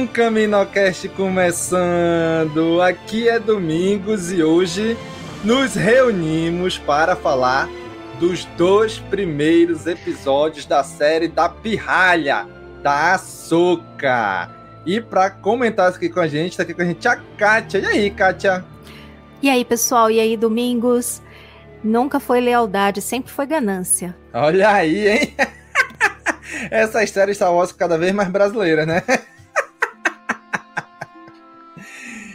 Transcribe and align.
um 0.00 0.06
Caminocast 0.06 1.06
começando. 1.10 2.80
Aqui 2.80 3.28
é 3.28 3.38
Domingos 3.38 4.32
e 4.32 4.42
hoje 4.42 4.96
nos 5.44 5.74
reunimos 5.74 6.78
para 6.78 7.14
falar 7.14 7.68
dos 8.18 8.46
dois 8.56 8.98
primeiros 8.98 9.86
episódios 9.86 10.64
da 10.64 10.82
série 10.82 11.28
da 11.28 11.50
Pirralha, 11.50 12.48
da 12.82 13.12
Açúcar. 13.12 14.50
E 14.86 15.02
para 15.02 15.28
comentar 15.28 15.90
isso 15.90 15.98
aqui 15.98 16.08
com 16.08 16.20
a 16.20 16.26
gente, 16.26 16.56
tá 16.56 16.62
aqui 16.62 16.72
com 16.72 16.80
a 16.80 16.86
gente 16.86 17.06
a 17.06 17.16
Kátia. 17.36 17.80
E 17.80 17.86
aí, 17.86 18.10
Kátia? 18.10 18.64
E 19.42 19.50
aí, 19.50 19.66
pessoal? 19.66 20.10
E 20.10 20.18
aí, 20.18 20.34
Domingos? 20.34 21.20
Nunca 21.84 22.18
foi 22.18 22.40
lealdade, 22.40 23.02
sempre 23.02 23.30
foi 23.30 23.44
ganância. 23.44 24.16
Olha 24.32 24.70
aí, 24.70 25.08
hein? 25.08 25.34
Essa 26.70 27.04
história 27.04 27.34
Star 27.34 27.52
Wars 27.52 27.70
cada 27.70 27.98
vez 27.98 28.14
mais 28.14 28.30
brasileira, 28.30 28.86
né? 28.86 29.02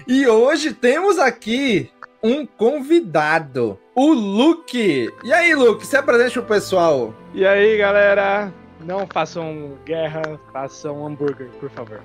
E 0.07 0.27
hoje 0.27 0.73
temos 0.73 1.17
aqui 1.19 1.89
um 2.21 2.45
convidado, 2.45 3.79
o 3.95 4.13
Luke. 4.13 5.11
E 5.23 5.33
aí, 5.33 5.53
Luke, 5.53 5.85
se 5.85 5.95
apresente 5.95 6.33
pro 6.33 6.43
pessoal. 6.43 7.13
E 7.33 7.45
aí, 7.45 7.77
galera? 7.77 8.51
Não 8.83 9.07
façam 9.11 9.77
guerra, 9.85 10.21
façam 10.51 11.05
hambúrguer, 11.05 11.49
por 11.59 11.69
favor. 11.69 12.01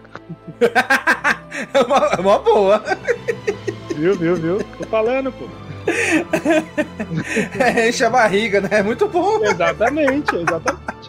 é, 1.75 1.81
uma, 1.83 2.07
é 2.17 2.21
uma 2.21 2.39
boa. 2.39 2.83
Viu, 3.97 4.15
viu, 4.15 4.37
viu? 4.37 4.59
Tô 4.79 4.85
falando, 4.85 5.33
pô. 5.33 5.47
É, 7.59 7.89
enche 7.89 8.05
a 8.05 8.11
barriga, 8.11 8.61
né? 8.61 8.69
É 8.71 8.83
muito 8.83 9.09
bom. 9.09 9.43
Exatamente, 9.45 10.37
exatamente. 10.37 11.09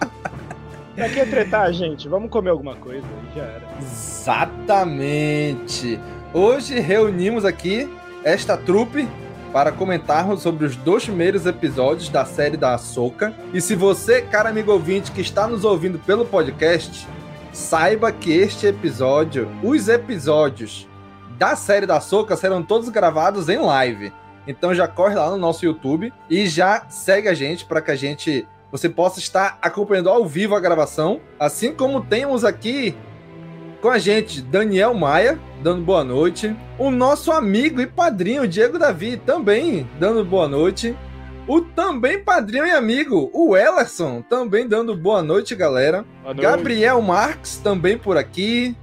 Pra 0.96 1.10
que 1.10 1.26
tretar, 1.26 1.72
gente? 1.74 2.08
Vamos 2.08 2.30
comer 2.30 2.52
alguma 2.52 2.76
coisa, 2.76 3.06
já 3.36 3.44
era. 3.44 3.64
Exatamente. 3.82 5.20
Hoje 6.34 6.80
reunimos 6.80 7.44
aqui 7.44 7.94
esta 8.24 8.56
trupe 8.56 9.06
para 9.52 9.70
comentarmos 9.70 10.42
sobre 10.42 10.66
os 10.66 10.78
dois 10.78 11.04
primeiros 11.04 11.46
episódios 11.46 12.08
da 12.08 12.24
série 12.24 12.56
da 12.56 12.74
Ahsoka. 12.74 13.36
E 13.54 13.60
se 13.60 13.76
você, 13.76 14.22
cara 14.22 14.48
amigo 14.48 14.72
ouvinte, 14.72 15.12
que 15.12 15.20
está 15.20 15.46
nos 15.46 15.66
ouvindo 15.66 16.00
pelo 16.00 16.24
podcast, 16.24 17.06
saiba 17.52 18.14
que 18.14 18.32
este 18.32 18.66
episódio, 18.66 19.50
os 19.62 19.90
episódios 19.90 20.88
da 21.38 21.54
série 21.58 21.86
da 21.86 21.98
Ahsoka 21.98 22.38
serão 22.38 22.64
todos 22.64 22.88
gravados 22.88 23.50
em 23.50 23.58
live. 23.58 24.14
Então 24.48 24.74
já 24.74 24.88
corre 24.88 25.16
lá 25.16 25.30
no 25.32 25.38
nosso 25.38 25.66
YouTube 25.66 26.14
e 26.30 26.48
já 26.48 26.86
segue 26.88 27.28
a 27.28 27.34
gente 27.34 27.66
para 27.66 27.82
que 27.82 27.92
a 27.92 27.96
gente 27.96 28.48
você 28.72 28.88
possa 28.88 29.20
estar 29.20 29.60
acompanhando 29.62 30.10
ao 30.10 30.26
vivo 30.26 30.56
a 30.56 30.60
gravação, 30.62 31.20
assim 31.38 31.74
como 31.74 32.00
temos 32.00 32.46
aqui 32.46 32.96
com 33.82 33.90
a 33.90 33.98
gente 33.98 34.42
Daniel 34.42 34.94
Maia 34.94 35.40
dando 35.64 35.84
boa 35.84 36.04
noite, 36.04 36.56
o 36.78 36.92
nosso 36.92 37.32
amigo 37.32 37.82
e 37.82 37.88
padrinho 37.88 38.48
Diego 38.48 38.78
Davi 38.78 39.18
também 39.18 39.90
dando 40.00 40.24
boa 40.24 40.48
noite, 40.48 40.96
o 41.48 41.62
também 41.62 42.24
padrinho 42.24 42.66
e 42.66 42.72
amigo 42.72 43.32
o 43.34 43.58
Ellerson 43.58 44.22
também 44.22 44.68
dando 44.68 44.96
boa 44.96 45.24
noite, 45.24 45.56
galera. 45.56 46.06
Boa 46.22 46.34
noite. 46.34 46.42
Gabriel 46.42 47.02
Marques 47.02 47.58
também 47.58 47.98
por 47.98 48.18
aqui, 48.18 48.76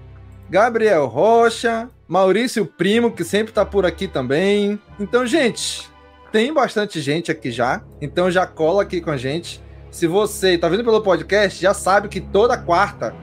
Gabriel 0.51 1.07
Rocha, 1.07 1.89
Maurício 2.09 2.67
Primo, 2.67 3.13
que 3.13 3.23
sempre 3.23 3.53
tá 3.53 3.65
por 3.65 3.87
aqui 3.87 4.09
também. 4.09 4.81
Então, 4.99 5.25
gente, 5.25 5.89
tem 6.33 6.53
bastante 6.53 7.01
gente 7.01 7.31
aqui 7.31 7.51
já. 7.51 7.83
Então 8.01 8.31
já 8.31 8.47
cola 8.47 8.83
aqui 8.83 9.01
com 9.01 9.11
a 9.11 9.17
gente. 9.17 9.63
Se 9.91 10.07
você 10.07 10.59
tá 10.59 10.69
vindo 10.69 10.85
pelo 10.85 11.01
podcast, 11.01 11.61
já 11.61 11.73
sabe 11.73 12.09
que 12.09 12.21
toda 12.21 12.59
quarta, 12.59 13.15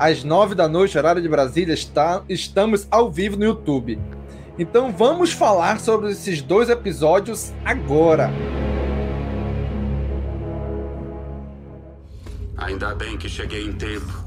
às 0.00 0.24
nove 0.24 0.54
da 0.54 0.66
noite, 0.66 0.96
horário 0.96 1.20
de 1.20 1.28
Brasília, 1.28 1.74
está, 1.74 2.24
estamos 2.26 2.88
ao 2.90 3.12
vivo 3.12 3.36
no 3.36 3.44
YouTube. 3.44 4.00
Então 4.58 4.90
vamos 4.90 5.30
falar 5.30 5.78
sobre 5.78 6.10
esses 6.10 6.40
dois 6.40 6.70
episódios 6.70 7.52
agora. 7.66 8.30
Ainda 12.56 12.94
bem 12.94 13.18
que 13.18 13.28
cheguei 13.28 13.62
em 13.62 13.74
tempo. 13.74 14.24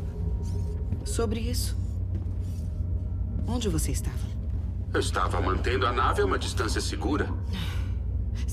Sobre 1.03 1.39
isso. 1.39 1.75
Onde 3.47 3.67
você 3.67 3.91
estava? 3.91 4.31
Eu 4.93 4.99
estava 4.99 5.41
mantendo 5.41 5.87
a 5.87 5.91
nave 5.91 6.21
a 6.21 6.25
uma 6.25 6.37
distância 6.37 6.79
segura. 6.79 7.27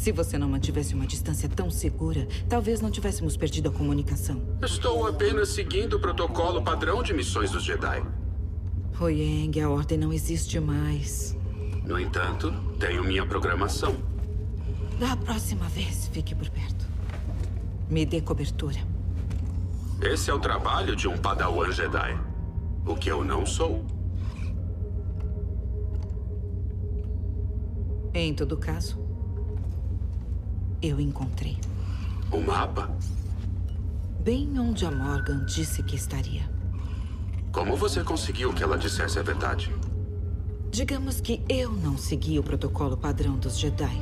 Se 0.00 0.12
você 0.12 0.38
não 0.38 0.48
mantivesse 0.48 0.94
uma 0.94 1.06
distância 1.06 1.46
tão 1.46 1.70
segura, 1.70 2.26
talvez 2.48 2.80
não 2.80 2.90
tivéssemos 2.90 3.36
perdido 3.36 3.68
a 3.68 3.70
comunicação. 3.70 4.40
Estou 4.62 5.06
apenas 5.06 5.50
seguindo 5.50 5.98
o 5.98 6.00
protocolo 6.00 6.62
padrão 6.62 7.02
de 7.02 7.12
missões 7.12 7.50
dos 7.50 7.62
Jedi. 7.62 8.02
Oyeng, 8.98 9.60
a 9.60 9.68
ordem 9.68 9.98
não 9.98 10.10
existe 10.10 10.58
mais. 10.58 11.36
No 11.84 12.00
entanto, 12.00 12.50
tenho 12.78 13.04
minha 13.04 13.26
programação. 13.26 13.94
Da 14.98 15.14
próxima 15.18 15.68
vez, 15.68 16.08
fique 16.10 16.34
por 16.34 16.48
perto. 16.48 16.86
Me 17.90 18.06
dê 18.06 18.22
cobertura. 18.22 18.78
Esse 20.00 20.30
é 20.30 20.34
o 20.34 20.38
trabalho 20.38 20.96
de 20.96 21.08
um 21.08 21.18
Padawan 21.18 21.70
Jedi. 21.72 22.18
O 22.86 22.96
que 22.96 23.10
eu 23.10 23.22
não 23.22 23.44
sou. 23.44 23.84
Em 28.14 28.32
todo 28.34 28.56
caso, 28.56 28.99
eu 30.82 31.00
encontrei. 31.00 31.58
O 32.30 32.40
mapa? 32.40 32.90
Bem 34.20 34.58
onde 34.58 34.84
a 34.84 34.90
Morgan 34.90 35.44
disse 35.44 35.82
que 35.82 35.96
estaria. 35.96 36.48
Como 37.52 37.76
você 37.76 38.04
conseguiu 38.04 38.52
que 38.52 38.62
ela 38.62 38.78
dissesse 38.78 39.18
a 39.18 39.22
verdade? 39.22 39.74
Digamos 40.70 41.20
que 41.20 41.42
eu 41.48 41.72
não 41.72 41.98
segui 41.98 42.38
o 42.38 42.42
protocolo 42.42 42.96
padrão 42.96 43.36
dos 43.36 43.58
Jedi. 43.58 44.00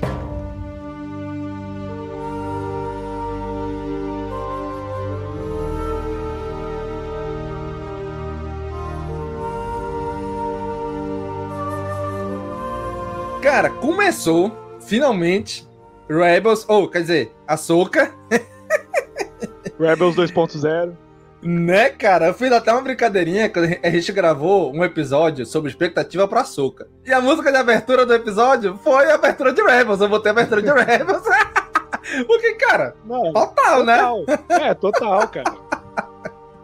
Cara, 13.41 13.71
começou 13.71 14.53
finalmente 14.81 15.68
Rebels, 16.09 16.65
ou 16.69 16.89
quer 16.89 17.01
dizer, 17.03 17.33
Ahsoka. 17.47 18.13
Rebels 19.79 20.17
2.0. 20.17 20.95
Né, 21.41 21.91
cara? 21.91 22.27
Eu 22.27 22.35
fiz 22.35 22.51
até 22.51 22.73
uma 22.73 22.81
brincadeirinha 22.83 23.49
quando 23.49 23.69
a 23.81 23.91
gente 23.91 24.11
gravou 24.11 24.73
um 24.75 24.83
episódio 24.85 25.47
sobre 25.47 25.71
expectativa 25.71 26.27
pra 26.27 26.43
Soca. 26.45 26.89
E 27.07 27.13
a 27.13 27.21
música 27.21 27.53
de 27.53 27.59
abertura 27.59 28.05
do 28.05 28.13
episódio 28.13 28.77
foi 28.83 29.09
a 29.11 29.15
abertura 29.15 29.53
de 29.53 29.63
Rebels. 29.63 30.01
Eu 30.01 30.09
botei 30.09 30.31
a 30.31 30.33
abertura 30.33 30.61
de 30.61 30.71
Rebels. 30.73 31.23
Porque, 32.27 32.55
cara, 32.55 32.97
Não, 33.05 33.33
total, 33.33 33.85
né? 33.85 33.99
total. 33.99 34.25
É, 34.49 34.75
total, 34.75 35.29
cara. 35.29 35.57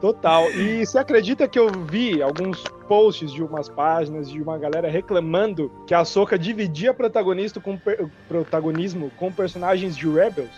Total. 0.00 0.50
E 0.50 0.85
você 0.85 0.99
acredita 0.99 1.47
que 1.47 1.58
eu 1.58 1.70
vi 1.88 2.20
alguns 2.20 2.64
posts 2.86 3.32
de 3.32 3.42
umas 3.42 3.69
páginas 3.69 4.31
de 4.31 4.40
uma 4.40 4.56
galera 4.58 4.88
reclamando 4.90 5.70
que 5.86 5.94
a 5.94 6.04
Soca 6.04 6.38
dividia 6.38 6.92
protagonista 6.94 7.60
com 7.60 7.76
per- 7.76 8.06
protagonismo 8.28 9.10
com 9.16 9.32
personagens 9.32 9.96
de 9.96 10.08
Rebels? 10.08 10.50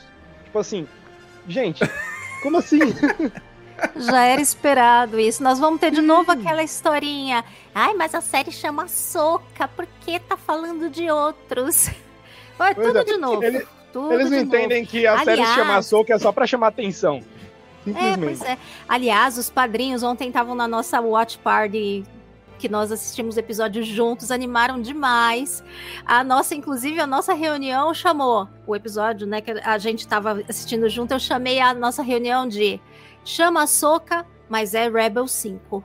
Tipo 0.45 0.59
assim, 0.59 0.87
gente, 1.49 1.81
como 2.43 2.59
assim? 2.59 2.79
Já 3.97 4.25
era 4.25 4.41
esperado 4.41 5.19
isso. 5.21 5.43
Nós 5.43 5.59
vamos 5.59 5.81
ter 5.81 5.91
de 5.91 6.01
novo 6.01 6.31
aquela 6.33 6.63
historinha. 6.63 7.45
Ai, 7.75 7.95
mas 7.95 8.15
a 8.15 8.21
série 8.21 8.51
chama 8.51 8.89
Soca, 8.89 9.69
por 9.69 9.87
que 10.01 10.19
tá 10.19 10.37
falando 10.37 10.89
de 10.91 11.11
outros? 11.11 11.89
Pois 12.59 12.75
tudo 12.75 12.99
é, 13.01 13.05
de 13.05 13.19
novo. 13.19 13.45
ele- 13.45 13.67
tudo 13.93 14.15
Eles 14.15 14.31
não 14.31 14.39
de 14.39 14.45
novo. 14.47 14.57
entendem 14.57 14.83
que 14.87 15.07
a 15.07 15.23
série 15.23 15.45
se 15.45 15.53
chama 15.53 15.65
Aliás- 15.73 15.85
Soca 15.87 16.15
é 16.15 16.19
só 16.19 16.33
pra 16.33 16.47
chamar 16.47 16.69
atenção. 16.69 17.17
É, 17.17 17.85
Simplesmente. 17.85 18.39
pois 18.39 18.43
é. 18.51 18.59
Aliás, 18.89 19.37
os 19.37 19.51
padrinhos 19.51 20.03
ontem 20.03 20.29
estavam 20.29 20.55
na 20.55 20.67
nossa 20.67 20.99
watch 21.03 21.37
party 21.37 22.03
que 22.59 22.69
nós 22.69 22.91
assistimos 22.91 23.37
episódios 23.37 23.87
juntos, 23.87 24.31
animaram 24.31 24.81
demais. 24.81 25.63
A 26.05 26.25
nossa, 26.25 26.55
inclusive, 26.55 26.99
a 27.01 27.07
nossa 27.07 27.35
reunião 27.35 27.93
chamou 27.95 28.49
o 28.67 28.75
episódio, 28.75 29.27
né, 29.27 29.41
que 29.41 29.51
a 29.51 29.79
gente 29.79 30.01
estava 30.01 30.43
assistindo 30.49 30.89
junto, 30.89 31.13
eu 31.13 31.19
chamei 31.19 31.61
a 31.61 31.73
nossa 31.75 32.03
reunião 32.03 32.49
de 32.49 32.81
chama 33.25 33.63
a 33.63 33.67
Soca, 33.67 34.25
mas 34.49 34.75
é 34.75 34.89
Rebel 34.89 35.27
5. 35.27 35.85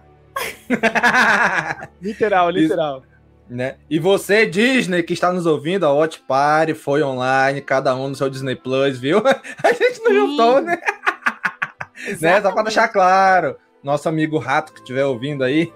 Literal, 2.01 2.50
literal. 2.50 3.03
né? 3.50 3.75
E 3.89 4.00
você, 4.00 4.45
Disney, 4.45 5.03
que 5.03 5.13
está 5.13 5.31
nos 5.31 5.45
ouvindo, 5.45 5.85
a 5.85 5.94
Watch 5.94 6.23
Party 6.27 6.73
foi 6.73 7.03
online, 7.03 7.62
cada 7.62 7.94
um 7.95 8.09
no 8.09 8.15
seu 8.15 8.29
Disney 8.29 8.56
Plus, 8.56 8.97
viu? 8.97 9.19
A 9.63 9.73
gente 9.73 10.00
não 10.00 10.12
Sim. 10.12 10.13
juntou, 10.13 10.62
né? 10.62 10.77
né? 12.21 12.41
Só 12.41 12.51
pra 12.51 12.63
deixar 12.63 12.88
claro. 12.88 13.57
Nosso 13.83 14.07
amigo 14.07 14.38
Rato 14.38 14.73
que 14.73 14.79
estiver 14.79 15.06
ouvindo 15.06 15.44
aí, 15.44 15.73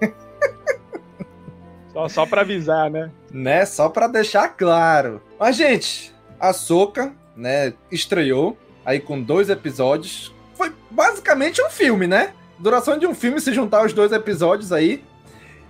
Só, 1.96 2.10
só 2.10 2.26
pra 2.26 2.42
avisar, 2.42 2.92
né? 2.92 3.10
né? 3.32 3.66
Só 3.66 3.88
pra 3.88 4.08
deixar 4.08 4.50
claro. 4.50 5.22
Mas, 5.40 5.56
gente, 5.56 6.14
a 6.38 6.52
Soca, 6.52 7.14
né, 7.38 7.74
estreou 7.90 8.58
aí 8.86 9.00
com 9.00 9.22
dois 9.22 9.50
episódios. 9.50 10.36
Foi 10.56 10.74
basicamente 10.92 11.62
um 11.62 11.70
filme, 11.70 12.06
né? 12.06 12.34
Duração 12.60 13.00
de 13.00 13.08
um 13.08 13.16
filme 13.16 13.40
se 13.40 13.54
juntar 13.54 13.86
os 13.86 13.94
dois 13.94 14.12
episódios 14.12 14.74
aí. 14.74 15.06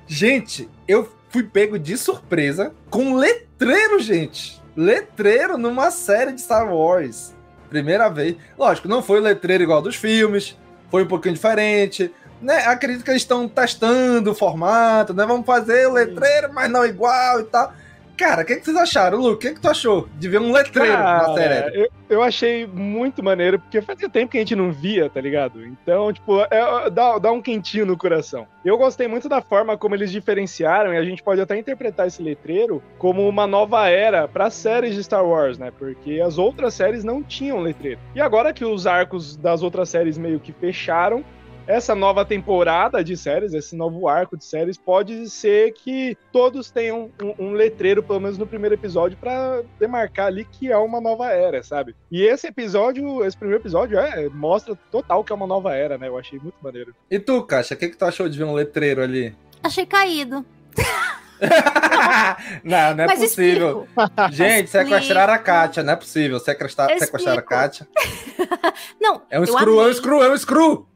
Gente, 0.08 0.68
eu 0.88 1.08
fui 1.30 1.44
pego 1.44 1.78
de 1.78 1.96
surpresa 1.96 2.74
com 2.90 3.16
letreiro, 3.16 4.00
gente. 4.00 4.60
Letreiro 4.76 5.60
numa 5.60 5.92
série 5.92 6.32
de 6.32 6.42
Star 6.42 6.74
Wars. 6.74 7.36
Primeira 7.70 8.10
vez. 8.10 8.36
Lógico, 8.58 8.88
não 8.88 9.04
foi 9.04 9.20
letreiro 9.20 9.62
igual 9.62 9.82
dos 9.82 9.96
filmes. 9.96 10.58
Foi 10.90 11.04
um 11.04 11.08
pouquinho 11.08 11.36
diferente. 11.36 12.12
Né? 12.42 12.66
Acredito 12.66 13.04
que 13.04 13.10
eles 13.12 13.22
estão 13.22 13.48
testando 13.48 14.32
o 14.32 14.36
formato, 14.36 15.14
né? 15.14 15.26
Vamos 15.26 15.46
fazer 15.46 15.88
o 15.88 15.94
letreiro, 15.94 16.54
mas 16.54 16.70
não 16.70 16.86
igual 16.86 17.40
e 17.40 17.44
tal. 17.46 17.74
Cara, 18.18 18.44
o 18.44 18.46
que, 18.46 18.56
que 18.56 18.64
vocês 18.64 18.78
acharam, 18.78 19.18
Lu? 19.18 19.34
O 19.34 19.38
que, 19.38 19.52
que 19.54 19.60
tu 19.60 19.70
achou 19.70 20.08
de 20.18 20.30
ver 20.30 20.40
um 20.40 20.52
letreiro 20.52 20.94
Cara, 20.94 21.28
na 21.28 21.34
série? 21.34 21.78
eu, 21.78 21.90
eu 22.10 22.24
achei 22.24 22.66
muito 22.66 23.22
maneiro, 23.22 23.60
porque 23.60 23.82
fazia 23.82 24.08
tempo 24.08 24.32
que 24.32 24.38
a 24.38 24.40
gente 24.40 24.56
não 24.56 24.72
via, 24.72 25.10
tá 25.10 25.20
ligado? 25.20 25.66
Então, 25.66 26.14
tipo, 26.14 26.40
é- 26.50 26.90
dá, 26.90 27.18
dá 27.20 27.32
um 27.34 27.42
quentinho 27.42 27.86
no 27.86 27.98
coração. 27.98 28.48
Eu 28.64 28.78
gostei 28.78 29.06
muito 29.08 29.28
da 29.28 29.42
forma 29.42 29.78
como 29.78 29.96
eles 29.96 30.12
diferenciaram, 30.12 30.94
e 30.94 30.98
a 30.98 31.04
gente 31.04 31.22
pode 31.22 31.42
até 31.42 31.58
interpretar 31.58 32.08
esse 32.08 32.24
letreiro 32.24 32.82
como 32.98 33.28
uma 33.28 33.46
nova 33.46 33.90
era 33.90 34.30
para 34.30 34.50
séries 34.50 34.96
de 34.96 35.04
Star 35.04 35.26
Wars, 35.26 35.58
né? 35.58 35.72
Porque 35.78 36.22
as 36.26 36.38
outras 36.38 36.74
séries 36.74 37.04
não 37.04 37.22
tinham 37.22 37.60
letreiro. 37.60 38.00
E 38.16 38.22
agora 38.22 38.54
que 38.54 38.64
os 38.64 38.88
arcos 38.88 39.36
das 39.36 39.62
outras 39.62 39.90
séries 39.90 40.18
meio 40.18 40.40
que 40.40 40.54
fecharam, 40.54 41.22
essa 41.68 41.96
nova 41.96 42.24
temporada 42.24 43.04
de 43.04 43.18
séries, 43.18 43.54
esse 43.54 43.76
novo 43.76 44.08
arco 44.08 44.38
de 44.38 44.46
séries, 44.46 44.78
pode 44.78 45.30
ser 45.30 45.74
que 45.74 46.18
todos 46.32 46.70
tenham 46.70 47.12
um, 47.22 47.48
um 47.48 47.52
letreiro, 47.54 48.04
pelo 48.04 48.20
menos 48.20 48.38
no 48.38 48.46
primeiro 48.46 48.76
episódio, 48.76 49.18
pra 49.18 49.62
demarcar 49.80 50.28
ali 50.28 50.46
que 50.46 50.72
é 50.72 50.78
uma 50.78 51.02
nova 51.02 51.32
era, 51.32 51.64
sabe? 51.64 51.96
E 52.12 52.24
esse 52.24 52.48
episódio, 52.48 53.24
esse 53.26 53.38
primeiro 53.38 53.62
episódio, 53.62 53.98
é, 53.98 54.30
mostra 54.30 54.78
total 54.92 55.24
que 55.24 55.32
é 55.32 55.36
uma 55.36 55.48
nova 55.48 55.76
era, 55.76 55.98
né? 55.98 56.08
Eu 56.08 56.18
achei 56.18 56.40
muito 56.40 56.58
maneiro. 56.62 56.94
E 57.10 57.20
tu, 57.20 57.44
Caixa, 57.44 57.74
o 57.74 57.78
que, 57.78 57.90
que 57.90 57.98
tu 57.98 58.06
achou 58.06 58.30
de 58.30 58.38
ver 58.38 58.44
um 58.44 58.54
letreiro 58.54 59.02
ali? 59.02 59.36
Achei 59.64 59.86
caído. 59.86 60.46
não, 62.64 62.96
não 62.96 63.04
é 63.04 63.08
Mas 63.08 63.20
possível. 63.20 63.88
Gente, 64.32 64.70
sequestraram 64.70 65.34
a 65.34 65.38
Kátia, 65.38 65.84
não 65.84 65.94
é 65.94 65.96
possível. 65.96 66.40
Sequestrar, 66.40 66.90
sequestraram 66.98 67.40
a 67.40 67.42
explico. 67.42 67.50
Kátia. 67.50 67.88
Não, 69.00 69.22
É 69.30 69.40
um 69.40 69.44
eu 69.44 69.48
screw, 69.48 69.82
é 69.82 69.88
um 69.88 69.94
screw, 69.94 70.24
é 70.24 70.32
um 70.32 70.38
screw. 70.38 70.88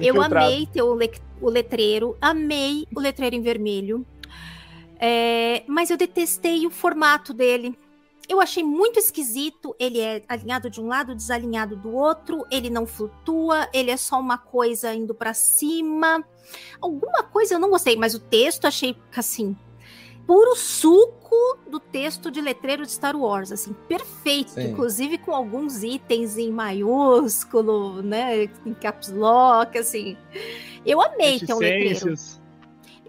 Eu 0.00 0.14
amei 0.46 0.66
ter 0.66 0.82
o, 0.82 0.94
le- 0.94 1.12
o 1.40 1.48
letreiro, 1.50 2.16
amei 2.20 2.86
o 2.94 3.00
letreiro 3.00 3.36
em 3.36 3.42
vermelho, 3.42 4.06
É, 5.04 5.64
mas 5.66 5.90
eu 5.90 5.96
detestei 5.96 6.64
o 6.66 6.70
formato 6.70 7.34
dele. 7.34 7.76
Eu 8.28 8.40
achei 8.40 8.62
muito 8.62 9.00
esquisito. 9.00 9.74
Ele 9.76 9.98
é 9.98 10.22
alinhado 10.28 10.70
de 10.70 10.80
um 10.80 10.86
lado, 10.86 11.12
desalinhado 11.14 11.74
do 11.76 11.92
outro. 11.92 12.46
Ele 12.48 12.70
não 12.70 12.86
flutua. 12.86 13.68
Ele 13.72 13.90
é 13.90 13.96
só 13.96 14.20
uma 14.20 14.38
coisa 14.38 14.94
indo 14.94 15.12
pra 15.12 15.34
cima. 15.34 16.24
Alguma 16.80 17.24
coisa 17.24 17.54
eu 17.54 17.58
não 17.58 17.68
gostei, 17.68 17.96
mas 17.96 18.14
o 18.14 18.20
texto 18.20 18.64
achei 18.64 18.96
assim 19.16 19.56
puro 20.26 20.54
suco 20.56 21.58
do 21.68 21.80
texto 21.80 22.30
de 22.30 22.40
letreiro 22.40 22.84
de 22.84 22.92
Star 22.92 23.16
Wars, 23.16 23.50
assim, 23.50 23.72
perfeito, 23.88 24.52
Sim. 24.52 24.70
inclusive 24.70 25.18
com 25.18 25.32
alguns 25.34 25.82
itens 25.82 26.36
em 26.36 26.50
maiúsculo, 26.50 28.02
né, 28.02 28.44
em 28.64 28.74
caps 28.74 29.10
lock, 29.10 29.76
assim. 29.78 30.16
Eu 30.84 31.00
amei 31.00 31.40
ter 31.40 31.54
um 31.54 31.58
letreiro. 31.58 32.14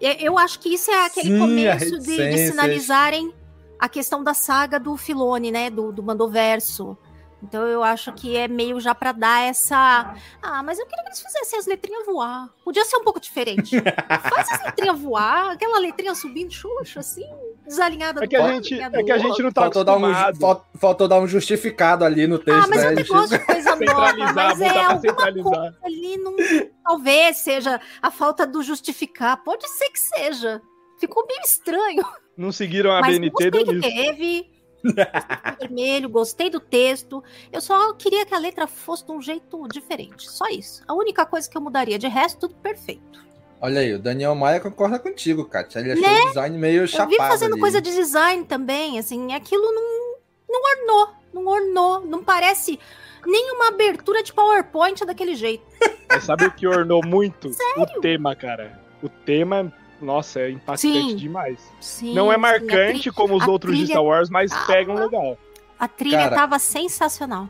Eu- 0.00 0.38
acho 0.38 0.58
que 0.58 0.70
isso 0.74 0.90
é 0.90 1.06
aquele 1.06 1.30
Sim, 1.30 1.38
começo 1.38 1.98
de, 1.98 2.16
de 2.16 2.38
sinalizarem 2.50 3.32
a 3.78 3.88
questão 3.88 4.22
da 4.24 4.34
saga 4.34 4.78
do 4.78 4.96
Filone, 4.96 5.50
né, 5.50 5.70
do, 5.70 5.92
do 5.92 6.02
Mandoverso. 6.02 6.96
Então 7.44 7.66
eu 7.66 7.82
acho 7.82 8.12
que 8.12 8.36
é 8.36 8.48
meio 8.48 8.80
já 8.80 8.94
pra 8.94 9.12
dar 9.12 9.42
essa. 9.42 10.14
Ah, 10.42 10.62
mas 10.62 10.78
eu 10.78 10.86
queria 10.86 11.02
que 11.04 11.10
eles 11.10 11.20
fizessem 11.20 11.58
as 11.58 11.66
letrinhas 11.66 12.06
voar. 12.06 12.48
Podia 12.64 12.84
ser 12.84 12.96
um 12.96 13.04
pouco 13.04 13.20
diferente. 13.20 13.76
Faz 14.34 14.50
as 14.52 14.64
letrinhas 14.64 14.98
voar, 14.98 15.52
aquela 15.52 15.78
letrinha 15.78 16.14
subindo 16.14 16.50
xoxa, 16.52 17.00
assim, 17.00 17.24
desalinhada 17.66 18.24
É 18.24 18.26
que 18.26 18.34
a 18.36 18.40
do 18.40 18.44
lado, 18.46 18.54
gente, 18.54 18.80
é 18.80 19.02
que 19.02 19.12
a 19.12 19.18
gente 19.18 19.42
não 19.42 19.52
tá 19.52 19.62
Faltou 19.62 19.84
dar, 19.84 19.96
um, 19.96 20.04
acostumado. 20.06 20.40
fal- 20.40 20.66
faltou 20.80 21.08
dar 21.08 21.20
um 21.20 21.26
justificado 21.26 22.04
ali 22.04 22.26
no 22.26 22.38
texto, 22.38 22.64
Ah, 22.64 22.66
mas 22.68 22.80
né? 22.82 22.92
eu 22.92 22.96
Gente? 22.96 23.08
gosto 23.08 23.30
de 23.38 23.38
coisa 23.44 23.76
nova, 23.76 24.32
mas 24.34 24.60
é 24.60 24.68
alguma 24.68 25.00
centralizar. 25.00 25.52
coisa 25.52 25.78
ali, 25.84 26.16
não, 26.16 26.34
talvez 26.82 27.36
seja 27.36 27.80
a 28.02 28.10
falta 28.10 28.46
do 28.46 28.62
justificar. 28.62 29.36
Pode 29.44 29.68
ser 29.68 29.90
que 29.90 30.00
seja. 30.00 30.62
Ficou 30.98 31.26
meio 31.26 31.40
estranho. 31.44 32.04
Não 32.36 32.50
seguiram 32.50 32.90
a 32.92 33.00
mas 33.00 33.18
BNT, 33.18 33.50
deu 33.50 33.64
que 33.64 33.72
nisso. 33.74 33.88
teve. 33.88 34.53
Gostei 34.84 35.04
do 35.04 35.58
vermelho, 35.60 36.08
gostei 36.08 36.50
do 36.50 36.60
texto. 36.60 37.24
Eu 37.52 37.60
só 37.60 37.92
queria 37.94 38.26
que 38.26 38.34
a 38.34 38.38
letra 38.38 38.66
fosse 38.66 39.04
de 39.06 39.12
um 39.12 39.20
jeito 39.22 39.66
diferente. 39.68 40.30
Só 40.30 40.46
isso. 40.48 40.82
A 40.86 40.94
única 40.94 41.24
coisa 41.24 41.48
que 41.48 41.56
eu 41.56 41.62
mudaria. 41.62 41.98
De 41.98 42.06
resto, 42.08 42.40
tudo 42.40 42.54
perfeito. 42.56 43.24
Olha 43.60 43.80
aí, 43.80 43.94
o 43.94 43.98
Daniel 43.98 44.34
Maia 44.34 44.60
concorda 44.60 44.98
contigo, 44.98 45.44
Kátia. 45.46 45.78
Ele 45.80 45.92
achou 45.92 46.02
Né? 46.02 46.20
o 46.20 46.26
design 46.28 46.58
meio 46.58 46.82
Eu 46.82 46.86
chapado 46.86 47.10
vi 47.10 47.16
fazendo 47.16 47.52
ali. 47.52 47.60
coisa 47.60 47.80
de 47.80 47.94
design 47.94 48.44
também, 48.44 48.98
assim, 48.98 49.32
aquilo 49.32 49.62
não, 49.72 50.16
não 50.50 50.60
ornou, 50.62 51.14
não 51.32 51.46
ornou, 51.46 52.00
não 52.06 52.22
parece 52.22 52.78
nenhuma 53.26 53.68
abertura 53.68 54.22
de 54.22 54.34
PowerPoint 54.34 55.02
daquele 55.06 55.34
jeito. 55.34 55.64
Mas 56.10 56.24
sabe 56.24 56.44
o 56.44 56.52
que 56.52 56.66
ornou 56.66 57.00
muito? 57.06 57.50
Sério? 57.54 57.82
O 57.96 58.00
tema, 58.02 58.36
cara. 58.36 58.78
O 59.02 59.08
tema, 59.08 59.72
nossa, 60.00 60.40
é 60.40 60.50
impactante 60.50 60.80
Sim. 61.10 61.16
demais. 61.16 61.58
Sim, 61.80 62.14
Não 62.14 62.32
é 62.32 62.36
marcante 62.36 63.02
tri- 63.02 63.12
como 63.12 63.36
os 63.36 63.42
a 63.42 63.46
outros 63.50 63.72
de 63.72 63.78
trilha- 63.84 63.94
Star 63.94 64.04
Wars, 64.04 64.30
mas 64.30 64.52
Ah, 64.52 64.64
pegam 64.66 64.94
legal. 64.94 65.38
A 65.78 65.88
trilha 65.88 66.18
Cara, 66.18 66.36
tava 66.36 66.58
sensacional. 66.58 67.48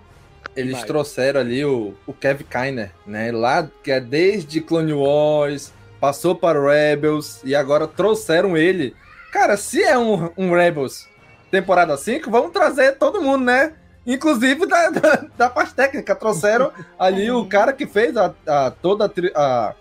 Eles 0.57 0.79
Vai. 0.79 0.85
trouxeram 0.87 1.41
ali 1.41 1.65
o, 1.65 1.95
o 2.07 2.13
Kev 2.13 2.43
Kiner, 2.45 2.91
né? 3.07 3.33
Lá 3.33 3.69
que 3.83 3.91
é 3.91 4.01
desde 4.01 4.61
Clone 4.61 4.93
Wars, 4.93 5.73
passou 6.01 6.35
para 6.35 6.61
o 6.61 6.67
Rebels 6.69 7.41
e 7.45 7.55
agora 7.57 7.87
trouxeram 7.89 8.57
ele. 8.57 8.95
Cara, 9.33 9.57
se 9.57 9.83
é 9.83 9.99
um, 9.99 10.31
um 10.37 10.53
Rebels 10.55 11.09
temporada 11.51 11.97
5, 11.97 12.31
vamos 12.31 12.53
trazer 12.53 12.93
todo 12.99 13.21
mundo, 13.21 13.45
né? 13.45 13.73
Inclusive 14.07 14.67
da, 14.67 14.91
da, 14.91 15.25
da 15.37 15.51
parte 15.51 15.75
técnica. 15.75 16.15
Trouxeram 16.15 16.71
ali 16.99 17.31
o 17.31 17.47
cara 17.47 17.73
que 17.73 17.87
fez 17.87 18.17
a, 18.17 18.33
a- 18.47 18.71
toda 18.71 19.07
a, 19.07 19.11
a 19.37 19.75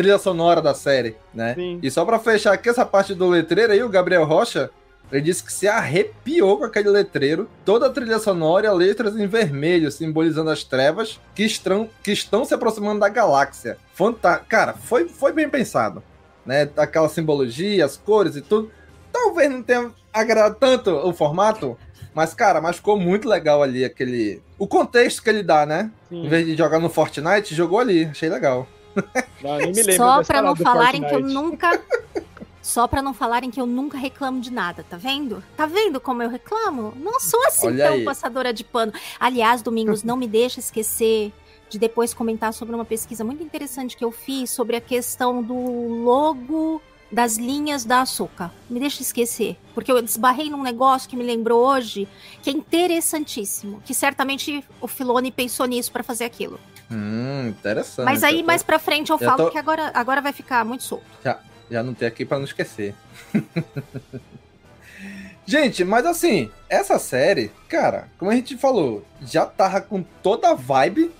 trilha 0.00 0.18
sonora 0.18 0.62
da 0.62 0.72
série, 0.72 1.14
né? 1.34 1.54
Sim. 1.54 1.78
E 1.82 1.90
só 1.90 2.06
pra 2.06 2.18
fechar 2.18 2.54
aqui 2.54 2.70
essa 2.70 2.86
parte 2.86 3.14
do 3.14 3.28
letreiro 3.28 3.70
aí, 3.70 3.82
o 3.82 3.88
Gabriel 3.88 4.24
Rocha 4.24 4.70
Ele 5.12 5.20
disse 5.20 5.44
que 5.44 5.52
se 5.52 5.68
arrepiou 5.68 6.58
com 6.58 6.64
aquele 6.64 6.88
letreiro, 6.88 7.50
toda 7.64 7.86
a 7.86 7.90
trilha 7.90 8.18
sonora 8.18 8.72
letras 8.72 9.14
em 9.16 9.26
vermelho, 9.26 9.90
simbolizando 9.90 10.50
as 10.50 10.64
trevas 10.64 11.20
que 11.34 11.42
estão, 11.42 11.88
que 12.02 12.12
estão 12.12 12.44
se 12.46 12.54
aproximando 12.54 13.00
da 13.00 13.08
galáxia. 13.08 13.76
Fanta 13.92 14.38
Cara, 14.38 14.72
foi, 14.72 15.06
foi 15.06 15.32
bem 15.32 15.48
pensado. 15.48 16.02
Né? 16.46 16.70
Aquela 16.76 17.08
simbologia, 17.08 17.84
as 17.84 17.96
cores 17.96 18.36
e 18.36 18.40
tudo. 18.40 18.70
Talvez 19.12 19.50
não 19.50 19.62
tenha 19.62 19.90
agradado 20.12 20.56
tanto 20.58 20.90
o 20.90 21.12
formato, 21.12 21.76
mas, 22.14 22.32
cara, 22.32 22.60
mas 22.60 22.76
ficou 22.76 22.98
muito 22.98 23.28
legal 23.28 23.62
ali 23.62 23.84
aquele. 23.84 24.40
O 24.58 24.66
contexto 24.66 25.22
que 25.22 25.28
ele 25.28 25.42
dá, 25.42 25.66
né? 25.66 25.90
Sim. 26.08 26.24
Em 26.24 26.28
vez 26.28 26.46
de 26.46 26.56
jogar 26.56 26.78
no 26.78 26.88
Fortnite, 26.88 27.54
jogou 27.54 27.78
ali. 27.78 28.06
Achei 28.06 28.28
legal. 28.28 28.66
Não, 29.42 29.56
nem 29.58 29.72
me 29.72 29.82
lembro 29.82 29.96
Só 29.96 30.24
pra 30.24 30.42
não 30.42 30.56
falarem 30.56 31.02
que 31.02 31.14
eu 31.14 31.20
nunca 31.20 31.80
só 32.62 32.86
para 32.86 33.00
não 33.00 33.14
falarem 33.14 33.50
que 33.50 33.60
eu 33.60 33.66
nunca 33.66 33.96
reclamo 33.96 34.40
de 34.40 34.52
nada, 34.52 34.84
tá 34.88 34.96
vendo? 34.96 35.42
Tá 35.56 35.64
vendo 35.66 35.98
como 35.98 36.22
eu 36.22 36.28
reclamo? 36.28 36.92
Não 36.96 37.18
sou 37.18 37.42
assim 37.46 37.68
Olha 37.68 37.86
tão 37.86 37.94
aí. 37.94 38.04
passadora 38.04 38.52
de 38.52 38.64
pano. 38.64 38.92
Aliás, 39.18 39.62
Domingos, 39.62 40.02
não 40.02 40.16
me 40.16 40.28
deixa 40.28 40.60
esquecer 40.60 41.32
de 41.70 41.78
depois 41.78 42.12
comentar 42.12 42.52
sobre 42.52 42.74
uma 42.74 42.84
pesquisa 42.84 43.24
muito 43.24 43.42
interessante 43.42 43.96
que 43.96 44.04
eu 44.04 44.12
fiz 44.12 44.50
sobre 44.50 44.76
a 44.76 44.80
questão 44.80 45.42
do 45.42 45.54
logo 46.04 46.82
das 47.10 47.36
linhas 47.36 47.84
da 47.84 48.02
açúcar. 48.02 48.52
Me 48.68 48.78
deixa 48.78 49.02
esquecer, 49.02 49.56
porque 49.74 49.90
eu 49.90 50.00
desbarrei 50.00 50.50
num 50.50 50.62
negócio 50.62 51.08
que 51.08 51.16
me 51.16 51.24
lembrou 51.24 51.66
hoje, 51.66 52.06
que 52.42 52.50
é 52.50 52.52
interessantíssimo, 52.52 53.82
que 53.84 53.94
certamente 53.94 54.64
o 54.80 54.86
Filone 54.86 55.32
pensou 55.32 55.66
nisso 55.66 55.90
para 55.90 56.02
fazer 56.02 56.24
aquilo. 56.24 56.60
Hum, 56.90 57.48
interessante. 57.48 58.04
Mas 58.04 58.24
aí 58.24 58.40
tô... 58.40 58.46
mais 58.46 58.62
para 58.62 58.78
frente 58.78 59.10
eu 59.10 59.18
falo 59.18 59.44
tô... 59.44 59.50
que 59.50 59.58
agora, 59.58 59.90
agora 59.94 60.20
vai 60.20 60.32
ficar 60.32 60.64
muito 60.64 60.82
solto. 60.82 61.04
Já, 61.24 61.38
já 61.70 61.82
não 61.82 61.94
tem 61.94 62.08
aqui 62.08 62.24
para 62.24 62.38
não 62.38 62.44
esquecer. 62.44 62.94
gente, 65.46 65.84
mas 65.84 66.04
assim, 66.04 66.50
essa 66.68 66.98
série, 66.98 67.52
cara, 67.68 68.08
como 68.18 68.30
a 68.30 68.34
gente 68.34 68.56
falou, 68.56 69.04
já 69.22 69.46
tava 69.46 69.80
com 69.80 70.02
toda 70.22 70.50
a 70.50 70.54
vibe 70.54 71.12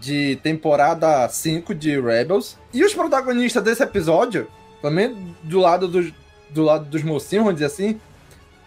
de 0.00 0.36
temporada 0.42 1.28
5 1.28 1.74
de 1.74 2.00
Rebels. 2.00 2.56
E 2.72 2.84
os 2.84 2.94
protagonistas 2.94 3.62
desse 3.62 3.82
episódio, 3.82 4.46
também 4.80 5.34
do 5.42 5.58
lado 5.58 5.88
dos, 5.88 6.12
do 6.50 6.62
lado 6.62 6.84
dos 6.84 7.02
mocinhos, 7.02 7.44
vamos 7.44 7.60
dizer 7.60 7.66
assim, 7.66 8.00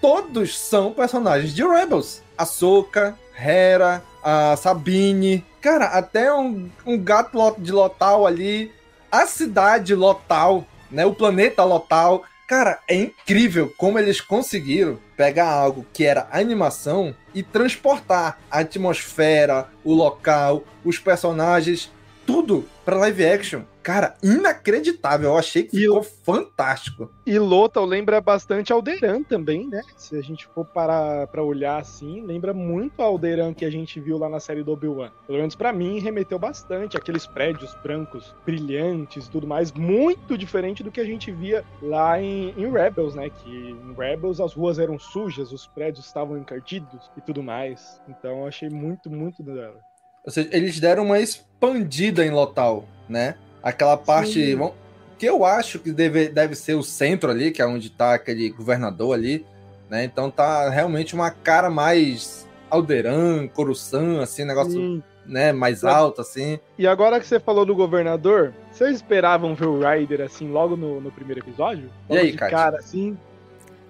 todos 0.02 0.58
são 0.58 0.92
personagens 0.92 1.54
de 1.54 1.64
Rebels. 1.64 2.22
A 2.38 2.46
Soka, 2.46 3.18
Hera, 3.38 4.04
a 4.24 4.56
Sabine, 4.58 5.46
cara, 5.62 5.86
até 5.86 6.34
um, 6.34 6.70
um 6.86 6.98
gato 6.98 7.56
de 7.58 7.72
Lotal 7.72 8.26
ali, 8.26 8.72
a 9.12 9.26
cidade 9.26 9.94
Lotal 9.96 10.66
né? 10.92 11.06
O 11.06 11.14
planeta 11.14 11.64
Lotal. 11.64 12.24
Cara, 12.48 12.80
é 12.88 12.96
incrível 12.96 13.72
como 13.78 14.00
eles 14.00 14.20
conseguiram 14.20 14.98
pegar 15.16 15.52
algo 15.52 15.86
que 15.94 16.04
era 16.04 16.28
animação 16.32 17.14
e 17.34 17.44
transportar 17.44 18.40
a 18.50 18.60
atmosfera, 18.60 19.68
o 19.84 19.94
local, 19.94 20.64
os 20.84 20.98
personagens, 20.98 21.92
tudo 22.26 22.68
para 22.84 22.98
live 22.98 23.24
action. 23.24 23.62
Cara, 23.82 24.16
inacreditável. 24.22 25.32
Eu 25.32 25.38
achei 25.38 25.64
que 25.64 25.78
e 25.78 25.82
ficou 25.82 26.04
fantástico. 26.04 27.10
E 27.26 27.40
Lothal 27.40 27.86
lembra 27.86 28.20
bastante 28.20 28.74
Alderan 28.74 29.24
também, 29.24 29.68
né? 29.68 29.82
Se 29.96 30.18
a 30.18 30.22
gente 30.22 30.48
for 30.48 30.66
parar 30.66 31.28
pra 31.28 31.44
olhar 31.44 31.80
assim, 31.80 32.22
lembra 32.22 32.54
muito 32.54 33.02
Alderan 33.02 33.54
que 33.54 33.66
a 33.66 33.70
gente 33.70 34.00
viu 34.00 34.18
lá 34.18 34.30
na 34.30 34.40
série 34.40 34.64
do 34.64 34.72
Obi-Wan. 34.72 35.12
Pelo 35.26 35.40
menos 35.40 35.56
pra 35.56 35.72
mim, 35.72 36.00
remeteu 36.00 36.38
bastante. 36.38 36.98
Aqueles 36.98 37.26
prédios 37.26 37.76
brancos, 37.82 38.36
brilhantes 38.46 39.28
tudo 39.28 39.48
mais. 39.48 39.72
Muito 39.72 40.38
diferente 40.38 40.84
do 40.84 40.92
que 40.92 41.00
a 41.00 41.06
gente 41.06 41.32
via 41.32 41.64
lá 41.82 42.22
em, 42.22 42.54
em 42.58 42.72
Rebels, 42.72 43.16
né? 43.16 43.30
Que 43.30 43.50
em 43.50 43.94
Rebels 43.98 44.40
as 44.40 44.54
ruas 44.54 44.78
eram 44.80 45.00
sujas, 45.00 45.52
os 45.52 45.68
prédios 45.68 46.06
estavam 46.06 46.38
encardidos 46.38 47.10
e 47.18 47.22
tudo 47.22 47.42
mais. 47.42 48.02
Então 48.08 48.40
eu 48.40 48.48
achei 48.48 48.70
muito, 48.70 49.10
muito 49.10 49.42
da 49.42 49.52
hora. 49.54 49.80
Ou 50.26 50.32
seja, 50.32 50.50
eles 50.52 50.80
deram 50.80 51.06
uma 51.06 51.20
expandida 51.20 52.26
em 52.26 52.30
Lotal, 52.30 52.86
né? 53.08 53.36
Aquela 53.62 53.98
parte 53.98 54.56
bom, 54.56 54.74
que 55.18 55.26
eu 55.26 55.44
acho 55.44 55.80
que 55.80 55.92
deve, 55.92 56.30
deve 56.30 56.56
ser 56.56 56.76
o 56.76 56.84
centro 56.84 57.30
ali, 57.30 57.52
que 57.52 57.62
é 57.62 57.66
onde 57.66 57.90
tá 57.90 58.14
aquele 58.14 58.50
governador 58.50 59.14
ali, 59.14 59.46
né? 59.90 60.04
Então 60.04 60.32
tá 60.32 60.70
realmente 60.70 61.14
uma 61.14 61.30
cara 61.30 61.70
mais 61.70 62.48
Alderan, 62.70 63.48
Coruscant, 63.48 64.22
assim, 64.22 64.46
negócio 64.46 64.72
Sim. 64.72 65.04
né, 65.26 65.52
mais 65.52 65.84
alto, 65.84 66.22
assim. 66.22 66.60
E 66.78 66.88
agora 66.88 67.20
que 67.20 67.28
você 67.28 67.40
falou 67.40 67.66
do 67.66 67.76
governador, 67.76 68.54
vocês 68.72 68.96
esperavam 68.96 69.56
ver 69.56 69.68
o 69.68 69.80
Ryder 69.80 70.22
assim 70.22 70.50
logo 70.50 70.78
no, 70.78 71.02
no 71.02 71.12
primeiro 71.12 71.42
episódio? 71.42 71.90
Logo 72.08 72.22
e 72.22 72.26
aí, 72.26 72.34
cara, 72.34 72.78
assim? 72.78 73.18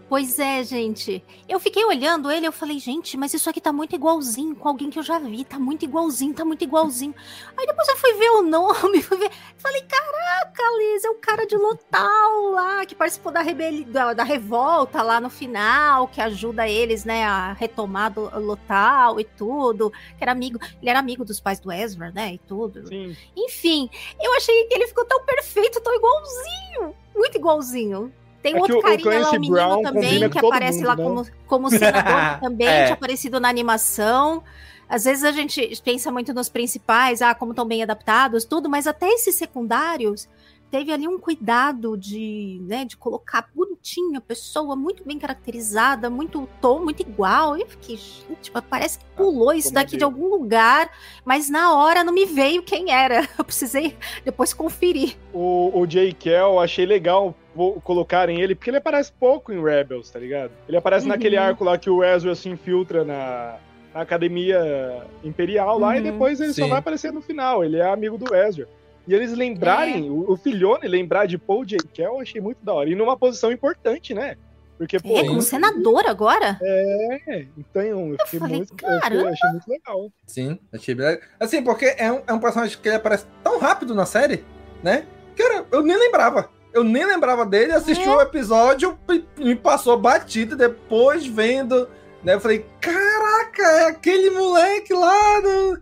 Pois 0.09 0.39
é, 0.39 0.63
gente. 0.63 1.23
Eu 1.47 1.59
fiquei 1.59 1.85
olhando 1.85 2.31
ele, 2.31 2.47
eu 2.47 2.51
falei, 2.51 2.79
gente, 2.79 3.15
mas 3.15 3.31
isso 3.31 3.47
aqui 3.47 3.61
tá 3.61 3.71
muito 3.71 3.93
igualzinho 3.93 4.55
com 4.55 4.67
alguém 4.67 4.89
que 4.89 4.97
eu 4.97 5.03
já 5.03 5.19
vi, 5.19 5.45
tá 5.45 5.59
muito 5.59 5.85
igualzinho, 5.85 6.33
tá 6.33 6.43
muito 6.43 6.63
igualzinho. 6.63 7.13
Aí 7.55 7.67
depois 7.67 7.87
eu 7.87 7.95
fui 7.95 8.13
ver 8.15 8.29
o 8.31 8.41
nome, 8.41 9.03
fui 9.03 9.17
ver, 9.17 9.29
falei, 9.57 9.83
caraca, 9.83 10.63
Liz, 10.79 11.03
é 11.03 11.09
o 11.11 11.15
cara 11.15 11.45
de 11.45 11.55
Lotal 11.55 12.49
lá, 12.49 12.83
que 12.87 12.95
participou 12.95 13.31
da, 13.31 13.43
rebeli 13.43 13.85
da, 13.85 14.15
da, 14.15 14.23
revolta 14.23 15.03
lá 15.03 15.21
no 15.21 15.29
final, 15.29 16.07
que 16.07 16.19
ajuda 16.19 16.67
eles, 16.67 17.05
né, 17.05 17.23
a 17.25 17.53
retomar 17.53 18.11
do 18.11 18.21
Lotal 18.39 19.19
e 19.19 19.23
tudo, 19.23 19.91
que 19.91 20.23
era 20.23 20.31
amigo, 20.31 20.57
ele 20.81 20.89
era 20.89 20.97
amigo 20.97 21.23
dos 21.23 21.39
pais 21.39 21.59
do 21.59 21.71
Ezra, 21.71 22.09
né, 22.09 22.33
e 22.33 22.39
tudo. 22.39 22.87
Sim. 22.87 23.15
Enfim, 23.37 23.87
eu 24.19 24.33
achei 24.33 24.63
que 24.63 24.73
ele 24.73 24.87
ficou 24.87 25.05
tão 25.05 25.23
perfeito, 25.23 25.79
tão 25.81 25.93
igualzinho, 25.93 26.95
muito 27.15 27.37
igualzinho. 27.37 28.11
Tem 28.41 28.55
é 28.55 28.60
outro 28.60 28.81
carinha 28.81 29.19
lá, 29.19 29.29
um 29.29 29.34
menino 29.34 29.53
Brown 29.53 29.81
também, 29.84 30.29
que 30.29 30.39
aparece 30.39 30.77
mundo, 30.77 30.88
lá 30.88 30.96
né? 30.96 31.03
como, 31.03 31.25
como 31.46 31.69
senador, 31.69 32.39
também 32.39 32.67
é. 32.67 32.84
tinha 32.86 32.93
aparecido 32.93 33.39
na 33.39 33.50
animação. 33.50 34.43
Às 34.88 35.03
vezes 35.03 35.24
a 35.24 35.31
gente 35.31 35.81
pensa 35.84 36.12
muito 36.12 36.34
nos 36.34 36.50
principais, 36.50 37.22
ah, 37.22 37.36
como 37.36 37.51
estão 37.51 37.65
bem 37.65 37.84
adaptados, 37.84 38.46
tudo, 38.46 38.69
mas 38.69 38.88
até 38.88 39.08
esses 39.10 39.36
secundários 39.36 40.27
teve 40.72 40.91
ali 40.91 41.08
um 41.08 41.17
cuidado 41.17 41.98
de, 41.98 42.60
né, 42.63 42.86
de 42.86 42.96
colocar 42.96 43.50
bonitinho 43.53 44.17
a 44.17 44.22
pessoa, 44.22 44.75
muito 44.75 45.03
bem 45.03 45.17
caracterizada, 45.17 46.10
muito 46.10 46.48
tom, 46.62 46.79
muito 46.79 47.01
igual. 47.01 47.58
Eu 47.58 47.67
fiquei, 47.67 47.98
gente, 47.98 48.51
parece 48.69 49.00
que 49.00 49.05
pulou 49.15 49.53
isso 49.53 49.74
daqui 49.74 49.98
de 49.98 50.03
algum 50.03 50.27
lugar, 50.27 50.91
mas 51.25 51.50
na 51.50 51.75
hora 51.75 52.03
não 52.03 52.13
me 52.13 52.25
veio 52.25 52.62
quem 52.62 52.91
era. 52.91 53.27
Eu 53.38 53.43
precisei 53.43 53.98
depois 54.24 54.53
conferir. 54.53 55.17
O, 55.34 55.72
o 55.74 55.88
J. 55.88 56.13
Kell, 56.13 56.60
achei 56.60 56.86
legal 56.86 57.36
colocarem 57.83 58.41
ele, 58.41 58.55
porque 58.55 58.69
ele 58.69 58.77
aparece 58.77 59.11
pouco 59.11 59.51
em 59.51 59.61
Rebels, 59.61 60.09
tá 60.09 60.19
ligado? 60.19 60.51
Ele 60.67 60.77
aparece 60.77 61.05
uhum. 61.05 61.11
naquele 61.11 61.37
arco 61.37 61.63
lá 61.63 61.77
que 61.77 61.89
o 61.89 62.03
Ezra 62.03 62.33
se 62.35 62.49
infiltra 62.49 63.03
na, 63.03 63.57
na 63.93 64.01
academia 64.01 65.03
imperial 65.23 65.77
lá 65.77 65.89
uhum. 65.89 65.95
e 65.95 66.01
depois 66.01 66.39
ele 66.39 66.53
Sim. 66.53 66.63
só 66.63 66.67
vai 66.67 66.79
aparecer 66.79 67.11
no 67.11 67.21
final. 67.21 67.63
Ele 67.63 67.77
é 67.77 67.89
amigo 67.89 68.17
do 68.17 68.33
Ezra. 68.33 68.67
E 69.07 69.13
eles 69.13 69.33
lembrarem, 69.33 70.07
é. 70.07 70.09
o, 70.09 70.31
o 70.31 70.37
Filhone 70.37 70.87
lembrar 70.87 71.25
de 71.25 71.37
Paul 71.37 71.65
J. 71.65 71.77
Kell, 71.93 72.13
eu 72.15 72.19
achei 72.19 72.39
muito 72.39 72.63
da 72.63 72.73
hora. 72.73 72.89
E 72.89 72.95
numa 72.95 73.17
posição 73.17 73.51
importante, 73.51 74.13
né? 74.13 74.37
Porque, 74.77 74.97
pô, 74.97 75.17
é, 75.17 75.25
como 75.25 75.41
senador 75.41 76.05
agora? 76.07 76.57
É, 76.61 77.45
então 77.57 77.81
eu, 77.81 78.13
eu 78.13 78.17
fiquei 78.25 78.39
falei, 78.39 78.55
muito. 78.57 78.73
Eu 78.81 79.27
achei 79.27 79.49
muito 79.49 79.67
legal. 79.69 80.09
Sim, 80.25 80.57
achei 80.71 80.95
bem 80.95 81.05
legal. 81.05 81.27
Assim, 81.37 81.61
porque 81.61 81.95
é 81.97 82.09
um, 82.09 82.21
é 82.25 82.31
um 82.31 82.39
personagem 82.39 82.77
que 82.79 82.87
ele 82.87 82.95
aparece 82.95 83.25
tão 83.43 83.59
rápido 83.59 83.93
na 83.93 84.05
série, 84.05 84.45
né? 84.81 85.05
Cara, 85.35 85.65
eu 85.69 85.81
nem 85.81 85.97
lembrava. 85.97 86.49
Eu 86.73 86.83
nem 86.83 87.05
lembrava 87.05 87.45
dele, 87.45 87.71
assisti 87.71 88.07
o 88.07 88.13
é. 88.13 88.17
um 88.17 88.21
episódio 88.21 88.97
e 89.09 89.43
me 89.43 89.55
passou 89.55 89.97
batida, 89.97 90.55
depois 90.55 91.25
vendo, 91.25 91.89
né? 92.23 92.35
Eu 92.35 92.39
falei, 92.39 92.65
caraca, 92.79 93.63
é 93.63 93.88
aquele 93.88 94.29
moleque 94.29 94.93
lá 94.93 95.39
do, 95.39 95.81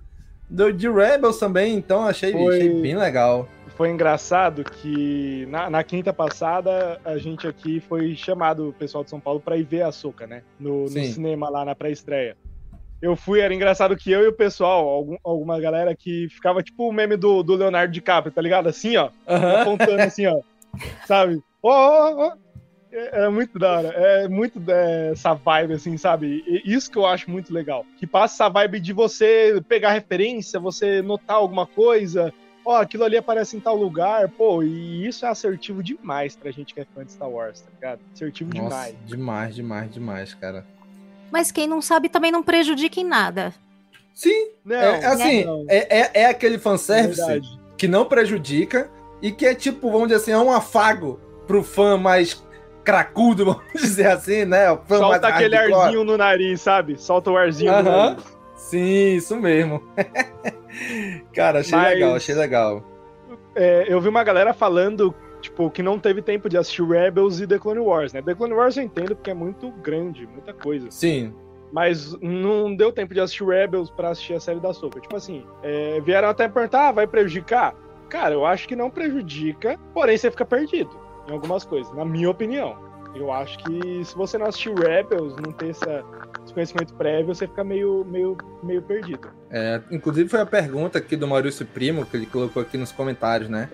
do 0.50 0.74
de 0.74 0.90
Rebels 0.90 1.38
também, 1.38 1.76
então 1.76 2.06
achei, 2.06 2.32
foi, 2.32 2.56
achei 2.56 2.82
bem 2.82 2.96
legal. 2.96 3.48
Foi 3.76 3.90
engraçado 3.90 4.64
que 4.64 5.46
na, 5.50 5.70
na, 5.70 5.84
quinta 5.84 6.12
passada 6.12 7.00
a 7.06 7.18
gente 7.18 7.48
aqui 7.48 7.80
foi 7.80 8.16
chamado, 8.16 8.70
o 8.70 8.74
pessoal 8.74 9.04
de 9.04 9.10
São 9.10 9.20
Paulo, 9.20 9.40
para 9.40 9.58
ir 9.58 9.64
ver 9.64 9.84
a 9.84 9.92
Soca, 9.92 10.26
né? 10.26 10.42
No, 10.60 10.86
no 10.86 10.90
cinema 10.90 11.50
lá 11.50 11.64
na 11.66 11.76
pré-estreia 11.76 12.36
eu 13.02 13.16
fui, 13.16 13.40
era 13.40 13.54
engraçado 13.54 13.96
que 13.96 14.12
eu 14.12 14.24
e 14.24 14.28
o 14.28 14.34
pessoal, 14.34 14.88
algum, 14.88 15.18
alguma 15.24 15.60
galera 15.60 15.96
que 15.96 16.28
ficava 16.30 16.64
tipo 16.64 16.90
o 16.90 16.92
meme 16.92 17.16
do, 17.16 17.44
do 17.44 17.56
Leonardo 17.56 17.94
DiCaprio, 17.94 18.34
tá 18.34 18.42
ligado? 18.42 18.68
Assim, 18.68 18.98
ó, 18.98 19.10
uhum. 19.28 19.62
apontando 19.62 20.02
assim, 20.02 20.26
ó 20.26 20.42
sabe? 21.06 21.42
Oh, 21.62 21.70
oh, 21.70 22.28
oh. 22.28 22.48
É, 22.92 23.26
é, 23.26 23.30
muito 23.30 23.60
da 23.60 23.78
hora. 23.78 23.88
É 23.90 24.28
muito 24.28 24.62
é, 24.70 25.12
essa 25.12 25.34
vibe, 25.34 25.74
assim, 25.74 25.98
sabe? 25.98 26.44
E 26.48 26.74
isso 26.74 26.90
que 26.90 26.98
eu 26.98 27.06
acho 27.06 27.30
muito 27.30 27.54
legal. 27.54 27.86
Que 27.98 28.08
passa 28.08 28.36
essa 28.36 28.50
vibe 28.50 28.80
de 28.80 28.94
você 28.94 29.62
pegar 29.68 29.92
referência, 29.92 30.60
você 30.60 31.02
notar 31.02 31.38
alguma 31.38 31.68
coisa. 31.68 32.34
Ó, 32.66 32.74
oh, 32.74 32.82
aquilo 32.82 33.04
ali 33.04 33.16
aparece 33.16 33.56
em 33.56 33.62
tal 33.62 33.78
lugar, 33.78 34.28
pô, 34.28 34.62
e 34.62 35.08
isso 35.08 35.26
é 35.26 35.30
assertivo 35.30 35.82
demais 35.82 36.36
pra 36.36 36.52
gente 36.52 36.74
que 36.74 36.82
é 36.82 36.86
fã 36.94 37.06
de 37.06 37.14
Star 37.14 37.30
Wars, 37.30 37.62
tá 37.62 37.70
ligado? 37.74 38.00
Assertivo 38.14 38.50
Nossa, 38.54 38.64
demais. 38.64 38.96
Demais, 39.06 39.56
demais, 39.56 39.94
demais, 39.94 40.34
cara. 40.34 40.66
Mas 41.32 41.50
quem 41.50 41.66
não 41.66 41.82
sabe 41.82 42.10
também 42.10 42.32
não 42.32 42.44
prejudica 42.44 43.00
em 43.00 43.06
nada. 43.06 43.54
Sim, 44.14 44.50
não, 44.66 44.76
é, 44.76 45.06
assim, 45.06 45.46
não. 45.46 45.66
É, 45.70 46.00
é, 46.00 46.12
é, 46.14 46.26
aquele 46.26 46.58
fanservice 46.58 47.22
é 47.22 47.40
que 47.78 47.88
não 47.88 48.04
prejudica, 48.04 48.90
e 49.22 49.32
que 49.32 49.46
é 49.46 49.56
tipo, 49.56 49.92
vamos 49.92 50.08
dizer 50.10 50.22
assim, 50.22 50.32
é 50.32 50.38
um 50.38 50.52
afago 50.52 51.20
pro 51.46 51.64
fã 51.64 51.98
mais 51.98 52.46
cracudo, 52.84 53.46
vamos 53.54 53.64
dizer 53.74 54.08
assim, 54.08 54.46
né? 54.46 54.72
O 54.72 54.78
fã 54.78 55.00
mais 55.00 55.12
Solta 55.14 55.28
aquele 55.28 55.56
hardcore. 55.56 55.82
arzinho 55.82 56.04
no 56.04 56.18
nariz, 56.18 56.62
sabe? 56.62 56.98
Solta 57.00 57.32
o 57.32 57.38
arzinho 57.38 57.72
no 57.72 57.84
nariz. 57.84 58.38
Sim, 58.56 59.16
isso 59.16 59.36
mesmo. 59.38 59.82
Cara, 61.34 61.60
achei 61.60 61.78
Mas- 61.78 61.94
legal, 61.94 62.16
achei 62.16 62.36
legal. 62.36 62.84
É, 63.56 63.86
eu 63.88 64.00
vi 64.00 64.08
uma 64.10 64.24
galera 64.24 64.54
falando, 64.54 65.14
tipo, 65.42 65.70
que 65.72 65.82
não 65.82 65.98
teve 65.98 66.22
tempo 66.22 66.48
de 66.48 66.58
assistir 66.58 66.84
Rebels 66.88 67.40
e 67.40 67.48
The 67.48 67.58
Clone 67.58 67.80
Wars, 67.80 68.14
né? 68.14 68.22
The 68.22 68.36
Clone 68.36 68.54
Wars 68.54 68.78
eu 68.78 68.84
entendo 68.84 69.16
porque 69.16 69.32
é 69.32 69.34
muito 69.34 69.72
grande, 69.84 70.28
muita 70.28 70.54
coisa. 70.54 70.88
Sim. 70.92 71.34
Mas 71.72 72.16
não 72.22 72.76
deu 72.76 72.92
tempo 72.92 73.14
de 73.14 73.20
assistir 73.20 73.44
Rebels 73.46 73.90
pra 73.90 74.10
assistir 74.10 74.34
a 74.36 74.40
série 74.40 74.60
da 74.60 74.74
Soca. 74.74 75.00
Tipo 75.02 75.16
assim, 75.16 75.44
é, 75.64 76.00
vieram 76.02 76.30
até 76.30 76.48
perguntar, 76.48 76.90
ah, 76.90 76.92
vai 76.92 77.08
prejudicar? 77.08 77.76
Cara, 78.10 78.34
eu 78.34 78.46
acho 78.46 78.68
que 78.68 78.76
não 78.76 78.90
prejudica, 78.90 79.78
porém 79.94 80.18
você 80.18 80.32
fica 80.32 80.46
perdido 80.46 80.90
em 81.28 81.34
algumas 81.34 81.66
coisas, 81.66 81.94
na 81.94 82.06
minha 82.06 82.30
opinião. 82.30 82.78
Eu 83.16 83.32
acho 83.32 83.58
que 83.60 84.06
se 84.06 84.16
você 84.16 84.38
não 84.38 84.46
assistiu 84.46 84.76
Rebels, 84.76 85.36
não 85.38 85.52
ter 85.52 85.70
essa, 85.70 86.04
esse 86.44 86.54
conhecimento 86.54 86.94
prévio, 86.94 87.34
você 87.34 87.48
fica 87.48 87.64
meio, 87.64 88.06
meio, 88.06 88.38
meio 88.64 88.82
perdido. 88.82 89.30
É, 89.50 89.82
inclusive 89.92 90.30
foi 90.30 90.40
a 90.40 90.46
pergunta 90.46 91.00
aqui 91.00 91.16
do 91.16 91.28
Maurício 91.28 91.66
Primo, 91.66 92.06
que 92.06 92.16
ele 92.16 92.26
colocou 92.26 92.62
aqui 92.62 92.78
nos 92.78 92.92
comentários, 92.92 93.50
né? 93.50 93.70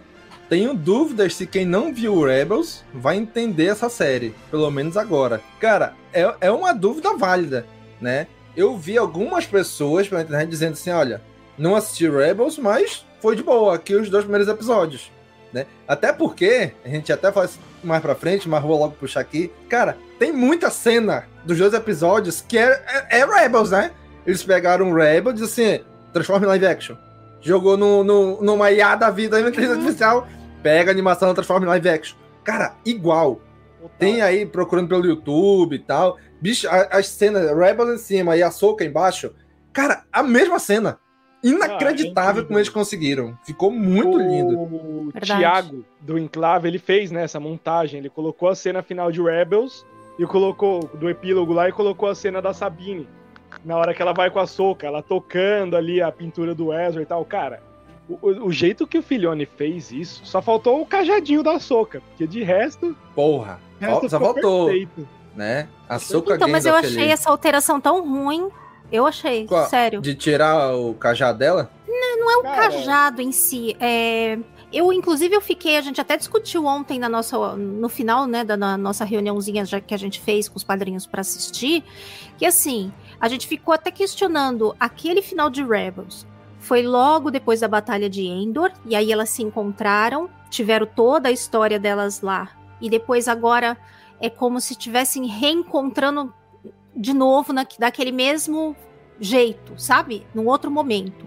Tenho 0.49 0.73
dúvidas 0.73 1.35
se 1.35 1.47
quem 1.47 1.65
não 1.65 1.93
viu 1.93 2.23
Rebels 2.23 2.83
vai 2.93 3.17
entender 3.17 3.67
essa 3.67 3.89
série, 3.89 4.35
pelo 4.51 4.69
menos 4.69 4.97
agora. 4.97 5.41
Cara, 5.59 5.93
é, 6.13 6.35
é 6.41 6.51
uma 6.51 6.73
dúvida 6.73 7.15
válida, 7.15 7.65
né? 7.99 8.27
Eu 8.55 8.77
vi 8.77 8.97
algumas 8.97 9.45
pessoas 9.45 10.07
pela 10.07 10.21
internet 10.21 10.49
dizendo 10.49 10.73
assim: 10.73 10.91
olha, 10.91 11.21
não 11.57 11.75
assisti 11.75 12.07
Rebels, 12.07 12.57
mas 12.57 13.05
foi 13.23 13.37
de 13.37 13.41
boa 13.41 13.73
aqui 13.73 13.95
os 13.95 14.09
dois 14.09 14.25
primeiros 14.25 14.49
episódios, 14.49 15.09
né? 15.53 15.65
Até 15.87 16.11
porque, 16.11 16.73
a 16.83 16.89
gente 16.89 17.09
até 17.09 17.29
isso 17.45 17.57
mais 17.81 18.01
pra 18.01 18.15
frente, 18.15 18.49
mas 18.49 18.61
vou 18.61 18.77
logo 18.77 18.95
puxar 18.99 19.21
aqui. 19.21 19.49
Cara, 19.69 19.97
tem 20.19 20.33
muita 20.33 20.69
cena 20.69 21.23
dos 21.45 21.57
dois 21.57 21.73
episódios 21.73 22.41
que 22.41 22.57
é, 22.57 22.83
é, 23.09 23.19
é 23.19 23.25
Rebels, 23.25 23.71
né? 23.71 23.91
Eles 24.27 24.43
pegaram 24.43 24.91
o 24.91 24.93
Rebels 24.93 25.39
e 25.39 25.43
assim, 25.45 25.85
transforma 26.11 26.45
em 26.45 26.49
live 26.49 26.65
action. 26.65 26.97
Jogou 27.39 27.77
no, 27.77 28.03
no, 28.03 28.41
numa 28.41 28.69
IA 28.71 28.93
da 28.97 29.09
vida 29.09 29.37
aí, 29.37 29.43
uma 29.43 29.49
inteligência 29.49 29.79
artificial, 29.79 30.27
pega 30.61 30.91
a 30.91 30.93
animação, 30.93 31.33
transforma 31.33 31.65
em 31.65 31.69
live 31.69 31.89
action. 31.89 32.17
Cara, 32.43 32.75
igual. 32.85 33.39
Tem 33.97 34.21
aí 34.21 34.45
procurando 34.45 34.89
pelo 34.89 35.05
YouTube 35.05 35.77
e 35.77 35.79
tal. 35.79 36.17
Bicho, 36.41 36.67
as 36.69 37.07
cenas, 37.07 37.57
Rebels 37.57 37.89
em 37.89 37.97
cima 37.97 38.35
e 38.35 38.43
a 38.43 38.51
Soca 38.51 38.83
embaixo. 38.83 39.33
Cara, 39.71 40.03
a 40.11 40.21
mesma 40.21 40.59
cena. 40.59 40.99
Inacreditável 41.43 42.45
como 42.45 42.57
eles 42.59 42.69
conseguiram. 42.69 43.37
Ficou 43.43 43.71
muito 43.71 44.17
lindo. 44.17 44.57
O. 44.59 45.11
Thiago, 45.21 45.83
do 46.01 46.17
Enclave, 46.17 46.67
ele 46.67 46.79
fez 46.79 47.11
né, 47.11 47.23
essa 47.23 47.39
montagem. 47.39 47.99
Ele 47.99 48.09
colocou 48.09 48.49
a 48.49 48.55
cena 48.55 48.81
final 48.81 49.11
de 49.11 49.21
Rebels 49.21 49.85
e 50.17 50.25
colocou 50.25 50.89
do 50.93 51.09
epílogo 51.09 51.53
lá 51.53 51.67
e 51.67 51.71
colocou 51.71 52.07
a 52.09 52.15
cena 52.15 52.41
da 52.41 52.53
Sabine. 52.53 53.07
Na 53.63 53.77
hora 53.77 53.93
que 53.93 54.01
ela 54.01 54.13
vai 54.13 54.29
com 54.31 54.39
a 54.39 54.47
soca, 54.47 54.87
ela 54.87 55.01
tocando 55.03 55.75
ali 55.75 56.01
a 56.01 56.11
pintura 56.11 56.55
do 56.55 56.73
Ezra 56.73 57.01
e 57.01 57.05
tal. 57.05 57.23
Cara, 57.23 57.61
o, 58.09 58.13
o- 58.21 58.45
o 58.47 58.51
jeito 58.51 58.87
que 58.87 58.97
o 58.97 59.03
Filhone 59.03 59.45
fez 59.45 59.91
isso, 59.91 60.25
só 60.25 60.41
faltou 60.41 60.81
o 60.81 60.85
cajadinho 60.85 61.43
da 61.43 61.59
soca. 61.59 62.01
Porque 62.09 62.25
de 62.25 62.43
resto. 62.43 62.95
Porra, 63.13 63.59
o 63.79 63.85
resto 63.85 64.09
só 64.09 64.19
faltou. 64.19 64.65
perfeito. 64.65 65.07
Né? 65.35 65.67
A 65.89 65.97
Soca 65.97 66.35
Então, 66.35 66.47
mas 66.47 66.63
eu 66.67 66.75
achei 66.75 67.09
essa 67.09 67.27
alteração 67.29 67.81
tão 67.81 68.07
ruim. 68.07 68.49
Eu 68.93 69.07
achei, 69.07 69.47
Qual? 69.47 69.67
sério. 69.67 69.99
De 69.99 70.13
tirar 70.13 70.75
o 70.75 70.93
cajado 70.93 71.39
dela? 71.39 71.71
Não, 71.87 72.19
não 72.19 72.31
é 72.31 72.37
o 72.37 72.43
cajado 72.43 73.23
em 73.23 73.31
si. 73.31 73.75
É... 73.79 74.37
Eu, 74.71 74.93
inclusive, 74.93 75.35
eu 75.35 75.41
fiquei, 75.41 75.77
a 75.77 75.81
gente 75.81 75.99
até 75.99 76.15
discutiu 76.15 76.67
ontem 76.67 76.99
na 76.99 77.09
nossa, 77.09 77.55
no 77.55 77.89
final, 77.89 78.27
né, 78.27 78.43
da 78.43 78.55
na 78.55 78.77
nossa 78.77 79.03
reuniãozinha 79.03 79.65
já 79.65 79.81
que 79.81 79.95
a 79.95 79.97
gente 79.97 80.19
fez 80.21 80.47
com 80.47 80.57
os 80.57 80.63
padrinhos 80.63 81.07
pra 81.07 81.21
assistir, 81.21 81.83
que 82.37 82.45
assim, 82.45 82.93
a 83.19 83.27
gente 83.27 83.47
ficou 83.47 83.73
até 83.73 83.89
questionando 83.89 84.75
aquele 84.79 85.23
final 85.23 85.49
de 85.49 85.63
Rebels. 85.63 86.27
Foi 86.59 86.83
logo 86.83 87.31
depois 87.31 87.61
da 87.61 87.67
batalha 87.67 88.09
de 88.09 88.25
Endor, 88.25 88.71
e 88.85 88.95
aí 88.95 89.11
elas 89.11 89.29
se 89.29 89.41
encontraram, 89.41 90.29
tiveram 90.51 90.85
toda 90.85 91.29
a 91.29 91.31
história 91.31 91.79
delas 91.79 92.21
lá. 92.21 92.49
E 92.79 92.91
depois 92.91 93.27
agora 93.27 93.75
é 94.21 94.29
como 94.29 94.61
se 94.61 94.73
estivessem 94.73 95.25
reencontrando 95.25 96.33
de 96.95 97.13
novo 97.13 97.53
na, 97.53 97.65
daquele 97.79 98.11
mesmo 98.11 98.75
jeito, 99.19 99.73
sabe? 99.77 100.25
Num 100.33 100.47
outro 100.47 100.69
momento. 100.69 101.25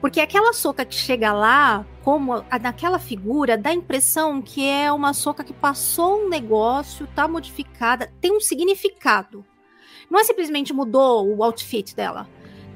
Porque 0.00 0.20
aquela 0.20 0.52
soca 0.52 0.84
que 0.84 0.94
chega 0.94 1.32
lá, 1.32 1.86
como 2.02 2.44
a, 2.50 2.58
naquela 2.58 2.98
figura, 2.98 3.56
dá 3.56 3.70
a 3.70 3.74
impressão 3.74 4.42
que 4.42 4.66
é 4.66 4.92
uma 4.92 5.12
soca 5.12 5.44
que 5.44 5.52
passou 5.52 6.24
um 6.24 6.28
negócio, 6.28 7.06
tá 7.14 7.26
modificada, 7.28 8.12
tem 8.20 8.36
um 8.36 8.40
significado. 8.40 9.44
Não 10.10 10.20
é 10.20 10.24
simplesmente 10.24 10.72
mudou 10.72 11.26
o 11.26 11.42
outfit 11.42 11.94
dela. 11.94 12.28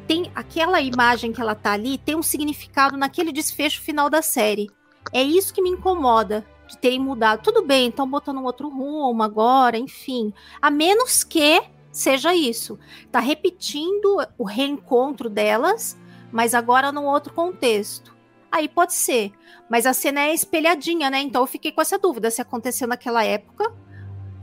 Tem 0.07 0.31
aquela 0.35 0.81
imagem 0.81 1.33
que 1.33 1.41
ela 1.41 1.55
tá 1.55 1.73
ali, 1.73 1.99
tem 1.99 2.15
um 2.15 2.23
significado 2.23 2.97
naquele 2.97 3.33
desfecho 3.33 3.83
final 3.83 4.09
da 4.09 4.23
série. 4.23 4.71
É 5.13 5.23
isso 5.23 5.53
que 5.53 5.63
me 5.63 5.71
incomoda 5.71 6.47
de 6.69 6.79
terem 6.79 7.01
mudado. 7.01 7.43
Tudo 7.43 7.65
bem, 7.65 7.89
estão 7.89 8.09
botando 8.09 8.39
um 8.39 8.45
outro 8.45 8.69
rumo 8.69 9.23
agora, 9.23 9.77
enfim. 9.77 10.33
A 10.61 10.71
menos 10.71 11.25
que 11.25 11.61
seja 11.97 12.35
isso. 12.35 12.79
Tá 13.11 13.21
repetindo 13.21 14.19
o 14.37 14.45
reencontro 14.45 15.31
delas, 15.31 15.97
mas 16.31 16.55
agora 16.55 16.93
num 16.93 17.07
outro 17.07 17.33
contexto. 17.33 18.15
Aí 18.53 18.69
pode 18.69 18.93
ser. 18.93 19.33
Mas 19.69 19.87
a 19.87 19.95
cena 19.95 20.21
é 20.21 20.35
espelhadinha, 20.35 21.09
né? 21.09 21.21
Então 21.21 21.43
eu 21.43 21.47
fiquei 21.47 21.73
com 21.73 21.81
essa 21.81 21.99
dúvida 21.99 22.31
se 22.31 22.43
aconteceu 22.43 22.87
naquela 22.87 23.25
época 23.25 23.75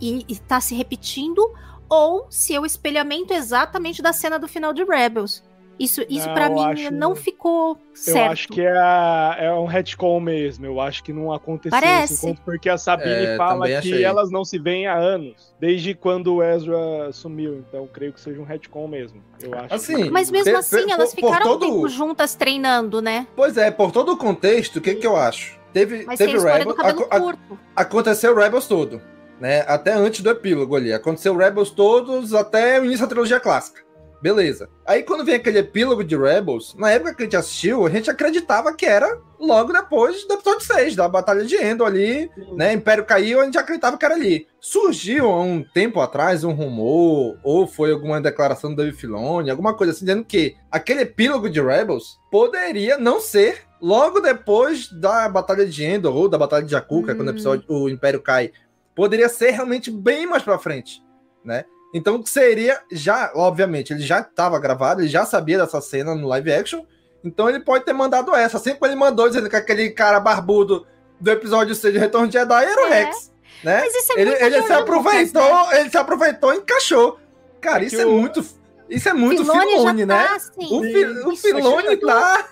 e, 0.02 0.26
e 0.28 0.36
tá 0.40 0.60
se 0.60 0.74
repetindo, 0.74 1.54
ou 1.88 2.26
se 2.30 2.56
é 2.56 2.60
o 2.60 2.66
espelhamento 2.66 3.34
exatamente 3.34 4.02
da 4.02 4.12
cena 4.12 4.40
do 4.40 4.48
final 4.48 4.74
de 4.74 4.84
Rebels. 4.84 5.44
Isso, 5.80 6.02
isso 6.08 6.32
para 6.34 6.50
mim 6.50 6.64
acho- 6.64 6.94
não 6.94 7.16
ficou 7.16 7.78
certo. 7.94 8.18
Eu 8.18 8.32
acho 8.32 8.48
que 8.50 8.62
é, 8.62 8.72
a- 8.78 9.36
é 9.40 9.54
um 9.54 9.66
retcon 9.66 10.20
mesmo. 10.20 10.66
Eu 10.66 10.80
acho 10.80 11.04
que 11.04 11.12
não 11.12 11.34
aconteceu 11.34 11.72
Parece. 11.80 12.14
esse 12.14 12.26
encontro, 12.26 12.44
porque 12.46 12.70
a 12.70 12.78
Sabine 12.78 13.10
É, 13.26 13.38
fala 13.38 13.66
que 13.68 13.74
achei. 13.76 14.04
elas 14.04 14.30
não 14.30 14.46
se 14.46 14.60
veem 14.60 14.86
há 14.88 14.96
anos, 14.96 15.54
desde 15.60 15.94
quando 15.96 16.36
o 16.36 16.44
Ezra 16.44 17.12
sumiu. 17.12 17.64
Então 17.68 17.88
creio 17.92 18.14
que 18.14 18.22
seja 18.22 18.40
um 18.40 18.44
retcon 18.44 18.88
mesmo. 18.88 19.22
Eu 19.42 19.54
acho. 19.58 19.74
Assim, 19.74 20.10
Mas 20.12 20.30
mesmo 20.30 20.56
assim, 20.56 20.92
elas 20.92 21.14
por- 21.14 21.22
por 21.22 21.28
ficaram 21.34 21.46
um 21.56 21.60
todo- 21.60 21.66
tempo 21.76 21.90
juntas 21.90 22.36
treinando, 22.36 23.02
né? 23.02 23.26
Pois 23.36 23.58
é, 23.58 23.72
por 23.72 23.92
todo 23.92 24.12
o 24.14 24.18
contexto, 24.18 24.78
o 24.78 24.82
que, 24.82 24.94
que 24.96 25.08
eu 25.08 25.16
acho? 25.18 25.60
Teve, 25.74 26.04
Mas 26.06 26.20
teve 26.20 26.34
tem 26.34 26.36
a 26.36 26.38
história 26.44 26.66
do 26.66 26.76
Rebels, 26.76 27.08
a- 27.10 27.20
curto. 27.20 27.60
aconteceu 27.76 28.32
o 28.32 28.36
Rebels 28.38 28.68
todo, 28.68 29.02
né? 29.40 29.66
Até 29.68 29.92
antes 29.94 30.22
do 30.22 30.30
epílogo 30.30 30.76
ali. 30.76 30.94
Aconteceu 30.94 31.34
o 31.34 31.38
Rebels 31.38 31.72
todos 31.72 32.32
até 32.34 32.80
o 32.80 32.86
início 32.86 33.02
da 33.02 33.08
trilogia 33.10 33.40
clássica. 33.40 33.82
Beleza. 34.24 34.70
Aí 34.86 35.04
quando 35.04 35.26
vem 35.26 35.36
aquele 35.36 35.60
epílogo 35.60 36.02
de 36.02 36.16
Rebels, 36.16 36.74
na 36.78 36.90
época 36.90 37.14
que 37.14 37.24
a 37.24 37.26
gente 37.26 37.36
assistiu, 37.36 37.86
a 37.86 37.90
gente 37.90 38.10
acreditava 38.10 38.74
que 38.74 38.86
era 38.86 39.20
logo 39.38 39.74
depois 39.74 40.26
do 40.26 40.36
episódio 40.36 40.62
6, 40.62 40.96
da 40.96 41.10
Batalha 41.10 41.44
de 41.44 41.58
Endor 41.58 41.88
ali, 41.88 42.32
né? 42.54 42.72
Império 42.72 43.04
caiu, 43.04 43.42
a 43.42 43.44
gente 43.44 43.58
acreditava 43.58 43.98
que 43.98 44.06
era 44.06 44.16
ali. 44.16 44.48
Surgiu 44.62 45.26
há 45.30 45.44
um 45.44 45.62
tempo 45.74 46.00
atrás 46.00 46.46
um 46.46 46.54
rumor, 46.54 47.38
ou 47.44 47.68
foi 47.68 47.92
alguma 47.92 48.22
declaração 48.22 48.70
do 48.70 48.78
David 48.78 48.96
Filoni, 48.96 49.50
alguma 49.50 49.74
coisa 49.76 49.92
assim, 49.92 50.06
dizendo 50.06 50.24
que 50.24 50.56
aquele 50.72 51.02
epílogo 51.02 51.50
de 51.50 51.60
Rebels 51.60 52.18
poderia 52.32 52.98
não 52.98 53.20
ser 53.20 53.64
logo 53.82 54.22
depois 54.22 54.90
da 54.90 55.28
Batalha 55.28 55.66
de 55.66 55.84
Endor, 55.84 56.16
ou 56.16 56.30
da 56.30 56.38
Batalha 56.38 56.64
de 56.64 56.72
Jakku, 56.72 57.04
é 57.10 57.14
quando 57.14 57.28
o, 57.28 57.32
episódio, 57.32 57.66
o 57.68 57.90
Império 57.90 58.22
cai. 58.22 58.54
Poderia 58.96 59.28
ser 59.28 59.52
realmente 59.52 59.92
bem 59.92 60.26
mais 60.26 60.44
pra 60.44 60.58
frente, 60.58 61.04
né? 61.44 61.66
Então 61.94 62.26
seria 62.26 62.82
já, 62.92 63.32
obviamente, 63.36 63.94
ele 63.94 64.02
já 64.02 64.20
estava 64.20 64.60
gravado, 64.60 65.02
ele 65.02 65.08
já 65.10 65.26
sabia 65.26 65.60
dessa 65.60 65.80
cena 65.80 66.16
no 66.16 66.28
live 66.28 66.52
action, 66.52 66.84
então 67.24 67.48
ele 67.48 67.60
pode 67.60 67.86
ter 67.86 67.94
mandado 67.94 68.34
essa. 68.36 68.58
Assim 68.58 68.74
como 68.74 68.86
ele 68.88 68.96
mandou 68.96 69.28
dizendo 69.28 69.50
que 69.50 69.56
aquele 69.56 69.92
cara 69.92 70.20
barbudo 70.20 70.88
do 71.20 71.32
episódio 71.32 71.76
6 71.76 71.94
de 71.94 72.00
Retorno 72.00 72.28
de 72.28 72.34
Jedi 72.34 72.66
era 72.66 72.82
o 72.82 72.86
É. 72.88 73.04
Rex, 73.04 73.32
né? 73.64 73.80
Mas 73.82 73.96
isso 73.96 74.12
é 74.14 74.22
ele, 74.22 74.30
muito 74.32 74.44
ele 74.44 74.62
se 74.64 74.74
aproveitou, 74.74 75.42
Lucas, 75.44 75.70
né? 75.72 75.80
ele 75.82 75.90
se 75.90 75.98
aproveitou 75.98 76.54
e 76.54 76.58
encaixou. 76.58 77.20
Cara, 77.62 77.84
É 77.84 77.88
isso 77.88 78.02
é 78.02 78.06
o- 78.06 78.12
muito 78.12 78.44
isso 78.90 79.10
é 79.10 79.14
muito 79.14 79.44
Filoni 79.44 79.60
já 79.72 79.78
Filone, 79.78 80.06
né? 80.06 80.28
tá, 80.28 80.36
assim, 80.36 80.52
O, 80.60 80.82
Fi- 80.82 81.06
o 81.06 81.36
Filone 81.38 81.98
tá 81.98 82.48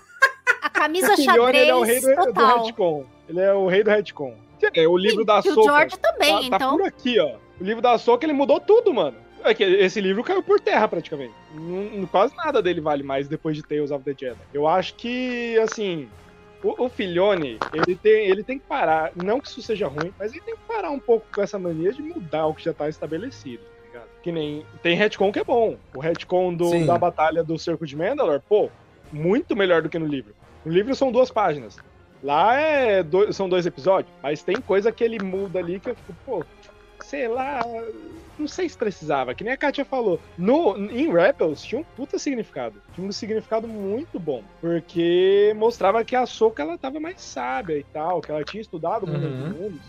A 0.61 0.69
camisa 0.69 1.13
O 1.13 1.17
Filhone, 1.17 1.57
ele 1.57 1.69
é 1.71 1.75
o 1.75 1.81
rei 1.81 1.99
xadrez 1.99 2.17
do, 2.17 2.25
do 2.25 2.33
total. 2.33 2.63
retcon. 2.65 3.05
Ele 3.27 3.39
é 3.41 3.53
o 3.53 3.67
rei 3.67 3.83
do 3.83 3.89
retcon. 3.89 4.35
É, 4.73 4.87
o 4.87 4.95
livro 4.97 5.23
E- 5.23 5.25
da 5.25 5.41
e 5.43 5.49
o 5.49 5.53
Soca. 5.55 5.63
George 5.63 5.97
também, 5.99 6.49
tá, 6.49 6.57
tá 6.59 6.65
então. 6.65 6.77
por 6.77 6.85
aqui, 6.85 7.19
ó. 7.19 7.35
O 7.59 7.63
livro 7.63 7.81
da 7.81 7.97
Soca, 7.97 8.25
ele 8.25 8.33
mudou 8.33 8.59
tudo, 8.59 8.93
mano. 8.93 9.17
É 9.43 9.53
que 9.53 9.63
esse 9.63 9.99
livro 10.01 10.23
caiu 10.23 10.43
por 10.43 10.59
terra, 10.59 10.87
praticamente. 10.87 11.33
Não- 11.55 12.05
quase 12.07 12.35
nada 12.35 12.61
dele 12.61 12.81
vale 12.81 13.03
mais 13.03 13.27
depois 13.27 13.55
de 13.55 13.63
Tales 13.63 13.91
of 13.91 14.03
the 14.03 14.13
Jedi. 14.17 14.35
Eu 14.53 14.67
acho 14.67 14.95
que, 14.95 15.57
assim, 15.59 16.07
o, 16.63 16.85
o 16.85 16.89
Filhone, 16.89 17.59
ele 17.73 17.95
tem, 17.95 18.27
ele 18.27 18.43
tem 18.43 18.59
que 18.59 18.65
parar. 18.67 19.11
Não 19.15 19.39
que 19.39 19.47
isso 19.47 19.61
seja 19.61 19.87
ruim, 19.87 20.13
mas 20.19 20.31
ele 20.31 20.41
tem 20.41 20.55
que 20.55 20.61
parar 20.67 20.91
um 20.91 20.99
pouco 20.99 21.25
com 21.33 21.41
essa 21.41 21.57
mania 21.57 21.91
de 21.91 22.01
mudar 22.01 22.45
o 22.47 22.53
que 22.53 22.63
já 22.63 22.73
tá 22.73 22.87
estabelecido. 22.87 23.63
tá 23.63 23.87
ligado? 23.87 24.09
Que 24.21 24.31
nem. 24.31 24.65
Tem 24.83 24.95
retcon 24.95 25.31
que 25.31 25.39
é 25.39 25.43
bom. 25.43 25.77
O 25.93 25.99
retcon 25.99 26.53
do, 26.53 26.69
Sim. 26.69 26.85
da 26.85 26.97
batalha 26.97 27.43
do 27.43 27.57
Cerco 27.57 27.85
de 27.85 27.95
Mandalor, 27.95 28.41
pô, 28.47 28.69
muito 29.11 29.55
melhor 29.55 29.81
do 29.81 29.89
que 29.89 29.97
no 29.99 30.05
livro. 30.05 30.33
No 30.65 30.71
livro 30.71 30.93
são 30.95 31.11
duas 31.11 31.31
páginas. 31.31 31.75
Lá 32.23 32.55
é 32.55 33.01
do- 33.01 33.33
são 33.33 33.49
dois 33.49 33.65
episódios, 33.65 34.13
mas 34.21 34.43
tem 34.43 34.55
coisa 34.57 34.91
que 34.91 35.03
ele 35.03 35.17
muda 35.23 35.57
ali 35.57 35.79
que 35.79 35.89
eu 35.89 35.95
fico, 35.95 36.13
pô, 36.23 36.45
sei 37.11 37.27
lá, 37.27 37.61
não 38.39 38.47
sei 38.47 38.69
se 38.69 38.77
precisava, 38.77 39.35
que 39.35 39.43
nem 39.43 39.51
a 39.51 39.57
Katia 39.57 39.83
falou. 39.83 40.17
No, 40.37 40.77
em 40.89 41.11
Rebels 41.11 41.61
tinha 41.61 41.81
um 41.81 41.83
puta 41.83 42.17
significado. 42.17 42.81
Tinha 42.95 43.05
um 43.05 43.11
significado 43.11 43.67
muito 43.67 44.17
bom. 44.17 44.41
Porque 44.61 45.53
mostrava 45.57 46.05
que 46.05 46.15
a 46.15 46.25
Soka 46.25 46.63
ela 46.63 46.77
tava 46.77 47.01
mais 47.01 47.19
sábia 47.19 47.77
e 47.77 47.83
tal, 47.83 48.21
que 48.21 48.31
ela 48.31 48.45
tinha 48.45 48.61
estudado 48.61 49.05
Uhum. 49.05 49.49
mundos. 49.49 49.81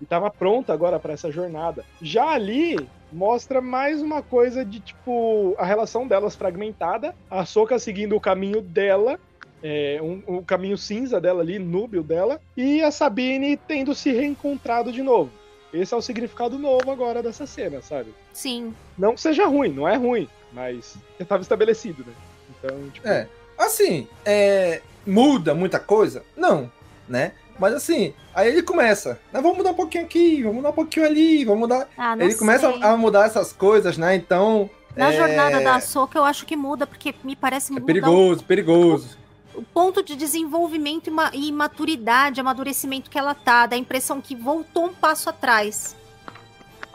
E 0.00 0.06
tava 0.06 0.30
pronta 0.30 0.72
agora 0.72 0.98
para 0.98 1.12
essa 1.12 1.30
jornada. 1.30 1.84
Já 2.00 2.30
ali 2.30 2.88
mostra 3.12 3.60
mais 3.60 4.00
uma 4.00 4.22
coisa 4.22 4.64
de 4.64 4.80
tipo 4.80 5.54
a 5.58 5.66
relação 5.66 6.08
delas 6.08 6.34
fragmentada, 6.34 7.14
a 7.30 7.44
Soka 7.44 7.78
seguindo 7.78 8.16
o 8.16 8.20
caminho 8.20 8.62
dela, 8.62 9.18
é, 9.62 10.00
um, 10.02 10.22
o 10.38 10.42
caminho 10.42 10.78
cinza 10.78 11.20
dela 11.20 11.42
ali, 11.42 11.58
núbio 11.58 12.02
dela, 12.02 12.40
e 12.56 12.82
a 12.82 12.90
Sabine 12.90 13.58
tendo 13.58 13.94
se 13.94 14.10
reencontrado 14.10 14.90
de 14.90 15.02
novo. 15.02 15.41
Esse 15.72 15.94
é 15.94 15.96
o 15.96 16.02
significado 16.02 16.58
novo 16.58 16.90
agora 16.90 17.22
dessa 17.22 17.46
cena, 17.46 17.80
sabe? 17.80 18.14
Sim. 18.32 18.74
Não 18.96 19.14
que 19.14 19.20
seja 19.20 19.46
ruim, 19.46 19.70
não 19.70 19.88
é 19.88 19.96
ruim, 19.96 20.28
mas 20.52 20.96
já 21.18 21.22
estava 21.22 21.42
estabelecido, 21.42 22.04
né? 22.06 22.12
Então, 22.50 22.90
tipo, 22.90 23.08
É. 23.08 23.28
Assim, 23.58 24.08
é, 24.24 24.82
muda 25.06 25.54
muita 25.54 25.78
coisa? 25.78 26.24
Não, 26.36 26.70
né? 27.08 27.32
Mas 27.58 27.74
assim, 27.74 28.14
aí 28.34 28.48
ele 28.48 28.62
começa, 28.62 29.20
né? 29.32 29.40
Vamos 29.40 29.58
mudar 29.58 29.70
um 29.70 29.74
pouquinho 29.74 30.04
aqui, 30.04 30.42
vamos 30.42 30.56
mudar 30.56 30.70
um 30.70 30.74
pouquinho 30.74 31.06
ali, 31.06 31.44
vamos 31.44 31.60
mudar. 31.60 31.88
Ah, 31.96 32.16
não 32.16 32.24
ele 32.24 32.34
começa 32.34 32.70
sei. 32.70 32.82
a 32.82 32.96
mudar 32.96 33.26
essas 33.26 33.52
coisas, 33.52 33.96
né? 33.96 34.14
Então. 34.14 34.68
Na 34.96 35.12
é, 35.12 35.16
jornada 35.16 35.60
da 35.60 35.80
Soca, 35.80 36.18
eu 36.18 36.24
acho 36.24 36.44
que 36.44 36.56
muda, 36.56 36.86
porque 36.86 37.14
me 37.24 37.36
parece 37.36 37.74
É 37.76 37.80
perigoso, 37.80 38.44
perigoso. 38.44 39.16
O, 39.54 39.62
ponto 39.62 40.02
de 40.02 40.14
desenvolvimento 40.16 41.08
e, 41.08 41.10
ma- 41.10 41.30
maturidade, 41.52 42.40
amadurecimento 42.40 43.10
que 43.10 43.18
ela 43.18 43.34
tá. 43.34 43.66
Dá 43.66 43.76
a 43.76 43.78
impressão 43.78 44.20
que 44.20 44.34
voltou 44.34 44.86
um 44.86 44.94
passo 44.94 45.28
atrás. 45.30 45.96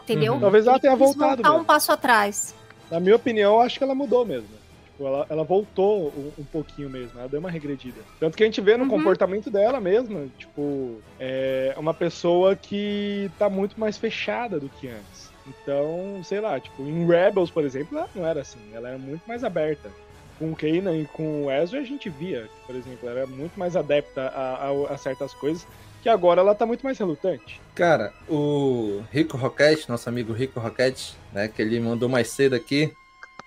Entendeu? 0.02 0.34
Uhum. 0.34 0.40
Talvez 0.40 0.66
ela 0.66 0.78
tenha 0.80 0.96
voltado 0.96 1.36
voltar 1.36 1.48
mesmo. 1.50 1.62
um 1.62 1.64
passo 1.64 1.92
atrás. 1.92 2.54
na 2.90 2.98
minha 2.98 3.16
opinião, 3.16 3.54
eu 3.56 3.60
acho 3.60 3.76
que 3.78 3.84
ela 3.84 3.94
mudou 3.94 4.24
mesmo. 4.24 4.48
Tipo, 4.86 5.06
ela, 5.06 5.26
ela 5.28 5.44
voltou 5.44 6.08
um, 6.08 6.32
um 6.38 6.44
pouquinho 6.44 6.88
mesmo, 6.88 7.18
ela 7.18 7.28
deu 7.28 7.38
uma 7.40 7.50
regredida. 7.50 8.00
Tanto 8.18 8.36
que 8.36 8.42
a 8.42 8.46
gente 8.46 8.60
vê 8.60 8.76
no 8.76 8.84
Uhum. 8.84 8.90
comportamento 8.90 9.50
dela 9.50 9.78
mesmo, 9.80 10.30
tipo, 10.38 11.00
é 11.20 11.74
uma 11.76 11.92
pessoa 11.92 12.56
que 12.56 13.30
tá 13.38 13.48
muito 13.50 13.78
mais 13.78 13.96
fechada 13.98 14.58
do 14.58 14.68
que 14.68 14.88
antes. 14.88 15.28
Então, 15.46 16.20
sei 16.24 16.40
lá, 16.40 16.58
tipo, 16.58 16.82
em 16.82 17.06
Rebels, 17.06 17.50
por 17.50 17.64
exemplo, 17.64 17.96
ela 17.96 18.08
não 18.14 18.26
era 18.26 18.40
assim, 18.40 18.58
ela 18.72 18.88
era 18.88 18.98
muito 18.98 19.22
mais 19.26 19.44
aberta. 19.44 19.90
Com 20.38 20.52
o 20.52 20.56
Kanan 20.56 20.96
e 20.96 21.04
com 21.06 21.46
o 21.46 21.50
Ezra 21.50 21.80
a 21.80 21.84
gente 21.84 22.08
via, 22.08 22.48
por 22.66 22.76
exemplo, 22.76 23.08
ela 23.08 23.20
era 23.20 23.26
muito 23.26 23.58
mais 23.58 23.74
adepta 23.74 24.22
a, 24.28 24.68
a- 24.68 24.94
a 24.94 24.96
certas 24.98 25.34
coisas, 25.34 25.66
que 26.02 26.08
agora 26.08 26.40
ela 26.40 26.54
tá 26.54 26.64
muito 26.64 26.82
mais 26.84 26.96
relutante. 26.96 27.60
Cara, 27.74 28.12
o 28.28 29.02
Rico 29.10 29.36
Roquette, 29.36 29.88
nosso 29.88 30.08
amigo 30.08 30.32
Rico 30.32 30.60
Roquette, 30.60 31.16
né? 31.32 31.48
Que 31.48 31.60
ele 31.60 31.80
mandou 31.80 32.08
mais 32.08 32.28
cedo 32.28 32.54
aqui. 32.54 32.92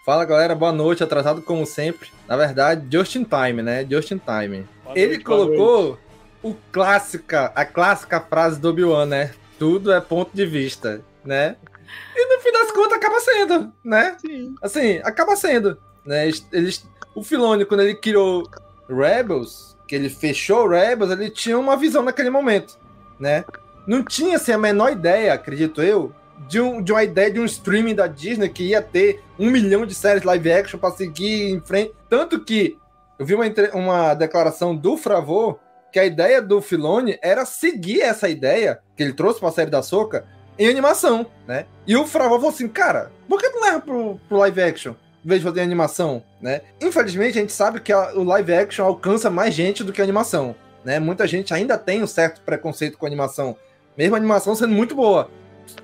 Fala 0.05 0.25
galera, 0.25 0.53
boa 0.55 0.71
noite, 0.73 1.03
atrasado 1.03 1.41
como 1.41 1.65
sempre. 1.65 2.09
Na 2.27 2.35
verdade, 2.35 2.85
just 2.91 3.15
in 3.15 3.23
time, 3.23 3.61
né? 3.61 3.85
Just 3.89 4.11
in 4.11 4.17
time. 4.19 4.67
Boa 4.83 4.97
ele 4.97 5.11
noite, 5.13 5.23
colocou 5.23 5.97
o 6.43 6.55
clássica, 6.73 7.51
a 7.55 7.63
clássica 7.63 8.19
frase 8.19 8.59
do 8.59 8.67
Obi-Wan, 8.69 9.05
né? 9.05 9.31
Tudo 9.57 9.93
é 9.93 10.01
ponto 10.01 10.31
de 10.35 10.45
vista, 10.45 11.01
né? 11.23 11.55
E 12.15 12.35
no 12.35 12.41
fim 12.41 12.51
das 12.51 12.71
contas 12.71 12.93
acaba 12.97 13.19
sendo, 13.21 13.71
né? 13.85 14.17
Sim. 14.19 14.55
Assim, 14.61 14.97
acaba 15.03 15.35
sendo, 15.35 15.77
né? 16.05 16.29
Eles, 16.51 16.87
o 17.15 17.23
Filoni, 17.23 17.65
quando 17.65 17.81
ele 17.81 17.95
criou 17.95 18.49
Rebels, 18.89 19.77
que 19.87 19.95
ele 19.95 20.09
fechou 20.09 20.67
Rebels, 20.67 21.11
ele 21.11 21.29
tinha 21.29 21.57
uma 21.57 21.75
visão 21.75 22.03
naquele 22.03 22.29
momento, 22.29 22.77
né? 23.19 23.43
Não 23.85 24.03
tinha 24.03 24.37
assim, 24.37 24.51
a 24.51 24.57
menor 24.57 24.91
ideia, 24.91 25.33
acredito 25.33 25.81
eu, 25.81 26.13
de, 26.47 26.59
um, 26.59 26.81
de 26.81 26.91
uma 26.91 27.03
ideia 27.03 27.31
de 27.31 27.39
um 27.39 27.45
streaming 27.45 27.95
da 27.95 28.07
Disney 28.07 28.49
que 28.49 28.69
ia 28.69 28.81
ter 28.81 29.23
um 29.37 29.49
milhão 29.49 29.85
de 29.85 29.93
séries 29.93 30.23
live 30.23 30.51
action 30.51 30.79
para 30.79 30.95
seguir 30.95 31.49
em 31.49 31.59
frente. 31.59 31.93
Tanto 32.09 32.43
que 32.43 32.77
eu 33.19 33.25
vi 33.25 33.35
uma, 33.35 33.45
uma 33.73 34.13
declaração 34.13 34.75
do 34.75 34.97
Fravô 34.97 35.59
que 35.91 35.99
a 35.99 36.05
ideia 36.05 36.41
do 36.41 36.61
Filoni 36.61 37.19
era 37.21 37.45
seguir 37.45 38.01
essa 38.01 38.29
ideia 38.29 38.79
que 38.95 39.03
ele 39.03 39.13
trouxe 39.13 39.39
para 39.39 39.49
a 39.49 39.51
série 39.51 39.69
da 39.69 39.83
Soca 39.83 40.25
em 40.57 40.69
animação, 40.69 41.25
né? 41.47 41.65
E 41.85 41.95
o 41.95 42.05
Fravô 42.05 42.35
falou 42.35 42.49
assim, 42.49 42.67
cara, 42.67 43.11
por 43.27 43.39
que 43.39 43.49
não 43.49 43.61
leva 43.61 43.81
pro, 43.81 44.19
pro 44.27 44.37
live 44.37 44.61
action? 44.61 44.93
De 45.23 45.39
fazer 45.39 45.61
animação, 45.61 46.23
né? 46.41 46.61
Infelizmente, 46.81 47.37
a 47.37 47.41
gente 47.41 47.53
sabe 47.53 47.79
que 47.79 47.93
a- 47.93 48.13
o 48.15 48.23
live 48.23 48.53
action 48.53 48.85
alcança 48.85 49.29
mais 49.29 49.53
gente 49.53 49.83
do 49.83 49.93
que 49.93 50.01
a 50.01 50.03
animação, 50.03 50.55
né? 50.83 50.99
Muita 50.99 51.27
gente 51.27 51.53
ainda 51.53 51.77
tem 51.77 52.01
um 52.01 52.07
certo 52.07 52.41
preconceito 52.41 52.97
com 52.97 53.05
a 53.05 53.09
animação, 53.09 53.55
mesmo 53.97 54.15
a 54.15 54.17
animação 54.17 54.55
sendo 54.55 54.73
muito 54.73 54.95
boa, 54.95 55.29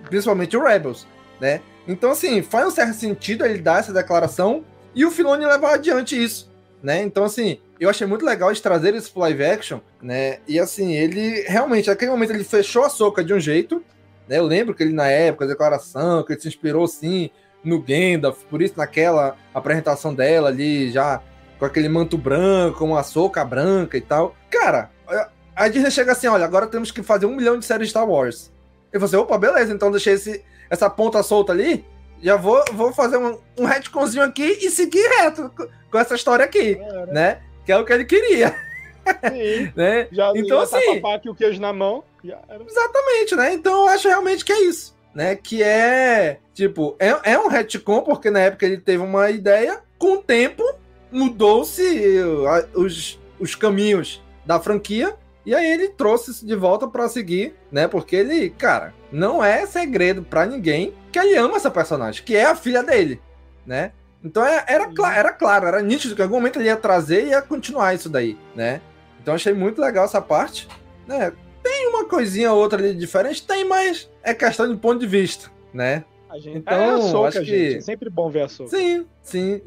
principalmente 0.10 0.58
o 0.58 0.64
Rebels, 0.64 1.06
né? 1.40 1.62
Então, 1.88 2.12
assim, 2.12 2.42
faz 2.42 2.68
um 2.68 2.72
certo 2.72 2.96
sentido 2.96 3.46
ele 3.46 3.60
dar 3.60 3.80
essa 3.80 3.94
declaração 3.94 4.64
e 4.96 5.06
o 5.06 5.12
Filoni 5.12 5.46
levar 5.46 5.76
adiante 5.76 6.22
isso, 6.22 6.52
né? 6.82 7.02
Então, 7.04 7.24
assim, 7.24 7.60
eu 7.80 7.90
achei 7.90 8.08
muito 8.08 8.26
legal 8.26 8.52
de 8.52 8.62
trazer 8.62 8.96
isso 8.96 9.12
pro 9.12 9.22
live 9.22 9.46
action, 9.46 9.80
né? 10.02 10.40
E, 10.48 10.60
assim, 10.60 10.94
ele 10.96 11.42
realmente, 11.44 11.88
naquele 11.90 12.10
momento, 12.12 12.32
ele 12.32 12.44
fechou 12.44 12.84
a 12.84 12.90
soca 12.90 13.24
de 13.24 13.34
um 13.34 13.40
jeito, 13.40 13.84
né? 14.28 14.40
Eu 14.40 14.46
lembro 14.46 14.74
que 14.74 14.82
ele, 14.84 14.94
na 14.94 15.08
época, 15.08 15.46
a 15.46 15.48
declaração, 15.48 16.24
que 16.24 16.34
ele 16.34 16.42
se 16.42 16.48
inspirou, 16.48 16.88
sim, 16.88 17.30
no 17.68 17.80
Gandalf, 17.82 18.44
por 18.50 18.62
isso 18.62 18.74
naquela 18.78 19.36
apresentação 19.54 20.14
dela 20.14 20.50
ali, 20.50 20.92
já 20.92 21.22
com 21.60 21.66
aquele 21.66 21.90
manto 21.90 22.18
branco, 22.18 22.86
uma 22.86 23.04
soca 23.04 23.44
branca 23.44 23.98
e 23.98 24.02
tal. 24.02 24.36
Cara, 24.50 24.90
a- 25.56 25.68
Disney 25.68 25.90
chega 25.92 26.12
assim, 26.12 26.28
olha, 26.28 26.46
agora 26.46 26.68
temos 26.68 26.92
que 26.92 27.02
fazer 27.04 27.26
um 27.26 27.36
milhão 27.36 27.58
de 27.60 27.66
séries 27.66 27.88
de 27.88 27.92
Star 27.92 28.08
Wars. 28.08 28.52
E 28.94 28.98
você, 29.00 29.16
opa, 29.18 29.38
beleza, 29.38 29.74
então 29.74 29.92
deixei 29.92 30.14
esse, 30.14 30.44
essa 30.70 30.90
ponta 30.90 31.22
solta 31.24 31.52
ali, 31.52 31.84
já 32.22 32.36
vou, 32.36 32.64
vou 32.74 32.94
fazer 32.94 33.18
um, 33.18 33.38
um 33.60 33.66
retconzinho 33.66 34.24
aqui 34.24 34.58
e 34.62 34.70
seguir 34.72 35.06
reto 35.20 35.52
com, 35.92 35.98
essa 36.00 36.16
história 36.16 36.46
aqui, 36.46 36.78
né? 37.12 37.40
Que 37.66 37.72
é 37.72 37.78
o 37.78 37.84
que 37.86 37.92
ele 37.94 38.06
queria, 38.06 38.56
Sim. 39.30 39.72
né? 39.76 40.08
Já, 40.12 40.32
Então, 40.36 40.60
já 40.62 40.68
tá 40.68 40.78
assim- 40.78 41.00
com 41.02 41.08
a 41.08 41.12
faca 41.12 41.28
e 41.28 41.30
o 41.30 41.36
queijo 41.36 41.60
na 41.60 41.74
mão. 41.74 42.04
Exatamente, 42.68 43.36
né? 43.36 43.54
Então 43.54 43.86
eu 43.86 43.90
acho 43.90 44.08
realmente 44.08 44.44
que 44.44 44.52
é 44.54 44.62
isso, 44.64 44.96
né? 45.18 45.36
Que 45.36 45.64
é, 45.64 46.38
tipo, 46.54 46.96
é, 47.00 47.32
é 47.32 47.40
um 47.40 47.48
retcon, 47.48 48.02
porque 48.02 48.30
na 48.30 48.40
época 48.42 48.68
ele 48.68 48.78
teve 48.78 49.02
uma 49.04 49.32
ideia, 49.32 49.80
com 49.98 50.14
o 50.14 50.22
tempo 50.22 50.64
mudou-se 51.12 52.20
os, 52.76 53.20
os 53.40 53.56
caminhos 53.56 54.24
da 54.46 54.60
franquia, 54.60 55.16
e 55.44 55.56
aí 55.56 55.66
ele 55.66 55.88
trouxe 55.90 56.30
isso 56.32 56.46
de 56.46 56.56
volta 56.56 56.88
pra 56.88 57.10
seguir, 57.10 57.56
né? 57.72 57.88
Porque 57.88 58.16
ele, 58.16 58.52
cara, 58.52 58.94
não 59.12 59.44
é 59.44 59.66
segredo 59.66 60.22
pra 60.22 60.46
ninguém 60.46 60.94
que 61.12 61.18
ele 61.18 61.36
ama 61.36 61.56
essa 61.58 61.72
personagem, 61.72 62.24
que 62.24 62.36
é 62.36 62.46
a 62.46 62.56
filha 62.56 62.84
dele, 62.84 63.20
né? 63.66 63.92
Então 64.24 64.46
é- 64.46 64.64
era, 64.68 64.88
cla- 64.88 65.16
era 65.16 65.32
claro, 65.32 65.66
era 65.68 65.82
nítido 65.82 66.16
que 66.16 66.22
em 66.22 66.26
algum 66.26 66.36
momento 66.36 66.60
ele 66.60 66.68
ia 66.68 66.76
trazer 66.76 67.26
e 67.26 67.30
ia 67.30 67.42
continuar 67.42 67.96
isso 67.96 68.10
daí, 68.10 68.38
né? 68.56 68.82
Então 69.22 69.34
achei 69.34 69.54
muito 69.54 69.82
legal 69.82 70.06
essa 70.06 70.22
parte, 70.22 70.68
né? 71.08 71.32
Tem 71.68 71.88
uma 71.90 72.06
coisinha 72.06 72.52
ou 72.54 72.60
outra 72.60 72.80
ali 72.80 72.94
diferente, 72.96 73.46
tem, 73.46 73.66
mas 73.66 74.10
é 74.24 74.34
questão 74.34 74.70
de 74.72 74.80
ponto 74.80 75.00
de 75.00 75.08
vista, 75.08 75.52
né? 75.74 76.06
A 76.30 76.38
gente, 76.38 76.58
Então, 76.58 76.74
é 76.80 76.90
a 76.90 77.02
soca, 77.02 77.28
acho 77.30 77.40
que- 77.40 77.46
gente. 77.46 77.78
É 77.78 77.82
sempre 77.82 78.10
bom 78.10 78.30
ver 78.30 78.44
a 78.44 78.48
soca. 78.50 78.70
Sim, 78.70 79.06
sim. 79.22 79.62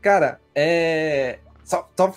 Cara, 0.00 0.40
é. 0.54 1.38
Só, 1.64 1.88
só 1.96 2.12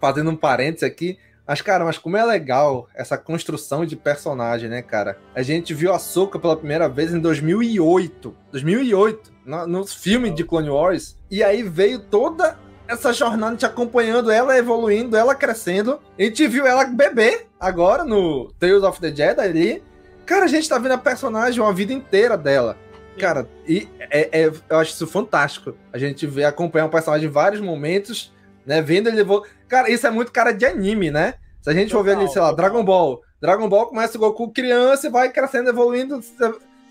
fazendo 0.00 0.30
um 0.30 0.36
parênteses 0.36 0.82
aqui. 0.82 1.18
Mas, 1.46 1.60
cara, 1.62 1.84
mas 1.84 1.96
como 1.96 2.16
é 2.16 2.24
legal 2.24 2.88
essa 2.92 3.16
construção 3.16 3.86
de 3.86 3.94
personagem, 3.94 4.68
né, 4.68 4.82
cara? 4.82 5.16
A 5.32 5.42
gente 5.42 5.72
viu 5.72 5.92
a 5.92 5.98
Soca 5.98 6.40
pela 6.40 6.56
primeira 6.56 6.88
vez 6.88 7.14
em 7.14 7.20
2008. 7.20 8.34
2008, 8.50 9.32
no, 9.44 9.64
no 9.66 9.86
filme 9.86 10.30
de 10.30 10.42
Clone 10.42 10.70
Wars. 10.70 11.16
E 11.30 11.44
aí 11.44 11.62
veio 11.62 12.00
toda 12.00 12.58
essa 12.88 13.12
jornada 13.12 13.56
te 13.56 13.66
acompanhando, 13.66 14.30
ela 14.30 14.56
evoluindo, 14.56 15.16
ela 15.16 15.34
crescendo. 15.34 16.00
A 16.18 16.22
gente 16.22 16.46
viu 16.46 16.66
ela 16.66 16.84
bebê 16.84 17.46
agora 17.58 18.04
no 18.04 18.50
Tales 18.58 18.82
of 18.82 19.00
the 19.00 19.08
Jedi 19.08 19.40
ali. 19.40 19.82
Cara, 20.24 20.44
a 20.44 20.48
gente 20.48 20.68
tá 20.68 20.78
vendo 20.78 20.92
a 20.92 20.98
personagem 20.98 21.60
uma 21.60 21.72
vida 21.72 21.92
inteira 21.92 22.36
dela. 22.36 22.76
Cara, 23.18 23.48
e 23.66 23.88
é, 23.98 24.42
é- 24.42 24.52
eu 24.68 24.78
acho 24.78 24.92
isso 24.92 25.06
fantástico. 25.06 25.74
A 25.92 25.98
gente 25.98 26.26
vê, 26.26 26.44
acompanhar 26.44 26.86
um 26.86 26.90
personagem 26.90 27.28
em 27.28 27.32
vários 27.32 27.60
momentos, 27.60 28.32
né? 28.66 28.82
Vendo 28.82 29.08
ele 29.08 29.20
evoluir. 29.20 29.50
Cara, 29.68 29.90
isso 29.90 30.06
é 30.06 30.10
muito 30.10 30.30
cara 30.32 30.52
de 30.52 30.66
anime, 30.66 31.10
né? 31.10 31.34
Se 31.62 31.70
a 31.70 31.72
gente 31.72 31.92
for 31.92 32.02
ver 32.04 32.16
ali, 32.16 32.28
sei 32.28 32.42
lá, 32.42 32.52
Dragon 32.52 32.84
Ball. 32.84 33.22
Dragon 33.40 33.68
Ball 33.68 33.86
começa 33.86 34.16
o 34.16 34.20
Goku 34.20 34.50
criança 34.52 35.06
e 35.06 35.10
vai 35.10 35.30
crescendo, 35.30 35.70
evoluindo, 35.70 36.20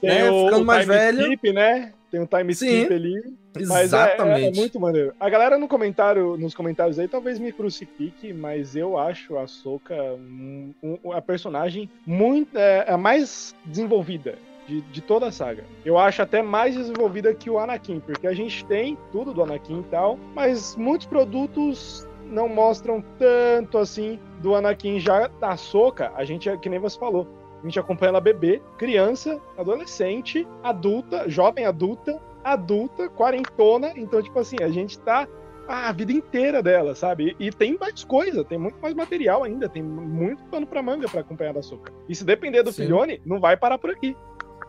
Tem 0.01 0.09
né? 0.09 0.45
ficando 0.45 0.65
mais 0.65 0.85
velho. 0.85 1.21
skip, 1.21 1.53
né? 1.53 1.93
Tem 2.11 2.19
um 2.19 2.25
time 2.25 2.53
Sim. 2.55 2.77
skip 2.81 2.93
ali. 2.93 3.33
Mas 3.55 3.69
é- 3.71 3.71
É, 3.71 3.79
é 3.79 3.83
Exatamente. 4.15 4.55
muito 4.59 4.79
maneiro. 4.79 5.13
A 5.19 5.29
galera 5.29 5.57
no 5.57 5.67
comentário, 5.67 6.37
nos 6.37 6.53
comentários 6.53 6.99
aí 6.99 7.07
talvez 7.07 7.39
me 7.39 7.51
crucifique, 7.51 8.33
mas 8.33 8.75
eu 8.75 8.97
acho 8.97 9.37
a 9.37 9.47
Soca 9.47 9.95
um, 9.95 10.73
um- 10.83 11.11
a 11.11 11.21
personagem 11.21 11.89
muito 12.05 12.57
é, 12.57 12.85
a 12.89 12.97
mais 12.97 13.55
desenvolvida 13.65 14.35
de, 14.67 14.81
de 14.81 15.01
toda 15.01 15.27
a 15.27 15.31
saga. 15.31 15.63
Eu 15.85 15.97
acho 15.97 16.21
até 16.21 16.41
mais 16.41 16.75
desenvolvida 16.75 17.33
que 17.33 17.49
o 17.49 17.59
Anakin, 17.59 17.99
porque 17.99 18.25
a 18.27 18.33
gente 18.33 18.65
tem 18.65 18.97
tudo 19.11 19.33
do 19.33 19.43
Anakin 19.43 19.81
e 19.81 19.83
tal, 19.83 20.17
mas 20.33 20.75
muitos 20.75 21.05
produtos 21.07 22.07
não 22.25 22.49
mostram 22.49 23.03
tanto 23.19 23.77
assim 23.77 24.19
do 24.41 24.55
Anakin 24.55 24.99
já 24.99 25.27
da 25.27 25.55
Soca. 25.55 26.11
A 26.15 26.25
gente, 26.25 26.49
é 26.49 26.57
que 26.57 26.67
nem 26.67 26.79
você 26.79 26.97
falou, 26.97 27.27
a 27.61 27.65
gente 27.67 27.79
acompanha 27.79 28.09
ela 28.09 28.19
bebê, 28.21 28.59
criança, 28.77 29.39
adolescente, 29.57 30.47
adulta, 30.63 31.29
jovem 31.29 31.65
adulta, 31.65 32.19
adulta, 32.45 33.09
quarentona. 33.09 33.91
Então, 33.95 34.21
tipo 34.21 34.39
assim, 34.39 34.57
a 34.61 34.69
gente 34.69 34.97
tá 34.99 35.27
a 35.67 35.91
vida 35.91 36.11
inteira 36.11 36.61
dela, 36.61 36.93
sabe? 36.93 37.35
E, 37.39 37.47
e 37.47 37.51
tem 37.51 37.75
mais 37.77 38.03
coisa, 38.03 38.43
tem 38.45 38.57
muito 38.57 38.77
mais 38.79 38.93
material 38.93 39.43
ainda, 39.43 39.67
tem 39.67 39.81
muito 39.81 40.43
pano 40.45 40.67
pra 40.67 40.83
manga 40.83 41.09
pra 41.09 41.21
acompanhar 41.21 41.53
da 41.55 41.63
Soca. 41.63 41.91
E 42.07 42.15
se 42.15 42.23
depender 42.23 42.61
do 42.61 42.71
Sim. 42.71 42.83
Filhone, 42.83 43.19
não 43.25 43.39
vai 43.39 43.57
parar 43.57 43.79
por 43.79 43.89
aqui. 43.89 44.15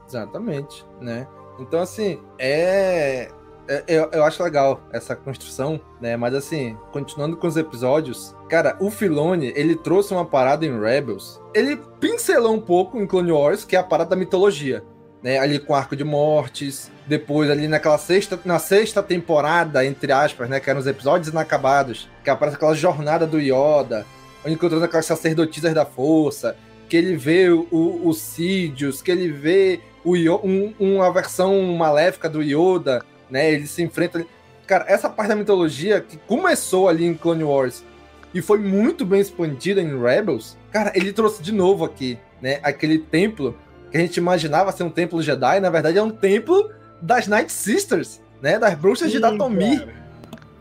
Exatamente, 0.09 0.87
né? 1.01 1.29
Então, 1.59 1.81
assim, 1.81 2.19
é. 2.39 3.29
é- 3.69 3.85
Eu, 3.89 4.09
eu 4.13 4.25
acho 4.25 4.43
legal 4.43 4.81
essa 4.93 5.15
construção, 5.17 5.79
né? 6.01 6.17
Mas 6.17 6.35
assim, 6.35 6.77
continuando 6.93 7.37
com 7.37 7.47
os 7.47 7.57
episódios, 7.57 8.35
cara, 8.49 8.77
o 8.81 8.91
Filone, 8.91 9.53
ele 9.57 9.75
trouxe 9.77 10.15
uma 10.15 10.25
parada 10.25 10.65
em 10.65 10.81
Rebels. 10.81 11.43
Ele 11.53 11.77
pincelou 12.01 12.55
um 12.55 12.61
pouco 12.61 12.99
em 12.99 13.07
Clone 13.07 13.33
Wars, 13.33 13.65
que 13.65 13.75
é 13.77 13.79
a 13.79 13.85
parada 13.85 14.11
da 14.11 14.17
mitologia. 14.17 14.83
Né, 15.27 15.41
ali 15.41 15.59
com 15.59 15.75
Arco 15.75 15.97
de 15.97 16.05
Mortes, 16.05 16.89
depois 17.05 17.51
ali 17.51 17.67
naquela 17.67 17.99
sexta, 17.99 18.39
na 18.45 18.61
sexta 18.61 19.03
temporada, 19.03 19.85
entre 19.85 20.13
aspas, 20.13 20.49
né, 20.49 20.61
que 20.61 20.71
eram 20.71 20.79
os 20.79 20.87
episódios 20.87 21.27
inacabados, 21.27 22.09
que 22.23 22.31
aparece 22.31 22.55
aquela 22.55 22.77
jornada 22.77 23.27
do 23.27 23.41
Yoda, 23.41 24.07
encontrando 24.47 24.85
aquelas 24.85 25.05
sacerdotisas 25.05 25.75
da 25.75 25.85
força, 25.85 26.57
que 26.89 26.97
ele 26.97 27.17
vê 27.17 27.51
o, 27.51 27.67
o, 28.05 28.15
Sidious, 28.15 29.03
que 29.03 29.11
ele 29.11 29.29
vê 29.33 29.81
o 30.05 30.15
um- 30.15 30.73
uma 30.79 31.13
versão 31.13 31.61
maléfica 31.73 32.29
do 32.29 32.41
Yoda, 32.41 33.05
né? 33.29 33.51
Ele 33.51 33.67
se 33.67 33.83
enfrenta. 33.83 34.25
Cara, 34.65 34.85
essa 34.87 35.11
parte 35.11 35.31
da 35.31 35.35
mitologia 35.35 36.01
que 36.01 36.17
começou 36.19 36.89
ali 36.89 37.05
em 37.05 37.15
Clone 37.15 37.43
Wars 37.43 37.83
e 38.33 38.41
foi 38.41 38.61
muito 38.61 39.05
bem 39.05 39.23
expandida 39.23 39.81
em 39.83 40.01
Rebels, 40.01 40.57
cara, 40.71 40.93
ele 40.95 41.13
trouxe 41.13 41.43
de 41.43 41.51
novo 41.51 41.85
aqui, 41.85 42.17
né? 42.41 42.61
Aquele 42.63 43.01
templo 43.01 43.57
que 43.91 43.97
a 43.97 44.01
gente 44.01 44.17
imaginava 44.17 44.73
ser 44.73 44.83
um 44.85 44.91
templo 44.91 45.23
Jedi, 45.23 45.61
na 45.61 45.71
verdade 45.71 45.99
é 45.99 46.03
um 46.03 46.11
templo 46.11 46.71
das 47.01 47.27
Night 47.27 47.53
Sisters, 47.53 48.21
né? 48.43 48.59
Das 48.59 48.75
bruxas 48.75 49.09
de 49.11 49.17
Sim, 49.17 49.23
Datomir. 49.23 49.81
cara. 49.81 50.07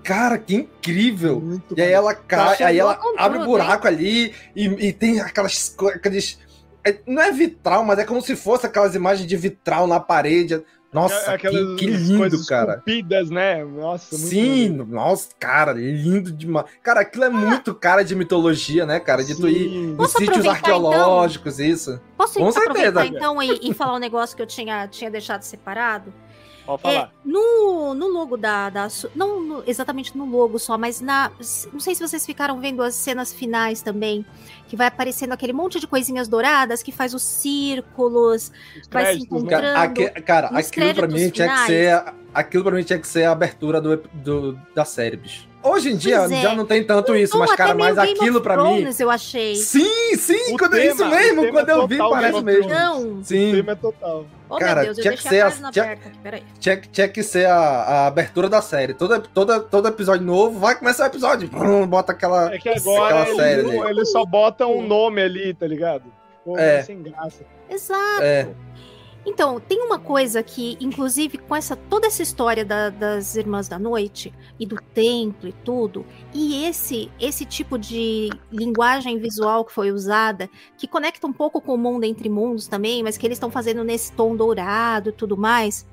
Cara, 0.04 0.38
que 0.38 0.54
incrível! 0.56 1.42
Muito 1.42 1.76
E 1.76 1.82
aí 1.82 1.92
ela 1.92 2.14
cai, 2.14 2.58
Chegou 2.58 2.68
aí 2.68 2.78
ela 2.80 3.00
abre 3.18 3.40
um 3.40 3.42
tudo, 3.42 3.50
buraco 3.52 3.88
ali 3.88 4.34
e, 4.56 4.66
e 4.66 4.94
tem 4.94 5.20
aquelas 5.20 5.76
aqueles. 5.96 6.38
é- 6.86 7.00
não 7.08 7.24
é 7.24 7.32
vitral, 7.32 7.84
mas 7.84 7.98
é 7.98 8.04
como 8.04 8.22
se 8.22 8.36
fosse 8.36 8.68
aquelas 8.68 8.94
imagens 8.94 9.28
de 9.28 9.36
vitral 9.36 9.88
na 9.88 10.00
parede. 10.00 10.62
Nossa, 10.96 11.24
que, 11.26 11.48
Aquelas 11.48 11.80
que 11.80 11.86
lindo, 11.88 12.18
coisas 12.18 12.48
cara. 12.48 12.72
esculpidas, 12.72 13.30
né? 13.30 13.64
Nossa, 13.66 14.18
muito 14.18 14.30
Sim, 14.30 14.68
lindo. 14.68 14.86
nossa, 14.86 15.28
cara, 15.38 15.74
lindo 15.74 16.32
demais. 16.32 16.66
Cara, 16.82 17.02
aquilo 17.02 17.26
é 17.26 17.30
muito 17.30 17.76
cara 17.76 18.02
de 18.02 18.16
mitologia, 18.16 18.86
né, 18.86 19.00
cara? 19.00 19.24
De 19.24 19.36
tu 19.36 19.48
ir 19.48 19.94
Posso 19.98 20.18
sítios 20.18 20.38
aproveitar, 20.38 20.52
arqueológicos, 20.56 21.60
isso. 21.60 22.00
Posso 22.18 22.40
Com 22.40 22.48
aproveitar 22.48 23.02
certeza. 23.02 23.08
então 23.08 23.44
e, 23.44 23.60
e 23.70 23.74
falar 23.74 23.96
um 23.96 24.00
negócio 24.00 24.36
que 24.36 24.42
eu 24.42 24.48
tinha, 24.48 24.88
tinha 24.88 25.12
deixado 25.12 25.42
separado? 25.44 26.14
Pode 26.66 26.82
É, 26.88 26.94
falar. 26.94 27.12
no, 27.24 27.94
no 27.94 28.08
logo 28.08 28.36
da. 28.38 28.70
da 28.70 28.88
não 29.16 29.40
no- 29.40 29.64
exatamente 29.68 30.18
no 30.18 30.26
logo 30.26 30.58
só, 30.58 30.78
mas 30.78 31.00
na. 31.02 31.32
Não 31.72 31.80
sei 31.80 31.94
se 31.96 32.02
vocês 32.08 32.26
ficaram 32.26 32.60
vendo 32.60 32.82
as 32.82 32.96
cenas 32.96 33.32
finais 33.32 33.82
também. 33.82 34.26
Que 34.68 34.76
vai 34.76 34.88
aparecendo 34.88 35.32
aquele 35.32 35.54
monte 35.54 35.80
de 35.80 35.86
coisinhas 35.86 36.28
douradas 36.28 36.82
que 36.82 36.92
faz 36.92 37.14
os 37.14 37.22
círculos. 37.22 38.52
Os 38.82 38.88
vai 38.90 39.06
se 39.06 39.12
créditos, 39.12 39.30
né? 39.32 39.38
encontrar- 39.40 39.62
Cara, 39.62 39.82
aque- 39.82 40.22
cara, 40.22 40.48
aquilo 40.48 40.94
pra 40.96 41.08
mim 41.08 41.14
créditos 41.14 41.32
tinha 41.36 41.48
que 41.48 41.54
finais. 41.54 41.68
ser. 41.68 41.92
a- 41.94 42.14
Aquilo 42.36 42.66
pra 42.66 42.76
mim 42.76 42.84
tinha 42.84 43.00
que 43.00 43.08
ser 43.08 43.24
a 43.24 43.32
abertura 43.32 43.80
do, 43.80 43.96
do- 44.14 44.60
da 44.76 44.84
série, 44.84 45.16
bicho. 45.16 45.48
Hoje 45.64 45.90
em 45.94 45.96
dia 45.96 46.18
é. 46.18 46.42
já 46.42 46.54
não 46.54 46.66
tem 46.66 46.84
tanto 46.84 47.16
isso, 47.16 47.38
mas, 47.40 47.56
cara, 47.56 47.74
mas 47.74 47.96
Game 47.96 48.12
aquilo 48.12 48.42
pra 48.42 48.62
mim. 48.62 48.86
Eu 49.00 49.10
achei. 49.10 49.56
Sim, 49.56 50.16
sim, 50.18 50.54
O 50.54 50.58
quando, 50.58 50.78
isso 50.78 50.98
tema- 50.98 51.10
mesmo, 51.12 51.42
o 51.42 51.46
tema 51.46 51.52
quando 51.60 51.70
é 51.70 51.74
eu 51.74 51.88
vi, 51.88 51.98
parece 51.98 52.42
mesmo. 52.44 52.70
Não. 52.70 53.14
O 53.20 53.24
Sim, 53.24 53.52
tema 53.54 53.72
é 53.72 53.76
total. 53.76 54.26
Oh, 54.56 54.60
Cara, 54.60 54.84
meu 54.84 54.94
Deus, 54.94 54.98
eu 54.98 55.02
tinha 55.04 55.16
que 55.18 55.22
deixei 55.24 55.40
ser 55.40 55.42
a 55.44 55.48
a- 55.48 55.50
página 55.52 55.72
tinha- 55.72 55.86
aberta 55.86 56.08
aqui, 56.10 56.18
peraí. 56.20 56.44
tinha, 56.60 56.78
que- 56.78 56.88
tinha 56.90 57.08
que 57.10 57.24
ser 57.24 57.46
a, 57.48 57.56
a 57.58 58.08
abertura 58.08 58.48
da 58.50 58.62
série. 58.62 58.94
Todo, 58.94 59.22
todo, 59.22 59.64
todo 59.64 59.88
episódio 59.88 60.26
novo, 60.26 60.60
vai 60.60 60.76
começar 60.78 61.04
o 61.04 61.08
episódio, 61.08 61.48
brum, 61.48 61.86
bota 61.88 62.12
aquela. 62.12 62.54
É 62.54 62.58
que 62.58 62.70
agora 62.70 63.06
Aquela 63.22 63.28
eles, 63.28 63.36
série 63.36 63.90
eles 63.90 64.12
só 64.12 64.26
botam 64.26 64.78
um 64.78 64.86
nome 64.88 65.22
ali, 65.22 65.54
tá 65.54 65.68
ligado? 65.68 66.04
Pô, 66.44 66.58
É. 66.58 66.84
sem 66.84 67.02
graça. 67.02 67.44
Exato. 67.70 68.22
É. 68.22 68.48
Então, 69.26 69.60
tem 69.60 69.82
uma 69.82 69.98
coisa 69.98 70.44
que, 70.44 70.78
inclusive, 70.80 71.38
com 71.40 71.56
essa 71.56 71.76
toda 71.76 72.06
essa 72.08 72.22
história 72.22 72.64
da- 72.64 72.90
das 72.90 73.36
Irmãs 73.36 73.68
da 73.68 73.80
Noite 73.80 74.32
e 74.60 74.66
do 74.66 74.76
templo 74.94 75.50
e 75.50 75.52
tudo, 75.52 76.06
e 76.34 76.64
esse 76.66 77.12
esse 77.20 77.44
tipo 77.46 77.78
de 77.78 78.30
linguagem 78.52 79.18
visual 79.18 79.66
que 79.66 79.74
foi 79.74 79.92
usada, 79.92 80.50
que 80.78 80.88
conecta 80.88 81.26
um 81.26 81.34
pouco 81.34 81.60
com 81.60 81.74
o 81.74 81.78
mundo 81.78 82.04
entre 82.04 82.30
mundos 82.30 82.68
também, 82.68 83.02
mas 83.02 83.18
que 83.18 83.26
eles 83.26 83.38
estão 83.38 83.50
fazendo 83.50 83.84
nesse 83.84 84.12
tom 84.12 84.36
dourado 84.36 85.10
e 85.10 85.14
tudo 85.14 85.36
mais. 85.36 85.86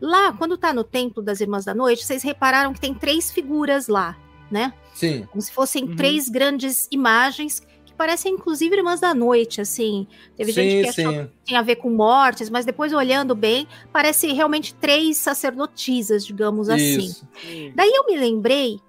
Lá, 0.00 0.32
quando 0.32 0.58
tá 0.58 0.72
no 0.72 0.82
templo 0.82 1.22
das 1.22 1.40
Irmãs 1.40 1.64
da 1.64 1.74
Noite, 1.74 2.04
vocês 2.04 2.22
repararam 2.22 2.72
que 2.72 2.80
tem 2.80 2.92
três 2.92 3.30
figuras 3.30 3.86
lá, 3.88 4.16
né? 4.50 4.72
Sim. 4.94 5.26
Como 5.30 5.40
se 5.40 5.52
fossem 5.52 5.84
Uhum. 5.84 5.96
três 5.96 6.28
grandes 6.28 6.88
imagens 6.90 7.62
parecem 8.00 8.32
inclusive 8.32 8.74
Irmãs 8.74 8.98
da 8.98 9.12
Noite, 9.12 9.60
assim. 9.60 10.06
Teve 10.34 10.54
sim, 10.54 10.62
gente 10.62 10.82
que 10.94 11.00
achou 11.00 11.12
sim. 11.12 11.30
tinha 11.44 11.60
a 11.60 11.62
ver 11.62 11.76
com 11.76 11.90
mortes, 11.90 12.48
mas 12.48 12.64
depois 12.64 12.94
olhando 12.94 13.34
bem, 13.34 13.68
parece 13.92 14.32
realmente 14.32 14.72
três 14.72 15.18
sacerdotisas, 15.18 16.24
digamos 16.24 16.70
assim. 16.70 16.98
Isso. 16.98 17.28
Daí 17.74 17.92
eu 17.94 18.06
me 18.06 18.16
lembrei 18.16 18.80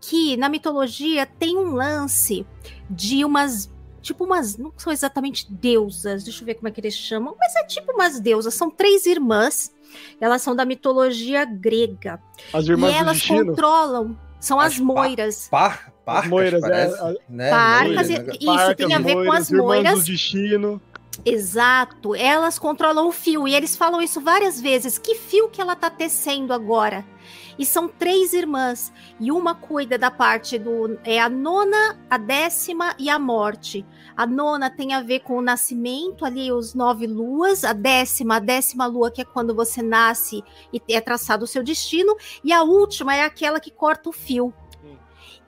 que 0.00 0.36
na 0.36 0.48
mitologia 0.48 1.26
tem 1.26 1.58
um 1.58 1.74
lance 1.74 2.46
de 2.88 3.24
umas. 3.24 3.68
Tipo 4.00 4.22
umas. 4.22 4.56
Não 4.56 4.72
são 4.76 4.92
exatamente 4.92 5.52
deusas, 5.52 6.22
deixa 6.22 6.40
eu 6.42 6.46
ver 6.46 6.54
como 6.54 6.68
é 6.68 6.70
que 6.70 6.80
eles 6.80 6.94
chamam, 6.94 7.34
mas 7.36 7.56
é 7.56 7.64
tipo 7.64 7.90
umas 7.92 8.20
deusas. 8.20 8.54
São 8.54 8.70
três 8.70 9.04
irmãs, 9.04 9.74
elas 10.20 10.42
são 10.42 10.54
da 10.54 10.64
mitologia 10.64 11.44
grega. 11.44 12.22
As 12.52 12.68
irmãs 12.68 12.90
e 12.90 12.94
do 12.94 13.00
elas 13.00 13.16
destino. 13.16 13.46
controlam. 13.46 14.29
São 14.40 14.58
as, 14.58 14.72
As 14.72 14.78
moiras. 14.80 15.48
Par, 15.50 15.92
parcas, 16.04 16.30
moiras, 16.30 16.62
é, 16.64 16.68
parece. 16.68 16.94
a- 17.00 17.14
né? 17.28 17.50
Parcas 17.50 17.86
Moiras, 17.86 18.08
e- 18.10 18.18
né? 18.18 18.32
Isso, 18.40 18.46
Parcas, 18.46 18.74
tem 18.76 18.94
a 18.94 18.98
ver 18.98 19.12
com 19.14 19.32
as 19.32 19.50
irmãs 19.50 19.64
moiras. 19.66 19.98
do 19.98 20.04
destino. 20.04 20.82
Exato, 21.24 22.14
elas 22.14 22.58
controlam 22.58 23.06
o 23.06 23.12
fio 23.12 23.46
e 23.46 23.54
eles 23.54 23.76
falam 23.76 24.00
isso 24.00 24.20
várias 24.20 24.60
vezes. 24.60 24.96
Que 24.96 25.14
fio 25.14 25.50
que 25.50 25.60
ela 25.60 25.76
tá 25.76 25.90
tecendo 25.90 26.52
agora? 26.52 27.04
E 27.58 27.66
são 27.66 27.86
três 27.88 28.32
irmãs 28.32 28.90
e 29.20 29.30
uma 29.30 29.54
cuida 29.54 29.98
da 29.98 30.10
parte 30.10 30.58
do 30.58 30.98
é 31.04 31.20
a 31.20 31.28
nona, 31.28 31.98
a 32.08 32.16
décima 32.16 32.94
e 32.98 33.10
a 33.10 33.18
morte. 33.18 33.84
A 34.16 34.26
nona 34.26 34.70
tem 34.70 34.94
a 34.94 35.02
ver 35.02 35.20
com 35.20 35.36
o 35.36 35.42
nascimento 35.42 36.24
ali 36.24 36.50
os 36.50 36.72
nove 36.72 37.06
luas, 37.06 37.64
a 37.64 37.74
décima, 37.74 38.36
a 38.36 38.40
décima 38.40 38.86
lua 38.86 39.10
que 39.10 39.20
é 39.20 39.24
quando 39.24 39.54
você 39.54 39.82
nasce 39.82 40.42
e 40.72 40.80
é 40.88 41.00
traçado 41.02 41.44
o 41.44 41.48
seu 41.48 41.62
destino 41.62 42.16
e 42.42 42.50
a 42.50 42.62
última 42.62 43.14
é 43.14 43.24
aquela 43.24 43.60
que 43.60 43.70
corta 43.70 44.08
o 44.08 44.12
fio. 44.12 44.54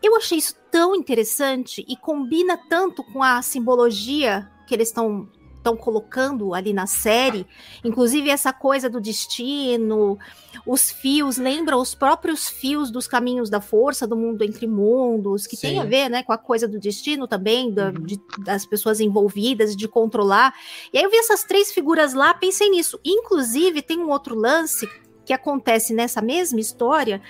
Eu 0.02 0.16
achei 0.16 0.36
isso 0.36 0.54
tão 0.70 0.94
interessante 0.94 1.82
e 1.88 1.96
combina 1.96 2.58
tanto 2.68 3.02
com 3.04 3.22
a 3.22 3.40
simbologia 3.40 4.50
que 4.66 4.74
eles 4.74 4.88
estão 4.88 5.28
estão 5.62 5.76
colocando 5.76 6.52
ali 6.54 6.72
na 6.72 6.86
série, 6.88 7.46
inclusive 7.84 8.28
essa 8.28 8.52
coisa 8.52 8.90
do 8.90 9.00
destino, 9.00 10.18
os 10.66 10.90
fios, 10.90 11.36
lembram 11.38 11.80
os 11.80 11.94
próprios 11.94 12.48
fios 12.48 12.90
dos 12.90 13.06
caminhos 13.06 13.48
da 13.48 13.60
força, 13.60 14.06
do 14.06 14.16
mundo 14.16 14.42
entre 14.42 14.66
mundos, 14.66 15.46
que 15.46 15.56
tem 15.56 15.74
Sim. 15.74 15.78
a 15.78 15.84
ver, 15.84 16.08
né, 16.10 16.22
com 16.24 16.32
a 16.32 16.38
coisa 16.38 16.66
do 16.66 16.78
destino 16.80 17.28
também, 17.28 17.72
da- 17.72 17.86
Uhum. 17.90 18.02
de- 18.04 18.20
das 18.44 18.66
pessoas 18.66 18.98
envolvidas, 19.00 19.76
de 19.76 19.86
controlar. 19.86 20.52
E 20.92 20.98
aí 20.98 21.04
eu 21.04 21.10
vi 21.10 21.16
essas 21.16 21.44
três 21.44 21.72
figuras 21.72 22.12
lá, 22.12 22.34
pensei 22.34 22.68
nisso. 22.68 22.98
Inclusive, 23.04 23.80
tem 23.82 23.98
um 24.00 24.10
outro 24.10 24.34
lance 24.34 24.88
que 25.24 25.32
acontece 25.32 25.94
nessa 25.94 26.20
mesma 26.20 26.58
história, 26.58 27.22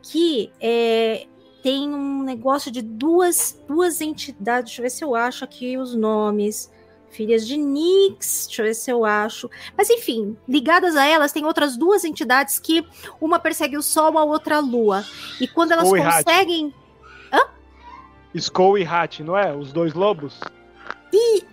que 0.00 0.50
é, 0.60 1.26
tem 1.62 1.88
um 1.92 2.22
negócio 2.22 2.70
de 2.70 2.80
duas, 2.80 3.60
duas 3.68 4.00
entidades, 4.00 4.70
deixa 4.70 4.80
eu 4.80 4.84
ver 4.84 4.90
se 4.90 5.04
eu 5.04 5.14
acho 5.16 5.44
aqui 5.44 5.76
os 5.76 5.94
nomes. 5.94 6.70
Filhas 7.10 7.46
de 7.46 7.56
Nix, 7.56 8.46
deixa 8.46 8.62
eu 8.62 8.66
ver 8.66 8.74
se 8.74 8.90
eu 8.90 9.04
acho. 9.04 9.50
Mas 9.76 9.90
enfim, 9.90 10.36
ligadas 10.48 10.94
a 10.96 11.04
elas, 11.04 11.32
tem 11.32 11.44
outras 11.44 11.76
duas 11.76 12.04
entidades 12.04 12.58
que 12.58 12.86
uma 13.20 13.38
persegue 13.38 13.76
o 13.76 13.82
Sol, 13.82 14.16
a 14.16 14.24
outra 14.24 14.56
a 14.56 14.60
Lua. 14.60 15.04
E 15.40 15.48
quando 15.48 15.72
elas 15.72 15.92
Errate. 15.92 16.24
conseguem. 16.24 16.74
Skull 18.32 18.78
e 18.78 18.84
Hat, 18.86 19.24
não 19.24 19.36
é? 19.36 19.52
Os 19.52 19.72
dois 19.72 19.92
lobos? 19.92 20.38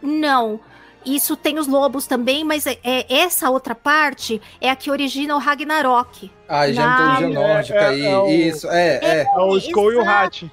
Não. 0.01 0.59
Isso 1.03 1.35
tem 1.35 1.57
os 1.57 1.67
lobos 1.67 2.05
também, 2.05 2.43
mas 2.43 2.67
é, 2.67 2.77
é- 2.83 3.05
essa 3.21 3.49
outra 3.49 3.73
parte 3.73 4.39
é 4.61 4.69
a 4.69 4.75
que 4.75 4.91
origina 4.91 5.35
o 5.35 5.39
Ragnarok. 5.39 6.29
Ah, 6.47 6.71
já 6.71 6.87
mitologia 6.87 7.27
É, 7.27 7.29
nórdica 7.53 7.79
é, 7.79 7.87
aí. 7.87 8.05
é 8.05 8.17
o- 8.19 8.27
Isso, 8.27 8.67
é, 8.69 8.99
é. 9.01 9.21
É 9.23 9.39
o 9.39 9.57
Skull 9.57 9.93
e 9.93 9.95
o. 9.95 10.07
Hat. 10.07 10.51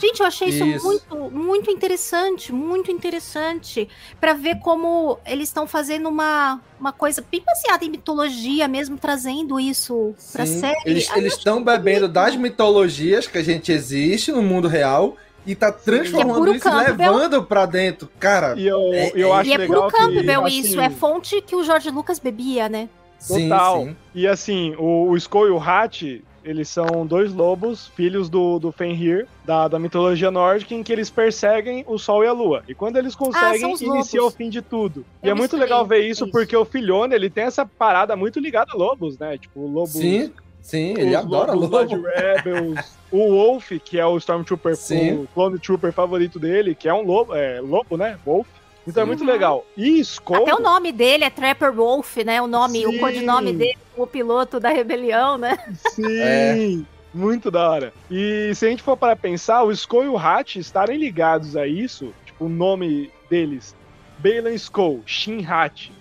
Gente, 0.00 0.20
eu 0.20 0.26
achei 0.26 0.48
isso, 0.48 0.64
Isso. 0.64 0.84
muito, 0.86 1.16
muito 1.30 1.70
interessante, 1.70 2.52
muito 2.52 2.90
interessante, 2.90 3.88
Pra 4.20 4.32
ver 4.32 4.58
como 4.60 5.18
eles 5.26 5.48
estão 5.48 5.66
fazendo 5.66 6.08
uma, 6.08 6.60
uma 6.78 6.92
coisa 6.92 7.24
bem 7.30 7.42
baseada 7.44 7.84
em 7.84 7.90
mitologia 7.90 8.66
mesmo, 8.66 8.96
trazendo 8.96 9.58
isso 9.60 10.14
pra 10.32 10.46
Sim, 10.46 10.60
série. 10.60 10.76
Eles 10.86 11.34
estão 11.36 11.62
bebendo 11.62 12.08
das 12.08 12.34
mitologias 12.36 13.26
que 13.26 13.38
a 13.38 13.42
gente 13.42 13.70
existe 13.72 14.32
no 14.32 14.42
mundo 14.42 14.68
real 14.68 15.16
e 15.46 15.54
tá 15.54 15.70
transformando 15.72 16.34
puro 16.38 16.54
isso 16.54 16.68
e 16.68 16.70
Campbell. 16.70 17.12
levando 17.12 17.44
pra 17.44 17.66
dentro. 17.66 18.08
Cara, 18.18 18.54
E 18.58 18.66
eu, 18.66 18.80
É- 18.92 19.12
eu 19.14 19.32
acho 19.32 19.50
E 19.50 19.52
é 19.52 19.56
legal 19.58 19.82
puro 19.90 19.92
Campbell 19.96 20.44
que, 20.44 20.50
isso, 20.50 20.80
assim, 20.80 20.80
é 20.80 20.90
fonte 20.90 21.42
que 21.42 21.56
o 21.56 21.62
Jorge 21.64 21.90
Lucas 21.90 22.18
bebia, 22.18 22.68
né? 22.68 22.88
sim, 23.18 23.48
Total. 23.48 23.82
sim. 23.84 23.96
E 24.14 24.26
assim, 24.26 24.74
o, 24.78 25.10
o 25.10 25.16
Skull 25.16 25.48
e 25.48 25.50
o 25.50 25.58
Hat, 25.60 26.22
eles 26.44 26.68
são 26.68 27.06
dois 27.06 27.32
lobos, 27.32 27.88
filhos 27.88 28.28
do, 28.28 28.58
do 28.58 28.72
Fenrir, 28.72 29.26
da, 29.44 29.68
da 29.68 29.78
mitologia 29.78 30.30
nórdica, 30.30 30.74
em 30.74 30.82
que 30.82 30.92
eles 30.92 31.10
perseguem 31.10 31.84
o 31.86 31.98
Sol 31.98 32.24
e 32.24 32.26
a 32.26 32.32
Lua. 32.32 32.62
E 32.68 32.74
quando 32.74 32.96
eles 32.96 33.14
conseguem, 33.14 33.56
Ah, 33.56 33.58
são 33.60 33.72
os 33.72 33.80
inicia 33.80 34.24
o 34.24 34.30
fim 34.30 34.48
de 34.48 34.62
tudo. 34.62 35.04
e 35.22 35.26
Eu 35.28 35.32
é 35.32 35.34
muito 35.34 35.56
legal 35.56 35.86
ver 35.86 36.00
isso, 36.00 36.24
isso. 36.24 36.32
porque 36.32 36.56
o 36.56 36.64
Filhone, 36.64 37.14
ele 37.14 37.28
tem 37.30 37.44
essa 37.44 37.64
parada 37.66 38.16
muito 38.16 38.40
ligada 38.40 38.72
a 38.72 38.76
lobos, 38.76 39.18
né? 39.18 39.36
Tipo, 39.38 39.66
lobos... 39.66 39.92
Sim, 39.92 40.32
sim, 40.62 40.94
ele 40.96 41.14
adora 41.14 41.52
lobos 41.52 41.90
lobo. 41.90 42.06
Rebels. 42.06 42.92
o 43.12 43.30
Wolf, 43.30 43.70
que 43.84 43.98
é 43.98 44.06
o 44.06 44.16
Stormtrooper, 44.16 44.76
Sim. 44.76 45.22
o 45.24 45.28
Clone 45.34 45.58
Trooper 45.58 45.92
favorito 45.92 46.38
dele, 46.38 46.74
que 46.74 46.88
é 46.88 46.94
um 46.94 47.02
lobo, 47.02 47.34
é, 47.34 47.60
lobo 47.60 47.96
né? 47.96 48.18
Wolf. 48.24 48.46
Então 48.86 49.02
é 49.02 49.06
muito 49.06 49.20
Uhum. 49.20 49.26
legal. 49.26 49.66
E 49.76 50.00
Skull... 50.00 50.36
Até 50.36 50.54
o 50.54 50.58
nome 50.58 50.90
dele 50.90 51.22
é 51.24 51.30
Trapper 51.30 51.70
Wolf, 51.72 52.16
né? 52.24 52.40
O 52.40 52.46
nome, 52.46 52.78
Sim. 52.80 52.86
o 52.86 52.98
codinome 52.98 53.52
dele, 53.52 53.76
o 54.02 54.06
piloto 54.06 54.58
da 54.60 54.68
rebelião, 54.70 55.36
né? 55.38 55.56
Sim, 55.90 56.20
É. 56.20 56.78
muito 57.12 57.50
da 57.50 57.68
hora. 57.70 57.92
E 58.10 58.52
se 58.54 58.66
a 58.66 58.70
gente 58.70 58.82
for 58.82 58.96
para 58.96 59.14
pensar, 59.16 59.62
o 59.62 59.70
Skull 59.72 60.04
e 60.04 60.08
o 60.08 60.18
Hat 60.18 60.58
estarem 60.58 60.98
ligados 60.98 61.56
a 61.56 61.66
isso, 61.66 62.12
tipo, 62.24 62.44
o 62.46 62.48
nome 62.48 63.10
deles, 63.28 63.74
Balan 64.18 64.52
Skull, 64.54 65.02
Shin 65.06 65.44
Hat, 65.46 65.92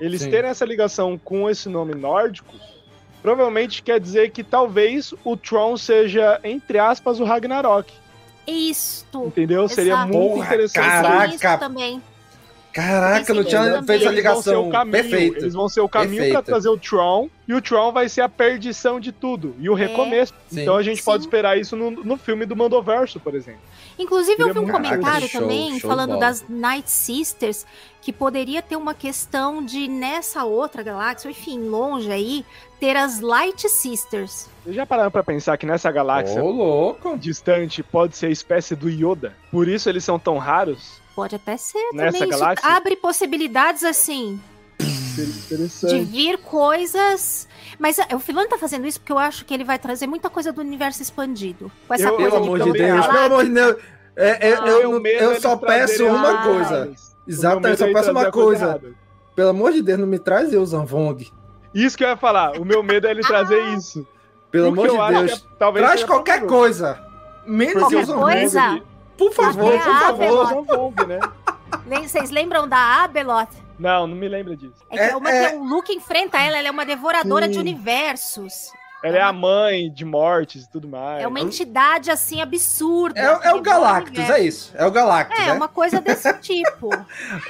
eles 0.00 0.22
Sim. 0.22 0.30
terem 0.30 0.50
essa 0.50 0.64
ligação 0.64 1.16
com 1.22 1.48
esse 1.48 1.68
nome 1.68 1.94
nórdico, 1.94 2.54
provavelmente 3.22 3.82
quer 3.82 4.00
dizer 4.00 4.30
que 4.30 4.42
talvez 4.42 5.14
o 5.24 5.36
Tron 5.36 5.76
seja, 5.76 6.40
entre 6.42 6.78
aspas, 6.78 7.20
o 7.20 7.24
Ragnarok. 7.24 7.92
Isto. 8.46 9.26
Entendeu? 9.26 9.68
Seria 9.68 9.92
Exato. 9.92 10.12
muito 10.12 10.34
Porra, 10.34 10.46
interessante. 10.46 10.84
caraca. 10.84 11.34
Isso 11.34 11.58
também. 11.60 12.02
Caraca, 12.72 13.34
não 13.34 13.44
tinha 13.44 13.82
feito 13.82 14.08
a 14.08 14.12
ligação. 14.12 14.70
caminho, 14.70 14.92
Perfeito. 14.92 15.38
Eles 15.38 15.54
vão 15.54 15.68
ser 15.68 15.80
o 15.80 15.88
caminho 15.88 16.30
para 16.32 16.42
trazer 16.42 16.68
o 16.68 16.78
Tron, 16.78 17.28
e 17.46 17.52
o 17.54 17.60
Tron 17.60 17.92
vai 17.92 18.08
ser 18.08 18.22
a 18.22 18.28
perdição 18.28 18.98
de 18.98 19.12
tudo, 19.12 19.54
e 19.58 19.68
o 19.68 19.74
recomeço. 19.74 20.32
Sim. 20.48 20.62
Então 20.62 20.76
a 20.76 20.82
gente 20.82 20.98
Sim. 20.98 21.04
pode 21.04 21.22
esperar 21.22 21.58
isso 21.58 21.76
no, 21.76 21.90
no 21.90 22.16
filme 22.16 22.46
do 22.46 22.56
Mandoverso, 22.56 23.20
por 23.20 23.34
exemplo. 23.34 23.60
Inclusive, 23.98 24.42
eu 24.42 24.52
vi 24.52 24.58
um 24.58 24.62
muito- 24.62 24.72
comentário 24.72 25.04
Caraca, 25.04 25.28
show, 25.28 25.40
também 25.42 25.78
show 25.78 25.90
falando 25.90 26.18
das 26.18 26.44
Night 26.48 26.90
Sisters, 26.90 27.66
que 28.00 28.12
poderia 28.12 28.62
ter 28.62 28.76
uma 28.76 28.94
questão 28.94 29.62
de 29.62 29.86
nessa 29.86 30.44
outra 30.44 30.82
galáxia, 30.82 31.28
ou 31.28 31.32
enfim, 31.32 31.60
longe 31.68 32.10
aí, 32.10 32.44
ter 32.80 32.96
as 32.96 33.20
Light 33.20 33.68
Sisters. 33.68 34.48
Vocês 34.64 34.74
já 34.74 34.86
pararam 34.86 35.10
pra 35.10 35.22
pensar 35.22 35.56
que 35.58 35.66
nessa 35.66 35.92
galáxia 35.92 36.42
Ô, 36.42 36.50
louco. 36.50 37.18
distante 37.18 37.82
pode 37.82 38.16
ser 38.16 38.26
a 38.26 38.30
espécie 38.30 38.74
do 38.74 38.88
Yoda? 38.88 39.36
Por 39.50 39.68
isso 39.68 39.88
eles 39.88 40.02
são 40.02 40.18
tão 40.18 40.38
raros? 40.38 41.01
Pode 41.14 41.36
até 41.36 41.56
ser 41.56 41.78
Nessa 41.92 42.12
também. 42.18 42.30
Isso 42.30 42.38
galáxia? 42.40 42.68
abre 42.68 42.96
possibilidades 42.96 43.84
assim 43.84 44.40
de 45.88 46.00
vir 46.04 46.38
coisas. 46.38 47.46
Mas 47.78 47.98
ah, 47.98 48.06
o 48.14 48.18
Filano 48.18 48.48
tá 48.48 48.56
fazendo 48.58 48.86
isso 48.86 48.98
porque 49.00 49.12
eu 49.12 49.18
acho 49.18 49.44
que 49.44 49.52
ele 49.52 49.64
vai 49.64 49.78
trazer 49.78 50.06
muita 50.06 50.30
coisa 50.30 50.52
do 50.52 50.60
universo 50.60 51.02
expandido. 51.02 51.70
Com 51.86 51.94
essa 51.94 52.04
Eu- 52.08 52.16
coisa 52.16 52.30
Pelo 52.30 52.42
de 52.42 52.48
amor 52.48 52.60
de 52.72 52.72
Deus, 52.78 52.98
acho. 53.00 53.08
pelo 53.10 53.24
amor 53.26 53.44
de 53.44 53.50
Deus. 53.50 53.76
É, 54.16 54.48
é, 54.50 54.54
Ah, 54.54 54.66
eu, 54.68 54.90
não- 54.92 55.00
medo 55.00 55.22
é 55.22 55.24
eu 55.26 55.40
só 55.40 55.56
peço 55.56 56.06
uma 56.06 56.42
coisa. 56.42 56.92
eu 57.26 57.34
só 57.36 57.52
é 57.52 57.60
peço 57.60 57.84
trazer 57.84 58.10
uma 58.10 58.30
coisa 58.30 58.72
coisa. 58.78 58.96
Pelo 59.34 59.48
amor 59.50 59.72
de 59.72 59.82
Deus, 59.82 59.98
não 59.98 60.06
me 60.06 60.18
traz 60.18 60.52
eu, 60.52 60.64
Zanvong. 60.64 61.30
Isso 61.74 61.96
que 61.96 62.04
eu 62.04 62.08
ia 62.08 62.16
falar. 62.16 62.58
O 62.60 62.64
meu 62.64 62.82
medo 62.82 63.06
é 63.06 63.10
ele 63.10 63.20
trazer 63.26 63.60
Ah. 63.62 63.74
isso. 63.74 64.06
Pelo 64.50 64.68
amor 64.68 64.86
eu 64.86 64.94
de 64.94 65.00
acho 65.00 65.18
Deus. 65.26 65.32
é- 65.32 65.56
talvez 65.58 65.86
Traz 65.86 66.04
qualquer 66.04 66.46
coisa. 66.46 66.98
Menos 67.46 67.82
Qualquer 67.82 68.06
coisa? 68.06 68.82
Por 69.30 69.32
favor, 69.34 69.74
Até 69.74 69.84
por 69.84 69.90
a 69.92 69.98
favor. 70.00 70.24
Abeloth. 70.24 70.48
Zanvong, 70.66 71.06
né? 71.06 71.20
Vocês 72.02 72.30
lembram 72.30 72.68
da 72.68 73.04
Abeloth? 73.04 73.50
Não, 73.78 74.06
não 74.06 74.16
me 74.16 74.28
lembra 74.28 74.54
disso. 74.56 74.74
É 74.90 74.96
que 74.96 75.02
é, 75.02 75.10
É- 75.10 75.16
uma 75.16 75.30
é- 75.30 75.48
que 75.50 75.56
o 75.56 75.64
Luke 75.64 75.92
enfrenta 75.92 76.38
ela, 76.38 76.58
ela 76.58 76.68
é 76.68 76.70
uma 76.70 76.84
devoradora 76.84 77.48
de 77.48 77.54
Sim. 77.54 77.60
universos. 77.60 78.72
Ela 79.02 79.18
é 79.18 79.20
a 79.22 79.32
mãe 79.32 79.90
de 79.90 80.04
mortes 80.04 80.64
e 80.64 80.70
tudo 80.70 80.86
mais. 80.88 81.22
É 81.22 81.26
uma 81.26 81.40
entidade 81.40 82.10
assim 82.10 82.40
absurda. 82.40 83.18
É, 83.18 83.38
que 83.38 83.46
é 83.48 83.52
o 83.54 83.60
Galactus, 83.60 84.30
é 84.30 84.40
isso. 84.40 84.72
É 84.76 84.86
o 84.86 84.90
Galactus, 84.90 85.38
É, 85.40 85.46
né? 85.46 85.52
uma 85.52 85.68
coisa 85.68 86.00
desse 86.00 86.32
tipo. 86.40 86.88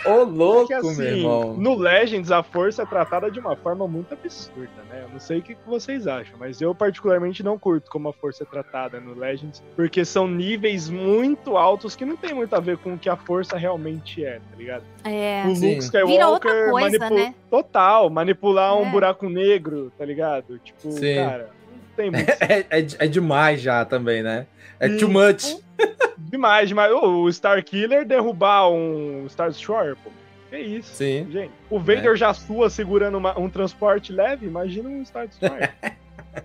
Ô, 0.07 0.23
louco, 0.25 0.69
que, 0.69 0.75
assim, 0.75 0.97
meu 0.97 1.17
irmão. 1.17 1.55
No 1.55 1.75
Legends, 1.75 2.31
a 2.31 2.43
força 2.43 2.83
é 2.83 2.87
tratada 2.87 3.31
de 3.31 3.39
uma 3.39 3.55
forma 3.57 3.87
muito 3.87 4.13
absurda, 4.15 4.71
né? 4.91 5.03
Eu 5.05 5.09
não 5.11 5.21
sei 5.21 5.39
o 5.39 5.43
que 5.43 5.57
vocês 5.67 6.07
acham, 6.07 6.35
mas 6.39 6.61
eu 6.61 6.75
particularmente 6.75 7.43
não 7.43 7.59
curto 7.59 7.91
como 7.91 8.09
a 8.09 8.13
força 8.13 8.45
é 8.45 8.47
tratada 8.47 8.99
no 9.01 9.15
Legends, 9.15 9.63
porque 9.77 10.05
são 10.05 10.27
níveis 10.27 10.89
muito 10.89 11.57
altos 11.57 11.95
que 11.95 12.05
não 12.05 12.17
tem 12.17 12.33
muito 12.35 12.55
a 12.55 12.61
ver 12.61 12.79
com 12.79 12.95
o 12.95 12.99
que 12.99 13.09
a 13.09 13.17
força 13.17 13.57
realmente 13.57 14.25
é, 14.25 14.37
tá 14.51 14.57
ligado? 14.57 14.85
É. 15.05 15.43
O. 15.45 15.49
Luke 15.49 15.79
Skywalker 15.79 16.07
Vira 16.07 16.29
outra 16.29 16.71
coisa, 16.71 16.99
manipu- 16.99 17.15
né? 17.15 17.35
Total, 17.53 18.09
manipular 18.09 18.75
um 18.79 18.87
É. 18.87 18.91
buraco 18.91 19.29
negro, 19.29 19.93
tá 19.99 20.07
ligado? 20.07 20.59
Tipo, 20.59 20.91
Sim. 20.91 21.17
cara, 21.17 21.51
não 21.71 21.79
tem 21.95 22.09
muito 22.11 22.31
É, 22.41 22.61
é, 22.71 22.87
é 23.01 23.07
demais 23.07 23.61
já 23.61 23.85
também, 23.85 24.23
né? 24.23 24.47
É 24.81 24.89
too 24.97 25.11
much. 25.11 25.59
demais, 26.17 26.67
demais. 26.69 26.91
O 26.95 27.31
Star 27.31 27.63
Killer 27.63 28.07
derrubar 28.07 28.71
um 28.71 29.27
Star 29.29 29.51
Destroyer, 29.51 29.97
pô. 30.03 30.11
Que 30.49 30.57
isso? 30.57 30.95
Sim. 30.95 31.27
Gente, 31.31 31.51
o 31.69 31.79
Vader 31.79 32.17
já 32.17 32.33
sua 32.33 32.71
segurando 32.71 33.19
uma- 33.19 33.39
um 33.39 33.51
transporte 33.51 34.13
leve, 34.15 34.47
imagina 34.47 34.89
um 34.89 35.05
Star 35.05 35.29
Destroyer. 35.29 35.75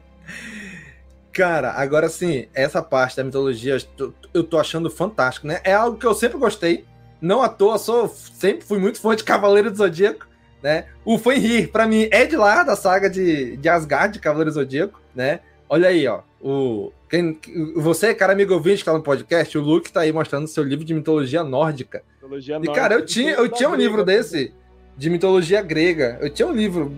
Cara, 1.31 1.71
agora 1.71 2.09
sim, 2.09 2.47
essa 2.53 2.81
parte 2.81 3.15
da 3.15 3.23
mitologia 3.23 3.75
eu 3.75 3.81
tô- 3.81 4.13
eu 4.33 4.43
tô 4.43 4.59
achando 4.59 4.89
fantástico, 4.89 5.47
né? 5.47 5.61
É 5.63 5.73
algo 5.73 5.97
que 5.97 6.05
eu 6.05 6.13
sempre 6.13 6.37
gostei. 6.37 6.83
Não 7.21 7.41
à 7.41 7.47
toa, 7.49 7.77
sou, 7.77 8.07
sempre 8.09 8.65
fui 8.65 8.77
muito 8.79 8.99
fã 8.99 9.15
de 9.15 9.23
Cavaleiro 9.23 9.71
do 9.71 9.77
Zodíaco, 9.77 10.26
né? 10.61 10.85
O 11.05 11.17
Fenrir, 11.17 11.69
pra 11.69 11.87
mim, 11.87 12.07
é 12.11 12.25
de 12.25 12.35
lá, 12.35 12.63
da 12.63 12.75
saga 12.75 13.09
de, 13.09 13.57
de 13.57 13.69
Asgard, 13.69 14.13
de 14.13 14.19
Cavaleiro 14.19 14.51
Zodíaco, 14.51 15.01
né? 15.15 15.39
Olha 15.69 15.89
aí, 15.89 16.07
ó. 16.07 16.21
O, 16.41 16.91
quem, 17.09 17.39
você, 17.75 18.13
cara 18.13 18.33
amigo 18.33 18.53
ouvinte 18.53 18.79
que 18.79 18.85
tá 18.85 18.93
no 18.93 19.01
podcast, 19.01 19.57
o 19.57 19.61
Luke 19.61 19.91
tá 19.91 20.01
aí 20.01 20.13
mostrando 20.13 20.47
seu 20.47 20.63
livro 20.63 20.85
de 20.85 20.93
mitologia 20.93 21.43
nórdica. 21.43 22.03
Mitologia 22.15 22.55
E, 22.55 22.59
nórdica, 22.59 22.75
cara, 22.75 22.95
eu 22.95 23.05
tinha, 23.05 23.33
eu 23.33 23.49
tinha 23.49 23.69
um 23.69 23.75
livro 23.75 24.03
desse 24.03 24.53
de 24.97 25.09
mitologia 25.09 25.61
grega. 25.61 26.17
Eu 26.21 26.29
tinha 26.29 26.47
um 26.47 26.53
livro, 26.53 26.91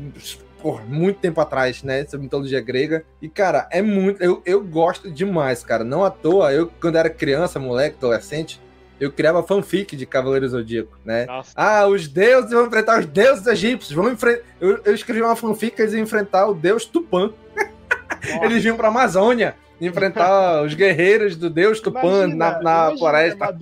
por 0.61 0.85
muito 0.85 1.19
tempo 1.19 1.39
atrás, 1.41 1.83
né? 1.83 2.05
Sobre 2.05 2.23
mitologia 2.23 2.61
grega. 2.61 3.03
E, 3.21 3.27
cara, 3.27 3.67
é 3.71 3.81
muito. 3.81 4.21
Eu, 4.21 4.41
eu 4.45 4.63
gosto 4.63 5.11
demais, 5.11 5.63
cara. 5.63 5.83
Não 5.83 6.03
à 6.03 6.09
toa, 6.09 6.53
eu, 6.53 6.71
quando 6.79 6.97
era 6.97 7.09
criança, 7.09 7.59
moleque, 7.59 7.97
adolescente, 7.97 8.59
eu 8.99 9.11
criava 9.11 9.41
fanfic 9.43 9.95
de 9.95 10.05
Cavaleiro 10.05 10.47
Zodíaco, 10.49 10.97
né? 11.05 11.25
Nossa, 11.25 11.51
Ah, 11.55 11.87
os 11.87 12.07
deuses 12.07 12.51
vão 12.51 12.65
enfrentar 12.67 12.99
os 12.99 13.05
deuses 13.05 13.45
egípcios. 13.47 13.93
Vão 13.95 14.11
enfrentar. 14.11 14.43
Eu, 14.59 14.79
eu 14.83 14.93
escrevi 14.93 15.21
uma 15.21 15.35
fanfic 15.35 15.75
que 15.75 15.81
eles 15.81 15.93
iam 15.93 16.03
enfrentar 16.03 16.47
o 16.47 16.53
deus 16.53 16.85
Tupã. 16.85 17.31
Eles 18.41 18.61
vinham 18.61 18.75
pra 18.77 18.89
Amazônia 18.89 19.55
enfrentar 19.79 20.61
os 20.65 20.73
guerreiros 20.73 21.35
do 21.35 21.49
deus 21.49 21.79
Tupã 21.79 22.23
Imagina, 22.25 22.35
na, 22.35 22.61
na 22.61 22.87
a 22.93 22.97
floresta. 22.97 23.55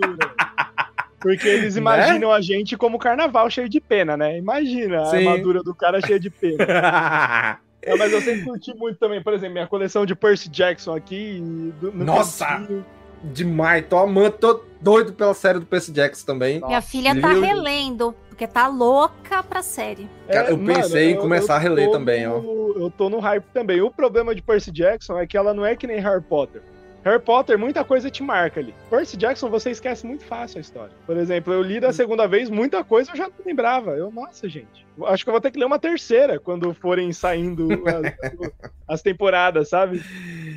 Porque 1.20 1.48
eles 1.48 1.76
Né? 1.76 1.82
imaginam 1.82 2.32
a 2.32 2.42
gente 2.42 2.78
como 2.78 3.00
carnaval 3.00 3.50
cheio 3.50 3.68
de 3.68 3.80
pena, 3.82 4.16
né? 4.16 4.38
Imagina 4.38 5.02
a 5.02 5.06
Sim. 5.06 5.18
armadura 5.28 5.64
do 5.64 5.74
cara 5.74 6.00
cheia 6.06 6.20
de 6.20 6.30
pena. 6.30 7.60
É, 7.80 7.96
mas 7.96 8.12
eu 8.12 8.20
sempre 8.20 8.44
curti 8.44 8.74
muito 8.76 8.98
também, 9.00 9.24
por 9.24 9.34
exemplo, 9.34 9.54
minha 9.54 9.68
coleção 9.68 10.06
de 10.06 10.14
Percy 10.14 10.50
Jackson 10.50 10.94
aqui. 10.94 11.40
do- 11.80 11.90
no 11.94 12.04
Nossa! 12.04 12.46
cantinho. 12.46 12.86
Demais, 13.24 13.86
tô 13.88 13.98
amando, 13.98 14.32
tô 14.32 14.64
doido 14.80 15.14
pela 15.14 15.34
série 15.34 15.60
do 15.60 15.66
Percy 15.66 15.92
Jackson 15.92 16.26
também. 16.26 16.62
Minha 16.62 16.82
filha 16.82 17.20
tá 17.20 17.34
lindo. 17.34 17.46
relendo, 17.46 18.16
porque 18.30 18.46
tá 18.48 18.68
louca 18.68 19.42
pra 19.44 19.62
série. 19.62 20.08
Cara, 20.28 20.50
eu 20.52 20.58
pensei 20.58 21.12
em 21.12 21.16
começar 21.18 21.56
a 21.56 21.60
reler 21.60 21.90
também, 21.92 22.28
ó. 22.28 22.40
no- 22.40 22.58
Eu 22.78 22.92
tô 22.92 23.10
no 23.10 23.20
hype 23.20 23.46
também. 23.54 23.82
O 23.82 23.90
problema 23.90 24.36
de 24.36 24.42
Percy 24.42 24.72
Jackson 24.72 25.18
é 25.20 25.26
que 25.26 25.36
ela 25.36 25.54
não 25.54 25.66
é 25.66 25.76
que 25.76 25.88
nem 25.88 26.00
Harry 26.00 26.22
Potter. 26.22 26.62
Harry 27.04 27.20
Potter, 27.22 27.58
muita 27.58 27.84
coisa 27.84 28.10
te 28.12 28.22
marca 28.22 28.60
ali. 28.60 28.74
Percy 28.90 29.18
Jackson, 29.18 29.50
você 29.50 29.72
esquece 29.72 30.06
muito 30.06 30.24
fácil 30.26 30.58
a 30.60 30.62
história. 30.62 30.92
Por 31.06 31.18
exemplo, 31.18 31.54
eu 31.54 31.62
li 31.62 31.80
da 31.80 31.92
segunda 31.94 32.28
vez, 32.28 32.50
muita 32.50 32.84
coisa 32.84 33.12
eu 33.12 33.16
já 33.16 33.24
não 33.28 33.34
lembrava. 33.46 33.92
Eu, 33.92 34.12
nossa, 34.12 34.48
gente. 34.48 34.86
Acho 35.06 35.24
que 35.24 35.30
eu 35.30 35.34
vou 35.34 35.42
ter 35.42 35.52
que 35.52 35.60
ler 35.60 35.66
uma 35.66 35.80
terceira 35.80 36.40
quando 36.40 36.74
forem 36.74 37.14
saindo 37.14 37.68
as, 37.88 38.52
as 38.88 39.02
temporadas, 39.02 39.70
sabe? 39.70 40.04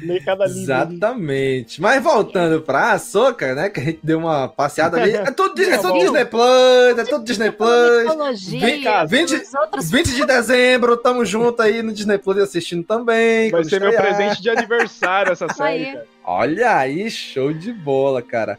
Meio 0.02 0.24
cada 0.24 0.46
livro. 0.46 0.60
Exatamente. 0.62 1.80
Mas 1.80 2.02
voltando 2.02 2.62
pra 2.62 2.98
Soca, 2.98 3.54
né? 3.54 3.68
Que 3.68 3.80
a 3.80 3.84
gente 3.84 4.00
deu 4.02 4.18
uma 4.18 4.48
passeada 4.48 5.00
ali. 5.00 5.14
É 5.14 5.30
tudo, 5.30 5.60
é 5.60 5.76
Tá 5.76 5.82
tudo. 5.82 5.98
Disney 5.98 6.24
Plus, 6.24 6.98
é 6.98 7.04
tudo 7.04 7.24
Disney 7.24 7.50
Plus. 7.50 8.02
Mitologia, 8.04 9.04
20, 9.04 9.34
os 9.34 9.54
outros 9.54 9.90
20 9.90 10.14
de 10.14 10.26
dezembro, 10.26 10.96
tamo 10.96 11.24
junto 11.24 11.60
aí 11.60 11.82
no 11.82 11.92
Disney 11.92 12.18
Plus 12.18 12.38
assistindo 12.38 12.82
também. 12.84 13.50
Vai 13.50 13.64
ser 13.64 13.80
meu 13.80 13.92
presente 13.92 14.40
de 14.40 14.48
aniversário 14.48 15.32
essa 15.32 15.48
série, 15.52 15.84
Aí. 15.84 15.98
Olha 16.24 16.76
aí, 16.76 17.10
show 17.10 17.52
de 17.52 17.72
bola, 17.72 18.22
cara. 18.22 18.58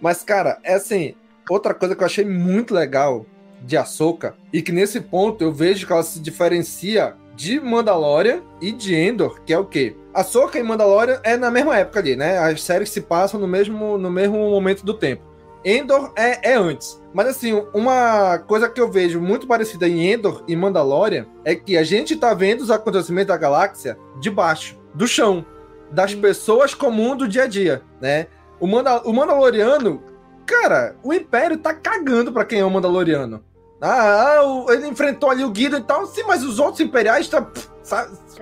Mas, 0.00 0.22
cara, 0.22 0.58
é 0.62 0.74
assim, 0.74 1.14
outra 1.48 1.74
coisa 1.74 1.94
que 1.94 2.02
eu 2.02 2.06
achei 2.06 2.24
muito 2.24 2.74
legal 2.74 3.24
de 3.66 3.76
Ahsoka, 3.76 4.34
e 4.52 4.62
que 4.62 4.72
nesse 4.72 5.00
ponto 5.00 5.42
eu 5.42 5.52
vejo 5.52 5.86
que 5.86 5.92
ela 5.92 6.02
se 6.02 6.20
diferencia 6.20 7.14
de 7.34 7.60
Mandalorian 7.60 8.40
e 8.60 8.72
de 8.72 8.94
Endor, 8.94 9.42
que 9.44 9.52
é 9.52 9.58
o 9.58 9.66
quê? 9.66 9.94
Ahsoka 10.14 10.58
e 10.58 10.62
Mandalorian 10.62 11.20
é 11.22 11.36
na 11.36 11.50
mesma 11.50 11.76
época 11.76 11.98
ali, 11.98 12.16
né? 12.16 12.38
As 12.38 12.62
séries 12.62 12.88
se 12.88 13.02
passam 13.02 13.38
no 13.38 13.46
mesmo, 13.46 13.98
no 13.98 14.10
mesmo 14.10 14.38
momento 14.38 14.84
do 14.84 14.94
tempo. 14.94 15.22
Endor 15.62 16.12
é, 16.16 16.52
é 16.52 16.54
antes. 16.54 17.02
Mas 17.12 17.26
assim, 17.26 17.52
uma 17.74 18.38
coisa 18.38 18.68
que 18.68 18.80
eu 18.80 18.90
vejo 18.90 19.20
muito 19.20 19.46
parecida 19.46 19.88
em 19.88 20.12
Endor 20.12 20.44
e 20.46 20.54
Mandalorian 20.54 21.26
é 21.44 21.54
que 21.54 21.76
a 21.76 21.82
gente 21.82 22.16
tá 22.16 22.32
vendo 22.32 22.60
os 22.60 22.70
acontecimentos 22.70 23.28
da 23.28 23.36
galáxia 23.36 23.98
de 24.20 24.30
baixo, 24.30 24.78
do 24.94 25.06
chão, 25.06 25.44
das 25.90 26.14
pessoas 26.14 26.72
comuns 26.72 27.18
do 27.18 27.28
dia 27.28 27.44
a 27.44 27.46
dia, 27.46 27.82
né? 28.00 28.28
O, 28.60 28.66
Manda 28.66 29.02
o 29.02 29.12
Mandaloriano, 29.12 30.02
cara, 30.46 30.96
o 31.02 31.12
Império 31.12 31.58
tá 31.58 31.74
cagando 31.74 32.32
pra 32.32 32.44
quem 32.44 32.60
é 32.60 32.64
o 32.64 32.70
Mandaloriano. 32.70 33.44
Ah, 33.80 34.38
ele 34.68 34.88
enfrentou 34.88 35.30
ali 35.30 35.44
o 35.44 35.50
Guido 35.50 35.76
e 35.76 35.82
tal, 35.82 36.06
sim, 36.06 36.22
mas 36.26 36.42
os 36.42 36.58
outros 36.58 36.80
imperiais 36.80 37.28
tá, 37.28 37.42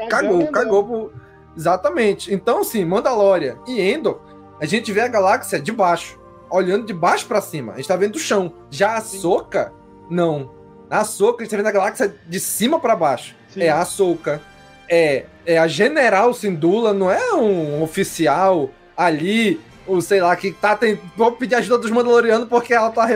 cagou, 0.08 0.38
Cagando. 0.38 0.52
cagou 0.52 0.84
pro... 0.84 1.12
Exatamente. 1.56 2.32
Então, 2.32 2.62
sim, 2.64 2.84
Mandalorian 2.84 3.56
e 3.66 3.80
Endor, 3.80 4.20
a 4.60 4.66
gente 4.66 4.92
vê 4.92 5.00
a 5.00 5.08
galáxia 5.08 5.60
de 5.60 5.72
baixo, 5.72 6.18
olhando 6.50 6.86
de 6.86 6.92
baixo 6.92 7.26
pra 7.26 7.40
cima. 7.40 7.72
A 7.72 7.76
gente 7.76 7.88
tá 7.88 7.96
vendo 7.96 8.12
do 8.12 8.18
chão. 8.18 8.52
Já 8.70 8.96
a 8.96 9.00
Soca, 9.00 9.72
não. 10.08 10.50
A 10.90 11.04
Soca, 11.04 11.42
a 11.42 11.44
gente 11.44 11.50
tá 11.50 11.56
vendo 11.56 11.66
a 11.66 11.72
galáxia 11.72 12.14
de 12.26 12.40
cima 12.40 12.78
pra 12.78 12.94
baixo. 12.96 13.34
Sim. 13.48 13.62
É 13.62 13.70
a 13.70 13.84
Soca. 13.84 14.40
É, 14.88 15.26
é 15.46 15.58
a 15.58 15.66
General 15.66 16.32
Sindula, 16.34 16.92
não 16.92 17.10
é 17.10 17.34
um 17.34 17.82
oficial 17.82 18.70
ali, 18.96 19.60
ou 19.86 20.00
sei 20.00 20.20
lá, 20.20 20.34
que 20.36 20.52
tá 20.52 20.76
tem, 20.76 21.00
vou 21.16 21.32
pedir 21.32 21.54
ajuda 21.56 21.78
dos 21.78 21.90
Mandalorianos 21.90 22.48
porque 22.48 22.74
ela 22.74 22.90
tá, 22.90 23.06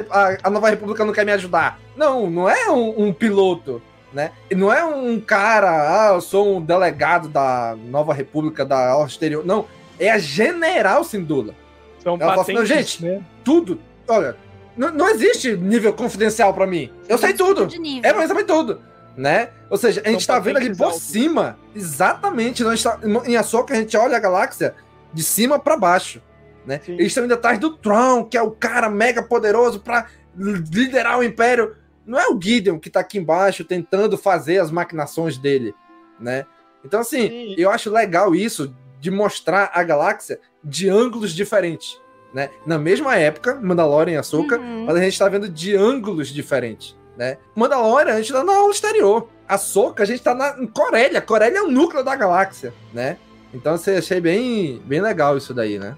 a 0.42 0.50
Nova 0.50 0.70
República 0.70 1.04
não 1.04 1.12
quer 1.12 1.24
me 1.24 1.32
ajudar. 1.32 1.78
Não, 1.99 2.30
não 2.30 2.49
é 2.49 2.70
um, 2.70 3.09
um 3.09 3.12
piloto, 3.12 3.82
né? 4.12 4.30
E 4.49 4.55
não 4.55 4.72
é 4.72 4.84
um 4.84 5.20
cara, 5.20 6.07
ah, 6.07 6.14
eu 6.14 6.20
sou 6.20 6.57
um 6.57 6.62
delegado 6.62 7.28
da 7.28 7.76
Nova 7.76 8.14
República 8.14 8.64
da 8.64 8.94
Ordem 8.94 9.12
Exterior. 9.12 9.44
Não, 9.44 9.66
é 9.99 10.11
a 10.11 10.18
General 10.18 11.03
Sindula. 11.03 11.55
São 12.03 12.14
Ela 12.14 12.30
fala 12.30 12.42
assim, 12.42 12.55
patentes, 12.55 12.70
"Não, 12.70 12.76
gente, 12.76 13.05
né? 13.05 13.22
Tudo, 13.44 13.80
olha, 14.07 14.36
não, 14.76 14.92
não 14.92 15.09
existe 15.09 15.57
nível 15.57 15.92
confidencial 15.92 16.55
pra 16.55 16.64
mim. 16.64 16.92
Eu 17.09 17.18
sei 17.18 17.34
tudo. 17.34 17.68
É 18.01 18.12
pra 18.12 18.22
mim 18.22 18.28
saber 18.28 18.44
tudo. 18.44 18.80
Né? 19.16 19.49
Ou 19.68 19.76
seja, 19.76 20.01
a 20.05 20.09
gente 20.09 20.24
São 20.24 20.36
tá 20.36 20.40
vendo 20.40 20.59
ali 20.59 20.68
patentes 20.68 20.78
por 20.78 20.92
cima. 20.94 21.59
Exatamente. 21.74 22.62
Nós 22.62 22.80
tá, 22.80 23.01
em 23.26 23.36
Ahsoka 23.36 23.74
a 23.74 23.76
gente 23.76 23.96
olha 23.96 24.16
a 24.16 24.20
galáxia 24.20 24.76
de 25.12 25.24
cima 25.24 25.59
pra 25.59 25.76
baixo. 25.76 26.22
Né? 26.64 26.80
Sim. 26.86 26.92
Eles 26.92 27.09
estão 27.09 27.24
indo 27.24 27.34
atrás 27.34 27.59
do 27.59 27.76
Tron, 27.76 28.24
que 28.24 28.36
é 28.36 28.42
o 28.42 28.53
cara 28.53 28.88
mega 28.88 29.20
poderoso 29.20 29.80
pra 29.80 30.07
liderar 30.36 31.18
o 31.18 31.24
Império. 31.24 31.74
Não 32.09 32.18
é 32.18 32.26
o 32.28 32.40
Gideon 32.40 32.78
que 32.78 32.88
tá 32.88 33.00
aqui 33.00 33.18
embaixo 33.18 33.62
tentando 33.64 34.16
fazer 34.16 34.59
as 34.59 34.70
maquinações 34.70 35.36
dele, 35.36 35.74
né? 36.18 36.46
Então, 36.82 37.00
assim, 37.00 37.28
Sim. 37.28 37.54
eu 37.59 37.70
acho 37.70 37.90
legal 37.90 38.34
isso 38.34 38.74
de 38.98 39.11
mostrar 39.11 39.70
a 39.74 39.82
galáxia 39.82 40.40
de 40.64 40.88
ângulos 40.88 41.32
diferentes, 41.34 42.00
né? 42.32 42.48
Na 42.64 42.78
mesma 42.78 43.14
época, 43.16 43.56
Mandalorian 43.62 44.14
e 44.14 44.16
Ahsoka, 44.16 44.59
Uhum. 44.59 44.86
mas 44.86 44.96
a 44.96 45.00
gente 45.00 45.18
tá 45.18 45.28
vendo 45.28 45.48
de 45.50 45.76
ângulos 45.76 46.28
diferentes, 46.28 46.96
né? 47.16 47.36
Mandalorian, 47.54 48.14
a 48.14 48.16
gente 48.16 48.32
tá 48.32 48.42
na 48.42 48.56
aula 48.56 48.72
exterior. 48.72 49.28
Ahsoka, 49.46 50.02
a 50.02 50.06
gente 50.06 50.22
tá 50.22 50.34
na, 50.34 50.56
em 50.59 50.66
Corélia. 50.66 51.20
Corélia 51.20 51.59
é 51.59 51.62
o 51.62 51.70
núcleo 51.70 52.02
da 52.02 52.16
galáxia, 52.16 52.72
né? 52.92 53.18
Então, 53.52 53.74
assim, 53.74 53.92
achei 53.96 54.20
bem, 54.20 54.80
bem 54.84 55.00
legal 55.02 55.36
isso 55.36 55.52
daí, 55.52 55.78
né? 55.78 55.94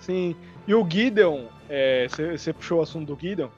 Sim. 0.00 0.36
E 0.66 0.74
o 0.74 0.86
Gideon, 0.88 1.46
você 2.36 2.52
puxou 2.52 2.78
o 2.78 2.82
assunto 2.82 3.14
do 3.14 3.20
Gideon. 3.20 3.48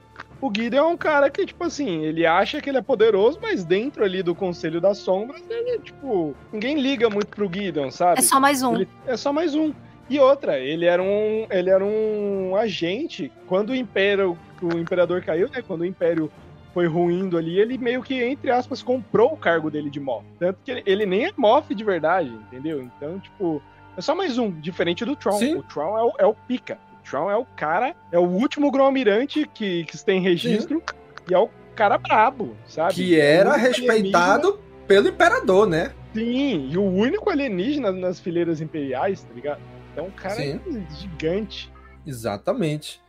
O 0.45 0.51
Gideon 0.53 0.83
é 0.83 0.87
um 0.87 0.97
cara 0.97 1.29
que, 1.29 1.45
tipo 1.45 1.63
assim, 1.63 2.03
ele 2.03 2.25
acha 2.25 2.59
que 2.59 2.69
ele 2.69 2.77
é 2.77 2.81
poderoso, 2.81 3.39
mas 3.41 3.63
dentro 3.63 4.03
ali 4.03 4.21
do 4.21 4.35
Conselho 4.35 4.81
das 4.81 4.97
Sombras, 4.97 5.41
ele, 5.49 5.79
tipo, 5.79 6.35
ninguém 6.51 6.77
liga 6.81 7.09
muito 7.09 7.27
pro 7.27 7.49
Gideon, 7.49 7.89
sabe? 7.89 8.19
É 8.19 8.21
só 8.21 8.41
mais 8.41 8.61
um. 8.61 8.75
Ele- 8.75 8.89
é 9.07 9.15
só 9.15 9.31
mais 9.31 9.55
um. 9.55 9.71
E 10.09 10.19
outra, 10.19 10.59
ele 10.59 10.85
era 10.85 11.01
um, 11.01 11.47
ele 11.49 11.69
era 11.69 11.83
um 11.85 12.57
agente 12.57 13.31
quando 13.47 13.69
o 13.69 13.75
Império, 13.75 14.37
o 14.61 14.77
imperador 14.77 15.21
caiu, 15.21 15.49
né? 15.49 15.63
Quando 15.65 15.79
o 15.81 15.85
Império 15.85 16.29
foi 16.73 16.87
ruindo 16.87 17.37
ali, 17.37 17.57
ele 17.57 17.77
meio 17.77 18.03
que 18.03 18.21
entre 18.21 18.51
aspas 18.51 18.83
comprou 18.83 19.31
o 19.31 19.37
cargo 19.37 19.71
dele 19.71 19.89
de 19.89 20.01
Moff. 20.01 20.25
Tanto 20.37 20.59
que 20.65 20.71
ele, 20.71 20.83
ele 20.85 21.05
nem 21.05 21.25
é 21.27 21.31
Moff 21.37 21.73
de 21.73 21.83
verdade, 21.85 22.27
entendeu? 22.47 22.81
Então, 22.81 23.17
tipo, 23.17 23.61
é 23.95 24.01
só 24.01 24.13
mais 24.13 24.37
um, 24.37 24.51
diferente 24.51 25.05
do 25.05 25.15
Tron. 25.15 25.31
Sim. 25.39 25.55
O 25.55 25.63
Tron 25.63 25.97
é 25.97 26.03
o, 26.03 26.13
é 26.19 26.25
o 26.25 26.33
pica. 26.33 26.77
O 27.05 27.09
Tron 27.09 27.29
é 27.29 27.35
o 27.35 27.45
cara, 27.45 27.95
é 28.11 28.17
o 28.17 28.23
último 28.23 28.71
grão-almirante 28.71 29.47
que, 29.53 29.83
que 29.83 30.03
tem 30.05 30.21
registro 30.21 30.81
e 31.29 31.33
é 31.33 31.37
o 31.37 31.49
cara 31.75 31.97
brabo, 31.97 32.55
sabe? 32.65 32.93
Que 32.93 33.19
É 33.19 33.35
era 33.35 33.55
respeitado 33.55 34.59
pelo 34.87 35.09
imperador, 35.09 35.67
né? 35.67 35.91
Sim, 36.13 36.69
e 36.71 36.77
o 36.77 36.83
único 36.83 37.29
alienígena 37.29 37.91
nas 37.91 38.19
fileiras 38.19 38.61
imperiais, 38.61 39.23
tá 39.23 39.33
ligado? 39.33 39.59
Então 39.91 40.05
o 40.07 40.11
cara 40.11 40.35
Sim. 40.35 40.59
é 40.67 40.95
gigante. 40.95 41.71
Exatamente. 42.05 43.01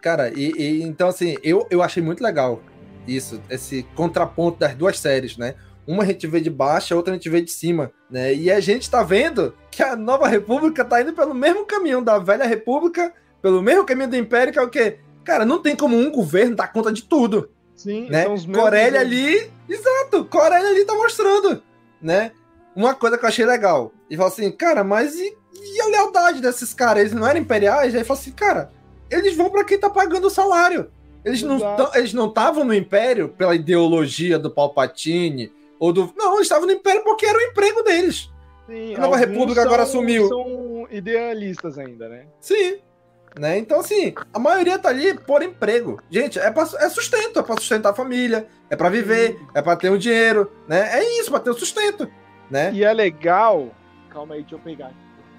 Cara, 0.00 0.28
e, 0.34 0.52
e- 0.56 0.82
então 0.82 1.08
assim, 1.08 1.36
eu, 1.42 1.66
eu 1.70 1.82
achei 1.82 2.02
muito 2.02 2.22
legal 2.22 2.60
isso, 3.06 3.40
esse 3.50 3.82
contraponto 3.94 4.58
das 4.58 4.74
duas 4.74 4.98
séries, 4.98 5.36
né? 5.36 5.54
Uma 5.86 6.02
a 6.02 6.06
gente 6.06 6.26
vê 6.26 6.40
de 6.40 6.48
baixo, 6.48 6.94
a 6.94 6.96
outra 6.96 7.12
a 7.12 7.16
gente 7.16 7.28
vê 7.28 7.42
de 7.42 7.50
cima, 7.50 7.92
né? 8.10 8.32
E 8.34 8.50
a 8.50 8.58
gente 8.60 8.88
tá 8.90 9.02
vendo 9.02 9.54
que 9.70 9.82
a 9.82 9.94
Nova 9.96 10.26
República 10.28 10.82
tá 10.84 11.02
indo 11.02 11.12
pelo 11.12 11.34
mesmo 11.34 11.66
caminho 11.66 12.02
da 12.02 12.18
Velha 12.18 12.46
República, 12.46 13.12
pelo 13.44 13.60
mesmo 13.60 13.84
caminho 13.84 14.08
do 14.08 14.16
Império, 14.16 14.50
que 14.54 14.58
é 14.58 14.62
o 14.62 14.70
quê? 14.70 14.96
Cara, 15.22 15.44
não 15.44 15.60
tem 15.60 15.76
como 15.76 15.94
um 15.94 16.10
governo 16.10 16.56
dar 16.56 16.72
conta 16.72 16.90
de 16.90 17.02
tudo, 17.02 17.50
Sim, 17.76 18.08
né? 18.08 18.22
são 18.22 18.32
os 18.32 18.46
Corélia 18.46 19.00
ali, 19.00 19.50
exato, 19.68 20.24
Corélia 20.24 20.70
ali 20.70 20.82
tá 20.86 20.94
mostrando, 20.94 21.62
né? 22.00 22.32
Uma 22.74 22.94
coisa 22.94 23.18
que 23.18 23.24
eu 23.24 23.28
achei 23.28 23.44
legal. 23.44 23.92
E 24.08 24.16
fala 24.16 24.30
assim, 24.30 24.50
cara, 24.50 24.82
mas 24.82 25.14
e, 25.16 25.36
e 25.52 25.80
a 25.82 25.86
lealdade 25.88 26.40
desses 26.40 26.72
caras? 26.72 27.02
Eles 27.02 27.12
não 27.12 27.26
eram 27.26 27.38
imperiais? 27.38 27.94
Aí 27.94 28.02
fala 28.02 28.18
assim, 28.18 28.32
cara, 28.32 28.72
eles 29.10 29.36
vão 29.36 29.50
pra 29.50 29.62
quem 29.62 29.78
tá 29.78 29.90
pagando 29.90 30.28
o 30.28 30.30
salário. 30.30 30.90
Eles 31.22 31.42
não 31.42 31.56
Exato. 31.56 31.82
tão- 31.84 31.94
eles 32.00 32.14
não 32.14 32.28
estavam 32.28 32.64
no 32.64 32.74
império 32.74 33.28
pela 33.28 33.54
ideologia 33.54 34.38
do 34.38 34.50
Palpatine 34.50 35.52
ou 35.78 35.92
do 35.92 36.10
não, 36.16 36.36
eles 36.36 36.46
estavam 36.46 36.64
no 36.66 36.72
império 36.72 37.04
porque 37.04 37.26
era 37.26 37.36
o 37.36 37.42
emprego 37.42 37.82
deles. 37.82 38.30
Sim, 38.66 38.94
a 38.94 39.00
Nova 39.00 39.18
República 39.18 39.60
agora 39.60 39.82
assumiu. 39.82 40.28
São 40.28 40.88
idealistas 40.90 41.78
ainda, 41.78 42.08
né? 42.08 42.24
Sim. 42.40 42.78
Né? 43.38 43.58
Então, 43.58 43.80
assim, 43.80 44.14
a 44.32 44.38
maioria 44.38 44.78
tá 44.78 44.90
ali 44.90 45.12
por 45.18 45.42
emprego. 45.42 46.00
Gente, 46.08 46.38
é, 46.38 46.50
pra, 46.52 46.62
é 46.62 46.88
sustento, 46.88 47.38
é 47.40 47.42
pra 47.42 47.56
sustentar 47.56 47.90
a 47.90 47.94
família, 47.94 48.46
é 48.70 48.76
pra 48.76 48.88
viver, 48.88 49.36
é 49.54 49.60
pra 49.60 49.74
ter 49.74 49.90
um 49.90 49.98
dinheiro, 49.98 50.52
né? 50.68 50.88
É 51.00 51.18
isso, 51.20 51.30
pra 51.30 51.40
ter 51.40 51.50
o 51.50 51.54
sustento, 51.54 52.08
né? 52.50 52.70
E 52.72 52.84
é 52.84 52.92
legal. 52.92 53.70
Calma 54.08 54.34
aí, 54.36 54.42
deixa 54.42 54.54
eu 54.54 54.60
pegar. 54.60 54.92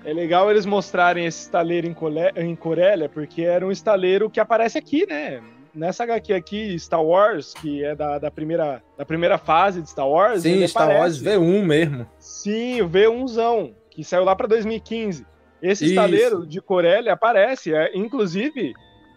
É 0.04 0.12
legal 0.14 0.52
eles 0.52 0.66
mostrarem 0.66 1.26
esse 1.26 1.44
estaleiro 1.44 1.88
em, 1.88 1.94
Cole- 1.94 2.32
em 2.36 2.54
Corélia, 2.56 3.08
porque 3.08 3.42
era 3.44 3.66
um 3.66 3.72
estaleiro 3.72 4.30
que 4.30 4.40
aparece 4.42 4.78
aqui, 4.78 5.06
né? 5.08 5.42
Nessa 5.74 6.04
HQ 6.04 6.34
aqui, 6.34 6.78
Star 6.80 7.04
Wars, 7.04 7.54
que 7.54 7.84
é 7.84 7.96
da, 7.96 8.20
da, 8.20 8.30
primeira, 8.32 8.84
da 8.98 9.06
primeira 9.06 9.38
fase 9.38 9.82
de 9.82 9.90
Star 9.90 10.08
Wars. 10.08 10.42
Sim, 10.44 10.66
Star 10.68 10.88
Wars 10.90 11.20
aparece. 11.22 11.40
V1 11.40 11.64
mesmo. 11.64 12.08
Sim, 12.20 12.82
o 12.82 12.90
V1zão, 12.90 13.74
que 13.90 14.04
saiu 14.04 14.24
lá 14.24 14.36
pra 14.36 14.48
2015. 14.48 15.26
Esse 15.62 15.86
Isso. 15.86 15.94
estaleiro 15.94 16.46
de 16.46 16.62
Corélia 16.62 17.14
aparece, 17.14 17.74
é, 17.74 17.96
inclusive, 17.98 18.74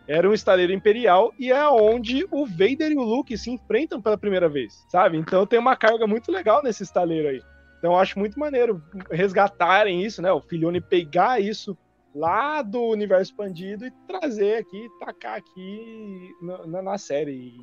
era 0.07 0.29
um 0.29 0.33
estaleiro 0.33 0.73
imperial 0.73 1.33
e 1.39 1.53
é 1.53 1.69
onde 1.69 2.27
o 2.31 2.47
Vader 2.47 2.91
e 2.91 2.97
o 2.97 3.03
Luke 3.03 3.37
se 3.37 3.51
enfrentam 3.51 4.01
pela 4.01 4.17
primeira 4.17 4.49
vez, 4.49 4.73
sabe? 4.89 5.19
Então 5.19 5.47
tem 5.47 5.59
uma 5.59 5.77
carga 5.77 6.07
muito 6.07 6.33
legal 6.33 6.63
nesse 6.63 6.83
estaleiro 6.83 7.29
aí. 7.29 7.43
Então 7.79 7.93
eu 7.93 7.99
acho 7.99 8.19
muito 8.19 8.39
maneiro 8.41 8.83
resgatarem 9.11 10.03
isso, 10.03 10.23
né? 10.23 10.33
O 10.33 10.41
Filhone 10.41 10.81
pegar 10.81 11.41
isso 11.41 11.77
lá 12.15 12.63
do 12.63 12.81
universo 12.83 13.31
expandido 13.31 13.87
e 13.87 13.93
trazer 14.09 14.57
aqui, 14.57 14.89
tacar 14.99 15.37
aqui 15.37 16.31
na- 16.67 16.83
na 16.83 16.99
série 16.99 17.33
e 17.33 17.55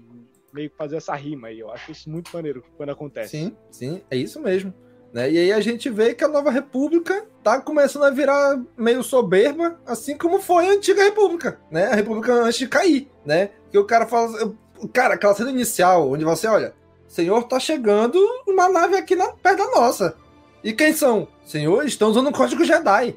meio 0.53 0.69
que 0.69 0.77
fazer 0.77 0.97
essa 0.97 1.15
rima 1.15 1.47
aí. 1.47 1.59
Eu 1.59 1.71
acho 1.71 1.91
isso 1.91 2.09
muito 2.09 2.29
maneiro 2.31 2.63
quando 2.77 2.91
acontece. 2.91 3.29
Sim, 3.37 3.57
sim, 3.71 4.01
é 4.09 4.15
isso 4.15 4.39
mesmo. 4.39 4.73
Né? 5.15 5.31
E 5.31 5.37
aí 5.37 5.53
a 5.53 5.61
gente 5.61 5.89
vê 5.89 6.13
que 6.13 6.25
a 6.25 6.27
Nova 6.27 6.51
República 6.51 7.25
tá 7.41 7.61
começando 7.61 8.03
a 8.03 8.09
virar 8.09 8.59
meio 8.75 9.01
soberba, 9.01 9.79
assim 9.87 10.17
como 10.17 10.41
foi 10.41 10.67
a 10.67 10.73
antiga 10.73 11.05
República, 11.05 11.57
né? 11.71 11.85
A 11.85 11.95
República 11.95 12.33
antes 12.33 12.57
de 12.57 12.67
cair, 12.67 13.09
né? 13.25 13.51
Que 13.71 13.77
o 13.77 13.85
cara 13.85 14.05
fala. 14.05 14.53
Cara, 14.91 15.13
aquela 15.13 15.33
cena 15.33 15.51
inicial, 15.51 16.11
onde 16.11 16.25
você 16.25 16.47
olha, 16.47 16.73
Senhor, 17.07 17.41
tá 17.43 17.61
chegando 17.61 18.19
uma 18.45 18.67
nave 18.67 18.97
aqui 18.97 19.15
na, 19.15 19.27
perto 19.27 19.59
da 19.59 19.79
nossa. 19.79 20.17
E 20.61 20.73
quem 20.73 20.91
são? 20.91 21.29
Senhor, 21.45 21.85
estão 21.85 22.09
usando 22.09 22.27
um 22.27 22.33
código 22.33 22.65
Jedi. 22.65 23.15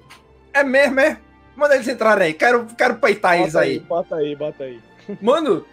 É 0.54 0.62
mesmo, 0.62 1.00
é? 1.00 1.18
Manda 1.56 1.74
eles 1.74 1.88
entrarem 1.88 2.28
aí. 2.28 2.32
Quero, 2.32 2.64
quero 2.76 2.94
peitar 2.94 3.32
Bota 3.32 3.42
eles 3.42 3.56
aí. 3.56 3.80
Bota 3.80 4.14
aí, 4.14 4.36
bota 4.36 4.62
aí. 4.62 4.80
Mano, 5.20 5.64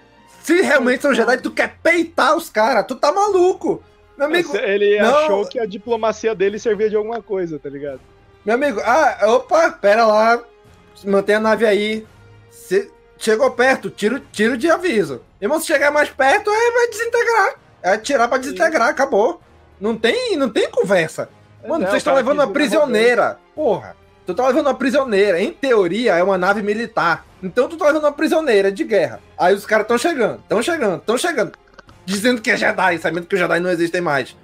se 0.42 0.60
realmente 0.60 1.04
são 1.04 1.14
Jedi, 1.14 1.38
tu 1.38 1.52
quer 1.52 1.78
peitar 1.84 2.36
os 2.36 2.50
caras, 2.50 2.88
tu 2.88 2.96
tá 2.96 3.12
maluco. 3.12 3.84
Meu 4.18 4.28
amigo. 4.28 4.56
Ele 4.58 5.00
não- 5.00 5.18
achou 5.18 5.46
que 5.48 5.60
a 5.60 5.66
diplomacia 5.66 6.34
dele 6.34 6.58
servia 6.60 6.90
de 6.90 6.96
alguma 6.96 7.22
coisa, 7.22 7.60
tá 7.60 7.70
ligado? 7.70 8.00
Meu 8.46 8.56
amigo, 8.56 8.80
ah, 8.84 9.18
opa, 9.36 9.72
pera 9.72 10.06
lá. 10.06 10.42
Mantém 11.04 11.36
a 11.36 11.40
nave 11.40 11.66
aí. 11.66 12.06
Se 12.50 12.90
chegou 13.18 13.52
perto, 13.52 13.90
tiro, 13.90 14.20
tiro 14.32 14.58
de 14.58 14.70
aviso. 14.70 15.22
Irmão, 15.42 15.60
se 15.60 15.68
chegar 15.68 15.92
mais 15.92 16.10
perto, 16.10 16.50
aí 16.50 16.72
vai 16.72 16.88
desintegrar. 16.90 17.56
É 17.84 17.90
atirar 17.94 18.28
pra 18.30 18.38
desintegrar, 18.38 18.88
acabou. 18.90 19.42
Não 19.80 19.96
tem, 19.98 20.38
não 20.38 20.50
tem 20.50 20.70
conversa. 20.70 21.30
Mano, 21.68 21.84
é, 21.84 21.88
vocês 21.88 21.98
estão 21.98 22.14
cara 22.14 22.24
levando 22.26 22.40
uma 22.40 22.54
prisioneira. 22.54 23.38
Porra. 23.54 23.96
Tu 24.26 24.34
tá 24.34 24.48
levando 24.48 24.68
uma 24.68 24.74
prisioneira. 24.76 25.40
Em 25.40 25.52
teoria, 25.52 26.16
é 26.16 26.24
uma 26.24 26.38
nave 26.38 26.62
militar. 26.64 27.26
Então 27.44 27.68
tu 27.68 27.78
tá 27.78 27.86
levando 27.86 28.04
uma 28.06 28.12
prisioneira 28.12 28.72
de 28.72 28.84
guerra. 28.84 29.20
Aí 29.38 29.54
os 29.54 29.66
caras 29.66 29.84
estão 29.84 29.98
chegando, 29.98 30.40
estão 30.40 30.62
chegando, 30.64 30.98
estão 30.98 31.18
chegando. 31.18 31.52
Dizendo 32.06 32.42
que 32.42 32.52
é 32.52 32.58
Jedi, 32.58 32.98
sabendo 33.00 33.26
que 33.28 33.36
os 33.36 33.40
Jedi 33.42 33.60
não 33.60 33.70
existem 33.70 34.02
mais. 34.02 34.36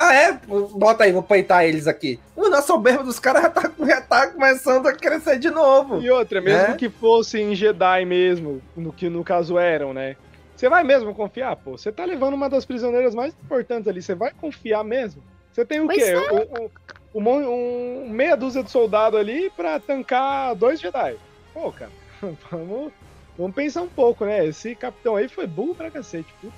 Ah, 0.00 0.14
é? 0.14 0.32
Bota 0.72 1.04
aí, 1.04 1.12
vou 1.12 1.22
peitar 1.22 1.64
eles 1.64 1.86
aqui. 1.88 2.20
Mano, 2.36 2.54
a 2.54 2.62
soberba 2.62 3.02
dos 3.02 3.18
caras 3.18 3.42
já 3.42 3.50
tá, 3.50 3.70
já 3.84 4.00
tá 4.00 4.26
começando 4.28 4.86
a 4.86 4.92
crescer 4.92 5.38
de 5.38 5.50
novo. 5.50 6.00
E 6.00 6.08
outra, 6.10 6.40
mesmo 6.40 6.68
né? 6.68 6.76
que 6.76 6.88
fossem 6.88 7.54
Jedi 7.54 8.04
mesmo, 8.04 8.62
no 8.76 8.92
que 8.92 9.08
no 9.08 9.24
caso 9.24 9.58
eram, 9.58 9.92
né? 9.92 10.16
Você 10.54 10.68
vai 10.68 10.82
mesmo 10.84 11.14
confiar, 11.14 11.56
pô? 11.56 11.72
Você 11.78 11.90
tá 11.90 12.04
levando 12.04 12.34
uma 12.34 12.48
das 12.48 12.64
prisioneiras 12.64 13.14
mais 13.14 13.34
importantes 13.44 13.88
ali, 13.88 14.00
você 14.02 14.14
vai 14.14 14.30
confiar 14.32 14.84
mesmo? 14.84 15.22
Você 15.52 15.64
tem 15.64 15.80
o 15.80 15.86
Pois 15.86 15.98
quê? 16.02 16.10
é. 16.10 16.32
Um, 16.32 16.64
um- 16.64 16.70
um 17.14 18.02
um 18.04 18.08
meia 18.10 18.36
dúzia 18.36 18.62
de 18.62 18.70
soldado 18.70 19.16
ali 19.16 19.50
pra 19.56 19.80
tancar 19.80 20.54
dois 20.54 20.78
Jedi. 20.80 21.16
Pô, 21.54 21.72
cara, 21.72 21.90
vamos, 22.52 22.92
vamos 23.36 23.54
pensar 23.54 23.82
um 23.82 23.88
pouco, 23.88 24.24
né? 24.24 24.46
Esse 24.46 24.74
capitão 24.76 25.16
aí 25.16 25.28
foi 25.28 25.46
burro 25.46 25.74
pra 25.74 25.90
cacete. 25.90 26.32
Putz, 26.40 26.54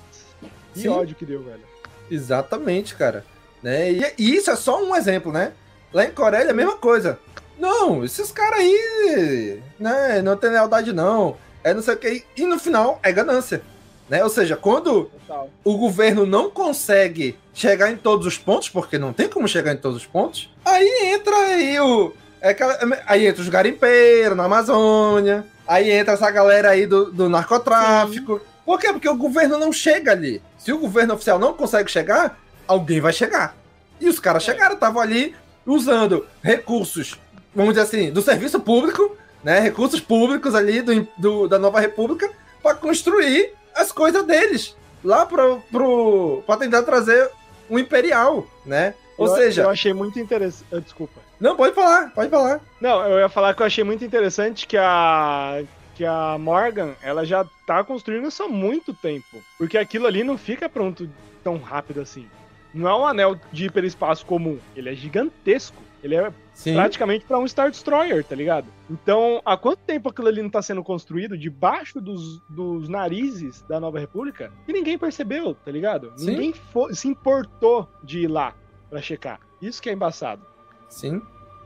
que 0.73 0.81
Sim. 0.81 0.87
ódio 0.89 1.15
que 1.15 1.25
deu, 1.25 1.41
velho. 1.43 1.61
Exatamente, 2.09 2.95
cara. 2.95 3.25
Né? 3.63 3.91
E, 3.91 4.13
e 4.17 4.35
isso 4.35 4.49
é 4.51 4.55
só 4.55 4.81
um 4.83 4.95
exemplo, 4.95 5.31
né? 5.31 5.51
Lá 5.93 6.05
em 6.05 6.11
Coreia 6.11 6.43
é 6.45 6.49
a 6.49 6.53
mesma 6.53 6.75
coisa. 6.77 7.19
Não, 7.59 8.03
esses 8.03 8.31
caras 8.31 8.59
aí, 8.59 9.61
né, 9.79 10.21
não 10.21 10.35
tem 10.35 10.49
lealdade 10.49 10.91
não. 10.93 11.37
É 11.63 11.73
não 11.73 11.81
sei 11.81 11.93
o 11.93 11.97
que. 11.97 12.23
E 12.35 12.45
no 12.45 12.57
final 12.59 12.99
é 13.03 13.11
ganância. 13.11 13.61
Né? 14.09 14.23
Ou 14.23 14.29
seja, 14.29 14.57
quando 14.57 15.05
Total. 15.27 15.49
o 15.63 15.77
governo 15.77 16.25
não 16.25 16.49
consegue 16.49 17.37
chegar 17.53 17.91
em 17.91 17.95
todos 17.97 18.25
os 18.25 18.37
pontos, 18.37 18.67
porque 18.67 18.97
não 18.97 19.13
tem 19.13 19.29
como 19.29 19.47
chegar 19.47 19.73
em 19.73 19.77
todos 19.77 19.97
os 19.97 20.05
pontos, 20.05 20.49
aí 20.65 21.13
entra 21.13 21.35
aí 21.35 21.79
o. 21.79 22.13
é 22.41 22.49
aquela- 22.49 22.77
aí 23.05 23.27
entra 23.27 23.41
os 23.41 23.47
garimpeiros 23.49 24.35
na 24.35 24.45
Amazônia, 24.45 25.45
aí 25.67 25.91
entra 25.91 26.13
essa 26.15 26.29
galera 26.31 26.71
aí 26.71 26.85
do, 26.87 27.11
do 27.11 27.29
narcotráfico. 27.29 28.41
Por 28.71 28.79
quê? 28.79 28.87
Porque 28.93 29.09
o 29.09 29.17
governo 29.17 29.57
não 29.57 29.73
chega 29.73 30.13
ali. 30.13 30.41
Se 30.57 30.71
o 30.71 30.77
governo 30.77 31.13
oficial 31.13 31.37
não 31.37 31.53
consegue 31.53 31.91
chegar, 31.91 32.39
alguém 32.65 33.01
vai 33.01 33.11
chegar. 33.11 33.53
E 33.99 34.07
os 34.07 34.17
caras 34.17 34.43
chegaram, 34.43 34.75
estavam 34.75 35.01
ali 35.01 35.35
usando 35.65 36.25
recursos, 36.41 37.19
vamos 37.53 37.73
dizer 37.73 37.85
assim, 37.85 38.11
do 38.13 38.21
serviço 38.21 38.61
público, 38.61 39.13
né? 39.43 39.59
Recursos 39.59 39.99
públicos 39.99 40.55
ali 40.55 40.81
do, 40.81 41.05
do- 41.17 41.47
da 41.49 41.59
nova 41.59 41.81
república 41.81 42.31
para 42.63 42.73
construir 42.75 43.51
as 43.75 43.91
coisas 43.91 44.25
deles 44.25 44.73
lá 45.03 45.25
pro, 45.25 45.61
pro, 45.69 46.41
pra 46.47 46.55
tentar 46.55 46.83
trazer 46.83 47.29
um 47.69 47.77
imperial, 47.77 48.47
né? 48.65 48.93
Ou 49.17 49.27
Eu- 49.27 49.35
seja, 49.35 49.63
Eu 49.63 49.69
achei 49.69 49.93
muito 49.93 50.17
interessante. 50.17 50.65
ah, 50.73 50.79
Desculpa. 50.79 51.19
não, 51.41 51.57
pode 51.57 51.75
falar, 51.75 52.09
pode 52.15 52.29
falar. 52.29 52.61
Não, 52.79 53.05
eu 53.05 53.19
ia 53.19 53.27
falar 53.27 53.53
que 53.53 53.61
eu 53.61 53.65
achei 53.65 53.83
muito 53.83 54.05
interessante 54.05 54.65
que 54.65 54.77
a 54.77 55.61
que 56.01 56.05
a 56.05 56.35
Morgan, 56.39 56.95
ela 57.03 57.23
já 57.23 57.45
tá 57.67 57.83
construindo 57.83 58.27
isso 58.27 58.41
há 58.41 58.47
muito 58.47 58.91
tempo, 58.91 59.37
porque 59.55 59.77
aquilo 59.77 60.07
ali 60.07 60.23
não 60.23 60.35
fica 60.35 60.67
pronto 60.67 61.07
tão 61.43 61.57
rápido 61.57 62.01
assim. 62.01 62.27
Não 62.73 62.89
é 62.89 62.95
um 62.95 63.05
anel 63.05 63.39
de 63.51 63.65
hiperespaço 63.65 64.25
comum, 64.25 64.57
ele 64.75 64.89
é 64.89 64.95
gigantesco. 64.95 65.77
Ele 66.03 66.15
é 66.15 66.33
Sim. 66.55 66.73
praticamente 66.73 67.25
para 67.25 67.37
um 67.37 67.47
Star 67.47 67.69
Destroyer, 67.69 68.23
tá 68.23 68.35
ligado? 68.35 68.65
Então, 68.89 69.39
há 69.45 69.55
quanto 69.55 69.81
tempo 69.81 70.09
aquilo 70.09 70.29
ali 70.29 70.41
não 70.41 70.49
tá 70.49 70.59
sendo 70.59 70.83
construído 70.83 71.37
debaixo 71.37 72.01
dos, 72.01 72.41
dos 72.49 72.89
narizes 72.89 73.61
da 73.69 73.79
Nova 73.79 73.99
República 73.99 74.51
e 74.67 74.73
ninguém 74.73 74.97
percebeu, 74.97 75.53
tá 75.53 75.69
ligado? 75.69 76.11
Sim. 76.15 76.31
Ninguém 76.31 76.55
se 76.93 77.07
importou 77.07 77.87
de 78.03 78.21
ir 78.21 78.27
lá 78.27 78.55
pra 78.89 78.99
checar. 78.99 79.39
Isso 79.61 79.79
que 79.79 79.91
é 79.91 79.93
embaçado. 79.93 80.41
Sim, 80.89 81.21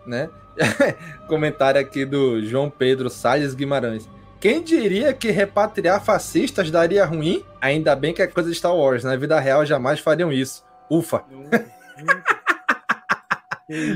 né? 0.06 0.30
Comentário 1.30 1.80
aqui 1.80 2.04
do 2.04 2.44
João 2.44 2.70
Pedro 2.70 3.10
Salles 3.10 3.56
Guimarães. 3.56 4.10
Quem 4.40 4.62
diria 4.62 5.14
que 5.14 5.32
repatriar 5.32 6.04
fascistas 6.04 6.70
daria 6.70 7.06
ruim? 7.06 7.44
Ainda 7.62 7.96
bem 7.96 8.14
que 8.14 8.22
é 8.22 8.28
coisa 8.28 8.50
de 8.50 8.56
Star 8.56 8.76
Wars. 8.76 9.04
Na 9.04 9.16
vida 9.16 9.40
real 9.40 9.66
jamais 9.66 10.00
fariam 10.00 10.32
isso. 10.32 10.64
Ufa. 10.90 11.24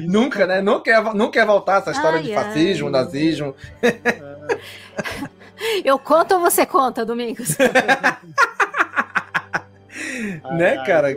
Nunca, 0.07 0.47
né? 0.47 0.61
Não 0.61 0.81
quer, 0.81 1.03
não 1.13 1.29
quer 1.29 1.45
voltar 1.45 1.81
essa 1.81 1.91
história 1.91 2.17
Ai, 2.17 2.23
de 2.23 2.33
ai. 2.33 2.43
fascismo, 2.43 2.89
nazismo. 2.89 3.55
Eu 5.83 5.99
conto 5.99 6.35
ou 6.35 6.39
você 6.39 6.65
conta, 6.65 7.05
Domingos? 7.05 7.57
né, 10.57 10.83
cara? 10.85 11.09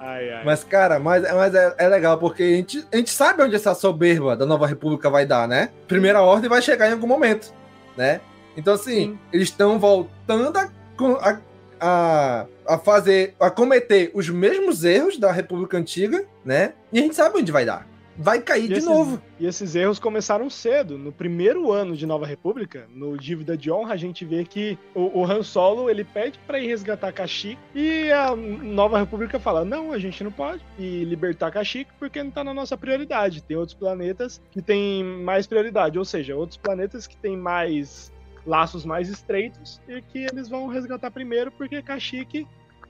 Ai, 0.00 0.32
ai. 0.32 0.44
Mas, 0.44 0.64
cara, 0.64 0.98
mas, 0.98 1.22
mas 1.22 1.54
é, 1.54 1.74
é 1.78 1.88
legal, 1.88 2.18
porque 2.18 2.42
a 2.42 2.46
gente, 2.46 2.86
a 2.92 2.96
gente 2.96 3.10
sabe 3.10 3.42
onde 3.42 3.54
essa 3.54 3.74
soberba 3.74 4.36
da 4.36 4.46
Nova 4.46 4.66
República 4.66 5.10
vai 5.10 5.26
dar, 5.26 5.46
né? 5.46 5.68
Primeira 5.86 6.22
ordem 6.22 6.48
vai 6.48 6.62
chegar 6.62 6.88
em 6.88 6.92
algum 6.92 7.06
momento, 7.06 7.52
né? 7.96 8.20
Então, 8.56 8.74
assim, 8.74 9.18
eles 9.32 9.48
estão 9.48 9.78
voltando 9.78 10.56
a, 10.58 10.68
a, 11.20 11.38
a, 11.80 12.46
a 12.74 12.78
fazer, 12.78 13.34
a 13.40 13.50
cometer 13.50 14.10
os 14.14 14.28
mesmos 14.28 14.84
erros 14.84 15.18
da 15.18 15.32
República 15.32 15.76
Antiga, 15.78 16.24
né? 16.44 16.74
E 16.92 16.98
a 16.98 17.02
gente 17.02 17.14
sabe 17.14 17.38
onde 17.38 17.50
vai 17.52 17.64
dar. 17.64 17.90
Vai 18.14 18.42
cair 18.42 18.64
E 18.64 18.68
de 18.68 18.74
esses- 18.74 18.84
novo. 18.84 19.22
E 19.40 19.46
esses 19.46 19.74
erros 19.74 19.98
começaram 19.98 20.50
cedo. 20.50 20.98
No 20.98 21.10
primeiro 21.10 21.72
ano 21.72 21.96
de 21.96 22.04
Nova 22.04 22.26
República, 22.26 22.86
no 22.94 23.16
Dívida 23.16 23.56
de 23.56 23.70
Honra, 23.72 23.94
a 23.94 23.96
gente 23.96 24.22
vê 24.22 24.44
que 24.44 24.78
o, 24.94 25.20
o 25.20 25.24
Han 25.24 25.42
Solo 25.42 25.88
ele 25.88 26.04
pede 26.04 26.38
pra 26.46 26.60
ir 26.60 26.66
resgatar 26.66 27.10
Kashyyyk 27.10 27.58
e 27.74 28.12
a 28.12 28.36
Nova 28.36 28.98
República 28.98 29.40
fala: 29.40 29.64
não, 29.64 29.92
a 29.92 29.98
gente 29.98 30.22
não 30.22 30.30
pode 30.30 30.62
ir 30.78 31.04
libertar 31.04 31.50
Kashyyyk 31.50 31.90
porque 31.98 32.22
não 32.22 32.30
tá 32.30 32.44
na 32.44 32.52
nossa 32.52 32.76
prioridade. 32.76 33.42
Tem 33.42 33.56
outros 33.56 33.74
planetas 33.74 34.42
que 34.50 34.60
têm 34.60 35.02
mais 35.02 35.46
prioridade, 35.46 35.98
ou 35.98 36.04
seja, 36.04 36.36
outros 36.36 36.58
planetas 36.58 37.06
que 37.06 37.16
têm 37.16 37.34
mais 37.34 38.11
laços 38.46 38.84
mais 38.84 39.08
estreitos 39.08 39.80
e 39.88 40.00
que 40.02 40.18
eles 40.24 40.48
vão 40.48 40.66
resgatar 40.66 41.10
primeiro 41.10 41.50
porque 41.52 41.82
Kashyyyk 41.82 42.46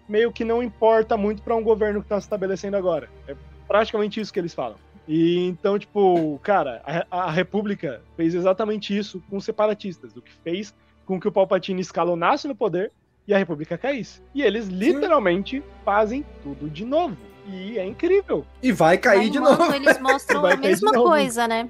meio 0.09 0.33
que 0.33 0.45
não 0.45 0.63
importa 0.63 1.17
muito 1.17 1.43
pra 1.43 1.55
um 1.55 1.63
governo 1.63 2.03
que 2.03 2.09
tá 2.09 2.21
se 2.21 2.27
estabelecendo 2.27 2.77
agora. 2.77 3.09
É 3.27 3.37
praticamente 3.67 4.21
isso 4.21 4.33
que 4.33 4.39
eles 4.39 4.55
falam. 4.55 4.77
E 5.07 5.47
então, 5.47 5.79
tipo, 5.79 6.39
cara, 6.43 6.83
a, 7.11 7.25
a 7.25 7.31
República 7.31 8.03
fez 8.17 8.35
exatamente 8.35 8.97
isso 8.97 9.23
com 9.29 9.37
os 9.37 9.45
separatistas, 9.45 10.17
o 10.17 10.23
que 10.23 10.33
fez 10.45 10.75
com 11.05 11.21
que 11.21 11.27
o 11.27 11.33
Palpatine 11.33 11.81
escalonasse 11.81 12.47
no 12.47 12.55
poder 12.55 12.93
e 13.27 13.35
a 13.35 13.39
República 13.39 13.77
caísse. 13.77 14.23
E 14.35 14.43
eles 14.43 14.69
literalmente 14.69 15.63
fazem 15.85 16.25
tudo 16.43 16.69
de 16.69 16.85
novo. 16.85 17.17
E 17.47 17.79
é 17.79 17.85
incrível. 17.85 18.47
E 18.63 18.71
vai 18.71 18.97
cair 18.97 19.29
de 19.29 19.41
novo. 19.41 19.75
Eles 19.75 19.99
mostram 20.01 20.47
a 20.47 20.57
mesma 20.57 20.93
coisa, 20.93 21.49
né? 21.49 21.69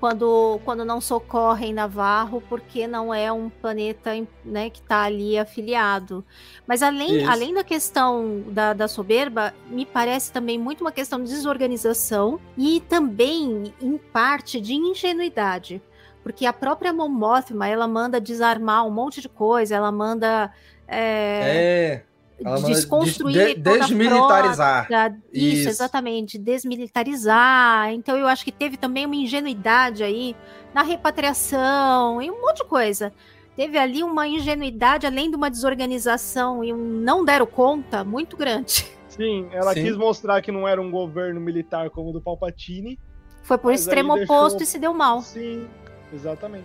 Quando, 0.00 0.60
quando 0.64 0.84
não 0.84 1.00
socorrem 1.00 1.72
Navarro, 1.72 2.42
porque 2.48 2.86
não 2.86 3.12
é 3.12 3.32
um 3.32 3.48
planeta 3.48 4.10
né, 4.44 4.68
que 4.68 4.80
está 4.80 5.02
ali 5.02 5.38
afiliado. 5.38 6.24
Mas 6.66 6.82
além, 6.82 7.18
Isso. 7.18 7.30
além 7.30 7.54
da 7.54 7.64
questão 7.64 8.42
da, 8.48 8.72
da 8.72 8.88
soberba, 8.88 9.54
me 9.68 9.86
parece 9.86 10.30
também 10.32 10.58
muito 10.58 10.82
uma 10.82 10.92
questão 10.92 11.22
de 11.22 11.30
desorganização 11.30 12.40
e 12.56 12.80
também, 12.80 13.72
em 13.80 13.96
parte, 13.96 14.60
de 14.60 14.74
ingenuidade. 14.74 15.82
Porque 16.22 16.46
a 16.46 16.52
própria 16.52 16.92
Mon 16.92 17.08
Mothma, 17.08 17.68
ela 17.68 17.86
manda 17.86 18.20
desarmar 18.20 18.86
um 18.86 18.90
monte 18.90 19.20
de 19.20 19.28
coisa, 19.28 19.74
ela 19.74 19.92
manda... 19.92 20.50
é, 20.88 22.02
É. 22.02 22.13
Ela 22.42 22.60
desconstruir 22.62 23.58
des- 23.58 23.74
a 23.74 23.78
desmilitarizar. 23.86 24.86
frota. 24.86 25.16
Isso, 25.32 25.56
Isso. 25.60 25.68
exatamente, 25.68 26.38
desmilitarizar. 26.38 27.92
Então 27.92 28.16
eu 28.16 28.26
acho 28.26 28.44
que 28.44 28.52
teve 28.52 28.76
também 28.76 29.06
uma 29.06 29.16
ingenuidade 29.16 30.02
aí 30.02 30.34
na 30.74 30.82
repatriação 30.82 32.20
e 32.20 32.30
um 32.30 32.40
monte 32.40 32.58
de 32.58 32.64
coisa. 32.64 33.12
Teve 33.56 33.78
ali 33.78 34.02
uma 34.02 34.26
ingenuidade, 34.26 35.06
além 35.06 35.30
de 35.30 35.36
uma 35.36 35.48
desorganização 35.48 36.64
e 36.64 36.72
um 36.72 36.76
não 36.76 37.24
deram 37.24 37.46
conta 37.46 38.02
muito 38.02 38.36
grande. 38.36 38.84
Sim, 39.08 39.46
ela 39.52 39.72
Sim. 39.72 39.84
quis 39.84 39.96
mostrar 39.96 40.42
que 40.42 40.50
não 40.50 40.66
era 40.66 40.82
um 40.82 40.90
governo 40.90 41.40
militar 41.40 41.88
como 41.90 42.10
o 42.10 42.12
do 42.12 42.20
Palpatine. 42.20 42.98
Foi 43.44 43.56
por 43.56 43.72
extremo 43.72 44.12
aí 44.14 44.18
deixou- 44.20 44.36
oposto 44.36 44.62
e 44.62 44.66
se 44.66 44.76
deu 44.78 44.92
mal. 44.92 45.20
Sim, 45.22 45.68
exatamente. 46.12 46.64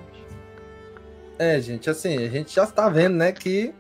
É, 1.38 1.60
gente, 1.62 1.90
assim, 1.90 2.18
a 2.18 2.28
gente 2.28 2.54
já 2.56 2.64
está 2.64 2.90
vendo, 2.90 3.16
né, 3.18 3.32
que 3.32 3.72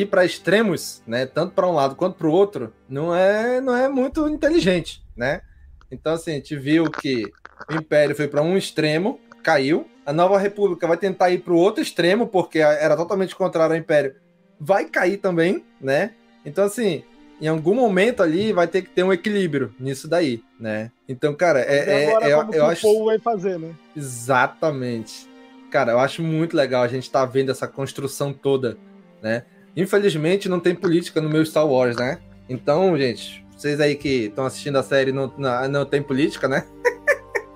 ir 0.00 0.06
para 0.06 0.24
extremos, 0.24 1.02
né, 1.06 1.24
tanto 1.24 1.54
para 1.54 1.66
um 1.66 1.72
lado 1.72 1.94
quanto 1.94 2.16
para 2.16 2.26
o 2.26 2.30
outro, 2.30 2.72
não 2.88 3.14
é, 3.14 3.60
não 3.60 3.74
é 3.74 3.88
muito 3.88 4.28
inteligente, 4.28 5.02
né? 5.16 5.40
Então, 5.90 6.12
assim, 6.12 6.32
a 6.32 6.34
gente 6.34 6.54
viu 6.56 6.90
que 6.90 7.24
o 7.70 7.74
Império 7.74 8.14
foi 8.14 8.28
para 8.28 8.42
um 8.42 8.56
extremo, 8.56 9.20
caiu. 9.42 9.88
A 10.04 10.12
Nova 10.12 10.38
República 10.38 10.86
vai 10.86 10.96
tentar 10.96 11.30
ir 11.30 11.38
para 11.38 11.52
o 11.52 11.56
outro 11.56 11.82
extremo, 11.82 12.26
porque 12.26 12.58
era 12.58 12.96
totalmente 12.96 13.34
contrário 13.34 13.74
ao 13.74 13.80
Império. 13.80 14.16
Vai 14.58 14.86
cair 14.86 15.16
também, 15.18 15.64
né? 15.80 16.12
Então, 16.44 16.64
assim, 16.64 17.04
em 17.40 17.46
algum 17.46 17.74
momento 17.74 18.22
ali 18.22 18.52
vai 18.52 18.66
ter 18.66 18.82
que 18.82 18.90
ter 18.90 19.02
um 19.02 19.12
equilíbrio 19.12 19.74
nisso 19.78 20.08
daí, 20.08 20.42
né? 20.58 20.90
Então, 21.08 21.34
cara, 21.34 21.60
é, 21.60 22.04
é, 22.04 22.08
agora, 22.08 22.26
é 22.28 22.36
como 22.36 22.54
eu 22.54 22.64
que 22.64 22.72
acho 22.72 22.88
o 22.88 22.92
povo 22.92 23.04
vai 23.06 23.18
fazer, 23.18 23.58
né? 23.58 23.74
exatamente. 23.96 25.28
Cara, 25.70 25.92
eu 25.92 25.98
acho 25.98 26.22
muito 26.22 26.56
legal 26.56 26.82
a 26.82 26.88
gente 26.88 27.10
tá 27.10 27.24
vendo 27.24 27.50
essa 27.50 27.68
construção 27.68 28.32
toda, 28.32 28.76
né? 29.22 29.44
Infelizmente 29.76 30.48
não 30.48 30.58
tem 30.58 30.74
política 30.74 31.20
no 31.20 31.28
meu 31.28 31.44
Star 31.44 31.66
Wars, 31.66 31.96
né? 31.96 32.18
Então, 32.48 32.96
gente, 32.96 33.44
vocês 33.56 33.80
aí 33.80 33.94
que 33.94 34.26
estão 34.26 34.46
assistindo 34.46 34.76
a 34.76 34.82
série 34.82 35.12
não, 35.12 35.32
não, 35.36 35.68
não 35.68 35.84
tem 35.84 36.02
política, 36.02 36.48
né? 36.48 36.66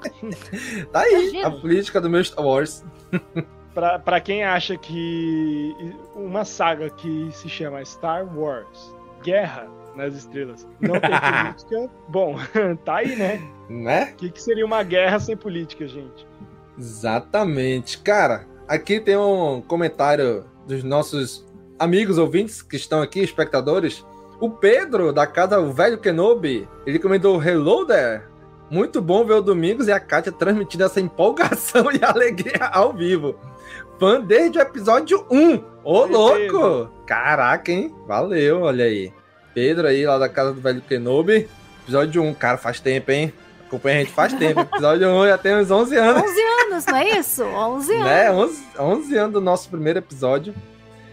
tá 0.93 1.01
aí 1.01 1.43
a 1.43 1.51
política 1.51 2.01
do 2.01 2.11
meu 2.11 2.23
Star 2.23 2.45
Wars. 2.45 2.85
Pra, 3.73 4.01
pra 4.01 4.21
quem 4.21 4.43
acha 4.43 4.77
que 4.77 5.73
uma 6.17 6.45
saga 6.45 6.91
que 6.91 7.31
se 7.33 7.49
chama 7.49 7.85
Star 7.85 8.27
Wars 8.37 8.93
Guerra 9.23 9.69
nas 9.95 10.15
Estrelas 10.15 10.67
não 10.81 10.99
tem 10.99 11.11
política, 11.21 11.91
bom, 12.09 12.37
tá 12.85 12.97
aí, 12.97 13.15
né? 13.15 13.41
Né? 13.69 14.11
O 14.13 14.17
que, 14.17 14.31
que 14.33 14.43
seria 14.43 14.67
uma 14.67 14.83
guerra 14.83 15.21
sem 15.21 15.37
política, 15.37 15.87
gente? 15.87 16.27
Exatamente. 16.77 17.99
Cara, 17.99 18.45
aqui 18.67 18.99
tem 18.99 19.17
um 19.17 19.63
comentário 19.63 20.45
dos 20.67 20.83
nossos 20.83 21.47
amigos 21.81 22.19
ouvintes 22.19 22.61
que 22.61 22.77
estão 22.77 23.01
aqui, 23.01 23.21
espectadores. 23.21 24.05
O 24.39 24.51
Pedro, 24.51 25.13
da 25.15 25.27
casa 25.27 25.59
O 25.59 25.73
Velho 25.73 25.97
Kenobi, 25.97 26.69
ele 26.87 26.99
comentou 26.99 27.43
Hello 27.43 27.87
there. 27.87 28.23
Muito 28.71 29.01
bom 29.01 29.25
ver 29.25 29.35
o 29.35 29.43
Domingos 29.43 29.89
e 29.89 29.93
a 29.93 29.99
Kátia 29.99 30.31
transmitindo 30.31 30.85
essa 30.85 31.01
empolgação 31.01 31.91
e 31.91 32.05
alegria 32.05 32.67
ao 32.67 32.93
vivo. 32.93 33.35
Fã 33.99 34.21
desde 34.21 34.59
o 34.59 34.63
episódio 34.63 35.27
1. 35.31 35.65
Ô, 35.83 36.05
louco! 36.05 36.91
Caraca, 37.07 37.73
hein? 37.73 37.95
Valeu, 38.07 38.61
olha 38.61 38.85
aí. 38.85 39.13
Pedro 39.55 39.89
aí, 39.89 40.07
lá 40.07 40.19
da 40.19 40.29
casa 40.29 40.53
do 40.53 40.61
Velho 40.61 40.83
Kenobi. 40.83 41.49
Episódio 41.83 42.23
1. 42.23 42.35
Cara, 42.35 42.59
faz 42.59 42.79
tempo, 42.79 43.11
hein? 43.11 43.33
Acompanha 43.67 43.97
a 43.97 44.01
gente 44.01 44.13
faz 44.13 44.35
tempo. 44.35 44.61
Episódio 44.73 45.09
1 45.09 45.27
já 45.29 45.39
tem 45.39 45.57
uns 45.57 45.71
11 45.71 45.97
anos. 45.97 46.23
11 46.23 46.41
anos, 46.41 46.87
não 46.87 46.97
é 46.97 47.19
isso? 47.19 47.43
11 47.43 47.95
anos. 47.95 48.05
Né? 48.05 48.31
11, 48.31 48.63
11 48.79 49.17
anos 49.17 49.33
do 49.33 49.41
nosso 49.41 49.69
primeiro 49.71 49.99
episódio. 49.99 50.55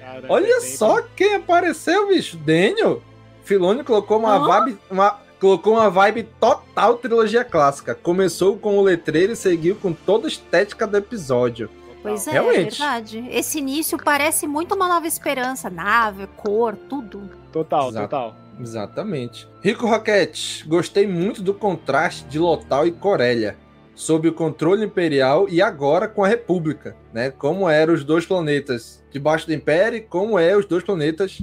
Caramba, 0.08 0.28
Olha 0.30 0.62
só 0.62 1.02
quem 1.16 1.36
apareceu, 1.36 2.08
bicho. 2.08 2.38
Daniel. 2.38 3.02
Filoni 3.44 3.84
colocou 3.84 4.20
uma, 4.20 4.38
oh. 4.38 4.48
vibe, 4.48 4.78
uma, 4.90 5.20
colocou 5.40 5.74
uma 5.74 5.90
vibe 5.90 6.24
total 6.40 6.98
trilogia 6.98 7.44
clássica. 7.44 7.94
Começou 7.94 8.58
com 8.58 8.78
o 8.78 8.82
letreiro 8.82 9.34
e 9.34 9.36
seguiu 9.36 9.76
com 9.76 9.92
toda 9.92 10.28
a 10.28 10.30
estética 10.30 10.88
do 10.88 10.98
episódio. 10.98 11.70
Pois 12.02 12.26
é, 12.28 12.32
Realmente. 12.32 12.82
é 12.82 12.86
verdade. 12.86 13.28
Esse 13.30 13.60
início 13.60 13.98
parece 14.02 14.48
muito 14.48 14.76
uma 14.76 14.88
nova 14.88 15.08
esperança. 15.08 15.70
Nave, 15.70 16.28
cor, 16.38 16.78
tudo. 16.90 17.30
Total, 17.52 17.90
Exato. 17.90 18.08
total. 18.08 18.36
Exatamente. 18.60 19.48
Rico 19.62 19.88
Roquette, 19.88 20.68
gostei 20.68 21.06
muito 21.06 21.42
do 21.42 21.54
contraste 21.54 22.26
de 22.26 22.40
Lotal 22.40 22.88
e 22.88 22.92
Corélia, 22.92 23.56
sob 23.98 24.28
o 24.28 24.34
controle 24.34 24.86
imperial 24.86 25.50
e 25.50 25.60
agora 25.60 26.08
com 26.08 26.24
a 26.24 26.28
República, 26.28 26.96
né? 27.12 27.32
Como 27.32 27.68
eram 27.68 27.96
os 27.96 28.04
dois 28.04 28.28
planetas 28.28 29.04
debaixo 29.12 29.48
do 29.48 29.54
Império 29.54 29.98
e 29.98 30.02
como 30.02 30.38
é 30.38 30.56
os 30.56 30.68
dois 30.68 30.84
planetas 30.84 31.42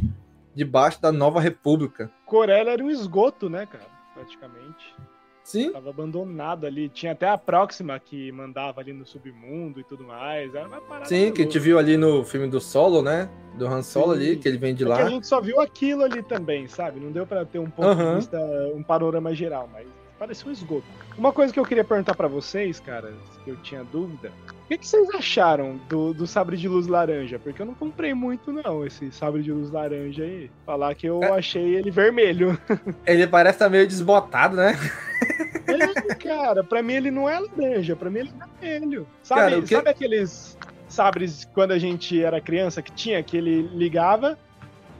debaixo 0.54 1.02
da 1.02 1.10
Nova 1.10 1.40
República. 1.40 2.08
Corélia 2.24 2.70
era 2.70 2.84
um 2.84 2.88
esgoto, 2.88 3.50
né, 3.50 3.66
cara? 3.66 3.84
Praticamente. 4.14 4.94
Sim. 5.42 5.72
Tava 5.72 5.90
abandonado 5.90 6.64
ali. 6.64 6.88
Tinha 6.88 7.10
até 7.10 7.28
a 7.28 7.36
Próxima 7.36 7.98
que 7.98 8.30
mandava 8.30 8.80
ali 8.80 8.92
no 8.92 9.04
submundo 9.04 9.80
e 9.80 9.84
tudo 9.84 10.04
mais. 10.04 10.54
Era 10.54 10.68
uma 10.68 10.80
parada. 10.80 11.06
Sim, 11.06 11.32
que 11.32 11.42
a 11.42 11.44
gente 11.44 11.58
viu 11.58 11.76
ali 11.76 11.96
no 11.96 12.24
filme 12.24 12.46
do 12.46 12.60
Solo, 12.60 13.02
né? 13.02 13.28
Do 13.58 13.66
Han 13.66 13.82
Solo 13.82 14.14
Sim. 14.14 14.20
ali, 14.20 14.36
que 14.36 14.46
ele 14.46 14.58
vem 14.58 14.76
de 14.76 14.84
é 14.84 14.88
lá. 14.88 15.02
a 15.02 15.10
gente 15.10 15.26
só 15.26 15.40
viu 15.40 15.60
aquilo 15.60 16.04
ali 16.04 16.22
também, 16.22 16.68
sabe? 16.68 17.00
Não 17.00 17.10
deu 17.10 17.26
para 17.26 17.44
ter 17.44 17.58
um 17.58 17.68
ponto 17.68 17.88
uhum. 17.88 18.10
de 18.10 18.14
vista, 18.14 18.38
um 18.76 18.82
panorama 18.82 19.34
geral, 19.34 19.68
mas 19.72 19.88
parecia 20.18 20.48
um 20.48 20.52
esgoto. 20.52 20.84
Uma 21.16 21.32
coisa 21.32 21.52
que 21.52 21.58
eu 21.58 21.64
queria 21.64 21.84
perguntar 21.84 22.14
para 22.14 22.28
vocês, 22.28 22.80
cara, 22.80 23.12
que 23.44 23.50
eu 23.50 23.56
tinha 23.56 23.84
dúvida, 23.84 24.32
o 24.64 24.68
que, 24.68 24.78
que, 24.78 24.86
vocês 24.86 25.08
acharam 25.14 25.80
do, 25.88 26.14
do 26.14 26.26
sabre 26.26 26.56
de 26.56 26.68
luz 26.68 26.86
laranja? 26.86 27.38
Porque 27.38 27.60
eu 27.60 27.66
não 27.66 27.74
comprei 27.74 28.14
muito, 28.14 28.52
não, 28.52 28.84
esse 28.86 29.10
sabre 29.12 29.42
de 29.42 29.52
luz 29.52 29.70
laranja 29.70 30.24
aí. 30.24 30.50
Falar 30.64 30.94
que 30.94 31.06
eu 31.06 31.22
é. 31.22 31.30
achei 31.32 31.76
ele 31.76 31.90
vermelho. 31.90 32.58
Ele 33.06 33.26
parece 33.26 33.58
tá 33.58 33.68
meio 33.68 33.86
desbotado, 33.86 34.56
né? 34.56 34.74
É, 35.66 36.14
cara, 36.14 36.64
pra 36.64 36.82
mim 36.82 36.94
ele 36.94 37.10
não 37.10 37.28
é 37.28 37.38
laranja, 37.38 37.96
pra 37.96 38.10
mim 38.10 38.20
ele 38.20 38.32
é 38.60 38.78
vermelho. 38.78 39.06
Sabe, 39.22 39.40
cara, 39.40 39.62
que... 39.62 39.68
sabe 39.68 39.90
aqueles 39.90 40.58
sabres 40.88 41.44
quando 41.52 41.72
a 41.72 41.78
gente 41.78 42.22
era 42.22 42.40
criança 42.40 42.80
que 42.80 42.92
tinha, 42.92 43.22
que 43.22 43.36
ele 43.36 43.62
ligava 43.74 44.38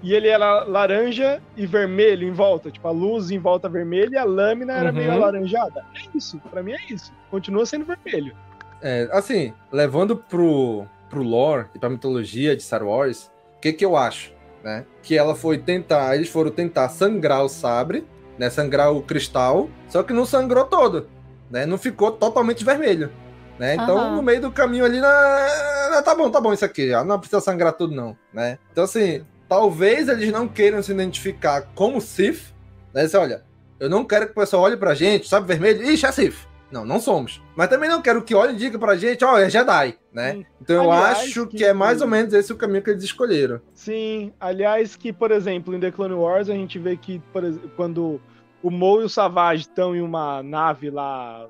e 0.05 0.13
ele 0.13 0.29
era 0.29 0.65
laranja 0.65 1.41
e 1.57 1.67
vermelho 1.67 2.29
em 2.29 2.31
volta, 2.31 2.71
tipo 2.71 2.87
a 2.87 2.91
luz 2.91 3.31
em 3.31 3.39
volta 3.39 3.71
vermelha 3.71 4.11
e 4.13 4.19
a 4.19 4.25
lâmina 4.25 4.75
era 4.75 4.91
uhum. 4.91 4.97
meio 4.97 5.11
alaranjada. 5.11 5.83
É 5.95 6.17
isso, 6.17 6.39
para 6.51 6.63
mim 6.63 6.73
é 6.73 6.93
isso. 6.93 7.11
Continua 7.31 7.65
sendo 7.65 7.87
vermelho. 7.87 8.37
É, 8.83 9.09
assim, 9.11 9.55
levando 9.73 10.15
pro, 10.15 10.85
pro 11.09 11.23
lore 11.23 11.69
e 11.75 11.79
pra 11.79 11.89
mitologia 11.89 12.55
de 12.55 12.63
Star 12.63 12.85
Wars, 12.85 13.31
o 13.57 13.61
que 13.63 13.73
que 13.73 13.83
eu 13.83 13.97
acho, 13.97 14.31
né? 14.63 14.85
Que 15.03 15.17
ela 15.17 15.35
foi 15.35 15.57
tentar, 15.57 16.15
eles 16.15 16.29
foram 16.29 16.51
tentar 16.51 16.91
sangrar 16.91 17.43
o 17.43 17.49
sabre, 17.49 18.07
né? 18.39 18.51
Sangrar 18.51 18.93
o 18.93 19.01
cristal, 19.01 19.71
só 19.89 20.03
que 20.03 20.13
não 20.13 20.27
sangrou 20.27 20.67
todo, 20.67 21.09
né? 21.51 21.65
Não 21.65 21.79
ficou 21.79 22.13
totalmente 22.13 22.63
vermelho. 22.63 23.11
Né? 23.59 23.75
Então, 23.75 23.97
uhum. 23.97 24.17
no 24.17 24.23
meio 24.23 24.41
do 24.41 24.51
caminho 24.51 24.85
ali, 24.85 25.01
na... 25.01 26.03
tá 26.05 26.15
bom, 26.15 26.29
tá 26.29 26.41
bom 26.41 26.53
isso 26.53 26.65
aqui, 26.65 26.91
não 27.05 27.21
precisa 27.21 27.41
sangrar 27.41 27.73
tudo, 27.73 27.95
não, 27.95 28.17
né? 28.33 28.59
Então, 28.73 28.83
assim, 28.83 29.25
talvez 29.49 30.09
eles 30.09 30.31
não 30.33 30.49
queiram 30.49 30.83
se 30.83 30.93
identificar 30.93 31.63
como 31.75 32.01
Sith, 32.01 32.55
né? 32.93 33.07
Você 33.07 33.17
olha, 33.17 33.43
eu 33.79 33.89
não 33.89 34.05
quero 34.05 34.27
que 34.27 34.33
o 34.33 34.35
pessoal 34.35 34.63
olhe 34.63 34.77
pra 34.77 34.95
gente, 34.95 35.29
sabe, 35.29 35.47
vermelho, 35.47 35.83
ixi, 35.83 36.07
é 36.07 36.13
Sith. 36.13 36.49
Não, 36.71 36.85
não 36.85 36.99
somos. 36.99 37.41
Mas 37.55 37.69
também 37.69 37.89
não 37.89 38.03
quero 38.03 38.23
que 38.23 38.35
olhem 38.35 38.57
e 38.57 38.59
digam 38.59 38.81
pra 38.81 38.97
gente, 38.97 39.25
ó, 39.25 39.35
oh, 39.35 39.39
é 39.39 39.49
Jedi, 39.49 39.97
né? 40.13 40.33
Sim. 40.33 40.47
Então 40.61 40.85
eu 40.85 40.91
aliás, 40.91 41.19
acho 41.19 41.47
que... 41.47 41.59
que... 41.59 41.65
é 41.65 41.73
mais 41.73 42.01
ou 42.01 42.09
menos 42.09 42.35
esse 42.35 42.53
o 42.53 42.57
caminho 42.57 42.83
que 42.83 42.91
eles 42.91 43.05
escolheram. 43.05 43.61
Sim, 43.73 44.33
aliás, 44.41 44.97
que, 44.97 45.13
por 45.13 45.31
exemplo, 45.31 45.75
em 45.75 45.79
The 45.79 45.93
Clone 45.93 46.15
Wars 46.15 46.51
a 46.51 46.55
gente 46.55 46.79
vê 46.79 46.97
que, 46.97 47.21
por 47.33 47.45
exemplo, 47.45 47.71
quando 47.77 48.21
o 48.61 48.71
Mo 48.71 49.01
e 49.03 49.05
o 49.05 49.09
Savage 49.09 49.63
estão 49.63 49.95
em 49.95 50.01
uma 50.01 50.43
nave 50.43 50.91
lá 50.91 51.47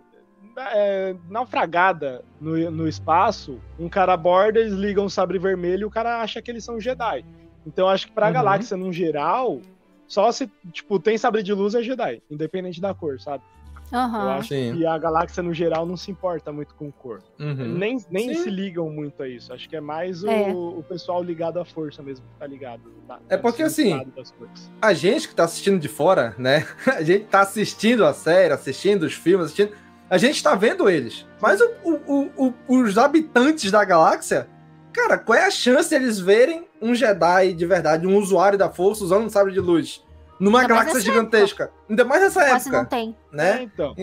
é, 0.59 1.14
naufragada 1.30 2.22
no, 2.40 2.70
no 2.70 2.88
espaço, 2.88 3.61
um 3.78 3.88
cara 3.88 4.12
aborda, 4.12 4.61
eles 4.61 4.74
ligam 4.74 5.07
o 5.07 5.11
sabre 5.11 5.38
vermelho 5.38 5.82
e 5.82 5.84
o 5.86 5.90
cara 5.90 6.20
acha 6.20 6.42
que 6.42 6.51
eles 6.51 6.64
são 6.64 6.80
Jedi. 6.80 7.24
Então 7.67 7.89
acho 7.89 8.07
que 8.07 8.12
pra 8.12 8.27
uhum. 8.27 8.33
galáxia, 8.33 8.77
no 8.77 8.93
geral, 8.93 9.61
só 10.07 10.31
se, 10.33 10.51
tipo, 10.73 10.99
tem 10.99 11.17
sabre 11.17 11.43
de 11.43 11.53
luz 11.53 11.75
é 11.75 11.83
Jedi, 11.83 12.23
independente 12.31 12.81
da 12.81 12.95
cor, 12.95 13.21
sabe? 13.21 13.43
Uhum. 13.93 14.23
Eu 14.23 14.31
acho 14.31 14.49
Sim. 14.49 14.75
que 14.77 14.87
a 14.87 14.99
galáxia, 14.99 15.43
no 15.43 15.53
geral, 15.53 15.87
não 15.87 15.97
se 15.97 16.11
importa 16.11 16.51
muito 16.51 16.75
com 16.75 16.91
cor. 16.91 17.23
Uhum. 17.39 17.75
Nem, 17.77 17.99
nem 18.11 18.35
se 18.35 18.51
ligam 18.51 18.91
muito 18.91 19.23
a 19.23 19.29
isso. 19.29 19.53
Acho 19.53 19.69
que 19.69 19.77
é 19.77 19.81
mais 19.81 20.25
é. 20.25 20.53
O, 20.53 20.79
o, 20.79 20.83
pessoal 20.83 21.23
ligado 21.23 21.61
à 21.61 21.65
força 21.65 22.03
mesmo 22.03 22.25
que 22.27 22.39
tá 22.39 22.47
ligado. 22.47 22.83
Tá, 23.07 23.21
é 23.29 23.37
porque, 23.37 23.62
assim, 23.62 24.05
a 24.81 24.93
gente 24.93 25.29
que 25.29 25.35
tá 25.35 25.45
assistindo 25.45 25.79
de 25.79 25.89
fora, 25.89 26.35
né? 26.39 26.67
A 26.87 27.03
gente 27.03 27.27
tá 27.27 27.41
assistindo 27.41 28.05
a 28.05 28.12
série, 28.12 28.53
assistindo 28.53 29.05
os 29.05 29.15
filmes, 29.15 29.47
assistindo... 29.47 29.73
A 30.09 30.19
gente 30.19 30.43
tá 30.43 30.55
vendo 30.55 30.89
eles. 30.89 31.27
Mas 31.41 31.61
o, 31.61 32.33
o, 32.37 32.55
os 32.69 32.97
habitantes 32.99 33.71
da 33.71 33.85
galáxia, 33.85 34.49
cara, 34.93 35.19
qual 35.19 35.39
é 35.39 35.47
a 35.47 35.51
chance 35.51 35.89
de 35.89 35.97
eles 35.97 36.19
verem 36.21 36.67
um 36.85 36.95
Jedi 36.95 37.53
de 37.53 37.66
verdade, 37.66 38.07
um 38.07 38.16
usuário 38.16 38.59
da 38.59 38.70
força 38.70 39.05
usando 39.05 39.24
um 39.24 39.30
sabre 39.30 39.53
de 39.53 39.61
luz? 39.61 40.05
numa 40.39 40.61
Ainda 40.61 40.74
galáxia 40.74 41.01
gigantesca. 41.01 41.64
Época. 41.64 41.80
Ainda 41.89 42.05
mais 42.05 42.22
nessa 42.22 42.45
Quase 42.45 42.68
época. 42.68 42.82
não 42.82 42.87
tem. 42.87 43.16
Né? 43.32 43.59
É, 43.59 43.62
então. 43.62 43.95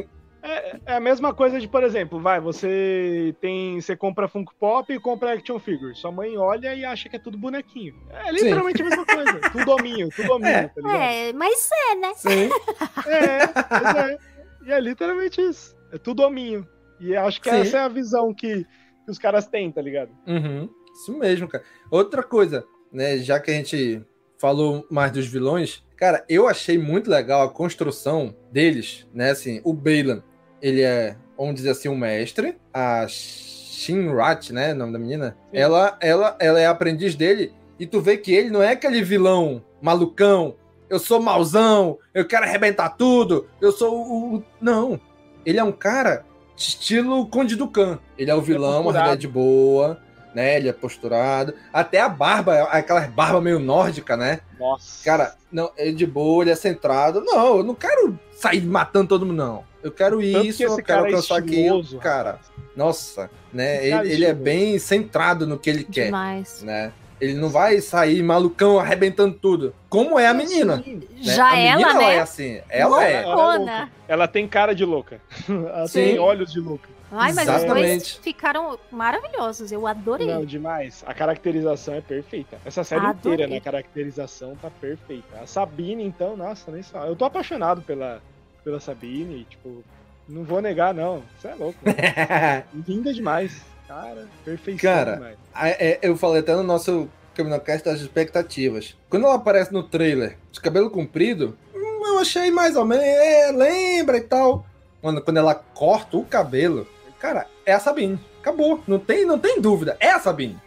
É, 0.44 0.80
é, 0.88 0.96
a 0.96 1.00
mesma 1.00 1.34
coisa 1.34 1.60
de, 1.60 1.68
por 1.68 1.84
exemplo, 1.84 2.20
vai, 2.20 2.40
você 2.40 3.36
tem. 3.40 3.80
Você 3.80 3.96
compra 3.96 4.28
Funko 4.28 4.54
Pop 4.60 4.92
e 4.92 5.00
compra 5.00 5.34
action 5.34 5.60
figure. 5.60 5.96
Sua 5.96 6.12
mãe 6.12 6.36
olha 6.38 6.74
e 6.74 6.84
acha 6.84 7.08
que 7.08 7.16
é 7.16 7.20
tudo 7.20 7.38
bonequinho. 7.38 7.96
É 8.10 8.32
literalmente 8.32 8.78
Sim. 8.78 8.84
a 8.84 8.90
mesma 8.90 9.06
coisa. 9.06 9.40
tudo 9.52 9.72
hominho, 9.72 10.10
tudo 10.10 10.32
hominho, 10.34 10.52
é. 10.52 10.68
tá 10.68 10.82
ligado? 10.82 11.02
É, 11.02 11.34
mas 11.34 11.70
é, 11.72 11.96
né? 11.96 12.14
Sim. 12.16 12.50
é, 13.08 14.14
é. 14.14 14.18
E 14.66 14.72
é 14.72 14.80
literalmente 14.80 15.42
isso. 15.42 15.76
É 15.92 15.98
tudo 15.98 16.24
hominho. 16.24 16.68
E 17.00 17.16
acho 17.16 17.40
que 17.42 17.50
Sim. 17.50 17.58
essa 17.58 17.78
é 17.78 17.82
a 17.82 17.88
visão 17.88 18.34
que, 18.34 18.64
que 19.06 19.12
os 19.12 19.20
caras 19.20 19.48
têm, 19.48 19.72
tá 19.72 19.82
ligado? 19.82 20.12
Uhum. 20.26 20.70
Isso 20.94 21.18
mesmo, 21.18 21.48
cara. 21.48 21.64
Outra 21.90 22.24
coisa, 22.24 22.66
né? 22.92 23.18
Já 23.18 23.40
que 23.40 23.52
a 23.52 23.54
gente 23.54 24.02
falou 24.38 24.86
mais 24.90 25.12
dos 25.12 25.28
vilões, 25.28 25.84
Cara, 26.02 26.26
eu 26.28 26.48
achei 26.48 26.80
muito 26.80 27.12
legal 27.12 27.44
a 27.44 27.52
construção 27.52 28.36
deles, 28.52 29.08
né? 29.14 29.30
Assim, 29.30 29.62
o 29.64 29.72
Balan, 29.72 30.24
ele 30.60 30.82
é, 30.82 31.16
vamos 31.38 31.54
dizer 31.54 31.70
assim, 31.70 31.90
um 31.90 31.96
mestre. 31.96 32.58
A 32.74 33.06
Shinrat, 33.08 34.50
né? 34.50 34.74
O 34.74 34.78
nome 34.78 34.94
da 34.94 34.98
menina. 34.98 35.38
Ela, 35.54 35.96
ela, 36.02 36.36
ela 36.40 36.60
é 36.60 36.66
aprendiz 36.66 37.14
dele. 37.14 37.54
E 37.80 37.86
tu 37.86 38.02
vê 38.02 38.18
que 38.18 38.34
ele 38.34 38.50
não 38.50 38.64
é 38.64 38.72
aquele 38.72 39.04
vilão 39.04 39.64
malucão. 39.80 40.56
Eu 40.90 40.98
sou 40.98 41.22
mauzão, 41.22 42.00
eu 42.16 42.26
quero 42.26 42.46
arrebentar 42.46 42.90
tudo. 42.90 43.48
Eu 43.62 43.72
sou 43.72 43.94
o. 43.94 44.44
Não. 44.60 45.00
ele 45.46 45.60
é 45.60 45.64
um 45.64 45.72
cara 45.72 46.26
estilo 46.58 47.28
Conde 47.28 47.56
Ducan. 47.56 48.00
Ele 48.18 48.32
é 48.32 48.36
o 48.36 48.42
vilão, 48.42 48.86
mas 48.86 48.96
ele 48.96 49.04
é 49.04 49.16
posturado. 49.16 49.22
de 49.22 49.28
boa, 49.28 50.02
né? 50.34 50.58
Ele 50.58 50.70
é 50.70 50.74
posturado. 50.74 51.54
Até 51.72 52.00
a 52.00 52.10
barba, 52.10 52.64
aquela 52.64 53.02
barba 53.02 53.42
meio 53.42 53.60
nórdica, 53.60 54.16
né? 54.16 54.42
Nossa. 54.60 55.04
Cara, 55.04 55.36
não, 55.52 55.72
ele 55.78 55.92
é 55.92 55.94
de 55.94 56.06
boa, 56.06 56.44
ele 56.44 56.52
é 56.52 56.56
centrado. 56.56 57.22
Não, 57.22 57.58
eu 57.58 57.64
não 57.64 57.76
quero 57.76 58.18
sair 58.36 58.62
matando 58.62 59.10
todo 59.10 59.26
mundo, 59.26 59.38
não. 59.38 59.64
Eu 59.84 59.92
quero 59.92 60.22
Tanto 60.22 60.46
isso, 60.46 60.58
que 60.60 60.64
eu 60.64 60.78
quero 60.78 61.06
é 61.06 61.10
alcançar 61.10 61.44
estiloso, 61.44 61.98
aquilo. 61.98 62.02
Cara, 62.02 62.40
nossa, 62.76 63.30
né? 63.52 63.86
Ele, 63.86 63.96
é 63.96 64.14
ele 64.14 64.26
é 64.26 64.34
bem 64.34 64.78
centrado 64.80 65.48
no 65.48 65.58
que 65.58 65.70
ele 65.70 65.84
quer, 65.84 66.06
Demais. 66.06 66.62
né? 66.64 66.94
Ele 67.20 67.36
não 67.36 67.50
vai 67.50 67.80
sair 67.82 68.24
malucão 68.24 68.80
arrebentando 68.80 69.38
tudo. 69.40 69.76
Como 69.88 70.18
é 70.18 70.26
a 70.26 70.34
menina. 70.34 70.78
né? 70.78 71.02
Já 71.18 71.50
a 71.50 71.56
menina, 71.56 71.92
ela, 71.92 71.94
né? 71.94 72.16
é 72.16 72.20
assim. 72.20 72.62
Ela 72.68 73.06
é. 73.06 73.14
Ela 73.22 73.54
é 73.54 73.58
louca. 73.58 73.90
Ela 74.08 74.28
tem 74.28 74.48
cara 74.48 74.74
de 74.74 74.84
louca. 74.84 75.22
Ela 75.48 75.88
Sim. 75.88 76.04
tem 76.04 76.20
olhos 76.20 76.52
de 76.52 76.60
louca. 76.60 76.90
Ai, 77.12 77.34
mas 77.34 77.40
os 77.48 77.54
dois 77.54 77.64
Exatamente. 77.64 78.20
ficaram 78.22 78.80
maravilhosos. 78.92 79.72
Eu 79.72 79.86
adorei. 79.86 80.28
Não, 80.28 80.46
demais. 80.46 81.04
A 81.06 81.14
caracterização 81.14 81.94
é 81.96 82.02
perfeita. 82.02 82.58
Essa 82.66 82.84
série 82.84 83.06
Adorei. 83.06 83.34
inteira, 83.34 83.50
né? 83.52 83.58
A 83.58 83.62
caracterização 83.62 84.56
tá 84.56 84.70
perfeita. 84.70 85.40
A 85.42 85.46
Sabine, 85.46 86.04
então, 86.06 86.38
nossa, 86.38 86.72
nem 86.72 86.82
só. 86.82 87.06
Eu 87.06 87.16
tô 87.16 87.26
apaixonado 87.26 87.82
pela, 87.82 88.22
pela 88.64 88.80
Sabine, 88.80 89.46
tipo, 89.50 89.84
não 90.30 90.44
vou 90.44 90.62
negar, 90.62 90.94
não. 90.94 91.22
Você 91.38 91.50
é 91.50 91.56
louco. 91.56 91.78
Linda 92.88 93.14
demais. 93.14 93.62
Cara, 93.88 94.26
perfeição 94.46 94.90
Cara, 94.90 95.14
demais. 95.16 95.38
a- 95.54 95.70
é, 95.70 96.00
eu 96.02 96.16
falei 96.16 96.40
até 96.40 96.56
no 96.56 96.64
nosso 96.64 97.10
Caminocast 97.36 97.84
das 97.84 98.00
expectativas. 98.00 98.96
Quando 99.10 99.26
ela 99.26 99.36
aparece 99.36 99.74
no 99.74 99.84
trailer 99.84 100.38
de 100.52 100.62
cabelo 100.62 100.90
comprido, 100.90 101.58
hum, 101.76 102.06
eu 102.06 102.20
achei 102.20 102.50
mais 102.52 102.76
ou 102.78 102.86
menos. 102.86 103.04
É, 103.04 103.52
lembra 103.52 104.18
e 104.18 104.22
tal. 104.22 104.66
Mano, 105.04 105.22
quando 105.22 105.38
ela 105.38 105.56
corta 105.56 106.16
o 106.16 106.24
cabelo, 106.24 106.88
cara, 107.22 107.48
é 107.66 107.74
a 107.74 107.80
Sabine. 107.80 108.20
Acabou. 108.42 108.84
Não 108.88 108.98
tem, 109.00 109.26
não 109.26 109.38
tem 109.38 109.62
dúvida. 109.62 109.96
É 110.00 110.10
a 110.12 110.20
Sabine. 110.20 110.58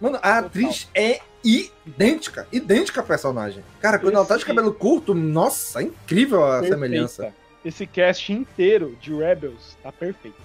Mano, 0.00 0.18
a 0.20 0.38
atriz 0.38 0.88
é 0.94 1.20
idêntica. 1.44 2.46
Idêntica 2.52 3.00
à 3.00 3.04
personagem. 3.04 3.62
Cara, 3.80 3.98
quando 3.98 4.14
ela 4.16 4.24
tá 4.24 4.34
de 4.34 4.40
Esse- 4.40 4.46
cabelo 4.48 4.72
curto, 4.74 5.14
nossa, 5.14 5.80
é 5.80 5.84
incrível 5.84 6.44
a 6.44 6.54
Perfeita. 6.60 6.74
semelhança. 6.74 7.34
Esse 7.64 7.86
cast 7.86 8.32
inteiro 8.32 8.96
de 9.00 9.14
Rebels 9.14 9.76
tá 9.82 9.92
perfeito. 9.92 10.36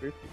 Perfeito. 0.00 0.32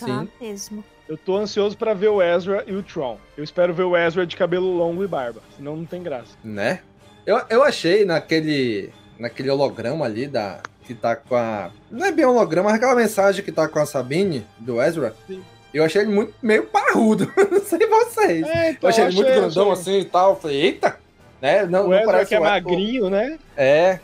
Tá 0.00 0.06
Sim. 0.06 0.28
mesmo. 0.40 0.84
Eu 1.08 1.16
tô 1.16 1.36
ansioso 1.36 1.78
pra 1.78 1.94
ver 1.94 2.08
o 2.08 2.20
Ezra 2.20 2.64
e 2.66 2.74
o 2.74 2.82
Tron. 2.82 3.18
Eu 3.36 3.44
espero 3.44 3.72
ver 3.72 3.84
o 3.84 3.96
Ezra 3.96 4.26
de 4.26 4.34
cabelo 4.36 4.76
longo 4.76 5.04
e 5.04 5.06
barba. 5.06 5.40
Senão 5.56 5.76
não 5.76 5.84
tem 5.86 6.02
graça. 6.02 6.36
né? 6.42 6.80
Eu, 7.24 7.40
eu 7.48 7.62
achei 7.64 8.04
naquele 8.04 8.92
naquele 9.18 9.50
holograma 9.50 10.04
ali 10.04 10.26
da 10.26 10.60
que 10.86 10.94
tá 10.94 11.16
com 11.16 11.34
a 11.34 11.70
não 11.90 12.06
é 12.06 12.12
bem 12.12 12.24
holograma, 12.24 12.68
mas 12.70 12.76
aquela 12.76 12.94
mensagem 12.94 13.44
que 13.44 13.50
tá 13.52 13.66
com 13.68 13.78
a 13.78 13.86
Sabine 13.86 14.46
do 14.58 14.80
Ezra. 14.80 15.14
Sim. 15.26 15.42
Eu 15.74 15.84
achei 15.84 16.02
ele 16.02 16.12
muito 16.12 16.32
meio 16.42 16.64
parrudo, 16.66 17.30
não 17.50 17.60
sei 17.60 17.86
vocês. 17.86 18.46
É, 18.46 18.70
então, 18.70 18.80
eu 18.82 18.88
achei 18.88 19.04
ele 19.04 19.14
muito 19.14 19.28
achei- 19.28 19.40
grandão 19.40 19.72
achei. 19.72 19.82
assim 19.82 20.00
e 20.00 20.04
tal. 20.06 20.30
Eu 20.30 20.36
falei, 20.36 20.56
eita, 20.62 20.98
né? 21.42 21.66
Não, 21.66 21.86
O 21.86 21.88
não 21.88 21.94
Ezra 21.94 22.06
parece 22.06 22.28
que 22.28 22.34
é 22.34 22.40
o- 22.40 22.44
magrinho, 22.44 23.10
né? 23.10 23.38
É, 23.56 23.98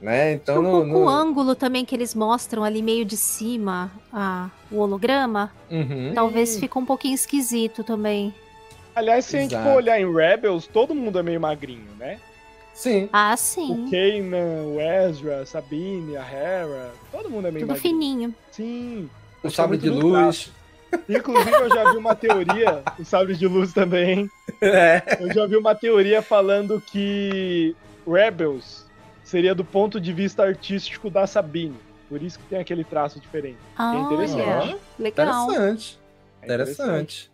né? 0.00 0.32
Então 0.32 0.58
um 0.58 0.62
não, 0.62 0.70
pouco 0.90 0.98
o 1.04 1.08
ângulo 1.08 1.54
também 1.54 1.84
que 1.84 1.94
eles 1.94 2.14
mostram 2.14 2.64
ali 2.64 2.82
meio 2.82 3.04
de 3.04 3.16
cima, 3.16 3.90
a, 4.12 4.48
o 4.70 4.78
holograma, 4.78 5.52
Uhum. 5.70 6.12
talvez 6.14 6.58
ficou 6.58 6.82
um 6.82 6.86
pouquinho 6.86 7.14
esquisito 7.14 7.84
também. 7.84 8.34
Aliás, 8.94 9.26
se 9.26 9.36
a 9.36 9.40
gente 9.40 9.52
Exato. 9.54 9.68
for 9.68 9.76
olhar 9.76 10.00
em 10.00 10.10
Rebels, 10.12 10.66
todo 10.66 10.94
mundo 10.94 11.18
é 11.18 11.22
meio 11.22 11.40
magrinho, 11.40 11.90
né? 11.98 12.18
Sim. 12.76 13.08
Ah, 13.12 13.32
O 13.32 13.36
sim. 13.38 13.88
Kanan, 13.90 14.64
o 14.74 14.80
Ezra, 14.80 15.40
a 15.40 15.46
Sabine, 15.46 16.16
a 16.16 16.22
Hera, 16.22 16.92
todo 17.10 17.30
mundo 17.30 17.48
é 17.48 17.50
meio 17.50 17.66
Tudo 17.66 17.74
magrinho. 17.74 17.98
fininho. 18.00 18.34
Sim. 18.50 19.10
O 19.42 19.46
Achei 19.46 19.56
sabre 19.56 19.78
de 19.78 19.88
luz. 19.88 20.52
Inclusive, 21.08 21.50
eu 21.52 21.68
já 21.70 21.90
vi 21.90 21.96
uma 21.96 22.14
teoria, 22.14 22.82
o 22.98 23.04
sabre 23.04 23.34
de 23.34 23.46
luz 23.46 23.72
também. 23.72 24.30
É. 24.62 25.02
Eu 25.20 25.34
já 25.34 25.44
vi 25.46 25.56
uma 25.56 25.74
teoria 25.74 26.22
falando 26.22 26.80
que 26.80 27.74
Rebels 28.06 28.86
seria 29.22 29.54
do 29.54 29.64
ponto 29.64 30.00
de 30.00 30.12
vista 30.12 30.42
artístico 30.44 31.10
da 31.10 31.26
Sabine. 31.26 31.76
Por 32.08 32.22
isso 32.22 32.38
que 32.38 32.44
tem 32.46 32.58
aquele 32.60 32.84
traço 32.84 33.18
diferente. 33.20 33.58
Ah, 33.76 33.94
é 33.96 33.98
interessante. 34.00 34.76
legal. 34.98 35.44
Interessante. 35.50 35.98
É 36.40 36.46
Interessante. 36.46 37.30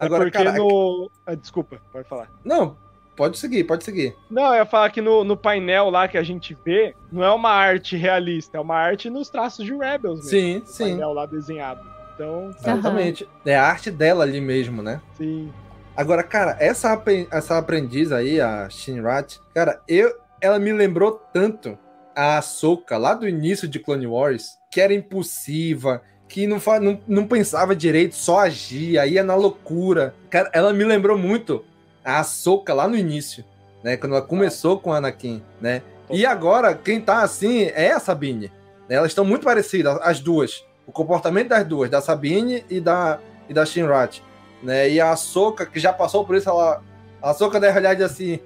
É 0.00 0.04
Agora, 0.06 0.24
porque 0.24 0.38
cara, 0.38 0.56
no. 0.56 1.08
Ah, 1.26 1.34
desculpa, 1.34 1.80
pode 1.92 2.08
falar. 2.08 2.28
não, 2.44 2.76
pode 3.16 3.38
seguir, 3.38 3.64
pode 3.64 3.84
seguir. 3.84 4.14
Não, 4.30 4.46
eu 4.46 4.56
ia 4.56 4.66
falar 4.66 4.90
que 4.90 5.00
no, 5.00 5.24
no 5.24 5.36
painel 5.36 5.90
lá 5.90 6.06
que 6.08 6.18
a 6.18 6.22
gente 6.22 6.56
vê, 6.64 6.94
não 7.10 7.24
é 7.24 7.30
uma 7.30 7.50
arte 7.50 7.96
realista, 7.96 8.58
é 8.58 8.60
uma 8.60 8.76
arte 8.76 9.08
nos 9.10 9.28
traços 9.28 9.64
de 9.64 9.72
Rebels 9.72 10.18
mesmo. 10.24 10.30
Sim, 10.30 10.62
sim. 10.64 10.84
painel 10.84 11.12
lá 11.12 11.26
desenhado. 11.26 11.80
Então, 12.14 12.50
Exatamente. 12.50 13.28
É 13.44 13.56
a 13.56 13.64
arte 13.64 13.90
dela 13.90 14.24
ali 14.24 14.40
mesmo, 14.40 14.82
né? 14.82 15.00
sim. 15.16 15.52
Agora, 15.96 16.24
cara, 16.24 16.56
essa, 16.58 17.00
essa 17.30 17.56
aprendiz 17.56 18.10
aí, 18.10 18.40
a 18.40 18.68
Shinrat, 18.68 19.38
cara, 19.54 19.80
eu, 19.86 20.12
ela 20.40 20.58
me 20.58 20.72
lembrou 20.72 21.12
tanto 21.32 21.78
a 22.16 22.38
Ahsoka 22.38 22.96
lá 22.96 23.14
do 23.14 23.28
início 23.28 23.68
de 23.68 23.78
Clone 23.78 24.06
Wars, 24.06 24.58
que 24.72 24.80
era 24.80 24.92
impulsiva, 24.92 26.02
que 26.28 26.48
não, 26.48 26.60
não, 26.80 27.00
não 27.06 27.26
pensava 27.28 27.76
direito, 27.76 28.16
só 28.16 28.40
agia, 28.40 29.06
ia 29.06 29.22
na 29.22 29.36
loucura. 29.36 30.14
Cara, 30.30 30.50
ela 30.52 30.72
me 30.72 30.82
lembrou 30.82 31.16
muito 31.16 31.64
a 32.04 32.20
Ahsoka 32.20 32.74
lá 32.74 32.86
no 32.86 32.96
início, 32.96 33.44
né? 33.82 33.96
Quando 33.96 34.12
ela 34.12 34.22
começou 34.22 34.78
com 34.78 34.92
Anakin, 34.92 35.42
né? 35.60 35.82
E 36.10 36.26
agora, 36.26 36.74
quem 36.74 37.00
tá 37.00 37.22
assim 37.22 37.70
é 37.74 37.92
a 37.92 37.98
Sabine. 37.98 38.52
né? 38.88 38.96
Elas 38.96 39.10
estão 39.10 39.24
muito 39.24 39.44
parecidas, 39.44 39.98
as 40.02 40.20
duas. 40.20 40.64
O 40.86 40.92
comportamento 40.92 41.48
das 41.48 41.66
duas, 41.66 41.88
da 41.88 42.00
Sabine 42.00 42.64
e 42.68 42.78
da, 42.78 43.18
e 43.48 43.54
da 43.54 43.64
Shinrat 43.64 44.20
né? 44.64 44.90
E 44.90 45.00
a 45.00 45.12
Ahsoka, 45.12 45.66
que 45.66 45.78
já 45.78 45.92
passou 45.92 46.24
por 46.24 46.34
isso, 46.34 46.48
ela. 46.48 46.82
A 47.22 47.30
Ahsoka 47.30 47.60
deve 47.60 47.78
olhar 47.78 47.92
e 47.92 47.96
dizer 47.96 48.06
assim. 48.06 48.40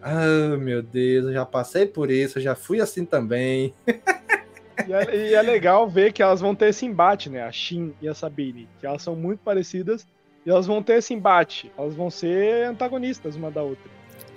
Ah, 0.00 0.56
meu 0.56 0.82
Deus, 0.82 1.26
eu 1.26 1.32
já 1.32 1.44
passei 1.44 1.84
por 1.84 2.10
isso, 2.10 2.38
eu 2.38 2.42
já 2.42 2.54
fui 2.54 2.80
assim 2.80 3.04
também. 3.04 3.74
E 4.86 4.92
é, 4.92 5.16
e 5.16 5.34
é 5.34 5.42
legal 5.42 5.88
ver 5.88 6.12
que 6.12 6.22
elas 6.22 6.40
vão 6.40 6.54
ter 6.54 6.68
esse 6.68 6.86
embate, 6.86 7.28
né? 7.28 7.42
A 7.42 7.50
Shin 7.50 7.92
e 8.00 8.08
a 8.08 8.14
Sabine. 8.14 8.68
Que 8.78 8.86
elas 8.86 9.02
são 9.02 9.16
muito 9.16 9.40
parecidas. 9.40 10.06
E 10.46 10.50
elas 10.50 10.66
vão 10.66 10.80
ter 10.82 10.98
esse 10.98 11.12
embate. 11.12 11.70
Elas 11.76 11.94
vão 11.94 12.08
ser 12.08 12.66
antagonistas 12.66 13.34
uma 13.34 13.50
da 13.50 13.62
outra. 13.62 13.90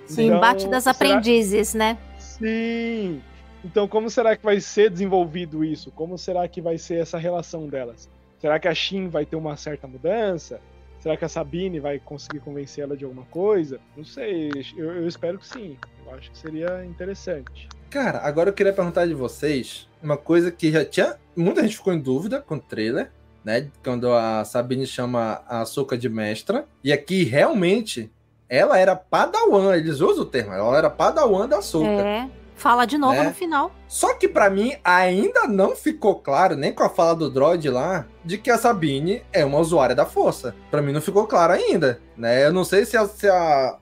Sim, 0.06 0.24
Então, 0.26 0.36
embate 0.38 0.66
das 0.68 0.82
será- 0.84 0.96
aprendizes, 0.96 1.72
né? 1.72 1.96
Sim! 2.18 3.22
Então, 3.64 3.86
como 3.86 4.10
será 4.10 4.36
que 4.36 4.44
vai 4.44 4.60
ser 4.60 4.90
desenvolvido 4.90 5.62
isso? 5.64 5.90
Como 5.92 6.16
será 6.18 6.48
que 6.48 6.60
vai 6.60 6.78
ser 6.78 6.96
essa 7.00 7.16
relação 7.18 7.68
delas? 7.68 8.08
Será 8.40 8.58
que 8.58 8.66
a 8.66 8.74
Shin 8.74 9.08
vai 9.08 9.24
ter 9.26 9.36
uma 9.36 9.56
certa 9.56 9.86
mudança? 9.86 10.60
Será 10.98 11.16
que 11.16 11.24
a 11.24 11.28
Sabine 11.28 11.78
vai 11.78 11.98
conseguir 11.98 12.40
convencer 12.40 12.84
ela 12.84 12.96
de 12.96 13.04
alguma 13.04 13.24
coisa? 13.26 13.78
Não 13.96 14.04
sei, 14.04 14.50
eu, 14.76 14.92
eu 14.96 15.06
espero 15.08 15.38
que 15.38 15.46
sim. 15.46 15.76
Eu 16.06 16.14
acho 16.14 16.30
que 16.30 16.38
seria 16.38 16.84
interessante. 16.84 17.68
Cara, 17.88 18.18
agora 18.18 18.48
eu 18.50 18.52
queria 18.54 18.72
perguntar 18.72 19.06
de 19.06 19.14
vocês 19.14 19.88
uma 20.02 20.16
coisa 20.16 20.50
que 20.50 20.70
já 20.72 20.84
tinha. 20.84 21.16
Muita 21.36 21.62
gente 21.62 21.76
ficou 21.76 21.92
em 21.92 22.00
dúvida 22.00 22.40
com 22.40 22.54
o 22.56 22.60
trailer, 22.60 23.10
né? 23.44 23.68
Quando 23.82 24.12
a 24.12 24.44
Sabine 24.44 24.86
chama 24.86 25.42
a 25.48 25.60
Ahsoka 25.60 25.96
de 25.96 26.08
mestra. 26.08 26.66
E 26.82 26.92
aqui 26.92 27.24
realmente 27.24 28.10
ela 28.48 28.78
era 28.78 28.96
Padawan, 28.96 29.76
eles 29.76 30.00
usam 30.00 30.22
o 30.24 30.26
termo, 30.26 30.52
ela 30.52 30.76
era 30.76 30.90
Padawan 30.90 31.48
da 31.48 31.58
Ahsoka. 31.58 31.86
É. 31.86 32.28
Fala 32.60 32.84
de 32.84 32.98
novo 32.98 33.14
Né? 33.14 33.22
no 33.22 33.32
final. 33.34 33.70
Só 33.88 34.12
que 34.12 34.28
pra 34.28 34.50
mim 34.50 34.74
ainda 34.84 35.46
não 35.48 35.74
ficou 35.74 36.16
claro, 36.16 36.54
nem 36.56 36.70
com 36.74 36.82
a 36.82 36.90
fala 36.90 37.14
do 37.14 37.30
droid 37.30 37.70
lá, 37.70 38.04
de 38.22 38.36
que 38.36 38.50
a 38.50 38.58
Sabine 38.58 39.22
é 39.32 39.42
uma 39.46 39.58
usuária 39.58 39.94
da 39.94 40.04
força. 40.04 40.54
Pra 40.70 40.82
mim 40.82 40.92
não 40.92 41.00
ficou 41.00 41.26
claro 41.26 41.54
ainda, 41.54 42.02
né? 42.14 42.44
Eu 42.44 42.52
não 42.52 42.62
sei 42.62 42.84
se 42.84 42.98
a, 42.98 43.06
se 43.06 43.26
a 43.26 43.78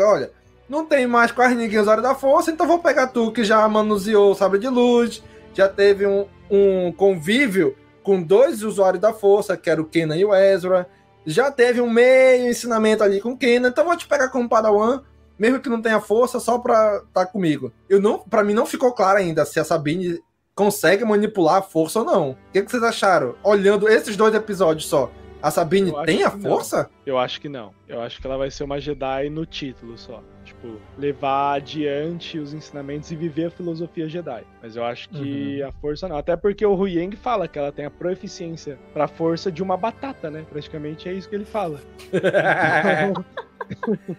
olha, 0.00 0.32
não 0.68 0.84
tem 0.84 1.06
mais 1.06 1.30
quase 1.30 1.54
ninguém 1.54 1.78
usuário 1.78 2.02
da 2.02 2.12
força, 2.14 2.50
então 2.50 2.66
vou 2.66 2.80
pegar 2.80 3.06
tu 3.06 3.30
que 3.30 3.44
já 3.44 3.66
manuseou 3.68 4.32
o 4.32 4.34
sabre 4.34 4.58
de 4.58 4.68
luz, 4.68 5.22
já 5.54 5.68
teve 5.68 6.04
um, 6.04 6.26
um 6.50 6.90
convívio 6.90 7.76
com 8.08 8.22
dois 8.22 8.62
usuários 8.62 9.02
da 9.02 9.12
força, 9.12 9.54
que 9.54 9.68
era 9.68 9.82
o 9.82 9.84
Kenan 9.84 10.16
e 10.16 10.24
o 10.24 10.34
Ezra, 10.34 10.88
já 11.26 11.52
teve 11.52 11.78
um 11.78 11.90
meio 11.90 12.48
ensinamento 12.48 13.04
ali 13.04 13.20
com 13.20 13.32
o 13.32 13.36
Kenan, 13.36 13.68
então 13.68 13.84
vou 13.84 13.94
te 13.94 14.08
pegar 14.08 14.30
como 14.30 14.48
Padawan, 14.48 15.02
mesmo 15.38 15.60
que 15.60 15.68
não 15.68 15.82
tenha 15.82 16.00
força, 16.00 16.40
só 16.40 16.58
pra 16.58 17.02
estar 17.06 17.26
comigo. 17.26 17.70
Eu 17.86 18.00
não, 18.00 18.18
para 18.18 18.42
mim 18.42 18.54
não 18.54 18.64
ficou 18.64 18.94
claro 18.94 19.18
ainda 19.18 19.44
se 19.44 19.60
a 19.60 19.64
Sabine 19.64 20.22
consegue 20.54 21.04
manipular 21.04 21.56
a 21.56 21.62
força 21.62 21.98
ou 21.98 22.06
não. 22.06 22.30
O 22.30 22.36
que, 22.50 22.62
que 22.62 22.70
vocês 22.70 22.82
acharam? 22.82 23.34
Olhando 23.44 23.86
esses 23.86 24.16
dois 24.16 24.34
episódios 24.34 24.88
só, 24.88 25.10
a 25.42 25.50
Sabine 25.50 25.90
Eu 25.90 26.02
tem 26.04 26.22
a 26.22 26.30
que 26.30 26.36
não. 26.38 26.50
força? 26.50 26.90
Eu 27.06 27.18
acho 27.18 27.40
que 27.40 27.48
não. 27.48 27.72
Eu 27.86 28.00
acho 28.00 28.20
que 28.20 28.26
ela 28.26 28.36
vai 28.36 28.50
ser 28.50 28.64
uma 28.64 28.80
Jedi 28.80 29.30
no 29.30 29.46
título 29.46 29.96
só. 29.96 30.22
Tipo, 30.44 30.80
levar 30.96 31.54
adiante 31.54 32.38
os 32.38 32.54
ensinamentos 32.54 33.10
e 33.10 33.16
viver 33.16 33.46
a 33.46 33.50
filosofia 33.50 34.08
Jedi. 34.08 34.44
Mas 34.62 34.76
eu 34.76 34.84
acho 34.84 35.08
que 35.10 35.62
a 35.62 35.70
força 35.72 36.08
não. 36.08 36.16
Até 36.16 36.36
porque 36.36 36.64
o 36.64 36.74
Huyang 36.74 37.14
fala 37.16 37.46
que 37.46 37.58
ela 37.58 37.70
tem 37.70 37.84
a 37.84 37.90
proeficiência 37.90 38.78
pra 38.94 39.06
força 39.06 39.52
de 39.52 39.62
uma 39.62 39.76
batata, 39.76 40.30
né? 40.30 40.46
Praticamente 40.48 41.08
é 41.08 41.12
isso 41.12 41.28
que 41.28 41.34
ele 41.34 41.44
fala. 41.44 41.80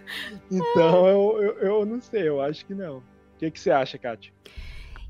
Então 0.50 1.06
eu, 1.06 1.42
eu, 1.42 1.58
eu 1.58 1.86
não 1.86 2.00
sei, 2.00 2.28
eu 2.28 2.40
acho 2.40 2.64
que 2.64 2.74
não. 2.74 2.98
O 2.98 3.02
que, 3.38 3.50
que 3.50 3.58
você 3.60 3.70
acha, 3.70 3.98
Kátia? 3.98 4.32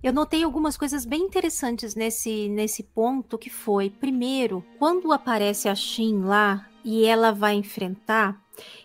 Eu 0.02 0.14
notei 0.14 0.42
algumas 0.42 0.78
coisas 0.78 1.04
bem 1.04 1.20
interessantes 1.20 1.94
nesse, 1.94 2.48
nesse 2.48 2.82
ponto, 2.82 3.36
que 3.36 3.50
foi, 3.50 3.90
primeiro, 3.90 4.64
quando 4.78 5.12
aparece 5.12 5.68
a 5.68 5.74
Shin 5.74 6.22
lá 6.22 6.66
e 6.82 7.04
ela 7.04 7.32
vai 7.32 7.54
enfrentar, 7.54 8.40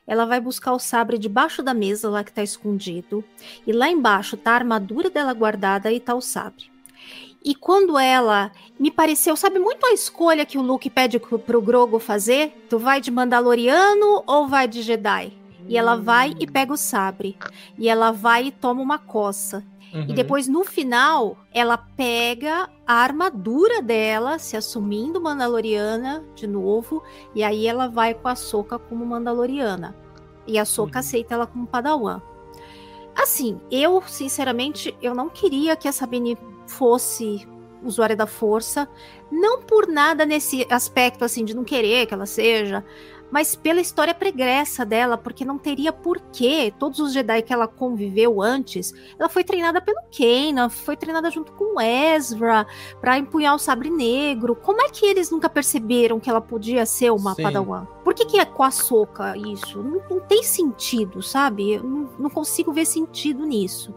ela 0.05 0.26
vai 0.26 0.41
buscar 0.41 0.74
o 0.74 0.80
sabre 0.80 1.18
debaixo 1.18 1.63
da 1.63 1.74
mesa 1.74 2.09
lá 2.09 2.22
que 2.22 2.34
tá 2.34 2.43
escondido, 2.43 3.24
e 3.66 3.72
lá 3.72 3.89
embaixo 3.89 4.36
tá 4.36 4.51
a 4.51 4.55
armadura 4.55 5.09
dela 5.09 5.34
guardada 5.34 5.89
e 5.89 6.01
tá 6.01 6.13
o 6.13 6.20
sabre. 6.20 6.70
E 7.41 7.55
quando 7.55 7.97
ela 7.97 8.51
me 8.78 8.91
pareceu, 8.91 9.38
sabe 9.38 9.57
muito 9.57 9.86
a 9.86 9.93
escolha 9.93 10.45
que 10.45 10.57
o 10.57 10.61
Luke 10.61 10.89
pede 10.89 11.18
pro 11.18 11.61
Grogo 11.61 11.97
fazer? 11.97 12.51
Tu 12.70 12.78
vai 12.78 12.99
de 12.99 13.09
Mandaloriano 13.09 14.22
ou 14.28 14.49
vai 14.49 14.68
de 14.68 14.82
Jedi? 14.82 15.32
E 15.68 15.78
ela 15.78 15.95
vai 15.95 16.36
e 16.39 16.45
pega 16.45 16.74
o 16.74 16.78
sabre. 16.78 17.38
E 17.78 17.88
ela 17.88 18.11
vai 18.11 18.47
e 18.47 18.51
toma 18.51 18.82
uma 18.82 18.99
coça. 18.99 19.63
Uhum. 19.95 20.07
E 20.09 20.13
depois, 20.13 20.45
no 20.49 20.65
final, 20.65 21.37
ela 21.53 21.77
pega 21.77 22.69
a 22.85 22.95
armadura 22.95 23.81
dela, 23.81 24.37
se 24.37 24.57
assumindo 24.57 25.21
Mandaloriana 25.21 26.21
de 26.35 26.45
novo. 26.45 27.01
E 27.33 27.41
aí 27.41 27.65
ela 27.65 27.87
vai 27.87 28.13
com 28.13 28.27
a 28.27 28.35
Soca 28.35 28.77
como 28.77 29.05
Mandaloriana. 29.05 29.95
E 30.45 30.59
a 30.59 30.65
Soca 30.65 30.95
uhum. 30.95 30.99
aceita 30.99 31.33
ela 31.33 31.47
como 31.47 31.65
Padawan. 31.65 32.21
Assim, 33.15 33.57
eu, 33.71 34.03
sinceramente, 34.05 34.93
eu 35.01 35.15
não 35.15 35.29
queria 35.29 35.77
que 35.77 35.87
a 35.87 35.93
Sabine 35.93 36.37
fosse 36.67 37.47
usuária 37.81 38.17
da 38.17 38.27
força. 38.27 38.89
Não 39.31 39.61
por 39.61 39.87
nada 39.87 40.25
nesse 40.25 40.67
aspecto, 40.69 41.23
assim, 41.23 41.45
de 41.45 41.55
não 41.55 41.63
querer 41.63 42.05
que 42.05 42.13
ela 42.13 42.25
seja 42.25 42.83
mas 43.32 43.55
pela 43.55 43.82
história 43.82 44.13
pregressa 44.13 44.86
dela, 44.86 45.17
porque 45.17 45.43
não 45.43 45.57
teria 45.57 45.91
porquê. 45.91 46.73
Todos 46.78 46.99
os 46.99 47.13
Jedi 47.13 47.41
que 47.41 47.53
ela 47.53 47.67
conviveu 47.67 48.41
antes, 48.41 48.93
ela 49.19 49.30
foi 49.30 49.43
treinada 49.43 49.82
pelo 49.82 49.99
Kanan, 50.15 50.69
foi 50.69 50.95
treinada 50.95 51.30
junto 51.30 51.51
com 51.53 51.80
Ezra 51.82 52.65
para 53.01 53.17
empunhar 53.17 53.55
o 53.55 53.59
sabre 53.59 53.89
negro. 53.89 54.55
Como 54.55 54.82
é 54.82 54.89
que 54.89 55.05
eles 55.05 55.32
nunca 55.32 55.49
perceberam 55.49 56.19
que 56.19 56.30
ela 56.30 56.41
podia 56.41 56.86
ser 56.86 57.11
uma 57.11 57.34
Sim. 57.34 57.43
Padawan? 57.43 57.86
Por 58.03 58.13
que, 58.13 58.26
que 58.26 58.39
é 58.39 58.45
com 58.45 58.63
a 58.63 58.71
soca 58.71 59.36
isso? 59.36 59.82
Não, 59.82 60.01
não 60.09 60.19
tem 60.19 60.43
sentido, 60.43 61.23
sabe? 61.23 61.73
Eu 61.73 61.84
não, 61.84 62.09
não 62.19 62.30
consigo 62.30 62.71
ver 62.71 62.86
sentido 62.86 63.45
nisso. 63.45 63.93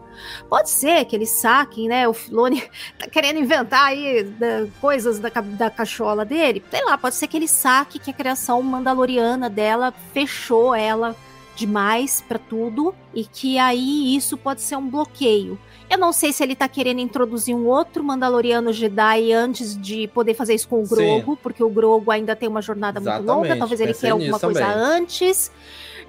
Pode 0.49 0.71
ser 0.71 1.05
que 1.05 1.15
eles 1.15 1.31
saquem, 1.31 1.89
né? 1.89 2.09
O 2.09 2.15
Filone 2.15 2.63
tá 2.99 3.07
querendo 3.09 3.39
inventar 3.39 3.87
aí 3.87 4.25
da, 4.25 4.67
coisas 4.81 5.19
da, 5.19 5.29
da 5.29 5.71
cachola 5.71 6.25
dele. 6.25 6.65
Sei 6.71 6.85
lá, 6.85 6.97
pode 6.97 7.17
ser 7.17 7.27
que 7.29 7.37
ele 7.37 7.49
saque 7.49 7.99
que 7.99 8.11
a 8.11 8.15
criação 8.15 8.63
mandaloriana 8.63 9.18
dela 9.51 9.93
fechou 10.13 10.75
ela 10.75 11.15
demais 11.59 12.25
para 12.27 12.39
tudo 12.39 12.95
e 13.13 13.25
que 13.25 13.59
aí 13.59 14.15
isso 14.15 14.37
pode 14.37 14.61
ser 14.63 14.77
um 14.77 14.89
bloqueio. 14.89 15.59
Eu 15.91 15.99
não 15.99 16.13
sei 16.13 16.33
se 16.33 16.43
ele 16.43 16.55
tá 16.55 16.69
querendo 16.69 17.01
introduzir 17.01 17.55
um 17.55 17.67
outro 17.67 18.05
Mandaloriano 18.05 18.73
Jedi 18.73 19.33
antes 19.33 19.77
de 19.77 20.07
poder 20.09 20.35
fazer 20.35 20.55
isso 20.55 20.69
com 20.69 20.83
o 20.83 20.87
Grogo, 20.87 21.33
Sim. 21.33 21.39
porque 21.43 21.65
o 21.65 21.69
Grogo 21.69 22.11
ainda 22.11 22.37
tem 22.37 22.49
uma 22.49 22.63
jornada 22.63 23.01
Exatamente. 23.01 23.27
muito 23.27 23.49
longa, 23.49 23.57
talvez 23.59 23.81
ele 23.81 23.95
queira 23.95 24.15
alguma 24.15 24.39
coisa 24.39 24.61
também. 24.61 24.77
antes. 24.77 25.51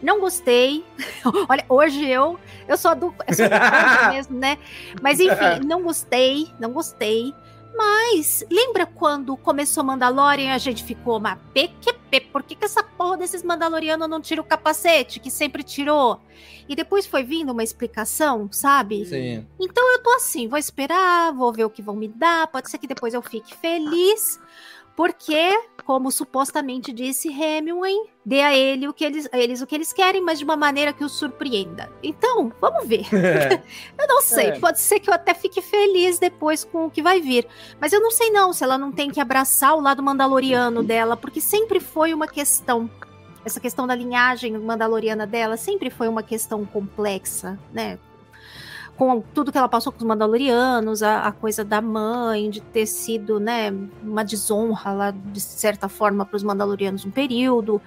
Não 0.01 0.19
gostei. 0.19 0.83
Olha, 1.49 1.65
hoje 1.67 2.05
eu 2.05 2.37
eu 2.67 2.77
sou 2.77 2.91
sou 2.91 2.95
do 2.95 3.13
mesmo, 4.13 4.37
né? 4.37 4.57
Mas 5.01 5.19
enfim, 5.19 5.59
não 5.65 5.81
gostei, 5.81 6.47
não 6.59 6.71
gostei. 6.71 7.33
Mas 7.79 8.43
lembra 8.51 8.85
quando 8.85 9.37
começou 9.37 9.85
Mandalorian 9.85 10.47
e 10.47 10.51
a 10.51 10.57
gente 10.57 10.83
ficou, 10.83 11.17
mas 11.17 11.39
PQP, 11.53 12.19
por 12.29 12.43
que, 12.43 12.53
que 12.53 12.65
essa 12.65 12.83
porra 12.83 13.15
desses 13.15 13.41
Mandalorianos 13.41 14.09
não 14.09 14.19
tira 14.19 14.41
o 14.41 14.43
capacete, 14.43 15.17
que 15.17 15.31
sempre 15.31 15.63
tirou? 15.63 16.19
E 16.67 16.75
depois 16.75 17.05
foi 17.05 17.23
vindo 17.23 17.53
uma 17.53 17.63
explicação, 17.63 18.49
sabe? 18.51 19.05
Sim. 19.05 19.47
Então 19.57 19.93
eu 19.93 20.03
tô 20.03 20.09
assim, 20.11 20.45
vou 20.49 20.59
esperar, 20.59 21.31
vou 21.31 21.53
ver 21.53 21.63
o 21.63 21.69
que 21.69 21.81
vão 21.81 21.95
me 21.95 22.09
dar, 22.09 22.47
pode 22.47 22.69
ser 22.69 22.79
que 22.79 22.85
depois 22.85 23.13
eu 23.13 23.21
fique 23.21 23.55
feliz, 23.55 24.37
porque, 24.99 25.57
como 25.85 26.11
supostamente 26.11 26.91
disse 26.91 27.29
Hemingway, 27.29 27.95
dê 28.25 28.41
a 28.41 28.53
ele 28.53 28.85
o 28.85 28.93
que 28.93 29.05
eles, 29.05 29.29
a 29.31 29.37
eles 29.37 29.61
o 29.61 29.65
que 29.65 29.73
eles 29.73 29.93
querem, 29.93 30.21
mas 30.21 30.39
de 30.39 30.43
uma 30.43 30.57
maneira 30.57 30.91
que 30.91 31.05
os 31.05 31.13
surpreenda. 31.13 31.89
Então, 32.03 32.51
vamos 32.59 32.85
ver. 32.85 33.05
É. 33.15 33.63
eu 33.97 34.07
não 34.09 34.21
sei, 34.21 34.47
é. 34.47 34.59
pode 34.59 34.81
ser 34.81 34.99
que 34.99 35.09
eu 35.09 35.13
até 35.13 35.33
fique 35.33 35.61
feliz 35.61 36.19
depois 36.19 36.65
com 36.65 36.87
o 36.87 36.91
que 36.91 37.01
vai 37.01 37.21
vir, 37.21 37.47
mas 37.79 37.93
eu 37.93 38.01
não 38.01 38.11
sei 38.11 38.29
não 38.29 38.51
se 38.51 38.61
ela 38.61 38.77
não 38.77 38.91
tem 38.91 39.09
que 39.09 39.21
abraçar 39.21 39.73
o 39.73 39.79
lado 39.79 40.03
mandaloriano 40.03 40.83
dela, 40.83 41.15
porque 41.15 41.39
sempre 41.39 41.79
foi 41.79 42.13
uma 42.13 42.27
questão 42.27 42.89
essa 43.45 43.61
questão 43.61 43.87
da 43.87 43.95
linhagem 43.95 44.57
mandaloriana 44.57 45.25
dela 45.25 45.55
sempre 45.55 45.89
foi 45.89 46.09
uma 46.09 46.21
questão 46.21 46.65
complexa, 46.65 47.57
né? 47.71 47.97
Com 48.99 49.21
tudo 49.33 49.49
que 49.49 49.57
ela 49.57 49.69
passou 49.69 49.93
com 49.93 49.99
os 49.99 50.03
Mandalorianos, 50.03 51.01
a, 51.01 51.21
a, 51.21 51.31
coisa 51.31 51.63
da 51.63 51.81
mãe, 51.81 52.49
de 52.49 52.59
ter 52.59 52.85
sido, 52.85 53.39
né, 53.39 53.73
uma 54.03 54.25
desonra 54.25 54.91
lá, 54.91 55.11
de 55.11 55.39
certa 55.39 55.87
forma, 55.87 56.25
para 56.25 56.35
os 56.35 56.43
Mandalorianos 56.43 57.05
um 57.05 57.09
período. 57.09 57.81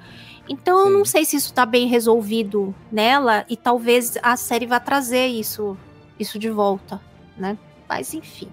Então 0.49 0.79
Sim. 0.79 0.85
eu 0.85 0.91
não 0.99 1.05
sei 1.05 1.27
se 1.27 1.37
isso 1.37 1.49
está 1.49 1.67
bem 1.67 1.87
resolvido 1.87 2.75
nela, 2.91 3.45
e 3.47 3.59
talvez 3.59 4.17
a 4.23 4.39
série 4.39 4.65
vá 4.65 4.81
trazer 4.81 5.27
isso, 5.27 5.77
isso 6.19 6.39
de 6.39 6.49
volta, 6.49 6.99
né? 7.37 7.59
Mas 7.87 8.15
enfim. 8.15 8.49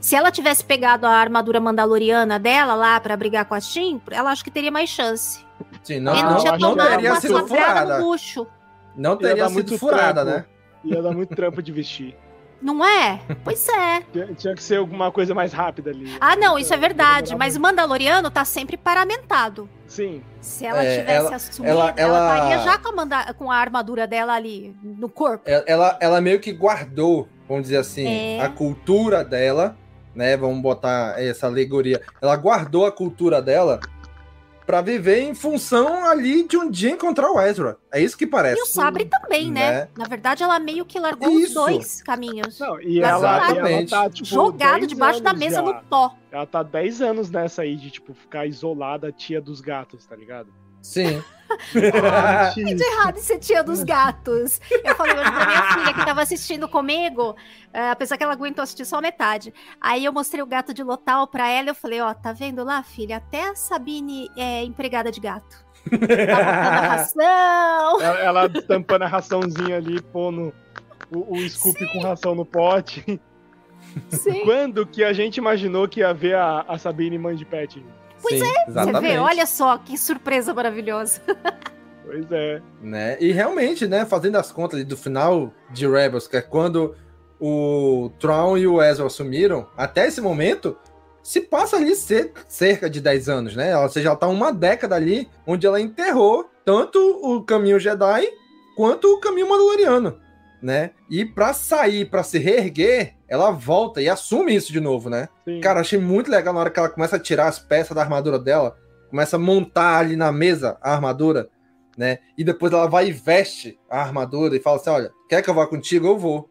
Se 0.00 0.16
ela 0.16 0.30
tivesse 0.30 0.64
pegado 0.64 1.04
a 1.04 1.10
armadura 1.10 1.60
mandaloriana 1.60 2.38
dela 2.38 2.74
lá 2.74 2.98
para 2.98 3.14
brigar 3.18 3.44
com 3.44 3.54
a 3.54 3.60
Shin, 3.60 4.00
ela 4.10 4.30
acho 4.30 4.42
que 4.42 4.50
teria 4.50 4.70
mais 4.70 4.88
chance. 4.88 5.44
Sim, 5.82 6.00
não, 6.00 6.14
não, 6.14 6.58
não, 6.58 6.74
não 6.74 6.86
teria 6.88 7.20
sido 7.20 7.46
furada. 7.46 8.00
Não 8.96 9.14
teria 9.14 9.48
sido 9.50 9.76
furada, 9.76 10.24
trampo. 10.24 10.38
né? 10.38 10.57
Ia 10.88 11.02
dar 11.02 11.12
muito 11.12 11.34
trampo 11.34 11.62
de 11.62 11.70
vestir. 11.70 12.16
Não 12.60 12.84
é? 12.84 13.20
Pois 13.44 13.68
é. 13.68 14.02
Tinha 14.36 14.54
que 14.54 14.62
ser 14.62 14.78
alguma 14.78 15.12
coisa 15.12 15.32
mais 15.34 15.52
rápida 15.52 15.90
ali. 15.90 16.16
Ah, 16.20 16.34
não, 16.34 16.58
isso 16.58 16.74
é 16.74 16.76
verdade. 16.76 17.36
Mas 17.36 17.56
o 17.56 17.60
Mandaloriano 17.60 18.30
tá 18.30 18.44
sempre 18.44 18.76
paramentado. 18.76 19.68
Sim. 19.86 20.22
Se 20.40 20.66
ela 20.66 20.82
é, 20.82 20.98
tivesse 20.98 21.26
ela, 21.26 21.36
assumido, 21.36 21.72
ela, 21.72 21.94
ela, 21.96 22.18
ela 22.18 22.36
estaria 22.36 22.64
já 22.64 22.78
com 22.78 22.88
a, 22.88 22.92
manda, 22.92 23.34
com 23.34 23.50
a 23.50 23.56
armadura 23.56 24.06
dela 24.06 24.34
ali 24.34 24.74
no 24.82 25.08
corpo. 25.08 25.44
Ela, 25.46 25.96
ela 26.00 26.20
meio 26.20 26.40
que 26.40 26.52
guardou, 26.52 27.28
vamos 27.48 27.64
dizer 27.64 27.76
assim, 27.76 28.06
é. 28.06 28.40
a 28.40 28.48
cultura 28.48 29.24
dela, 29.24 29.76
né? 30.14 30.36
Vamos 30.36 30.60
botar 30.60 31.14
essa 31.22 31.46
alegoria. 31.46 32.02
Ela 32.20 32.36
guardou 32.36 32.86
a 32.86 32.92
cultura 32.92 33.40
dela 33.40 33.78
para 34.68 34.82
viver 34.82 35.22
em 35.22 35.34
função 35.34 36.04
ali 36.04 36.46
de 36.46 36.54
um 36.58 36.70
dia 36.70 36.90
encontrar 36.90 37.32
o 37.32 37.40
Ezra. 37.40 37.78
É 37.90 38.02
isso 38.02 38.18
que 38.18 38.26
parece. 38.26 38.60
E 38.60 38.62
o 38.64 38.66
Sabre 38.66 39.06
também, 39.06 39.50
né? 39.50 39.70
né? 39.70 39.88
Na 39.96 40.04
verdade, 40.04 40.42
ela 40.42 40.58
meio 40.58 40.84
que 40.84 41.00
largou 41.00 41.30
isso. 41.30 41.46
os 41.46 41.54
dois 41.54 42.02
caminhos. 42.02 42.58
Não, 42.58 42.78
e 42.78 43.00
ela, 43.00 43.50
e 43.54 43.56
ela 43.56 43.86
tá, 43.86 44.10
tipo, 44.10 44.28
jogado 44.28 44.86
debaixo 44.86 45.22
da 45.22 45.32
mesa 45.32 45.56
já. 45.56 45.62
no 45.62 45.74
pó. 45.84 46.14
Ela 46.30 46.44
tá 46.44 46.62
10 46.62 47.00
anos 47.00 47.30
nessa 47.30 47.62
aí 47.62 47.76
de, 47.76 47.90
tipo, 47.90 48.12
ficar 48.12 48.44
isolada, 48.44 49.10
tia 49.10 49.40
dos 49.40 49.62
gatos, 49.62 50.04
tá 50.04 50.14
ligado? 50.14 50.52
Sim. 50.88 51.22
ah, 52.10 52.50
que 52.54 52.74
de 52.74 52.82
errado 52.82 53.18
em 53.18 53.22
ser 53.22 53.38
tia 53.38 53.62
dos 53.62 53.84
gatos. 53.84 54.58
Eu 54.82 54.94
falei 54.94 55.18
hoje 55.18 55.30
pra 55.30 55.46
minha 55.46 55.62
filha 55.72 55.94
que 55.94 56.04
tava 56.04 56.22
assistindo 56.22 56.66
comigo, 56.66 57.32
uh, 57.32 57.90
apesar 57.92 58.16
que 58.16 58.24
ela 58.24 58.32
aguentou 58.32 58.62
assistir 58.62 58.86
só 58.86 58.98
metade. 58.98 59.52
Aí 59.78 60.06
eu 60.06 60.12
mostrei 60.12 60.42
o 60.42 60.46
gato 60.46 60.72
de 60.72 60.82
Lotal 60.82 61.26
pra 61.26 61.46
ela 61.46 61.68
e 61.68 61.70
eu 61.70 61.74
falei, 61.74 62.00
ó, 62.00 62.14
tá 62.14 62.32
vendo 62.32 62.64
lá, 62.64 62.82
filha? 62.82 63.18
Até 63.18 63.50
a 63.50 63.54
Sabine 63.54 64.30
é 64.34 64.64
empregada 64.64 65.10
de 65.10 65.20
gato. 65.20 65.66
Tá 65.90 66.36
a 66.36 66.80
ração. 66.96 68.00
Ela, 68.00 68.18
ela 68.20 68.48
tampando 68.48 69.02
a 69.02 69.06
raçãozinha 69.06 69.76
ali, 69.76 70.00
pondo 70.00 70.54
o, 71.14 71.36
o 71.36 71.48
Scoop 71.48 71.78
Sim. 71.78 71.86
com 71.92 72.00
ração 72.00 72.34
no 72.34 72.46
pote. 72.46 73.20
Sim. 74.08 74.40
Quando 74.44 74.86
que 74.86 75.04
a 75.04 75.12
gente 75.12 75.36
imaginou 75.36 75.86
que 75.86 76.00
ia 76.00 76.14
ver 76.14 76.34
a, 76.34 76.64
a 76.66 76.78
Sabine 76.78 77.18
mãe 77.18 77.36
de 77.36 77.44
pet? 77.44 77.84
Pois 78.20 78.40
Sim, 78.40 78.46
é, 78.46 78.68
exatamente. 78.68 79.00
você 79.00 79.12
vê, 79.12 79.18
olha 79.18 79.46
só 79.46 79.78
que 79.78 79.96
surpresa 79.96 80.52
maravilhosa. 80.54 81.20
Pois 82.08 82.24
é. 82.32 82.62
Né? 82.80 83.18
E 83.20 83.32
realmente, 83.32 83.86
né, 83.86 84.06
fazendo 84.06 84.36
as 84.36 84.50
contas 84.50 84.82
do 84.82 84.96
final 84.96 85.52
de 85.70 85.86
Rebels, 85.86 86.26
que 86.26 86.38
é 86.38 86.40
quando 86.40 86.96
o 87.38 88.10
Tron 88.18 88.56
e 88.56 88.66
o 88.66 88.82
Ezra 88.82 89.04
assumiram, 89.04 89.68
até 89.76 90.06
esse 90.06 90.18
momento, 90.18 90.74
se 91.22 91.42
passa 91.42 91.76
ali 91.76 91.94
cerca 91.94 92.88
de 92.88 93.02
10 93.02 93.28
anos, 93.28 93.54
né? 93.54 93.76
Ou 93.76 93.90
seja, 93.90 94.08
ela 94.08 94.16
tá 94.16 94.26
uma 94.26 94.50
década 94.50 94.96
ali, 94.96 95.28
onde 95.46 95.66
ela 95.66 95.78
enterrou 95.78 96.48
tanto 96.64 96.98
o 96.98 97.44
caminho 97.44 97.78
Jedi 97.78 98.26
quanto 98.74 99.12
o 99.12 99.20
caminho 99.20 99.46
Mandaloriano, 99.46 100.18
né? 100.62 100.90
E 101.08 101.24
para 101.24 101.52
sair, 101.52 102.04
para 102.10 102.22
se 102.22 102.38
reerguer, 102.38 103.14
ela 103.28 103.50
volta 103.50 104.02
e 104.02 104.08
assume 104.08 104.54
isso 104.54 104.72
de 104.72 104.80
novo, 104.80 105.08
né? 105.08 105.28
Sim. 105.44 105.60
Cara, 105.60 105.80
achei 105.80 105.98
muito 105.98 106.30
legal 106.30 106.52
na 106.52 106.60
hora 106.60 106.70
que 106.70 106.78
ela 106.78 106.88
começa 106.88 107.16
a 107.16 107.20
tirar 107.20 107.46
as 107.46 107.58
peças 107.58 107.94
da 107.94 108.02
armadura 108.02 108.38
dela, 108.38 108.76
começa 109.10 109.36
a 109.36 109.38
montar 109.38 109.98
ali 109.98 110.16
na 110.16 110.32
mesa 110.32 110.78
a 110.82 110.92
armadura, 110.92 111.48
né? 111.96 112.18
E 112.36 112.44
depois 112.44 112.72
ela 112.72 112.88
vai 112.88 113.08
e 113.08 113.12
veste 113.12 113.78
a 113.88 114.00
armadura 114.00 114.56
e 114.56 114.60
fala 114.60 114.76
assim: 114.76 114.90
olha, 114.90 115.12
quer 115.28 115.42
que 115.42 115.50
eu 115.50 115.54
vá 115.54 115.66
contigo? 115.66 116.06
Eu 116.06 116.18
vou. 116.18 116.50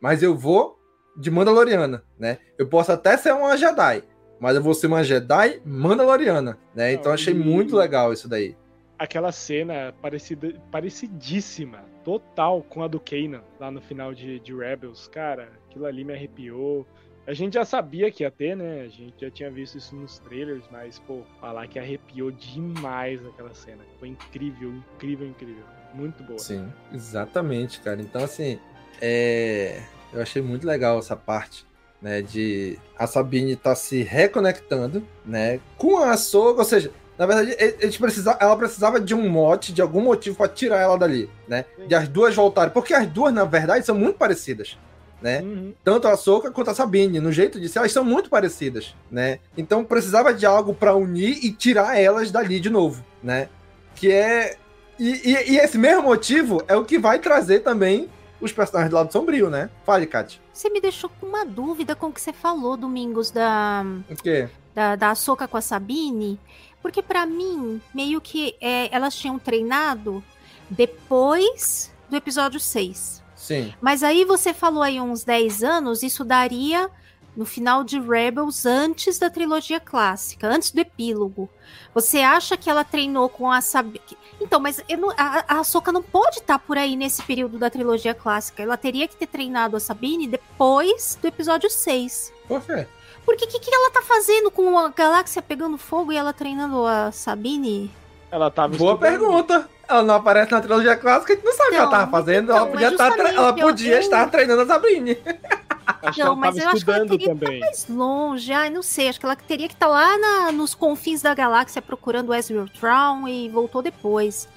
Mas 0.00 0.22
eu 0.22 0.36
vou 0.36 0.78
de 1.16 1.30
Mandaloriana, 1.30 2.02
né? 2.18 2.38
Eu 2.58 2.68
posso 2.68 2.90
até 2.90 3.16
ser 3.16 3.32
uma 3.32 3.56
Jedi, 3.56 4.02
mas 4.40 4.56
eu 4.56 4.62
vou 4.62 4.74
ser 4.74 4.86
uma 4.86 5.04
Jedi 5.04 5.60
Mandaloriana, 5.64 6.58
né? 6.74 6.92
Então 6.92 7.12
achei 7.12 7.34
muito 7.34 7.76
legal 7.76 8.12
isso 8.12 8.28
daí. 8.28 8.56
Aquela 8.98 9.32
cena 9.32 9.92
parecida, 10.00 10.54
parecidíssima 10.70 11.91
total 12.04 12.62
com 12.62 12.82
a 12.82 12.88
do 12.88 13.00
Kanan, 13.00 13.42
lá 13.58 13.70
no 13.70 13.80
final 13.80 14.14
de, 14.14 14.38
de 14.40 14.54
Rebels. 14.54 15.08
Cara, 15.08 15.52
aquilo 15.68 15.86
ali 15.86 16.04
me 16.04 16.12
arrepiou. 16.12 16.86
A 17.26 17.32
gente 17.32 17.54
já 17.54 17.64
sabia 17.64 18.10
que 18.10 18.24
ia 18.24 18.30
ter, 18.30 18.56
né? 18.56 18.82
A 18.82 18.88
gente 18.88 19.14
já 19.20 19.30
tinha 19.30 19.50
visto 19.50 19.78
isso 19.78 19.94
nos 19.94 20.18
trailers, 20.18 20.64
mas, 20.72 20.98
pô, 20.98 21.22
falar 21.40 21.68
que 21.68 21.78
arrepiou 21.78 22.32
demais 22.32 23.24
aquela 23.24 23.54
cena. 23.54 23.84
Foi 24.00 24.08
incrível, 24.08 24.74
incrível, 24.94 25.28
incrível. 25.28 25.64
Muito 25.94 26.22
boa. 26.24 26.38
Sim, 26.38 26.72
exatamente, 26.92 27.80
cara. 27.80 28.00
Então, 28.00 28.24
assim, 28.24 28.58
é... 29.00 29.82
eu 30.12 30.20
achei 30.20 30.42
muito 30.42 30.66
legal 30.66 30.98
essa 30.98 31.14
parte, 31.14 31.64
né? 32.00 32.22
De 32.22 32.76
a 32.98 33.06
Sabine 33.06 33.54
tá 33.54 33.74
se 33.76 34.02
reconectando, 34.02 35.06
né? 35.24 35.60
Com 35.76 35.98
a 35.98 36.16
Soga, 36.16 36.60
ou 36.60 36.64
seja, 36.64 36.90
na 37.18 37.26
verdade, 37.26 37.56
eles 37.80 37.96
precisava, 37.96 38.38
ela 38.40 38.56
precisava 38.56 39.00
de 39.00 39.14
um 39.14 39.28
mote, 39.28 39.72
de 39.72 39.82
algum 39.82 40.00
motivo 40.00 40.36
para 40.36 40.48
tirar 40.48 40.80
ela 40.80 40.98
dali, 40.98 41.30
né? 41.46 41.64
De 41.86 41.94
as 41.94 42.08
duas 42.08 42.34
voltarem. 42.34 42.72
Porque 42.72 42.94
as 42.94 43.06
duas, 43.06 43.32
na 43.32 43.44
verdade, 43.44 43.84
são 43.84 43.94
muito 43.94 44.18
parecidas 44.18 44.76
né? 45.22 45.40
Uhum. 45.40 45.72
Tanto 45.84 46.08
a 46.08 46.16
Soca 46.16 46.50
quanto 46.50 46.70
a 46.70 46.74
Sabine, 46.74 47.20
no 47.20 47.30
jeito 47.30 47.60
de 47.60 47.68
ser, 47.68 47.78
elas 47.78 47.92
são 47.92 48.04
muito 48.04 48.28
parecidas, 48.28 48.94
né? 49.10 49.38
Então 49.56 49.84
precisava 49.84 50.34
de 50.34 50.44
algo 50.44 50.74
para 50.74 50.94
unir 50.94 51.38
e 51.42 51.52
tirar 51.52 51.98
elas 51.98 52.30
dali 52.30 52.58
de 52.58 52.68
novo, 52.68 53.02
né? 53.22 53.48
Que 53.94 54.10
é. 54.10 54.56
E, 54.98 55.30
e, 55.30 55.52
e, 55.52 55.58
esse 55.58 55.78
mesmo 55.78 56.02
motivo 56.02 56.62
é 56.68 56.76
o 56.76 56.84
que 56.84 56.98
vai 56.98 57.18
trazer 57.18 57.60
também 57.60 58.10
os 58.40 58.52
personagens 58.52 58.90
do 58.90 58.96
lado 58.96 59.12
sombrio, 59.12 59.48
né? 59.48 59.70
Fale, 59.86 60.06
Kat. 60.06 60.40
Você 60.52 60.68
me 60.68 60.80
deixou 60.80 61.08
com 61.08 61.26
uma 61.26 61.46
dúvida 61.46 61.94
com 61.94 62.08
o 62.08 62.12
que 62.12 62.20
você 62.20 62.32
falou, 62.32 62.76
Domingos, 62.76 63.30
da. 63.30 63.84
O 64.10 64.16
quê? 64.16 64.48
Da, 64.74 64.96
da 64.96 65.14
Soca 65.14 65.46
com 65.46 65.56
a 65.56 65.60
Sabine. 65.60 66.38
Porque 66.82 67.00
para 67.00 67.24
mim, 67.24 67.80
meio 67.94 68.20
que 68.20 68.56
é, 68.60 68.94
elas 68.94 69.14
tinham 69.14 69.38
treinado 69.38 70.22
depois 70.68 71.92
do 72.10 72.16
episódio 72.16 72.58
6. 72.58 73.22
Sim. 73.36 73.72
Mas 73.80 74.02
aí 74.02 74.24
você 74.24 74.52
falou 74.52 74.82
aí 74.82 75.00
uns 75.00 75.24
10 75.24 75.62
anos, 75.62 76.02
isso 76.02 76.24
daria 76.24 76.90
no 77.36 77.46
final 77.46 77.82
de 77.82 77.98
Rebels 77.98 78.66
antes 78.66 79.18
da 79.18 79.30
trilogia 79.30 79.80
clássica, 79.80 80.46
antes 80.48 80.70
do 80.70 80.80
epílogo. 80.80 81.48
Você 81.94 82.20
acha 82.20 82.56
que 82.56 82.68
ela 82.68 82.84
treinou 82.84 83.28
com 83.28 83.50
a 83.50 83.60
Sabine? 83.60 84.00
Então, 84.40 84.60
mas 84.60 84.82
não, 84.98 85.10
a, 85.10 85.44
a 85.48 85.60
Ahsoka 85.60 85.90
não 85.90 86.02
pode 86.02 86.38
estar 86.38 86.58
tá 86.58 86.64
por 86.64 86.76
aí 86.76 86.94
nesse 86.94 87.22
período 87.22 87.58
da 87.58 87.70
trilogia 87.70 88.14
clássica. 88.14 88.62
Ela 88.62 88.76
teria 88.76 89.08
que 89.08 89.16
ter 89.16 89.26
treinado 89.26 89.76
a 89.76 89.80
Sabine 89.80 90.26
depois 90.26 91.18
do 91.20 91.26
episódio 91.26 91.70
6. 91.70 92.32
Por 92.46 92.60
quê? 92.62 92.86
Porque 93.24 93.44
o 93.44 93.48
que, 93.48 93.58
que 93.58 93.74
ela 93.74 93.90
tá 93.90 94.02
fazendo 94.02 94.50
com 94.50 94.78
a 94.78 94.88
galáxia 94.88 95.40
pegando 95.40 95.78
fogo 95.78 96.12
e 96.12 96.16
ela 96.16 96.32
treinando 96.32 96.86
a 96.86 97.12
Sabine? 97.12 97.90
Ela 98.30 98.50
tava 98.50 98.76
Boa 98.76 98.94
estudando. 98.94 99.10
pergunta. 99.10 99.68
Ela 99.88 100.02
não 100.02 100.14
aparece 100.14 100.52
na 100.52 100.60
trilogia 100.60 100.96
clássica, 100.96 101.32
a 101.32 101.36
gente 101.36 101.44
não 101.44 101.52
sabe 101.52 101.68
o 101.68 101.70
que 101.72 101.76
ela 101.76 101.90
tava 101.90 102.10
fazendo. 102.10 102.44
Então, 102.44 102.56
ela 102.56 102.66
podia, 102.66 102.88
estar, 102.88 103.18
ela 103.18 103.52
podia 103.52 103.94
eu, 103.94 104.00
estar 104.00 104.30
treinando 104.30 104.62
a 104.62 104.66
Sabrine. 104.66 105.18
Acho 106.02 106.20
não, 106.20 106.36
mas 106.36 106.56
eu 106.56 106.68
acho 106.68 106.84
que 106.84 106.90
ela 106.90 107.06
teria 107.06 107.28
também. 107.28 107.60
que 107.60 107.66
estar 107.66 107.66
mais 107.66 107.88
longe. 107.88 108.52
Ai, 108.52 108.70
não 108.70 108.82
sei. 108.82 109.08
Acho 109.08 109.20
que 109.20 109.26
ela 109.26 109.36
teria 109.36 109.68
que 109.68 109.74
estar 109.74 109.88
lá 109.88 110.16
na, 110.18 110.52
nos 110.52 110.74
confins 110.74 111.22
da 111.22 111.34
galáxia 111.34 111.82
procurando 111.82 112.30
o 112.30 112.34
Ezreal 112.34 112.68
Traum 112.68 113.28
e 113.28 113.48
voltou 113.48 113.82
depois. 113.82 114.48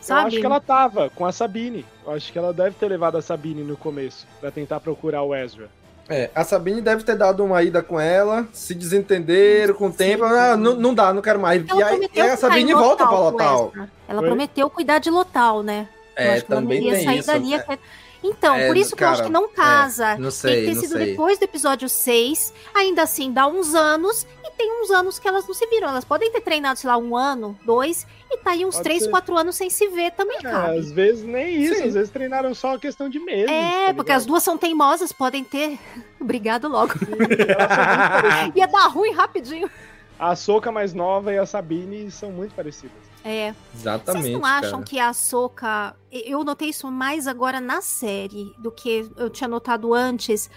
Sabe? 0.00 0.20
Eu 0.20 0.26
acho 0.26 0.40
que 0.40 0.46
ela 0.46 0.60
tava 0.60 1.10
com 1.10 1.26
a 1.26 1.32
Sabine. 1.32 1.84
Eu 2.04 2.12
acho 2.12 2.32
que 2.32 2.38
ela 2.38 2.52
deve 2.52 2.76
ter 2.76 2.88
levado 2.88 3.16
a 3.16 3.22
Sabine 3.22 3.62
no 3.62 3.76
começo 3.76 4.26
para 4.40 4.50
tentar 4.50 4.80
procurar 4.80 5.22
o 5.22 5.34
Ezra. 5.34 5.68
É, 6.08 6.30
a 6.34 6.44
Sabine 6.44 6.80
deve 6.80 7.02
ter 7.02 7.16
dado 7.16 7.44
uma 7.44 7.62
ida 7.62 7.82
com 7.82 7.98
ela, 7.98 8.46
se 8.52 8.74
desentenderam 8.74 9.74
com 9.74 9.88
o 9.88 9.92
tempo. 9.92 10.24
Ah, 10.24 10.56
não, 10.56 10.74
não 10.76 10.94
dá, 10.94 11.12
não 11.12 11.20
quero 11.20 11.40
mais. 11.40 11.64
Ela 11.68 11.80
e 11.80 11.82
aí, 11.82 12.10
e 12.14 12.20
a 12.20 12.36
Sabine 12.36 12.72
volta 12.74 13.06
pra 13.06 13.18
Lotal. 13.18 13.72
Ela 14.08 14.20
Foi? 14.20 14.28
prometeu 14.28 14.70
cuidar 14.70 14.98
de 14.98 15.10
Lotal, 15.10 15.62
né? 15.62 15.88
É, 16.14 16.40
também 16.40 16.80
tem 16.80 17.18
isso. 17.18 17.26
Dali 17.26 17.54
é. 17.54 17.78
Então, 18.22 18.56
é, 18.56 18.66
por 18.66 18.76
isso 18.76 18.90
que 18.90 18.96
cara, 18.96 19.10
eu 19.10 19.14
acho 19.14 19.22
que 19.24 19.32
não 19.32 19.48
casa. 19.48 20.12
É, 20.12 20.18
não 20.18 20.30
sei, 20.30 20.52
tem 20.52 20.60
que 20.60 20.74
ter 20.74 20.86
sido 20.86 20.96
sei. 20.96 21.06
depois 21.06 21.38
do 21.38 21.44
episódio 21.44 21.88
6. 21.88 22.52
Ainda 22.74 23.02
assim, 23.02 23.32
dá 23.32 23.46
uns 23.46 23.74
anos. 23.74 24.26
Tem 24.56 24.82
uns 24.82 24.90
anos 24.90 25.18
que 25.18 25.28
elas 25.28 25.46
não 25.46 25.54
se 25.54 25.66
viram. 25.66 25.88
Elas 25.88 26.04
podem 26.04 26.30
ter 26.30 26.40
treinado, 26.40 26.78
sei 26.78 26.88
lá, 26.88 26.96
um 26.96 27.16
ano, 27.16 27.58
dois. 27.64 28.06
E 28.30 28.38
tá 28.38 28.52
aí 28.52 28.64
uns 28.64 28.76
Pode 28.76 28.84
3, 28.84 29.02
ser. 29.04 29.10
4 29.10 29.36
anos 29.36 29.56
sem 29.56 29.68
se 29.70 29.88
ver 29.88 30.12
também, 30.12 30.38
é, 30.44 30.78
Às 30.78 30.90
vezes 30.90 31.24
nem 31.24 31.56
isso. 31.56 31.74
Sim. 31.74 31.88
Às 31.88 31.94
vezes 31.94 32.10
treinaram 32.10 32.54
só 32.54 32.74
a 32.74 32.78
questão 32.78 33.08
de 33.08 33.18
meses. 33.18 33.50
É, 33.50 33.88
tá 33.88 33.94
porque 33.94 34.12
as 34.12 34.24
duas 34.24 34.42
são 34.42 34.56
teimosas. 34.56 35.12
Podem 35.12 35.44
ter. 35.44 35.78
Obrigado 36.20 36.68
logo. 36.68 36.94
Ia 38.54 38.66
dar 38.66 38.86
ruim 38.88 39.12
rapidinho. 39.12 39.70
A 40.18 40.34
Soca 40.34 40.72
mais 40.72 40.94
nova 40.94 41.32
e 41.32 41.38
a 41.38 41.44
Sabine 41.44 42.10
são 42.10 42.30
muito 42.32 42.54
parecidas. 42.54 42.96
É. 43.22 43.52
Exatamente. 43.74 44.22
Vocês 44.22 44.38
não 44.38 44.46
acham 44.46 44.70
cara. 44.70 44.84
que 44.84 44.98
a 44.98 45.12
Soca. 45.12 45.96
Eu 46.10 46.44
notei 46.44 46.70
isso 46.70 46.90
mais 46.90 47.26
agora 47.26 47.60
na 47.60 47.82
série 47.82 48.54
do 48.56 48.70
que 48.70 49.10
eu 49.16 49.28
tinha 49.28 49.48
notado 49.48 49.92
antes. 49.92 50.48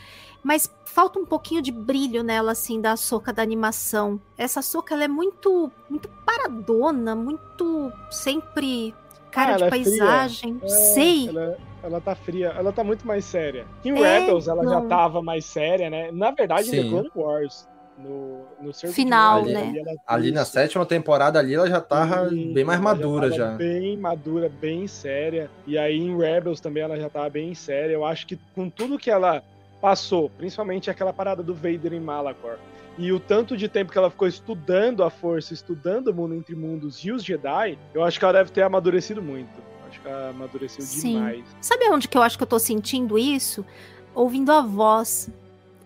Mas 0.43 0.69
falta 0.85 1.19
um 1.19 1.25
pouquinho 1.25 1.61
de 1.61 1.71
brilho 1.71 2.23
nela, 2.23 2.51
assim, 2.51 2.79
da 2.79 2.95
Soca 2.95 3.33
da 3.33 3.41
animação. 3.41 4.19
Essa 4.37 4.61
Soca, 4.61 4.93
ela 4.93 5.03
é 5.03 5.07
muito, 5.07 5.71
muito 5.89 6.09
paradona, 6.25 7.15
muito 7.15 7.91
sempre 8.09 8.93
cara 9.31 9.55
ah, 9.55 9.57
de 9.57 9.63
é 9.63 9.69
paisagem. 9.69 10.59
É, 10.63 10.67
Sei. 10.67 11.29
Ela, 11.29 11.57
ela 11.83 12.01
tá 12.01 12.15
fria, 12.15 12.53
ela 12.57 12.71
tá 12.71 12.83
muito 12.83 13.05
mais 13.05 13.25
séria. 13.25 13.65
Em 13.83 13.91
é, 13.91 14.19
Rebels, 14.19 14.47
ela 14.47 14.63
não. 14.63 14.71
já 14.71 14.81
tava 14.81 15.21
mais 15.21 15.45
séria, 15.45 15.89
né? 15.89 16.11
Na 16.11 16.31
verdade, 16.31 16.65
Sim. 16.69 16.77
em 16.77 16.83
The 16.83 16.89
Clone 16.89 17.11
Wars, 17.15 17.67
no, 17.97 18.45
no 18.61 18.73
final, 18.73 19.39
ali, 19.39 19.53
né? 19.53 19.61
Ali, 19.61 19.99
ali 20.07 20.31
na 20.31 20.45
sétima 20.45 20.85
temporada 20.85 21.37
ali 21.37 21.53
ela 21.53 21.67
já 21.67 21.81
tava 21.81 22.29
Sim, 22.29 22.53
bem 22.53 22.63
mais 22.63 22.79
madura 22.79 23.29
já, 23.29 23.51
já, 23.51 23.51
Bem 23.51 23.97
madura, 23.97 24.49
bem 24.49 24.87
séria. 24.87 25.49
E 25.67 25.77
aí 25.77 25.97
em 25.97 26.17
Rebels 26.17 26.61
também 26.61 26.83
ela 26.83 26.97
já 26.97 27.09
tava 27.09 27.29
bem 27.29 27.53
séria. 27.53 27.93
Eu 27.93 28.05
acho 28.05 28.25
que 28.25 28.39
com 28.55 28.69
tudo 28.69 28.97
que 28.97 29.11
ela 29.11 29.43
passou, 29.81 30.29
principalmente 30.29 30.89
aquela 30.89 31.13
parada 31.13 31.41
do 31.41 31.53
Vader 31.53 31.93
em 31.93 31.99
Malachor, 31.99 32.57
e 32.97 33.13
o 33.13 33.19
tanto 33.19 33.55
de 33.55 33.69
tempo 33.69 33.91
que 33.91 33.97
ela 33.97 34.09
ficou 34.09 34.27
estudando 34.27 35.03
a 35.03 35.09
força, 35.09 35.53
estudando 35.53 36.09
o 36.09 36.13
mundo 36.13 36.35
entre 36.35 36.53
mundos 36.53 36.97
e 36.97 37.11
os 37.11 37.23
Jedi, 37.23 37.77
eu 37.93 38.03
acho 38.03 38.19
que 38.19 38.25
ela 38.25 38.33
deve 38.33 38.51
ter 38.51 38.61
amadurecido 38.61 39.21
muito. 39.21 39.49
Acho 39.87 40.01
que 40.01 40.07
ela 40.07 40.29
amadureceu 40.29 40.81
Sim. 40.83 41.13
demais. 41.13 41.45
Sabe 41.61 41.89
onde 41.89 42.07
que 42.07 42.17
eu 42.17 42.21
acho 42.21 42.37
que 42.37 42.43
eu 42.43 42.47
tô 42.47 42.59
sentindo 42.59 43.17
isso? 43.17 43.65
Ouvindo 44.13 44.51
a 44.51 44.61
voz 44.61 45.29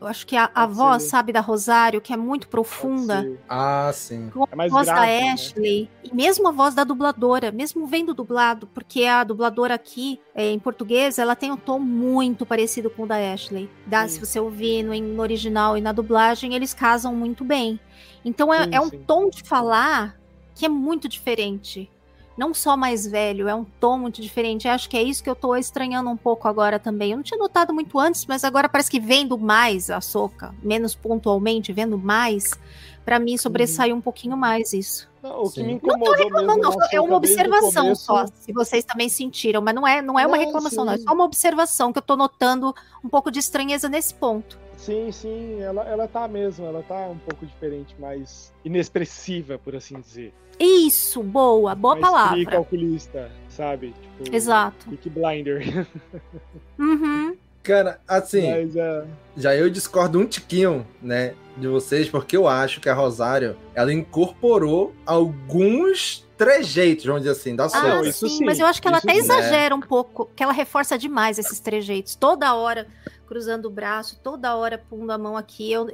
eu 0.03 0.09
acho 0.09 0.27
que 0.27 0.35
a, 0.35 0.51
a 0.53 0.65
voz, 0.65 1.03
sabe, 1.03 1.31
da 1.31 1.39
Rosário, 1.39 2.01
que 2.01 2.11
é 2.11 2.17
muito 2.17 2.49
profunda. 2.49 3.25
Ah, 3.47 3.89
sim. 3.93 4.29
Com 4.29 4.43
a 4.43 4.65
é 4.65 4.69
voz 4.69 4.85
grave, 4.85 5.01
da 5.01 5.07
né? 5.07 5.29
Ashley. 5.31 5.83
Né? 5.83 6.09
E 6.11 6.15
mesmo 6.15 6.47
a 6.47 6.51
voz 6.51 6.75
da 6.75 6.83
dubladora, 6.83 7.51
mesmo 7.51 7.87
vendo 7.87 8.13
dublado, 8.13 8.67
porque 8.67 9.05
a 9.05 9.23
dubladora 9.23 9.73
aqui, 9.73 10.19
é, 10.35 10.51
em 10.51 10.59
português, 10.59 11.17
ela 11.17 11.37
tem 11.37 11.51
um 11.51 11.57
tom 11.57 11.79
muito 11.79 12.45
parecido 12.45 12.89
com 12.89 13.03
o 13.03 13.07
da 13.07 13.15
Ashley. 13.15 13.69
Da, 13.85 14.05
se 14.09 14.19
você 14.19 14.39
ouvir 14.39 14.83
no, 14.83 14.93
no, 14.93 15.21
original 15.21 15.77
e 15.77 15.81
na 15.81 15.93
dublagem, 15.93 16.53
eles 16.53 16.73
casam 16.73 17.15
muito 17.15 17.45
bem. 17.45 17.79
Então 18.25 18.53
é, 18.53 18.65
sim, 18.65 18.69
é 18.73 18.81
um 18.81 18.89
sim. 18.89 19.03
tom 19.07 19.29
de 19.29 19.41
falar 19.43 20.19
que 20.53 20.65
é 20.65 20.69
muito 20.69 21.07
diferente 21.07 21.89
não 22.37 22.53
só 22.53 22.75
mais 22.75 23.05
velho, 23.05 23.47
é 23.47 23.55
um 23.55 23.63
tom 23.63 23.97
muito 23.97 24.21
diferente. 24.21 24.67
Eu 24.67 24.73
acho 24.73 24.89
que 24.89 24.97
é 24.97 25.03
isso 25.03 25.23
que 25.23 25.29
eu 25.29 25.35
tô 25.35 25.55
estranhando 25.55 26.09
um 26.09 26.17
pouco 26.17 26.47
agora 26.47 26.79
também. 26.79 27.11
Eu 27.11 27.17
não 27.17 27.23
tinha 27.23 27.37
notado 27.37 27.73
muito 27.73 27.99
antes, 27.99 28.25
mas 28.25 28.43
agora 28.43 28.67
parece 28.67 28.89
que 28.89 28.99
vendo 28.99 29.37
mais 29.37 29.89
a 29.89 30.01
Soca, 30.01 30.53
menos 30.61 30.95
pontualmente, 30.95 31.71
vendo 31.71 31.97
mais, 31.97 32.51
para 33.05 33.19
mim 33.19 33.37
sobressaiu 33.37 33.95
um 33.95 34.01
pouquinho 34.01 34.35
mais 34.35 34.73
isso. 34.73 35.07
Não, 35.21 35.43
o 35.43 35.49
que 35.49 35.61
Sim. 35.61 35.63
me 35.63 35.73
incomodou 35.73 36.17
não 36.17 36.57
mesmo 36.57 36.61
não, 36.61 36.77
é 36.91 36.99
uma 36.99 37.15
observação 37.15 37.83
começo... 37.83 38.03
só, 38.03 38.25
se 38.27 38.51
vocês 38.51 38.83
também 38.83 39.07
sentiram, 39.07 39.61
mas 39.61 39.73
não 39.73 39.87
é, 39.87 40.01
não 40.01 40.19
é 40.19 40.27
uma 40.27 40.37
não, 40.37 40.45
reclamação, 40.45 40.83
não, 40.83 40.93
é 40.93 40.97
só 40.97 41.13
uma 41.13 41.23
observação 41.23 41.93
que 41.93 41.99
eu 41.99 42.03
tô 42.03 42.17
notando 42.17 42.75
um 43.01 43.07
pouco 43.07 43.31
de 43.31 43.39
estranheza 43.39 43.87
nesse 43.87 44.13
ponto. 44.13 44.59
Sim, 44.83 45.13
sim, 45.13 45.61
ela, 45.61 45.83
ela 45.83 46.09
tá 46.09 46.27
mesmo, 46.27 46.65
ela 46.65 46.83
tá 46.83 47.07
um 47.07 47.17
pouco 47.17 47.45
diferente, 47.45 47.95
mais 47.97 48.51
inexpressiva, 48.65 49.57
por 49.57 49.73
assim 49.73 49.97
dizer. 50.01 50.33
Isso, 50.59 51.23
boa, 51.23 51.73
boa 51.73 51.95
mais 51.95 52.05
palavra. 52.05 52.45
calculista, 52.45 53.31
sabe? 53.47 53.93
Tipo, 54.01 54.35
Exato. 54.35 54.89
Peak 54.89 55.09
Blinder. 55.09 55.87
uhum. 56.77 57.37
Cara, 57.63 58.01
assim, 58.05 58.51
Mas, 58.51 58.75
uh... 58.75 59.07
já 59.37 59.55
eu 59.55 59.69
discordo 59.69 60.19
um 60.19 60.25
tiquinho, 60.25 60.85
né, 61.01 61.33
de 61.55 61.65
vocês, 61.65 62.09
porque 62.09 62.35
eu 62.35 62.45
acho 62.45 62.81
que 62.81 62.89
a 62.89 62.93
Rosário, 62.93 63.55
ela 63.73 63.93
incorporou 63.93 64.93
alguns 65.05 66.27
trejeitos, 66.37 67.05
vamos 67.05 67.21
dizer 67.21 67.31
assim, 67.31 67.55
da 67.55 67.69
Soca. 67.69 68.01
Ah, 68.01 68.11
sim, 68.11 68.27
sim, 68.27 68.45
mas 68.45 68.59
eu 68.59 68.65
acho 68.65 68.81
que 68.81 68.87
ela 68.89 68.97
até 68.97 69.13
sim. 69.13 69.19
exagera 69.19 69.73
um 69.73 69.79
pouco, 69.79 70.29
que 70.35 70.43
ela 70.43 70.51
reforça 70.51 70.97
demais 70.97 71.39
esses 71.39 71.61
trejeitos. 71.61 72.15
Toda 72.15 72.53
hora 72.53 72.85
cruzando 73.33 73.65
o 73.65 73.69
braço, 73.71 74.19
toda 74.21 74.55
hora 74.55 74.77
pondo 74.77 75.11
a 75.11 75.17
mão 75.17 75.35
aqui. 75.35 75.71
Eu, 75.71 75.89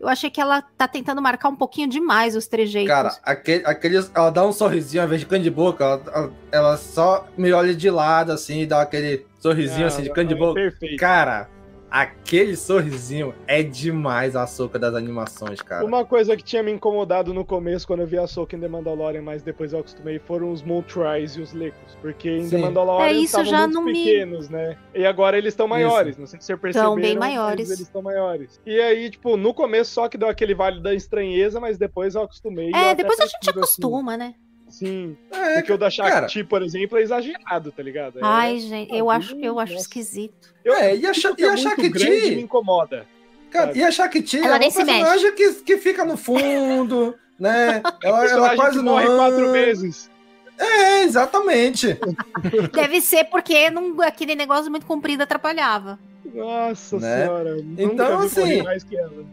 eu 0.00 0.08
achei 0.08 0.30
que 0.30 0.40
ela 0.40 0.62
tá 0.62 0.88
tentando 0.88 1.20
marcar 1.20 1.50
um 1.50 1.56
pouquinho 1.56 1.86
demais 1.86 2.34
os 2.34 2.46
trejeitos. 2.46 2.88
Cara, 2.88 3.14
aquele, 3.22 3.62
aqueles, 3.66 4.10
ela 4.14 4.30
dá 4.30 4.46
um 4.46 4.52
sorrisinho 4.52 5.02
ao 5.02 5.06
invés 5.06 5.20
de 5.20 5.26
canto 5.26 5.42
de 5.42 5.50
boca, 5.50 5.84
ela, 5.84 6.32
ela, 6.50 6.76
só 6.78 7.28
me 7.36 7.52
olha 7.52 7.74
de 7.74 7.90
lado, 7.90 8.32
assim, 8.32 8.62
e 8.62 8.66
dá 8.66 8.80
aquele 8.80 9.26
sorrisinho, 9.38 9.86
assim, 9.86 10.02
de 10.02 10.10
canto 10.10 10.28
de 10.28 10.34
boca. 10.34 10.54
Perfeito. 10.54 10.98
Cara, 10.98 11.46
aquele 11.90 12.56
sorrisinho 12.56 13.34
é 13.46 13.62
demais 13.62 14.36
a 14.36 14.46
soca 14.46 14.78
das 14.78 14.94
animações, 14.94 15.60
cara. 15.62 15.84
Uma 15.84 16.04
coisa 16.04 16.36
que 16.36 16.42
tinha 16.42 16.62
me 16.62 16.70
incomodado 16.70 17.32
no 17.32 17.44
começo, 17.44 17.86
quando 17.86 18.00
eu 18.00 18.06
vi 18.06 18.18
a 18.18 18.26
Soca 18.26 18.56
em 18.56 18.60
The 18.60 18.68
Mandalorian, 18.68 19.22
mas 19.22 19.42
depois 19.42 19.72
eu 19.72 19.80
acostumei, 19.80 20.18
foram 20.18 20.52
os 20.52 20.62
Moltries 20.62 21.36
e 21.36 21.40
os 21.40 21.52
Lecos. 21.52 21.96
Porque 22.00 22.28
em 22.30 22.42
The 22.48 22.56
Sim. 22.56 22.62
Mandalorian 22.62 23.06
É, 23.06 23.10
eles 23.10 23.30
isso 23.30 23.40
estavam 23.40 23.60
muito 23.62 23.74
não 23.74 23.82
me- 23.84 23.92
pequenos, 23.92 24.48
né? 24.48 24.76
E 24.94 25.04
agora 25.06 25.38
eles 25.38 25.52
estão 25.54 25.66
maiores. 25.68 26.16
Não 26.18 26.26
sei 26.26 26.40
se 26.40 26.46
você 26.46 26.56
percebeu. 26.56 26.94
bem 26.96 27.16
maiores. 27.16 27.68
Eles 27.68 27.80
estão 27.80 28.02
maiores. 28.02 28.60
E 28.66 28.78
aí, 28.80 29.10
tipo, 29.10 29.36
no 29.36 29.54
começo 29.54 29.92
só 29.92 30.08
que 30.08 30.18
deu 30.18 30.28
aquele 30.28 30.54
vale 30.54 30.80
da 30.82 30.94
estranheza, 30.94 31.58
mas 31.60 31.78
depois 31.78 32.14
eu 32.14 32.22
acostumei. 32.22 32.70
eu 32.70 32.76
É, 32.76 32.90
até 32.90 33.02
depois 33.02 33.18
a 33.20 33.24
gente 33.26 33.38
assim. 33.48 33.58
acostuma, 33.58 34.16
né? 34.16 34.34
Sim. 34.78 35.16
É, 35.32 35.54
Porque 35.56 35.72
o 35.72 35.78
da 35.78 35.90
cara. 35.90 36.20
Shakti, 36.28 36.44
por 36.44 36.62
exemplo, 36.62 36.98
é 36.98 37.02
exagerado, 37.02 37.72
tá 37.72 37.82
ligado? 37.82 38.18
É- 38.18 38.22
Ai, 38.22 38.58
gente, 38.60 38.94
eu 38.94 39.10
Ah, 39.10 39.16
acho, 39.16 39.34
eu 39.40 39.58
acho 39.58 39.72
nossa. 39.72 39.82
esquisito. 39.84 40.54
Eu, 40.64 40.74
É, 40.74 40.94
e 40.96 41.04
a, 41.06 41.12
Sha- 41.12 41.34
que 41.34 41.42
e 41.42 41.44
é 41.44 41.48
a 41.48 41.56
Shakti? 41.56 41.88
grande 41.88 42.36
me 42.36 42.42
incomoda. 42.42 43.06
Cara, 43.50 43.76
e 43.76 43.82
a 43.82 43.90
Shakti 43.90 44.36
Ela 44.36 44.46
é 44.46 44.50
uma 44.50 44.58
nem 44.58 44.70
se 44.70 44.84
mexe. 44.84 44.98
personagem 45.00 45.34
que, 45.34 45.52
que 45.64 45.78
fica 45.78 46.04
no 46.04 46.16
fundo, 46.16 47.14
né? 47.40 47.82
Ela, 48.04 48.26
ela 48.26 48.54
quase 48.54 48.78
que 48.78 48.84
não 48.84 48.92
morre 48.92 49.06
quatro 49.06 49.50
vezes. 49.52 50.08
É, 50.58 51.02
exatamente. 51.02 51.98
Deve 52.72 53.00
ser 53.00 53.24
porque 53.24 53.70
não, 53.70 54.00
aquele 54.02 54.34
negócio 54.34 54.70
muito 54.70 54.86
comprido 54.86 55.22
atrapalhava. 55.22 55.98
Nossa 56.34 56.98
Né? 57.00 57.22
senhora. 57.24 57.56
Então, 57.78 58.18
assim, 58.20 58.62
mais 58.62 58.84
que 58.84 58.96
ela. 58.96 59.24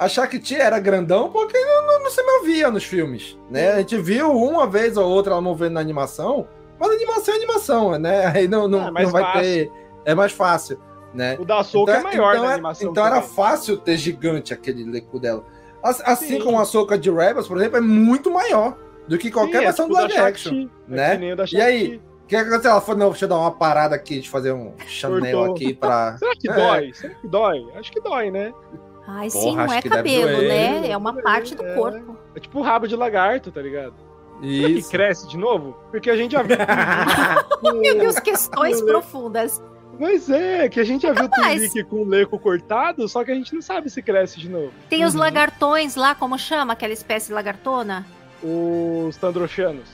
A 0.00 0.08
Shakti 0.08 0.54
era 0.56 0.78
grandão 0.80 1.30
porque 1.30 1.58
não, 1.58 1.86
não, 1.86 2.02
não 2.04 2.10
se 2.10 2.22
movia 2.22 2.70
nos 2.70 2.84
filmes, 2.84 3.38
né? 3.50 3.72
A 3.72 3.78
gente 3.78 3.96
viu 3.98 4.32
uma 4.32 4.66
vez 4.66 4.96
ou 4.96 5.06
outra 5.08 5.32
ela 5.34 5.40
movendo 5.42 5.74
na 5.74 5.80
animação, 5.80 6.48
mas 6.78 6.90
animação 6.90 7.34
é 7.34 7.36
animação, 7.36 7.98
né? 7.98 8.26
Aí 8.34 8.48
não, 8.48 8.66
não, 8.66 8.80
Ah, 8.80 8.92
é 8.96 9.02
não 9.04 9.10
vai 9.10 9.22
fácil. 9.22 9.42
ter... 9.42 9.72
É 10.06 10.14
mais 10.14 10.32
fácil, 10.32 10.80
né? 11.12 11.36
O 11.38 11.44
da 11.44 11.62
Soca 11.62 11.92
é 11.92 12.02
maior 12.02 12.32
então 12.32 12.44
na 12.44 12.50
é- 12.50 12.54
animação. 12.54 12.90
Então 12.90 13.06
era 13.06 13.16
também. 13.20 13.28
fácil 13.36 13.76
ter 13.76 13.96
gigante 13.98 14.54
aquele 14.54 14.84
leco 14.84 15.18
dela. 15.20 15.44
As- 15.82 16.00
Assim 16.00 16.38
Sim. 16.38 16.40
como 16.40 16.58
a 16.58 16.64
soca 16.64 16.96
de 16.98 17.10
Rebels, 17.10 17.46
por 17.46 17.58
exemplo, 17.58 17.76
é 17.76 17.80
muito 17.82 18.30
maior 18.30 18.76
do 19.06 19.18
que 19.18 19.30
qualquer 19.30 19.58
Sim, 19.58 19.64
é 19.64 19.66
versão 19.66 19.86
tipo 19.86 19.96
do 20.00 20.08
da 20.08 20.14
live 20.14 20.28
action, 20.30 20.68
é 20.90 21.18
né? 21.18 21.34
da 21.36 21.44
E 21.52 21.60
aí, 21.60 21.96
o 22.24 22.26
que 22.26 22.36
aconteceu? 22.36 22.70
Ela 22.70 22.80
falou, 22.80 22.98
não, 23.00 23.10
deixa 23.10 23.24
eu 23.26 23.28
dar 23.28 23.38
uma 23.38 23.50
parada 23.50 23.94
aqui, 23.94 24.20
de 24.20 24.30
fazer 24.30 24.52
um 24.52 24.72
Chanel 24.88 25.36
Cortou. 25.38 25.54
aqui 25.56 25.74
pra... 25.74 26.16
Será 26.20 26.32
que 26.36 26.48
É. 26.50 26.54
dói? 26.54 26.92
Será 26.94 27.14
que 27.14 27.28
dói? 27.28 27.66
Acho 27.74 27.92
que 27.92 28.00
dói, 28.00 28.30
né? 28.30 28.54
Ai, 29.12 29.28
Porra, 29.30 29.42
sim, 29.44 29.56
não 29.56 29.72
é 29.72 29.82
cabelo, 29.82 30.36
doer. 30.36 30.48
né? 30.48 30.90
É 30.90 30.96
uma 30.96 31.12
parte 31.14 31.54
do 31.54 31.64
É. 31.64 31.74
corpo. 31.74 32.16
É 32.34 32.40
tipo 32.40 32.58
o 32.58 32.62
rabo 32.62 32.86
de 32.86 32.94
lagarto, 32.96 33.50
tá 33.50 33.60
ligado? 33.60 33.94
Será 34.40 34.68
que 34.68 34.78
Isso. 34.78 34.90
cresce 34.90 35.28
de 35.28 35.36
novo? 35.36 35.76
Porque 35.90 36.08
a 36.10 36.16
gente 36.16 36.32
já 36.32 36.42
viu. 36.42 36.56
Meu 37.80 37.98
Deus, 37.98 38.18
questões 38.20 38.80
profundas. 38.80 39.60
Mas 39.98 40.30
é, 40.30 40.66
que 40.68 40.80
a 40.80 40.84
gente 40.84 41.02
já 41.02 41.12
viu 41.12 41.26
o 41.26 41.28
capaz. 41.28 41.56
Tunique 41.56 41.84
com 41.84 41.96
o 41.96 42.04
leco 42.08 42.38
cortado, 42.38 43.06
só 43.06 43.22
que 43.22 43.30
a 43.30 43.34
gente 43.34 43.54
não 43.54 43.60
sabe 43.60 43.90
se 43.90 44.00
cresce 44.00 44.38
de 44.40 44.48
novo. 44.48 44.72
Tem 44.88 45.02
Uhum. 45.02 45.08
os 45.08 45.14
lagartões 45.14 45.94
lá, 45.94 46.14
como 46.14 46.38
chama 46.38 46.72
aquela 46.72 46.92
espécie 46.94 47.26
de 47.28 47.32
lagartona? 47.34 48.06
Os 48.42 49.14
Tandrochanos. 49.18 49.88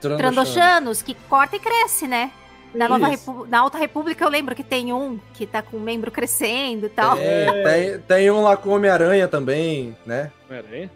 Trandochanos, 0.00 1.02
que 1.02 1.14
corta 1.28 1.56
e 1.56 1.58
cresce, 1.58 2.06
né? 2.08 2.30
Na, 2.74 2.88
Nova. 2.88 3.08
Repu- 3.08 3.46
na 3.48 3.60
Alta 3.60 3.78
República 3.78 4.24
eu 4.24 4.28
lembro 4.28 4.54
que 4.54 4.62
tem 4.62 4.92
um 4.92 5.18
que 5.34 5.46
tá 5.46 5.60
com 5.62 5.76
o 5.76 5.80
membro 5.80 6.10
crescendo 6.10 6.86
e 6.86 6.88
tal. 6.88 7.16
É, 7.18 7.62
tem, 7.62 7.98
tem 8.00 8.30
um 8.30 8.42
lá 8.42 8.56
com 8.56 8.70
Homem-Aranha 8.70 9.26
também, 9.26 9.96
né? 10.06 10.30
Aí. 10.48 10.88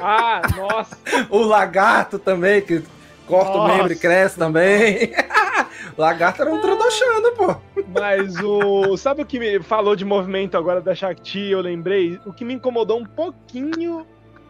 Ah, 0.00 0.42
nossa. 0.56 0.96
O 1.30 1.38
lagarto 1.42 2.18
também, 2.18 2.60
que 2.60 2.82
corta 3.26 3.52
o 3.52 3.58
Nossa. 3.58 3.74
membro 3.74 3.92
e 3.92 3.96
cresce 3.96 4.38
também. 4.38 5.12
lagarto 5.96 6.42
era 6.42 6.52
um 6.52 6.60
Trandoshano, 6.60 7.32
pô. 7.32 7.56
Mas 7.88 8.36
o. 8.42 8.96
Sabe 8.96 9.22
o 9.22 9.26
que 9.26 9.38
me 9.38 9.60
falou 9.62 9.96
de 9.96 10.04
movimento 10.04 10.56
agora 10.56 10.80
da 10.80 10.94
Shakti? 10.94 11.50
Eu 11.50 11.60
lembrei. 11.60 12.20
O 12.26 12.32
que 12.32 12.44
me 12.44 12.54
incomodou 12.54 12.98
um 12.98 13.06
pouquinho 13.06 14.06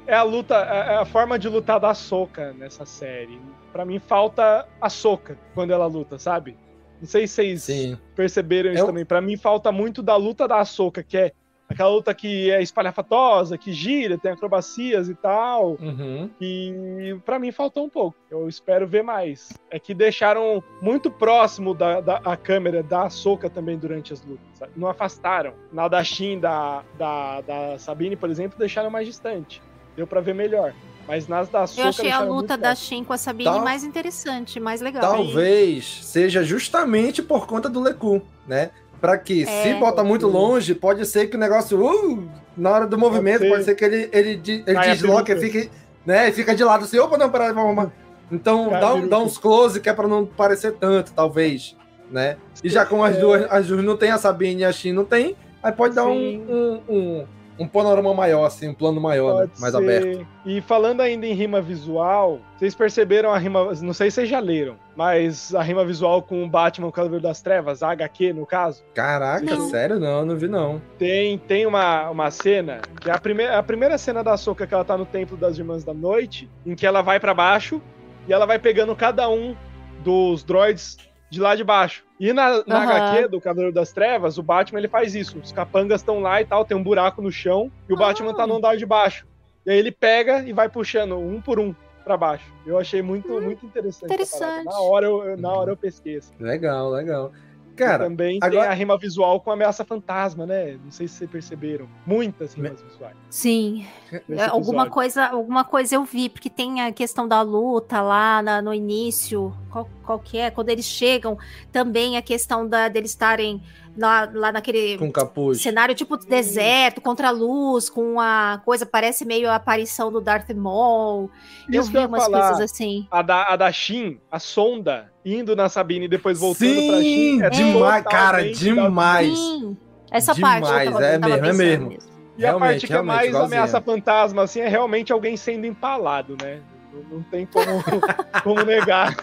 é 0.07 0.15
a 0.15 0.23
luta, 0.23 0.55
é 0.57 0.95
é 0.95 0.97
a 0.99 1.05
forma 1.05 1.39
de 1.39 1.49
lutar 1.49 1.79
da 1.81 1.95
Soca 1.95 2.53
nessa 2.59 2.85
série. 2.85 3.41
Pra 3.77 3.85
mim 3.85 3.99
falta 3.99 4.67
a 4.81 4.89
Soca 4.89 5.37
quando 5.55 5.71
ela 5.71 5.85
luta, 5.85 6.19
sabe? 6.19 6.57
Não 6.99 7.07
sei 7.07 7.27
se 7.27 7.35
vocês 7.35 7.63
Sim. 7.65 7.99
perceberam 8.15 8.73
isso 8.73 8.85
Eu- 8.85 8.87
também. 8.87 9.05
Pra 9.05 9.21
mim 9.21 9.37
falta 9.37 9.71
muito 9.71 10.03
da 10.03 10.17
luta 10.17 10.49
da 10.49 10.65
Soca, 10.65 11.03
que 11.03 11.19
é 11.19 11.33
aquela 11.69 11.91
luta 11.91 12.15
que 12.15 12.51
é 12.51 12.63
espalhafatosa, 12.63 13.59
que 13.59 13.75
gira, 13.75 14.17
tem 14.17 14.33
acrobacias 14.33 15.11
e 15.11 15.15
tal. 15.15 15.73
Uhum. 15.79 16.31
E 16.41 17.19
pra 17.23 17.39
mim 17.39 17.53
faltou 17.53 17.85
um 17.85 17.89
pouco. 17.91 18.17
Eu 18.31 18.49
espero 18.49 18.87
ver 18.87 19.03
mais. 19.03 19.53
É 19.71 19.79
que 19.79 19.93
deixaram 19.93 20.65
muito 20.81 21.11
próximo 21.11 21.75
da, 21.75 22.01
da 22.01 22.17
a 22.25 22.35
câmera 22.35 22.83
da 22.83 23.11
Soca 23.11 23.51
também 23.51 23.77
durante 23.77 24.15
as 24.15 24.25
lutas. 24.25 24.47
sabe? 24.55 24.73
Não 24.75 24.89
afastaram. 24.89 25.53
Na 25.71 25.87
da 25.87 26.03
Shin, 26.03 26.41
da, 26.41 26.83
da, 26.97 27.43
da 27.43 27.79
Sabine, 27.79 28.17
por 28.17 28.31
exemplo, 28.31 28.59
deixaram 28.59 28.89
mais 28.89 29.07
distante. 29.07 29.61
Deu 29.95 30.07
pra 30.07 30.23
ver 30.23 30.35
melhor. 30.35 30.73
Mas 31.07 31.29
nas 31.29 31.49
da 31.49 31.67
Soca 31.67 31.83
Eu 31.83 31.89
achei 31.89 32.11
a 32.11 32.21
luta 32.21 32.57
da. 32.57 32.75
Shin 32.75 33.05
com 33.05 33.13
a 33.13 33.19
Sabine 33.19 33.49
Tal- 33.51 33.63
mais 33.63 33.85
interessante, 33.85 34.59
mais 34.59 34.81
legal. 34.81 35.01
Talvez 35.03 36.01
seja 36.03 36.43
justamente 36.43 37.23
por 37.23 37.47
conta 37.47 37.69
do 37.69 37.81
Leku, 37.81 38.21
né? 38.47 38.71
Pra 39.01 39.17
que, 39.19 39.45
se 39.45 39.69
É. 39.69 39.79
bota 39.79 40.03
muito 40.03 40.27
longe, 40.27 40.75
pode 40.75 41.05
ser 41.07 41.29
que 41.29 41.37
o 41.37 41.39
negócio, 41.39 41.79
uh, 41.85 42.29
na 42.57 42.71
hora 42.71 42.87
do 42.87 42.97
movimento, 42.99 43.47
pode 43.49 43.63
ser 43.65 43.75
que 43.75 43.85
ele, 43.85 44.09
ele, 44.13 44.37
de- 44.37 44.65
ele 44.67 44.81
desloca 44.81 45.33
e 45.33 45.39
fique, 45.39 45.71
né, 46.05 46.33
fica 46.33 46.55
de 46.55 46.65
lado 46.65 46.85
assim, 46.85 46.99
opa, 46.99 47.17
não, 47.19 47.31
peraí, 47.31 47.53
vamos. 47.53 47.91
Então 48.33 48.71
Cai 48.71 48.81
dá, 48.81 48.95
um- 48.95 49.07
dá 49.07 49.19
uns 49.19 49.37
close 49.39 49.79
que 49.81 49.89
é 49.89 49.93
pra 49.93 50.09
não 50.09 50.25
parecer 50.27 50.73
tanto, 50.73 51.13
talvez, 51.13 51.77
né? 52.11 52.37
E 52.65 52.69
já 52.71 52.85
como 52.87 53.05
as 53.05 53.17
É. 53.17 53.21
duas, 53.21 53.47
as 53.53 53.67
duas 53.67 53.85
não 53.85 53.97
tem, 53.97 54.11
a 54.11 54.19
Sabine 54.19 54.63
e 54.63 54.65
a 54.65 54.73
Shin 54.73 54.93
não 54.93 55.05
tem, 55.05 55.37
aí 55.63 55.71
pode 55.73 55.95
dar 55.95 56.07
um, 56.07 56.15
Sim. 56.15 56.47
um, 56.49 56.81
um, 56.89 57.27
um 57.59 57.67
panorama 57.67 58.13
maior, 58.13 58.45
assim, 58.45 58.69
um 58.69 58.75
plano 58.75 59.01
maior, 59.01 59.45
né? 59.45 59.51
Mais 59.59 59.73
ser. 59.73 59.79
aberto. 59.83 60.27
E 60.45 60.61
falando 60.61 61.01
ainda 61.01 61.27
em 61.27 61.33
rima 61.33 61.61
visual, 61.61 62.41
vocês 62.57 62.75
perceberam 62.75 63.33
a 63.33 63.39
rima. 63.39 63.73
Não 63.83 63.93
sei 63.93 64.11
se 64.11 64.17
vocês 64.17 64.29
já 64.29 64.39
leram, 64.39 64.77
mas 64.95 65.55
a 65.55 65.63
rima 65.63 65.85
visual 65.85 66.23
com 66.23 66.45
o 66.45 66.49
Batman, 66.49 66.89
o 66.89 66.93
Cavaleiro 66.93 67.23
das 67.23 67.41
Trevas, 67.43 67.83
a 67.83 67.91
HQ 67.91 68.33
no 68.33 68.47
caso. 68.47 68.85
Caraca, 68.95 69.45
Não. 69.45 69.69
sério? 69.69 69.99
Não, 69.99 70.25
não 70.25 70.37
vi 70.37 70.49
não. 70.49 70.81
Tem, 70.99 71.39
tem 71.39 71.67
uma, 71.67 72.11
uma 72.11 72.31
cena, 72.31 72.81
que 73.01 73.11
é 73.11 73.13
a 73.13 73.19
primeira, 73.19 73.59
a 73.59 73.63
primeira 73.63 73.99
cena 73.99 74.23
da 74.23 74.37
Soca 74.37 74.67
que 74.67 74.75
ela 74.75 74.85
tá 74.85 74.97
no 74.97 75.07
Templo 75.07 75.37
das 75.37 75.59
Irmãs 75.59 75.83
da 75.85 75.95
Noite, 75.95 76.49
em 76.65 76.75
que 76.75 76.87
ela 76.87 77.03
vai 77.03 77.19
pra 77.19 77.35
baixo 77.35 77.81
e 78.29 78.33
ela 78.33 78.47
vai 78.47 78.59
pegando 78.59 78.95
cada 78.95 79.29
um 79.29 79.57
dos 80.05 80.45
droids 80.45 80.97
de 81.31 81.41
lá 81.41 81.57
de 81.57 81.65
baixo. 81.65 82.06
E 82.19 82.33
na, 82.33 82.65
na 82.67 82.83
Aham. 82.83 82.93
HQ 82.93 83.29
do 83.29 83.41
Cavaleiro 83.41 83.75
das 83.75 83.93
Trevas, 83.93 84.39
o 84.39 84.43
Batman 84.43 84.79
ele 84.81 84.89
faz 84.89 85.15
isso. 85.15 85.39
Os 85.39 85.53
capangas 85.53 86.01
estão 86.01 86.21
lá 86.21 86.41
e 86.41 86.47
tal, 86.47 86.65
tem 86.65 86.77
um 86.77 86.83
buraco 86.83 87.21
no 87.21 87.31
chão, 87.31 87.71
e 87.89 87.93
o 87.93 87.97
Batman 87.97 88.33
tá 88.35 88.47
no 88.47 88.57
andar 88.57 88.77
de 88.77 88.87
baixo. 88.87 89.27
E 89.67 89.71
aí 89.71 89.79
ele 89.79 89.91
pega 89.93 90.41
e 90.47 90.53
vai 90.53 90.69
puxando 90.69 91.19
um 91.19 91.41
por 91.41 91.59
um 91.61 91.75
pra 92.05 92.17
baixo. 92.17 92.47
Eu 92.65 92.79
achei 92.79 93.03
muito, 93.03 93.29
muito 93.41 93.67
interessante. 93.67 94.05
interessante. 94.13 94.65
Na 94.65 94.81
hora 94.81 95.07
eu, 95.07 95.25
eu- 95.25 95.37
na 95.37 95.53
hora 95.53 95.73
eu 95.73 95.77
pesquei. 95.77 96.17
assim. 96.17 96.33
Legal, 96.39 96.89
legal. 96.91 97.33
E 97.77 97.79
Cara, 97.79 98.05
também 98.05 98.39
agora- 98.43 98.63
tem 98.63 98.71
a 98.71 98.75
rima 98.75 98.97
visual 98.97 99.39
com 99.41 99.51
ameaça 99.51 99.85
fantasma, 99.85 100.47
né? 100.47 100.79
Não 100.83 100.91
sei 100.91 101.07
se 101.07 101.15
vocês 101.17 101.31
perceberam. 101.31 101.87
Muitas 102.07 102.55
rimas 102.55 102.81
visuais. 102.81 103.15
Sim. 103.29 103.87
É, 104.11 104.47
Alguma 104.47 104.89
coisa, 104.89 105.27
alguma 105.27 105.63
coisa 105.63 105.95
eu 105.97 106.05
vi, 106.05 106.29
porque 106.31 106.49
tem 106.49 106.81
a 106.81 106.91
questão 106.91 107.29
da 107.29 107.43
luta 107.43 108.01
lá 108.01 108.41
na- 108.41 108.63
no 108.63 108.73
início. 108.73 109.55
Qual, 109.71 109.89
qual 110.05 110.19
que 110.19 110.39
é? 110.39 110.51
Quando 110.51 110.71
eles 110.71 110.87
chegam, 110.87 111.37
também 111.71 112.17
a 112.17 112.23
questão 112.23 112.67
da, 112.67 112.89
deles 112.89 113.11
estarem 113.11 113.63
lá, 113.97 114.29
lá 114.33 114.53
naquele 114.53 114.97
com 114.99 115.11
capuz. 115.13 115.61
cenário 115.61 115.95
tipo 115.95 116.17
deserto, 116.17 117.01
contra 117.01 117.29
a 117.29 117.31
luz, 117.31 117.91
com 117.91 118.19
a 118.21 118.61
coisa, 118.65 118.87
parece 118.87 119.25
meio 119.25 119.51
a 119.51 119.57
aparição 119.57 120.11
do 120.11 120.21
Darth 120.21 120.51
Maul. 120.55 121.31
eu 121.71 121.81
Isso 121.81 121.91
que 121.91 121.97
vi 121.99 122.03
eu 122.05 122.09
umas 122.09 122.25
falar. 122.25 122.49
coisas 122.49 122.71
assim. 122.71 123.07
A 123.11 123.23
da, 123.23 123.43
a 123.53 123.57
da 123.57 123.71
Shin, 123.73 124.19
a 124.31 124.39
sonda, 124.39 125.13
indo 125.27 125.57
na 125.57 125.69
Sabine 125.69 126.05
e 126.05 126.09
depois 126.09 126.39
voltando 126.39 126.75
pra 126.87 126.97
Sim, 126.99 127.03
Shin. 127.03 127.43
é 127.43 127.51
demais, 127.51 128.05
cara, 128.05 128.53
demais. 128.53 129.37
Sim. 129.37 129.77
Essa 130.11 130.35
parte 130.37 130.63
eu 130.63 130.79
Demais, 130.79 130.91
tava, 130.93 131.05
é 131.07 131.17
eu 131.17 131.21
tava 131.21 131.37
mesmo, 131.37 131.47
é 131.47 131.53
mesmo. 131.67 131.99
E 132.39 132.45
a 132.45 132.49
Realmente, 132.49 132.71
parte 132.73 132.87
que 132.87 132.93
é 132.93 133.03
mais 133.03 133.29
igualzinho. 133.29 133.59
ameaça 133.61 133.81
fantasma, 133.81 134.43
assim, 134.45 134.61
é 134.61 134.69
realmente 134.69 135.13
alguém 135.13 135.37
sendo 135.37 135.67
empalado, 135.67 136.37
né? 136.41 136.61
Não, 136.93 137.17
não 137.19 137.23
tem 137.25 137.45
como, 137.47 137.67
como 138.45 138.63
negar. 138.63 139.17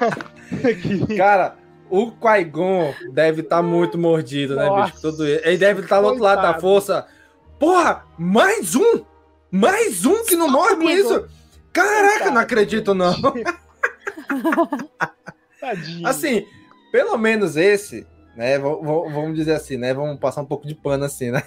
que- 0.81 1.15
Cara, 1.15 1.55
o 1.89 2.11
Qui-Gon 2.11 2.93
deve 3.11 3.41
estar 3.41 3.61
muito 3.63 3.97
mordido, 3.97 4.55
né, 4.55 4.65
Nossa, 4.65 4.91
bicho? 4.91 5.01
Tudo 5.01 5.25
ele. 5.25 5.41
ele 5.45 5.57
deve 5.57 5.81
estar 5.81 6.01
do 6.01 6.07
outro 6.07 6.21
lado 6.23 6.41
da 6.41 6.59
força. 6.59 7.07
Porra, 7.57 8.03
mais 8.17 8.75
um! 8.75 9.05
Mais 9.49 10.05
um 10.05 10.23
que 10.25 10.35
não 10.35 10.49
morre 10.51 10.75
com 10.75 10.89
isso! 10.89 11.25
Caraca, 11.71 12.29
não 12.29 12.41
acredito, 12.41 12.93
não. 12.93 13.13
Tadinho. 15.63 16.07
Assim, 16.07 16.45
pelo 16.91 17.17
menos 17.17 17.55
esse, 17.55 18.05
né? 18.35 18.59
Vamos 18.59 19.35
dizer 19.35 19.53
assim, 19.53 19.77
né? 19.77 19.93
Vamos 19.93 20.19
passar 20.19 20.41
um 20.41 20.45
pouco 20.45 20.67
de 20.67 20.75
pano 20.75 21.05
assim, 21.05 21.31
né? 21.31 21.41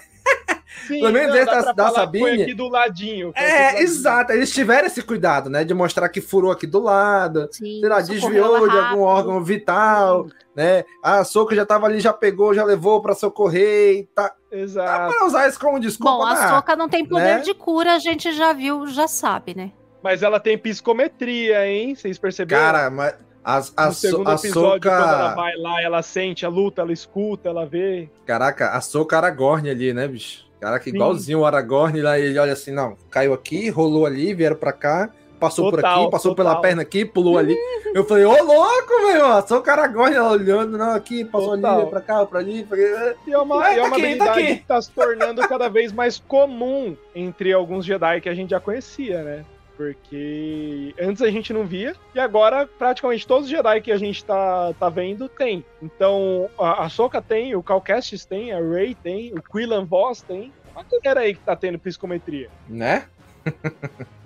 Sim, 0.87 0.99
Pelo 0.99 1.11
menos 1.11 1.29
não, 1.29 1.37
esse 1.37 1.45
dá 1.45 1.55
da, 1.55 1.63
pra 1.63 1.71
da 1.73 1.89
Sabine. 1.91 2.43
aqui 2.43 2.53
do 2.53 2.67
ladinho. 2.69 3.29
aqui 3.29 3.39
do 3.41 3.45
É, 3.45 3.63
ladinho. 3.63 3.81
exato. 3.83 4.31
Eles 4.31 4.53
tiveram 4.53 4.85
esse 4.87 5.01
cuidado, 5.01 5.49
né? 5.49 5.63
De 5.63 5.73
mostrar 5.73 6.07
que 6.07 6.21
furou 6.21 6.51
aqui 6.51 6.67
do 6.67 6.79
lado, 6.79 7.49
Sim, 7.51 7.79
sei 7.79 7.89
lá, 7.89 7.99
desviou 7.99 8.69
de 8.69 8.77
algum 8.77 9.01
órgão 9.01 9.43
vital, 9.43 10.27
né? 10.55 10.83
A 11.03 11.23
Soca 11.23 11.55
já 11.55 11.65
tava 11.65 11.87
ali, 11.87 11.99
já 11.99 12.13
pegou, 12.13 12.53
já 12.53 12.63
levou 12.63 13.01
pra 13.01 13.15
socorrer 13.15 13.97
e 13.99 14.03
tá. 14.13 14.33
Dá 14.51 14.57
Exato. 14.57 15.13
pra 15.15 15.25
usar 15.25 15.47
isso 15.49 15.59
como 15.59 15.79
desculpa. 15.79 16.11
Bom, 16.11 16.23
a 16.23 16.33
dá. 16.35 16.49
Soca 16.49 16.75
não 16.75 16.87
tem 16.87 17.03
poder 17.05 17.37
né? 17.37 17.39
de 17.39 17.53
cura, 17.53 17.95
a 17.95 17.99
gente 17.99 18.31
já 18.31 18.53
viu, 18.53 18.87
já 18.87 19.07
sabe, 19.07 19.55
né? 19.55 19.71
Mas 20.03 20.21
ela 20.23 20.39
tem 20.39 20.57
psicometria, 20.57 21.67
hein? 21.67 21.95
Vocês 21.95 22.17
perceberam? 22.19 22.61
Cara, 22.61 22.89
mas 22.89 23.15
a, 23.47 23.61
a, 23.77 23.85
no 23.87 23.93
segundo 23.93 24.29
a 24.29 24.33
episódio, 24.35 24.81
quando 24.81 24.93
ela 24.93 25.29
Soca. 25.29 25.35
vai 25.35 25.55
lá, 25.57 25.81
ela 25.81 26.01
sente 26.01 26.45
a 26.45 26.49
luta, 26.49 26.81
ela 26.81 26.91
escuta, 26.91 27.47
ela 27.49 27.65
vê. 27.65 28.09
Caraca, 28.25 28.71
a 28.71 28.81
Soca 28.81 29.15
Aragorn 29.17 29.69
ali, 29.69 29.93
né, 29.93 30.07
bicho? 30.07 30.45
Caraca, 30.59 30.83
Sim. 30.83 30.89
igualzinho 30.95 31.39
o 31.39 31.45
Aragorn 31.45 32.01
lá, 32.01 32.19
ele 32.19 32.37
olha 32.37 32.53
assim, 32.53 32.71
não, 32.71 32.97
caiu 33.09 33.33
aqui, 33.33 33.69
rolou 33.69 34.05
ali, 34.05 34.33
vieram 34.33 34.55
pra 34.55 34.73
cá, 34.73 35.09
passou 35.39 35.69
por 35.69 35.77
Total, 35.77 36.01
aqui, 36.01 36.11
passou 36.11 36.35
total. 36.35 36.51
pela 36.53 36.61
perna 36.61 36.81
aqui, 36.81 37.05
pulou 37.05 37.37
ali. 37.37 37.55
Eu 37.93 38.03
falei, 38.05 38.25
ô 38.25 38.43
louco, 38.43 38.93
meu 39.07 39.25
a 39.27 39.41
Soca 39.47 39.71
Aragorn 39.71 40.13
ela 40.15 40.31
olhando, 40.31 40.77
não, 40.77 40.91
aqui, 40.95 41.23
passou 41.23 41.55
Total. 41.55 41.81
ali, 41.81 41.89
pra 41.89 42.01
cá, 42.01 42.25
pra 42.25 42.39
ali, 42.39 42.63
pra 42.63 42.75
cá. 42.77 43.13
E 43.25 43.31
é 43.31 43.37
uma, 43.37 43.63
Ah, 43.63 43.73
e 43.73 43.79
é 43.79 43.81
tá 43.81 43.87
uma 43.87 43.95
aqui, 43.95 44.01
tá 44.01 44.05
habilidade 44.25 44.39
aqui. 44.41 44.55
que 44.57 44.65
tá 44.67 44.81
se 44.81 44.91
tornando 44.91 45.47
cada 45.47 45.69
vez 45.69 45.93
mais 45.93 46.19
comum 46.27 46.97
entre 47.15 47.53
alguns 47.53 47.85
Jedi 47.85 48.19
que 48.19 48.27
a 48.29 48.33
gente 48.35 48.49
já 48.49 48.59
conhecia, 48.59 49.23
né? 49.23 49.45
Porque 49.77 50.93
antes 50.99 51.21
a 51.21 51.29
gente 51.29 51.53
não 51.53 51.63
via, 51.65 51.95
e 52.15 52.19
agora 52.19 52.65
praticamente 52.65 53.27
todos 53.27 53.45
os 53.45 53.49
Jedi 53.51 53.79
que 53.79 53.91
a 53.91 53.97
gente 53.97 54.25
tá, 54.25 54.73
tá 54.79 54.89
vendo 54.89 55.29
tem. 55.29 55.63
Então, 55.81 56.49
a, 56.59 56.85
a 56.85 56.89
Soka 56.89 57.21
tem, 57.21 57.55
o 57.55 57.61
Cal 57.61 57.79
Kestis 57.79 58.25
tem, 58.25 58.51
a 58.51 58.59
Rey 58.59 58.95
tem, 58.95 59.31
o 59.33 59.41
Quillan 59.41 59.85
Voss 59.85 60.21
tem. 60.23 60.51
Uma 60.75 60.83
galera 61.03 61.21
aí 61.21 61.35
que 61.35 61.41
tá 61.41 61.55
tendo 61.55 61.77
psicometria. 61.79 62.49
Né? 62.67 63.05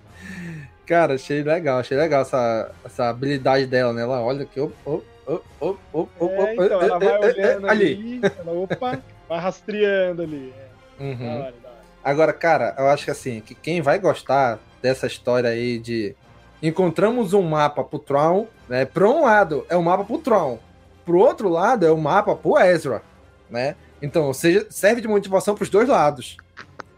Cara, 0.86 1.16
achei 1.16 1.44
legal, 1.44 1.80
achei 1.80 1.98
legal 1.98 2.22
essa, 2.22 2.72
essa 2.84 3.10
habilidade 3.10 3.66
dela, 3.66 3.94
né? 3.94 4.02
Ela 4.02 4.22
olha 4.22 4.44
aqui, 4.44 4.60
op, 4.60 4.74
op, 4.86 5.06
op, 5.26 5.44
op, 5.60 5.80
op, 5.94 6.10
op, 6.20 6.34
É, 6.34 6.54
então, 6.56 6.82
ela 6.82 7.00
vai 7.00 7.08
eh, 7.08 7.12
eh, 7.14 7.42
eh, 7.42 7.48
olhando 7.56 7.68
ali. 7.70 7.94
ali, 7.94 8.22
ela, 8.40 8.52
opa, 8.52 9.00
vai 9.30 9.40
rastreando 9.40 10.22
ali. 10.24 10.54
É, 10.58 10.72
Uhum. 11.04 11.18
da 11.18 11.34
hora, 11.34 11.54
da 11.64 11.70
hora. 11.70 11.82
Agora, 12.04 12.34
cara, 12.34 12.76
eu 12.78 12.88
acho 12.88 13.06
que 13.06 13.12
assim, 13.12 13.40
que 13.42 13.56
quem 13.56 13.82
vai 13.82 14.00
gostar 14.00 14.60
dessa 14.82 15.08
história 15.08 15.50
aí 15.50 15.78
de 15.80 16.16
encontramos 16.62 17.34
um 17.34 17.42
mapa 17.42 17.84
pro 17.84 18.00
Tron, 18.00 18.48
né? 18.70 18.86
Por 18.86 19.04
um 19.04 19.24
lado 19.26 19.66
é 19.70 19.76
o 19.76 19.84
mapa 19.84 20.04
pro 20.04 20.18
Tron, 20.18 20.60
pro 21.06 21.20
outro 21.20 21.50
lado 21.50 21.86
é 21.86 21.92
o 21.92 21.98
mapa 21.98 22.36
pro 22.36 22.58
Ezra, 22.60 23.02
né? 23.50 23.76
Então, 24.02 24.34
seja, 24.34 24.66
serve 24.70 25.02
de 25.02 25.08
motivação 25.08 25.56
pros 25.56 25.70
dois 25.70 25.88
lados. 25.88 26.38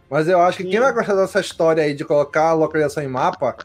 Mas 0.10 0.28
eu 0.28 0.40
acho 0.42 0.58
que 0.58 0.64
quem 0.64 0.74
Sim. 0.74 0.80
vai 0.80 0.94
gostar 0.94 1.16
dessa 1.16 1.40
história 1.40 1.84
aí 1.84 1.94
de 1.94 2.06
colocar 2.06 2.50
a 2.50 2.54
localização 2.54 3.02
em 3.04 3.08
mapa, 3.08 3.56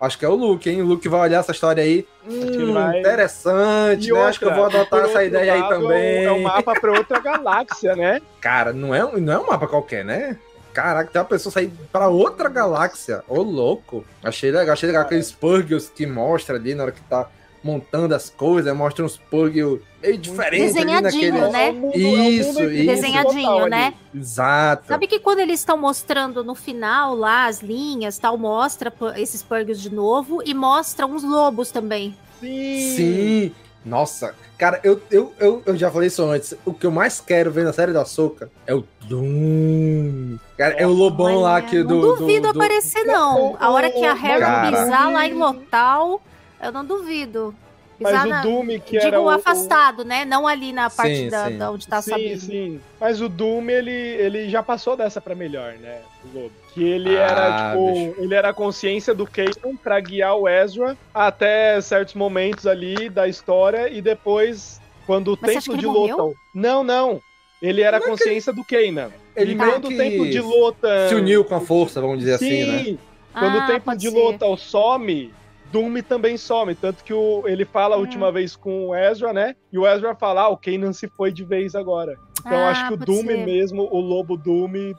acho 0.00 0.18
que 0.18 0.24
é 0.24 0.28
o 0.28 0.34
Luke, 0.34 0.68
hein? 0.70 0.80
O 0.82 0.86
Luke 0.86 1.08
vai 1.08 1.20
olhar 1.20 1.40
essa 1.40 1.52
história 1.52 1.82
aí. 1.82 2.06
Hum, 2.26 2.72
vai- 2.72 2.98
interessante, 3.00 4.08
E 4.08 4.12
né? 4.12 4.22
Acho 4.22 4.38
que 4.38 4.44
eu 4.46 4.54
vou 4.54 4.64
outra, 4.64 4.80
adotar 4.80 5.04
essa 5.04 5.24
ideia 5.24 5.52
aí 5.54 5.60
lado, 5.60 5.74
também. 5.82 6.24
É 6.24 6.32
um 6.32 6.42
mapa 6.42 6.72
pra 6.80 6.92
outra 6.92 7.20
galáxia, 7.20 7.94
né? 7.94 8.20
Cara, 8.40 8.72
não 8.72 8.94
é, 8.94 9.04
um- 9.04 9.18
não 9.18 9.32
é 9.32 9.38
um 9.38 9.46
mapa 9.46 9.66
qualquer, 9.68 10.04
né? 10.04 10.38
Caraca, 10.74 11.10
tem 11.10 11.22
uma 11.22 11.28
pessoa 11.28 11.52
sair 11.52 11.72
pra 11.92 12.08
outra 12.08 12.48
galáxia. 12.48 13.22
Ô, 13.28 13.40
louco. 13.42 14.04
Achei 14.22 14.50
legal, 14.50 14.72
achei 14.72 14.88
legal 14.88 15.02
aqueles 15.02 15.30
Purgles 15.30 15.88
que 15.88 16.04
mostra 16.04 16.56
ali 16.56 16.74
na 16.74 16.82
hora 16.82 16.92
que 16.92 17.00
tá 17.02 17.28
montando 17.62 18.14
as 18.14 18.28
coisas, 18.28 18.76
mostra 18.76 19.04
uns 19.04 19.16
Purgles 19.16 19.80
meio 20.02 20.18
diferentes 20.18 20.76
ali 20.76 20.84
Desenhadinho, 20.84 21.32
naquele... 21.32 21.52
né? 21.52 21.68
É 21.68 21.72
um 21.72 21.90
é 21.90 21.96
um 21.96 22.28
Isso, 22.28 22.48
mundo 22.48 22.70
isso. 22.72 22.86
Desenhadinho, 22.86 23.42
total 23.48 23.68
né? 23.68 23.86
ali. 23.86 24.20
Exato. 24.20 24.88
Sabe 24.88 25.06
que 25.06 25.18
quando 25.18 25.38
eles 25.38 25.60
estão 25.60 25.78
mostrando 25.78 26.44
no 26.44 26.54
final 26.54 27.14
lá 27.14 27.46
as 27.46 27.62
linhas, 27.62 28.18
tal, 28.18 28.36
mostra 28.36 28.92
esses 29.16 29.42
purgos 29.42 29.80
de 29.80 29.90
novo 29.90 30.42
e 30.44 30.52
mostra 30.52 31.06
uns 31.06 31.22
lobos 31.22 31.70
também. 31.70 32.14
Sim. 32.40 32.94
Sim. 32.96 33.54
Nossa, 33.84 34.34
cara, 34.56 34.80
eu, 34.82 35.00
eu, 35.10 35.32
eu, 35.38 35.62
eu 35.66 35.76
já 35.76 35.90
falei 35.90 36.08
isso 36.08 36.24
antes. 36.24 36.54
O 36.64 36.72
que 36.72 36.86
eu 36.86 36.90
mais 36.90 37.20
quero 37.20 37.50
ver 37.50 37.64
na 37.64 37.72
série 37.72 37.92
da 37.92 38.04
Soca 38.04 38.50
é 38.66 38.74
o 38.74 38.84
Doom. 39.02 40.38
Cara, 40.56 40.74
é 40.74 40.86
o 40.86 40.92
lobão 40.92 41.40
lá 41.40 41.54
Olha, 41.54 41.62
que 41.66 41.82
do. 41.82 41.94
não 41.94 42.16
duvido 42.16 42.48
do, 42.48 42.52
do... 42.54 42.60
aparecer, 42.62 43.04
não. 43.04 43.56
A 43.60 43.70
hora 43.70 43.90
que 43.90 44.04
a 44.04 44.14
Harry 44.14 44.40
Cara. 44.40 44.70
pisar 44.70 45.12
lá 45.12 45.26
em 45.26 45.34
Lotal, 45.34 46.22
eu 46.62 46.72
não 46.72 46.84
duvido. 46.84 47.54
Mas 47.98 48.12
Pisar 48.12 48.26
o 48.26 48.30
na... 48.30 48.42
Doom 48.42 48.66
que 48.80 48.98
Digo 48.98 49.06
era 49.06 49.20
o, 49.20 49.28
afastado, 49.28 50.04
né? 50.04 50.24
Não 50.24 50.46
ali 50.48 50.72
na 50.72 50.90
parte 50.90 51.16
Sim, 51.16 51.28
da, 51.28 51.46
sim. 51.48 51.58
da 51.58 51.70
onde 51.70 51.86
tá 51.86 51.98
a 51.98 52.02
Sim, 52.02 52.10
Sabine. 52.10 52.40
sim. 52.40 52.80
Mas 53.00 53.20
o 53.20 53.28
Doom, 53.28 53.70
ele, 53.70 53.92
ele 53.92 54.48
já 54.50 54.62
passou 54.62 54.96
dessa 54.96 55.20
pra 55.20 55.34
melhor, 55.34 55.74
né? 55.74 56.00
O 56.24 56.38
Lobo. 56.38 56.52
Que 56.72 56.82
ele 56.82 57.16
Ah, 57.16 57.20
era, 57.22 57.70
tipo, 57.70 57.92
bicho. 57.92 58.14
ele 58.18 58.34
era 58.34 58.48
a 58.48 58.54
consciência 58.54 59.14
do 59.14 59.26
Kanan 59.26 59.76
pra 59.82 60.00
guiar 60.00 60.36
o 60.36 60.48
Ezra 60.48 60.96
até 61.14 61.80
certos 61.80 62.14
momentos 62.14 62.66
ali 62.66 63.08
da 63.08 63.28
história 63.28 63.88
e 63.88 64.02
depois, 64.02 64.80
quando 65.06 65.34
o 65.34 65.38
Mas 65.40 65.64
que 65.64 65.76
de 65.76 65.86
morreu? 65.86 66.16
Lothal... 66.16 66.34
Não, 66.54 66.82
não. 66.82 67.20
Ele 67.62 67.80
era 67.80 67.96
a 67.96 67.98
é 67.98 68.00
que 68.02 68.08
consciência 68.08 68.52
do 68.52 68.64
Kanan. 68.64 69.10
Ele 69.36 69.52
e 69.52 69.54
meio 69.54 69.70
quando 69.72 69.84
o 69.86 69.88
que 69.88 69.96
templo 69.96 70.28
de 70.28 70.40
Lothal... 70.40 71.08
se 71.08 71.14
uniu 71.14 71.44
com 71.44 71.54
a 71.54 71.60
força, 71.60 72.00
vamos 72.00 72.18
dizer 72.18 72.34
assim, 72.34 72.64
né? 72.64 72.84
Sim, 72.84 72.98
quando 73.32 73.58
Ah, 73.58 73.64
o 73.64 73.66
templo 73.66 73.82
pode 73.84 74.00
de 74.00 74.10
ser. 74.10 74.16
Lothal 74.18 74.56
some, 74.56 75.32
Doom 75.74 76.00
também 76.02 76.36
some. 76.36 76.74
Tanto 76.74 77.02
que 77.02 77.12
o, 77.12 77.42
ele 77.46 77.64
fala 77.64 77.96
a 77.96 77.98
Hum. 77.98 78.02
última 78.02 78.30
vez 78.30 78.54
com 78.56 78.88
o 78.88 78.94
Ezra, 78.94 79.32
né? 79.32 79.56
E 79.72 79.78
o 79.78 79.86
Ezra 79.86 80.14
fala, 80.14 80.42
ah, 80.42 80.48
o 80.48 80.56
Kanan 80.56 80.92
se 80.92 81.08
foi 81.08 81.32
de 81.32 81.44
vez 81.44 81.74
agora. 81.74 82.16
Então 82.40 82.56
Ah, 82.56 82.70
acho 82.70 82.86
que 82.88 82.94
o 82.94 82.96
Doom 82.96 83.22
ser. 83.26 83.44
mesmo, 83.44 83.88
o 83.90 83.98
lobo 84.00 84.36
Doom, 84.36 84.94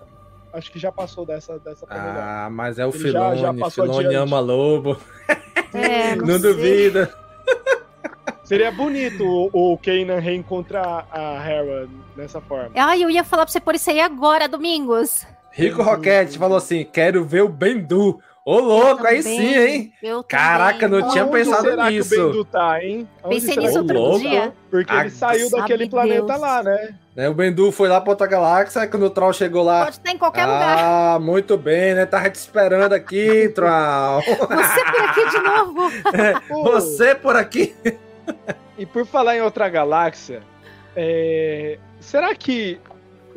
acho 0.54 0.72
que 0.72 0.78
já 0.80 0.92
passou 0.92 1.26
dessa, 1.26 1.58
dessa. 1.60 1.86
Ah, 1.90 2.50
mas 2.52 2.78
é 2.80 2.86
o 2.86 2.90
Ele 2.90 3.12
já- 3.12 3.36
já 3.36 3.54
Filone. 3.54 3.72
Filone 3.72 3.98
adiante. 4.08 4.16
ama 4.16 4.40
lobo. 4.40 4.98
É, 5.74 6.16
Não, 6.16 6.28
não 6.28 6.40
duvida. 6.42 7.14
Seria 8.44 8.72
bonito 8.72 9.24
o, 9.52 9.74
o 9.74 9.78
Kanan 9.78 10.20
reencontrar 10.20 11.08
a 11.12 11.44
Hera 11.50 11.88
nessa 12.16 12.40
forma. 12.40 12.70
Ai, 12.76 13.04
eu 13.04 13.10
ia 13.10 13.24
falar 13.24 13.44
pra 13.44 13.52
você 13.52 13.60
pôr 13.60 13.74
isso 13.76 13.90
aí 13.90 14.00
agora, 14.00 14.48
Domingos. 14.48 15.26
Rico 15.52 15.82
Roquete 15.82 16.38
falou 16.38 16.58
assim: 16.58 16.84
quero 16.86 17.24
ver 17.26 17.42
o 17.42 17.50
Bendu. 17.50 18.20
Ô, 18.48 18.60
louco, 18.60 19.08
aí 19.08 19.24
sim, 19.24 19.56
hein? 19.56 19.94
Eu 20.04 20.24
Caraca, 20.24 20.88
não 20.88 21.10
tinha 21.10 21.24
Onde 21.26 21.32
pensado 21.34 21.64
será 21.64 21.90
nisso. 21.90 22.10
que 22.12 22.16
o 22.22 22.28
Bendu 22.28 22.46
tá, 22.46 22.84
hein? 22.84 23.10
Onde 23.24 23.36
Pensei 23.38 23.54
será 23.56 23.66
nisso 23.66 23.80
outro 23.80 24.20
dia. 24.20 24.42
tá? 24.42 24.54
Porque 24.70 24.94
Ah, 24.94 25.02
ele 25.02 25.10
saiu 25.10 25.50
daquele 25.50 25.90
planeta 25.90 26.28
Deus. 26.28 26.40
lá, 26.40 26.62
né? 26.62 26.96
Né, 27.16 27.28
O 27.28 27.34
Bendu 27.34 27.72
foi 27.72 27.90
lá 27.90 28.00
pra 28.00 28.12
outra 28.12 28.28
galáxia, 28.28 28.86
quando 28.88 29.08
o 29.08 29.10
Troll 29.10 29.34
chegou 29.34 29.64
lá. 29.64 29.86
Pode 29.86 29.96
estar 29.98 30.12
em 30.12 30.18
qualquer 30.20 30.46
lugar. 30.46 30.78
Ah, 30.78 31.20
muito 31.20 31.58
bem, 31.58 31.96
né? 31.96 32.06
Tava 32.06 32.30
te 32.30 32.36
esperando 32.36 32.94
aqui, 32.94 33.50
Troll. 33.50 34.22
Você 34.22 34.84
por 34.86 35.02
aqui 35.02 35.30
de 35.32 35.40
novo. 35.40 35.92
Pô, 36.48 36.64
Você 36.66 37.16
por 37.16 37.36
aqui. 37.36 37.76
E 38.78 38.86
por 38.86 39.08
falar 39.08 39.36
em 39.38 39.42
outra 39.42 39.68
galáxia, 39.70 40.44
é, 40.96 41.80
será 42.00 42.36
que, 42.36 42.80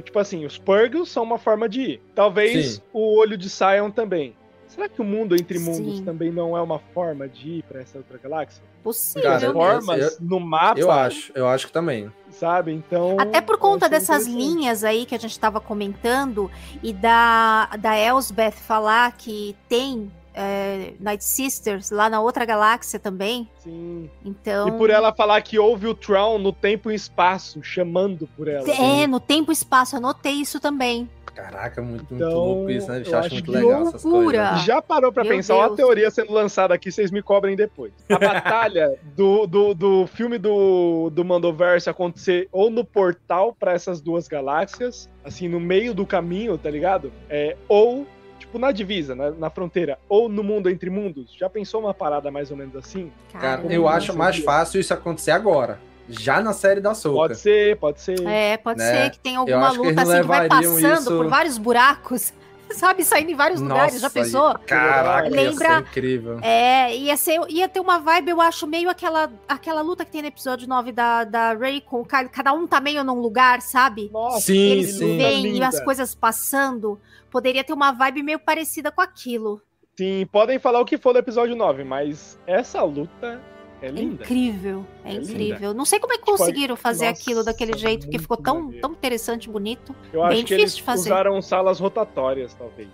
tipo 0.03 0.19
assim, 0.19 0.45
os 0.45 0.59
Purgles 0.59 1.09
são 1.09 1.23
uma 1.23 1.39
forma 1.39 1.67
de 1.67 1.81
ir? 1.81 2.03
Talvez 2.15 2.75
Sim. 2.75 2.83
o 2.93 3.17
olho 3.19 3.39
de 3.39 3.49
Sion 3.49 3.91
também. 3.91 4.37
Será 4.79 4.89
que 4.89 5.01
o 5.01 5.05
mundo 5.05 5.35
entre 5.35 5.59
mundos 5.59 5.97
Sim. 5.97 6.05
também 6.05 6.31
não 6.31 6.57
é 6.57 6.63
uma 6.63 6.79
forma 6.79 7.27
de 7.29 7.49
ir 7.49 7.63
pra 7.65 7.81
essa 7.81 7.99
outra 7.99 8.17
galáxia? 8.17 8.63
Possível. 8.81 9.23
Cara, 9.25 9.37
As 9.39 9.43
eu- 9.43 9.53
formas 9.53 10.19
no 10.21 10.39
mapa, 10.39 10.79
Eu 10.79 10.89
acho, 10.89 11.33
eu 11.35 11.49
acho 11.49 11.67
que 11.67 11.73
também. 11.73 12.13
sabe? 12.31 12.73
Então. 12.73 13.17
Até 13.19 13.41
por 13.41 13.59
conta 13.59 13.87
eu 13.87 13.91
dessas 13.91 14.25
linhas 14.29 14.85
aí 14.85 15.05
que 15.05 15.17
a 15.17 15.19
gente 15.19 15.33
estava 15.33 15.61
comentando 15.61 16.49
e 16.81 16.93
da, 16.93 17.67
da 17.77 17.97
Elsbeth 17.99 18.53
falar 18.53 19.11
que 19.17 19.57
tem 19.69 20.13
é, 20.35 20.93
Night 21.01 21.25
Sisters 21.25 21.91
lá 21.91 22.09
na 22.09 22.21
outra 22.21 22.45
galáxia 22.45 22.99
também. 22.99 23.49
Sim. 23.59 24.09
Então. 24.25 24.69
E 24.69 24.73
por 24.73 24.91
ela 24.91 25.13
falar 25.13 25.41
que 25.43 25.59
houve 25.59 25.87
o 25.87 25.95
Tron 25.95 26.39
no 26.39 26.53
tempo 26.53 26.91
e 26.91 26.95
espaço, 26.95 27.63
chamando 27.63 28.27
por 28.37 28.49
ela. 28.49 28.69
É, 28.71 29.07
no 29.07 29.21
tempo 29.21 29.51
e 29.51 29.55
espaço, 29.55 29.97
eu 29.97 30.01
notei 30.01 30.33
isso 30.35 30.61
também. 30.61 31.09
Caraca, 31.35 31.81
muito, 31.81 32.01
muito 32.11 32.15
Então, 32.17 32.33
louco 32.37 32.69
isso, 32.71 32.89
né? 32.91 32.97
eu 32.97 33.13
Eu 33.13 33.19
acho 33.19 33.27
acho 33.27 33.35
muito 33.37 33.53
legal 33.53 33.83
essas 33.83 34.03
loucura. 34.03 34.49
coisas. 34.49 34.65
Já 34.65 34.83
parou 34.83 35.13
pra 35.13 35.23
Meu 35.23 35.33
pensar? 35.37 35.55
Olha 35.55 35.65
a 35.65 35.67
Deus. 35.69 35.77
teoria 35.77 36.11
sendo 36.11 36.33
lançada 36.33 36.75
aqui, 36.75 36.91
vocês 36.91 37.13
me 37.13 37.23
cobrem 37.23 37.55
depois. 37.55 37.93
A 38.11 38.19
batalha 38.19 38.99
do, 39.15 39.47
do, 39.47 39.73
do 39.73 40.07
filme 40.09 40.37
do, 40.37 41.11
do 41.11 41.25
Mandoverse 41.25 41.89
acontecer 41.89 42.49
ou 42.51 42.71
no 42.71 42.85
portal 42.85 43.55
pra 43.57 43.73
essas 43.73 44.01
duas 44.01 44.27
galáxias, 44.27 45.09
assim, 45.25 45.47
no 45.47 45.61
meio 45.61 45.95
do 45.95 46.05
caminho, 46.05 46.59
tá 46.59 46.69
ligado? 46.71 47.13
É, 47.31 47.57
ou, 47.69 48.05
tipo, 48.49 48.59
na 48.59 48.73
divisa, 48.73 49.15
na, 49.15 49.31
na 49.31 49.51
fronteira, 49.51 49.99
ou 50.09 50.29
no 50.29 50.43
mundo 50.43 50.69
entre 50.69 50.91
mundos. 50.91 51.33
Já 51.39 51.49
pensou 51.49 51.81
uma 51.81 51.95
parada 51.95 52.31
mais 52.31 52.51
ou 52.51 52.57
menos 52.57 52.75
assim? 52.75 53.13
Cara, 53.33 53.57
Caramba. 53.59 53.73
eu 53.73 53.87
acho 53.87 54.17
mais 54.17 54.37
seria. 54.37 54.51
fácil 54.51 54.81
isso 54.81 54.93
acontecer 54.93 55.31
agora. 55.31 55.79
Já 56.09 56.41
na 56.41 56.55
série 56.55 56.81
da 56.81 56.95
Soca. 56.95 57.15
Pode 57.15 57.37
ser, 57.39 57.77
pode 57.77 58.01
ser. 58.01 58.27
É, 58.27 58.57
pode 58.57 58.79
Né? 58.79 59.05
ser 59.05 59.11
que 59.11 59.19
tenha 59.19 59.39
alguma 59.39 59.71
luta 59.71 60.03
assim 60.03 60.13
que 60.17 60.23
vai 60.23 60.49
passando 60.49 60.95
isso- 61.01 61.17
por 61.17 61.29
vários 61.29 61.59
buracos. 61.59 62.33
sabe? 62.71 63.03
Saindo 63.03 63.31
em 63.31 63.35
vários 63.35 63.61
lugares, 63.63 63.99
já 63.99 64.11
pensou? 64.11 64.55
Caraca, 64.67 65.29
Lembra- 65.31 65.69
ia 65.69 65.75
ser 65.77 65.81
incrível. 65.81 66.39
É, 66.43 66.95
ia, 66.97 67.17
ser, 67.17 67.41
ia 67.49 67.67
ter 67.69 67.81
uma 67.81 67.99
vibe, 67.99 68.29
eu 68.31 68.41
acho, 68.43 68.67
meio 68.67 68.91
aquela, 68.91 69.31
aquela 69.49 69.81
luta 69.81 70.05
que 70.05 70.11
tem 70.11 70.21
no 70.21 70.29
episódio 70.29 70.69
9 70.69 70.93
da, 70.93 71.25
da 71.25 71.55
Ray 71.55 71.81
com. 71.81 72.05
Cada 72.05 72.53
um 72.53 72.67
tá 72.67 72.79
meio 72.81 73.03
num 73.03 73.21
lugar, 73.21 73.63
sabe? 73.63 74.11
Nossa, 74.13 74.41
Sim, 74.43 74.59
Eles 74.59 74.97
sim. 74.99 75.17
vêm 75.19 75.57
e 75.57 75.63
as 75.63 75.81
coisas 75.81 76.15
passando. 76.15 77.01
Poderia 77.31 77.63
ter 77.65 77.73
uma 77.73 77.93
vibe 77.93 78.23
meio 78.23 78.39
parecida 78.39 78.91
com 78.91 79.01
aquilo. 79.01 79.61
Sim, 79.97 80.27
podem 80.31 80.59
falar 80.59 80.81
o 80.81 80.85
que 80.85 80.97
for 80.97 81.13
do 81.13 81.19
episódio 81.19 81.57
9, 81.57 81.83
mas 81.85 82.39
essa 82.47 82.83
luta 82.85 83.41
é 83.83 83.87
É 83.89 83.91
linda. 83.91 84.23
incrível, 84.25 84.87
é, 85.05 85.11
É 85.11 85.13
linda. 85.15 85.33
incrível. 85.33 85.75
Não 85.75 85.85
sei 85.85 85.99
como 85.99 86.13
é 86.13 86.17
que 86.17 86.25
Tipo, 86.25 86.37
conseguiram 86.39 86.77
fazer 86.77 87.09
nossa, 87.09 87.21
aquilo 87.21 87.45
daquele 87.45 87.77
jeito, 87.77 88.07
porque 88.07 88.19
ficou 88.19 88.37
tão, 88.37 88.71
tão 88.81 88.93
interessante, 88.93 89.49
bonito. 89.51 89.95
Eu 90.13 90.23
bem 90.23 90.39
acho 90.39 90.45
que 90.47 90.55
eles 90.55 90.77
de 90.77 90.83
fazer. 90.83 91.11
usaram 91.11 91.43
salas 91.43 91.81
rotatórias, 91.81 92.55
talvez. 92.55 92.89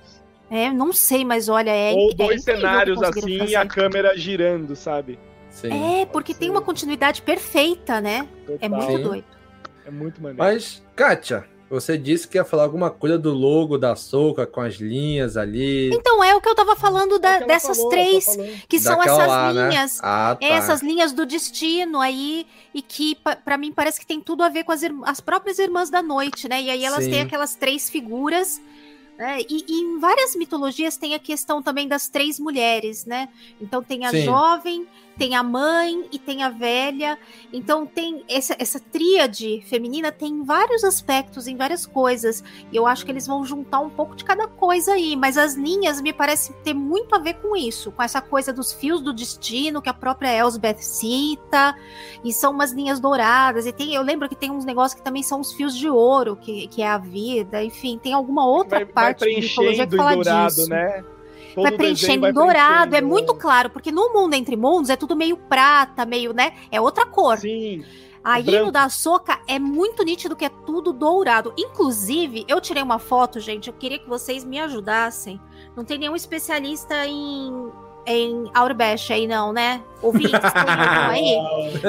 É, 0.50 0.70
não 0.70 0.92
sei, 0.92 1.24
mas 1.24 1.48
olha, 1.48 1.70
é. 1.70 1.92
Ou 1.92 2.10
é 2.10 2.14
dois 2.14 2.44
que 2.44 2.52
cenários 2.52 3.02
assim 3.02 3.38
fazer. 3.38 3.50
e 3.50 3.56
a 3.56 3.66
câmera 3.66 4.16
girando, 4.16 4.74
sabe? 4.76 5.18
Sim. 5.50 6.00
É, 6.00 6.06
porque 6.06 6.34
tem 6.34 6.50
uma 6.50 6.60
continuidade 6.60 7.22
perfeita, 7.22 8.00
né? 8.00 8.26
É 8.60 8.68
Total. 8.68 8.70
muito 8.70 8.96
Sim. 8.96 9.02
doido. 9.02 9.24
É 9.86 9.90
muito 9.90 10.22
maneiro. 10.22 10.42
Mas, 10.42 10.82
Kátia, 10.96 11.44
você 11.70 11.96
disse 11.98 12.28
que 12.28 12.36
ia 12.38 12.44
falar 12.44 12.62
alguma 12.64 12.90
coisa 12.90 13.18
do 13.18 13.32
logo 13.32 13.76
da 13.78 13.96
Soca 13.96 14.46
com 14.46 14.60
as 14.60 14.74
linhas 14.74 15.36
ali. 15.36 15.90
Então, 15.92 16.22
é 16.22 16.34
o 16.34 16.40
que 16.40 16.48
eu 16.48 16.54
tava 16.54 16.76
falando 16.76 17.18
da- 17.18 17.36
É 17.36 17.46
dessas 17.46 17.76
falou, 17.76 17.90
três, 17.90 18.24
que 18.68 18.78
são 18.78 18.96
daquela 18.96 19.16
essas 19.18 19.28
lá, 19.28 19.52
né? 19.52 19.68
linhas. 19.70 19.98
Ah, 20.02 20.36
tá. 20.40 20.46
Essas 20.46 20.82
linhas 20.82 21.12
do 21.12 21.24
destino 21.26 22.00
aí, 22.00 22.46
e 22.74 22.80
que 22.82 23.14
pa- 23.16 23.36
pra 23.36 23.56
mim 23.58 23.72
parece 23.72 23.98
que 23.98 24.06
tem 24.06 24.20
tudo 24.20 24.42
a 24.42 24.48
ver 24.48 24.64
com 24.64 24.72
as, 24.72 24.82
as 25.04 25.20
próprias 25.20 25.58
irmãs 25.58 25.90
da 25.90 26.02
noite, 26.02 26.48
né? 26.48 26.60
E 26.62 26.70
aí 26.70 26.84
elas 26.84 27.04
Sim. 27.04 27.10
têm 27.10 27.20
aquelas 27.22 27.54
três 27.54 27.88
figuras. 27.90 28.60
né? 29.16 29.38
E, 29.48 29.64
e 29.68 29.80
em 29.80 30.00
várias 30.00 30.34
mitologias 30.34 30.96
tem 30.96 31.14
a 31.14 31.20
questão 31.20 31.62
também 31.62 31.86
das 31.86 32.08
três 32.08 32.40
mulheres, 32.40 33.04
né? 33.06 33.28
Então 33.60 33.80
tem 33.80 34.04
a 34.04 34.10
Sim. 34.10 34.24
jovem, 34.24 34.88
tem 35.16 35.34
a 35.34 35.42
mãe 35.42 36.08
e 36.12 36.18
tem 36.18 36.42
a 36.42 36.48
velha. 36.48 37.18
Então 37.52 37.86
tem 37.86 38.24
essa, 38.28 38.56
essa 38.58 38.80
tríade 38.80 39.62
feminina 39.68 40.10
tem 40.10 40.42
vários 40.42 40.84
aspectos, 40.84 41.46
em 41.46 41.56
várias 41.56 41.86
coisas. 41.86 42.42
E 42.70 42.76
eu 42.76 42.86
acho 42.86 43.04
que 43.04 43.10
eles 43.10 43.26
vão 43.26 43.44
juntar 43.44 43.80
um 43.80 43.90
pouco 43.90 44.14
de 44.16 44.24
cada 44.24 44.46
coisa 44.46 44.92
aí. 44.92 45.16
Mas 45.16 45.38
as 45.38 45.54
linhas 45.54 46.00
me 46.00 46.12
parecem 46.12 46.54
ter 46.64 46.74
muito 46.74 47.14
a 47.14 47.18
ver 47.18 47.34
com 47.34 47.56
isso, 47.56 47.92
com 47.92 48.02
essa 48.02 48.20
coisa 48.20 48.52
dos 48.52 48.72
fios 48.72 49.00
do 49.00 49.12
destino 49.12 49.80
que 49.80 49.88
a 49.88 49.94
própria 49.94 50.34
Elsbeth 50.34 50.78
cita. 50.78 51.74
E 52.24 52.32
são 52.32 52.52
umas 52.52 52.72
linhas 52.72 53.00
douradas. 53.00 53.66
E 53.66 53.72
tem, 53.72 53.94
eu 53.94 54.02
lembro 54.02 54.28
que 54.28 54.36
tem 54.36 54.50
uns 54.50 54.64
negócios 54.64 54.94
que 54.94 55.02
também 55.04 55.22
são 55.22 55.40
os 55.40 55.52
fios 55.52 55.76
de 55.76 55.88
ouro, 55.88 56.36
que, 56.36 56.66
que 56.68 56.82
é 56.82 56.88
a 56.88 56.98
vida. 56.98 57.62
Enfim, 57.62 57.98
tem 58.02 58.12
alguma 58.12 58.46
outra 58.46 58.78
Vai, 58.78 58.84
vai 58.84 58.92
parte 58.92 59.24
de 59.24 59.40
mitologia 59.40 59.86
preenchendo 59.86 59.90
que 59.90 59.96
fala 59.96 60.14
dourado, 60.14 60.54
disso. 60.54 60.68
né? 60.68 61.04
Todo 61.54 61.62
vai 61.62 61.72
preenchendo 61.72 62.22
vai 62.22 62.32
dourado, 62.32 62.96
é 62.96 63.00
muito 63.00 63.34
claro, 63.34 63.70
porque 63.70 63.92
no 63.92 64.12
mundo 64.12 64.34
entre 64.34 64.56
mundos 64.56 64.90
é 64.90 64.96
tudo 64.96 65.14
meio 65.14 65.36
prata, 65.36 66.04
meio, 66.04 66.32
né? 66.32 66.52
É 66.70 66.80
outra 66.80 67.06
cor. 67.06 67.38
Sim. 67.38 67.84
Aí 68.24 68.42
branco. 68.42 68.66
no 68.66 68.72
da 68.72 68.88
Soca 68.88 69.38
é 69.46 69.58
muito 69.58 70.02
nítido 70.02 70.34
que 70.34 70.46
é 70.46 70.48
tudo 70.48 70.94
dourado. 70.94 71.52
Inclusive, 71.58 72.46
eu 72.48 72.58
tirei 72.58 72.82
uma 72.82 72.98
foto, 72.98 73.38
gente. 73.38 73.68
Eu 73.68 73.74
queria 73.74 73.98
que 73.98 74.08
vocês 74.08 74.42
me 74.42 74.58
ajudassem. 74.58 75.38
Não 75.76 75.84
tem 75.84 75.98
nenhum 75.98 76.16
especialista 76.16 77.06
em, 77.06 77.70
em 78.06 78.50
Aurebesh 78.54 79.10
aí, 79.10 79.26
não, 79.26 79.52
né? 79.52 79.82
Ouvintes, 80.00 80.32
aí? 81.10 81.36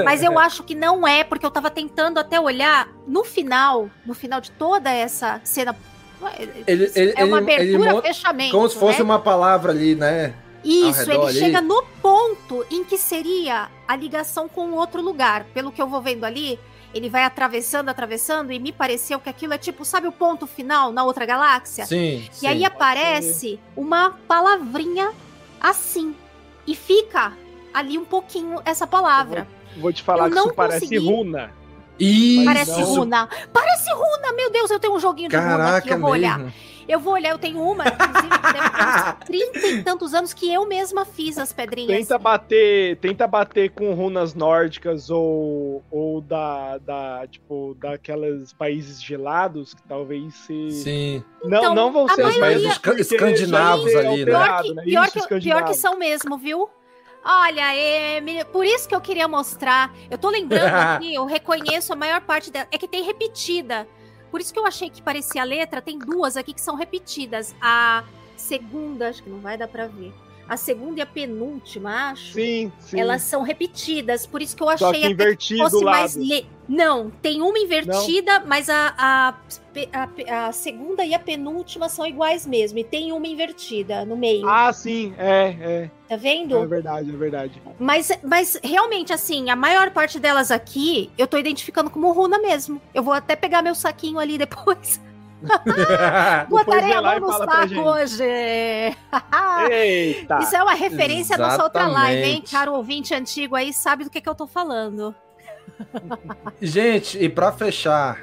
Mas 0.04 0.22
eu 0.22 0.38
acho 0.38 0.62
que 0.64 0.76
não 0.76 1.08
é, 1.08 1.24
porque 1.24 1.46
eu 1.46 1.52
tava 1.52 1.72
tentando 1.72 2.20
até 2.20 2.38
olhar 2.38 2.90
no 3.08 3.24
final, 3.24 3.90
no 4.06 4.14
final 4.14 4.42
de 4.42 4.52
toda 4.52 4.92
essa 4.92 5.40
cena. 5.46 5.74
Ele- 6.68 6.92
ele- 6.96 7.14
é 7.16 7.24
uma 7.24 7.38
ele- 7.40 7.52
ele 7.52 7.62
abertura, 7.76 7.94
monta- 7.94 8.08
fechamento. 8.08 8.52
Como 8.52 8.70
se 8.70 8.78
fosse 8.78 9.00
né? 9.00 9.04
uma 9.04 9.20
palavra 9.20 9.72
ali, 9.72 9.96
né? 9.96 10.34
Isso, 10.64 11.12
ele 11.12 11.22
ali. 11.26 11.34
chega 11.40 11.62
no 11.62 11.84
ponto 12.02 12.66
em 12.72 12.84
que 12.84 12.98
seria 12.98 13.70
a 13.88 13.96
ligação 13.96 14.50
com 14.50 14.72
outro 14.72 15.02
lugar. 15.02 15.46
Pelo 15.54 15.72
que 15.72 15.80
eu 15.82 15.88
vou 15.88 16.02
vendo 16.02 16.24
ali, 16.24 16.60
ele 16.94 17.08
vai 17.08 17.24
atravessando, 17.24 17.90
atravessando, 17.90 18.52
e 18.52 18.58
me 18.60 18.72
pareceu 18.72 19.20
que 19.20 19.30
aquilo 19.30 19.54
é 19.54 19.58
tipo, 19.60 19.86
sabe 19.86 20.08
o 20.08 20.12
ponto 20.12 20.48
final 20.48 20.92
na 20.92 21.04
outra 21.04 21.24
galáxia? 21.26 21.86
Sim. 21.86 22.28
E 22.32 22.36
sim. 22.36 22.48
aí 22.48 22.66
aparece 22.66 23.60
uma 23.78 24.18
palavrinha 24.28 25.12
assim. 25.62 26.16
E 26.66 26.76
fica 26.76 27.34
ali 27.72 27.98
um 27.98 28.06
pouquinho 28.06 28.60
essa 28.66 28.88
palavra. 28.88 29.48
Vou 29.78 29.94
te 29.94 30.02
falar 30.02 30.26
Eu 30.26 30.30
que 30.30 30.36
não 30.36 30.46
isso 30.46 30.54
parece 30.56 30.80
consegui. 30.82 31.06
runa. 31.06 31.52
Isso. 32.00 32.46
Parece 32.46 32.80
não. 32.82 32.86
runa. 32.96 33.30
Parece 33.54 33.92
runa, 33.92 34.34
meu 34.36 34.52
Deus, 34.52 34.70
eu 34.72 34.80
tenho 34.80 34.94
um 34.96 35.00
joguinho 35.00 35.30
de 35.30 35.36
runa 35.36 35.54
aqui, 35.54 35.58
Caraca, 35.90 35.90
eu 35.94 36.00
vou 36.00 36.10
olhar. 36.12 36.38
mesmo. 36.40 36.54
Eu 36.88 37.00
vou 37.00 37.14
olhar, 37.14 37.32
eu 37.32 37.40
tenho 37.40 37.60
uma, 37.60 37.84
inclusive, 37.88 38.30
que 38.30 38.54
deve 38.54 38.70
ter 38.70 38.86
uns 38.86 39.26
30 39.26 39.68
e 39.70 39.84
tantos 39.84 40.14
anos 40.14 40.34
que 40.36 40.54
eu 40.54 40.68
mesma 40.68 41.04
fiz 41.04 41.36
as 41.40 41.52
pedrinhas. 41.52 41.98
Tenta 41.98 42.20
bater, 42.20 42.98
tenta 42.98 43.26
bater 43.26 43.72
com 43.72 43.92
runas 43.96 44.36
nórdicas 44.36 45.10
ou, 45.10 45.84
ou 45.90 46.22
da, 46.22 46.78
da 46.78 47.26
tipo 47.28 47.76
daquelas 47.80 48.54
países 48.54 49.02
gelados 49.02 49.74
que 49.74 49.82
talvez 49.82 50.32
se 50.36 50.70
Sim. 50.70 51.24
não 51.44 51.58
Então, 51.58 51.74
não 51.74 51.92
vão 51.92 52.08
ser 52.08 52.24
os 52.24 52.38
maioria- 52.38 52.80
países 52.80 53.12
escandinavos 53.12 53.86
tem 53.92 53.98
ali, 54.08 54.18
né? 54.20 54.26
Pior 54.26 54.62
que, 54.62 54.74
né? 54.76 54.84
pior, 54.84 55.10
que, 55.12 55.40
pior 55.40 55.64
que 55.66 55.74
são 55.74 55.98
mesmo, 55.98 56.38
viu? 56.38 56.70
Olha, 57.28 57.74
é, 57.76 58.22
me- 58.22 58.46
por 58.46 58.64
isso 58.66 58.88
que 58.88 58.94
eu 58.96 59.02
queria 59.02 59.28
mostrar. 59.28 59.92
Eu 60.12 60.18
tô 60.18 60.30
lembrando 60.30 60.70
aqui, 60.76 61.14
eu 61.16 61.26
reconheço 61.26 61.92
a 61.92 61.96
maior 61.96 62.22
parte 62.22 62.52
dela. 62.52 62.68
É 62.72 62.78
que 62.78 62.88
tem 62.88 63.04
repetida. 63.04 63.88
Por 64.30 64.40
isso 64.42 64.54
que 64.54 64.60
eu 64.60 64.66
achei 64.66 64.90
que 64.90 65.02
parecia 65.02 65.42
a 65.42 65.46
letra. 65.46 65.82
Tem 65.82 65.98
duas 65.98 66.38
aqui 66.38 66.54
que 66.54 66.62
são 66.62 66.76
repetidas. 66.76 67.56
A 67.60 68.04
segunda, 68.38 69.10
acho 69.10 69.24
que 69.24 69.30
não 69.30 69.40
vai 69.40 69.58
dar 69.58 69.68
pra 69.68 69.88
ver. 69.88 70.14
A 70.48 70.58
segunda 70.58 71.00
e 71.00 71.02
a 71.02 71.06
penúltima, 71.06 72.12
acho. 72.12 72.34
Sim, 72.34 72.72
sim. 72.80 73.00
Elas 73.00 73.24
são 73.24 73.42
repetidas. 73.42 74.28
Por 74.28 74.42
isso 74.42 74.56
que 74.56 74.62
eu 74.62 74.68
Só 74.78 74.90
achei 74.90 75.02
que 75.02 75.06
até 75.06 75.14
invertido 75.14 75.64
fosse 75.64 75.80
do 75.80 75.86
mais 75.86 76.16
lado. 76.16 76.28
le... 76.28 76.48
Não, 76.68 77.12
tem 77.22 77.42
uma 77.42 77.58
invertida, 77.58 78.40
mas 78.46 78.70
a, 78.70 78.94
a, 78.98 79.36
a, 79.94 80.48
a 80.48 80.52
segunda 80.52 81.06
e 81.06 81.14
a 81.14 81.20
penúltima 81.20 81.90
são 81.90 82.06
iguais 82.06 82.46
mesmo. 82.46 82.80
E 82.80 82.84
tem 82.84 83.12
uma 83.12 83.28
invertida 83.28 84.06
no 84.06 84.16
meio. 84.16 84.48
Ah, 84.48 84.72
sim, 84.74 85.14
é, 85.18 85.90
Tá 86.08 86.16
é. 86.16 86.18
vendo? 86.18 86.58
É 86.58 86.66
verdade, 86.66 87.10
é 87.10 87.18
verdade. 87.18 87.62
Mas, 87.80 88.12
mas 88.24 88.60
realmente, 88.64 89.12
assim, 89.12 89.50
a 89.50 89.56
maior 89.56 89.92
parte 89.92 90.20
delas 90.20 90.52
aqui, 90.52 91.12
eu 91.18 91.28
tô 91.28 91.38
identificando 91.38 91.90
como 91.90 92.12
runa 92.12 92.38
mesmo. 92.40 92.82
Eu 92.94 93.04
vou 93.04 93.14
até 93.14 93.36
pegar 93.36 93.62
meu 93.62 93.76
saquinho 93.76 94.20
ali 94.20 94.38
depois. 94.38 95.00
Botarei 96.50 96.94
a 96.94 97.02
mão 97.02 97.20
no 97.20 97.32
saco 97.34 97.80
hoje. 97.82 98.24
Eita! 99.70 100.40
Isso 100.40 100.56
é 100.56 100.64
uma 100.64 100.74
referência 100.74 101.36
à 101.36 101.40
nossa 101.40 101.64
outra 101.64 101.88
live, 101.88 102.24
hein? 102.24 102.44
Caro 102.50 102.74
ouvinte 102.74 103.14
antigo 103.14 103.56
aí, 103.56 103.74
sabe 103.74 104.04
do 104.04 104.10
que, 104.10 104.22
que 104.22 104.30
eu 104.30 104.36
tô 104.36 104.48
falando. 104.48 105.14
Gente, 106.62 107.18
e 107.22 107.28
pra 107.30 107.52
fechar 107.52 108.20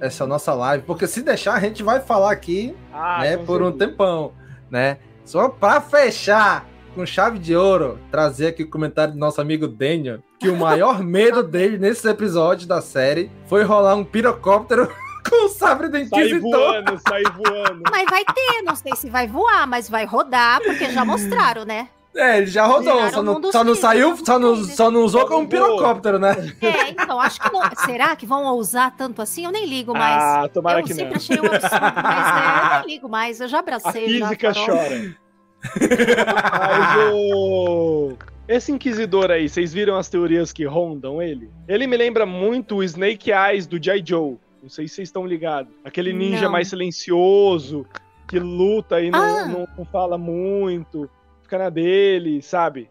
essa 0.00 0.26
nossa 0.26 0.52
live, 0.54 0.84
porque 0.84 1.06
se 1.06 1.22
deixar 1.22 1.54
a 1.54 1.60
gente 1.60 1.82
vai 1.82 2.00
falar 2.00 2.30
aqui, 2.30 2.76
Ah, 2.92 3.20
né, 3.22 3.36
por 3.38 3.62
um 3.62 3.72
tempão, 3.72 4.32
né? 4.70 4.98
Só 5.24 5.48
pra 5.48 5.80
fechar 5.80 6.66
com 6.94 7.04
chave 7.04 7.38
de 7.38 7.54
ouro, 7.56 7.98
trazer 8.10 8.48
aqui 8.48 8.62
o 8.62 8.70
comentário 8.70 9.12
do 9.14 9.18
nosso 9.18 9.40
amigo 9.40 9.66
Daniel, 9.68 10.20
que 10.38 10.48
o 10.48 10.56
maior 10.56 11.02
medo 11.02 11.42
dele 11.42 11.78
nesses 11.78 12.04
episódios 12.04 12.66
da 12.66 12.80
série 12.80 13.30
foi 13.46 13.62
rolar 13.64 13.94
um 13.96 14.04
pirocóptero 14.04 14.90
com 15.28 15.46
o 15.46 15.48
sabre 15.48 15.88
do 15.88 15.98
Sai 15.98 16.02
Inquisitor. 16.20 16.40
voando, 16.40 17.00
sai 17.08 17.22
voando. 17.24 17.82
Mas 17.90 18.04
vai 18.10 18.24
ter, 18.24 18.62
não 18.64 18.74
sei 18.76 18.94
se 18.96 19.10
vai 19.10 19.26
voar, 19.26 19.66
mas 19.66 19.88
vai 19.88 20.04
rodar, 20.04 20.60
porque 20.62 20.90
já 20.90 21.04
mostraram, 21.04 21.64
né? 21.64 21.88
É, 22.14 22.38
ele 22.38 22.46
já 22.46 22.64
rodou, 22.64 23.10
só 23.10 23.22
não, 23.22 23.52
só 23.52 23.62
não 23.62 23.74
saiu, 23.74 24.16
só 24.16 24.38
não, 24.38 24.56
só 24.64 24.90
não 24.90 25.02
usou 25.02 25.26
como 25.26 25.40
um 25.40 25.46
pirocóptero, 25.46 26.18
né? 26.18 26.34
É, 26.62 26.88
então, 26.88 27.20
acho 27.20 27.38
que 27.38 27.52
não. 27.52 27.60
Será 27.84 28.16
que 28.16 28.24
vão 28.24 28.44
ousar 28.46 28.96
tanto 28.96 29.20
assim? 29.20 29.44
Eu 29.44 29.52
nem 29.52 29.66
ligo 29.66 29.92
mais. 29.92 30.22
Ah, 30.22 30.48
tomara 30.48 30.80
eu 30.80 30.84
que 30.84 30.94
sempre 30.94 31.10
não. 31.10 31.16
achei 31.16 31.38
um 31.38 31.44
absurdo, 31.44 31.92
mas 32.02 32.26
é, 32.26 32.76
eu 32.76 32.78
nem 32.86 32.94
ligo 32.94 33.08
mais. 33.08 33.40
Eu 33.40 33.48
já 33.48 33.58
A 33.58 33.60
abracei. 33.60 34.18
já, 34.18 34.28
física 34.28 34.54
Carol. 34.54 34.66
chora. 34.66 35.16
Mas 35.76 37.12
o... 37.12 38.12
Esse 38.48 38.70
Inquisidor 38.72 39.30
aí, 39.30 39.48
vocês 39.48 39.72
viram 39.72 39.96
as 39.96 40.08
teorias 40.08 40.52
que 40.52 40.64
rondam 40.64 41.20
ele? 41.20 41.50
Ele 41.68 41.86
me 41.86 41.96
lembra 41.96 42.24
muito 42.24 42.76
o 42.76 42.82
Snake 42.84 43.30
Eyes 43.32 43.66
do 43.66 43.78
J. 43.78 44.02
Joe. 44.04 44.38
Não 44.66 44.70
sei 44.70 44.88
se 44.88 44.96
vocês 44.96 45.08
estão 45.10 45.24
ligados. 45.24 45.72
Aquele 45.84 46.12
ninja 46.12 46.46
Não. 46.46 46.50
mais 46.50 46.66
silencioso, 46.66 47.86
que 48.26 48.36
luta 48.40 49.00
e 49.00 49.12
não, 49.12 49.20
Ah. 49.38 49.46
não- 49.46 49.68
não 49.78 49.84
fala 49.84 50.18
muito, 50.18 51.08
fica 51.40 51.56
na 51.56 51.70
dele, 51.70 52.42
sabe? 52.42 52.90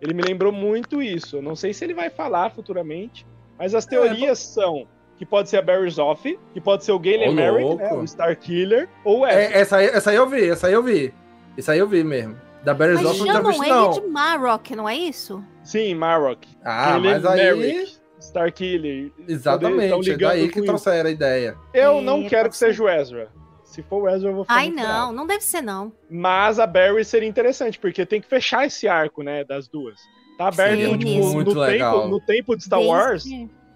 Ele 0.00 0.14
me 0.14 0.22
lembrou 0.22 0.50
muito 0.50 1.02
isso. 1.02 1.36
Eu 1.36 1.42
não 1.42 1.54
sei 1.54 1.74
se 1.74 1.84
ele 1.84 1.92
vai 1.92 2.08
falar 2.08 2.50
futuramente, 2.50 3.26
mas 3.58 3.74
É, 3.74 3.76
as 3.76 3.84
teorias 3.84 4.38
são 4.38 4.86
que 5.18 5.26
pode 5.26 5.50
ser 5.50 5.58
a 5.58 5.62
Barry 5.62 5.90
Zoff, 5.90 6.38
que 6.54 6.60
pode 6.62 6.82
ser 6.82 6.92
o 6.92 6.98
Galen 6.98 7.28
Ô, 7.28 7.32
Merrick, 7.34 7.76
né, 7.76 7.92
o 7.92 8.06
Star 8.08 8.34
Killer, 8.38 8.88
ou 9.04 9.26
É, 9.26 9.52
essa, 9.52 9.76
aí, 9.76 9.86
essa 9.88 10.10
aí 10.12 10.16
eu 10.16 10.26
vi, 10.26 10.48
essa 10.48 10.66
aí 10.68 10.72
eu 10.72 10.82
vi. 10.82 11.12
Isso 11.58 11.70
aí 11.70 11.78
eu 11.78 11.86
vi 11.86 12.02
mesmo. 12.02 12.34
Da 12.64 12.72
Barry 12.72 12.94
Mas 12.94 13.02
Zoff 13.02 13.18
eu 13.18 13.18
não 13.18 13.24
tinha 13.26 13.34
chamam 13.34 13.50
visto, 13.52 13.64
ele 13.64 13.74
não. 13.74 13.90
de 13.90 14.00
Marrock, 14.08 14.74
não 14.76 14.88
é 14.88 14.96
isso? 14.96 15.44
Sim, 15.62 15.94
Marrock. 15.94 16.48
Ah, 16.64 16.96
Ele 16.96 17.08
mas 17.10 17.26
aí... 17.26 17.36
Merrick, 17.54 17.96
Starkiller. 18.32 19.12
Exatamente, 19.28 19.92
é 19.92 19.98
ligando 19.98 20.18
daí 20.30 20.48
que 20.48 20.58
isso. 20.58 20.66
trouxeram 20.66 21.08
a 21.08 21.12
ideia. 21.12 21.56
Eu 21.74 21.98
É, 21.98 22.00
não 22.00 22.26
quero 22.28 22.48
que 22.48 22.56
seja 22.56 22.82
o 22.82 22.88
Ezra. 22.88 23.28
Se 23.64 23.82
for 23.82 24.02
o 24.02 24.08
Ezra, 24.08 24.30
eu 24.30 24.34
vou 24.34 24.44
ficar 24.44 24.54
Ai, 24.56 24.70
não, 24.70 25.12
não 25.12 25.26
deve 25.26 25.42
ser, 25.44 25.62
não. 25.62 25.92
Mas 26.10 26.58
a 26.58 26.66
Barry 26.66 27.04
seria 27.04 27.28
interessante, 27.28 27.78
porque 27.78 28.04
tem 28.04 28.20
que 28.20 28.26
fechar 28.28 28.66
esse 28.66 28.86
arco, 28.86 29.22
né, 29.22 29.44
das 29.44 29.66
duas. 29.68 29.98
Tá 30.36 30.48
aberto, 30.48 30.78
Sim, 30.92 30.98
tipo, 30.98 31.26
muito 31.32 31.54
no, 31.54 31.60
legal. 31.60 32.00
tempo, 32.02 32.08
no 32.10 32.20
tempo 32.20 32.56
de 32.56 32.64
Star 32.64 32.78
Desde- 32.80 32.94
Wars, 32.94 33.24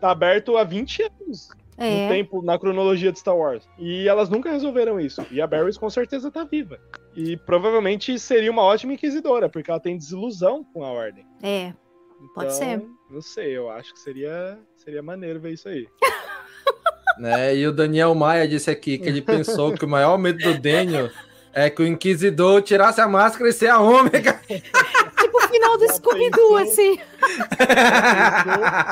tá 0.01 0.11
aberto 0.11 0.57
há 0.57 0.65
20 0.65 1.03
anos. 1.03 1.49
É. 1.79 2.05
No 2.05 2.09
tempo, 2.15 2.43
na 2.43 2.59
cronologia 2.59 3.13
de 3.13 3.19
Star 3.19 3.37
Wars. 3.37 3.67
E 3.79 4.09
elas 4.09 4.31
nunca 4.31 4.51
resolveram 4.51 4.99
isso. 4.99 5.25
E 5.31 5.41
a 5.43 5.47
Barry 5.47 5.79
com 5.79 5.89
certeza 5.91 6.31
tá 6.31 6.43
viva. 6.45 6.79
E 7.15 7.37
provavelmente 7.37 8.19
seria 8.19 8.51
uma 8.51 8.63
ótima 8.63 8.95
inquisidora, 8.95 9.49
porque 9.49 9.71
ela 9.71 9.81
tem 9.81 9.97
desilusão 9.97 10.65
com 10.73 10.83
a 10.85 10.89
ordem. 10.91 11.27
É, 11.43 11.73
Pode 12.35 12.47
Então, 12.47 12.51
ser. 12.51 12.83
Não 13.11 13.23
sei, 13.23 13.57
eu 13.57 13.71
acho 13.71 13.93
que 13.95 14.01
seria, 14.01 14.59
seria 14.77 15.03
maneiro 15.03 15.41
ver 15.41 15.53
isso 15.53 15.69
aí. 15.69 15.87
Né? 17.19 17.57
E 17.57 17.67
o 17.67 17.73
Daniel 17.73 18.15
Maia 18.15 18.47
disse 18.47 18.71
aqui 18.71 18.99
que 18.99 19.09
ele 19.09 19.23
pensou 19.23 19.73
que 19.73 19.87
o 19.87 19.89
maior 19.89 20.19
medo 20.19 20.39
do 20.39 20.61
Daniel 20.61 21.09
é 21.51 21.71
que 21.71 21.81
o 21.81 21.87
Inquisidor 21.87 22.61
tirasse 22.61 23.01
a 23.01 23.09
máscara 23.09 23.49
e 23.49 23.55
ser 23.55 23.69
a 23.69 23.79
ômega. 23.81 24.39
tipo 24.47 25.39
o 25.39 25.49
final 25.49 25.79
do 25.79 25.91
Scooby-Doo, 25.95 26.57
assim. 26.59 27.01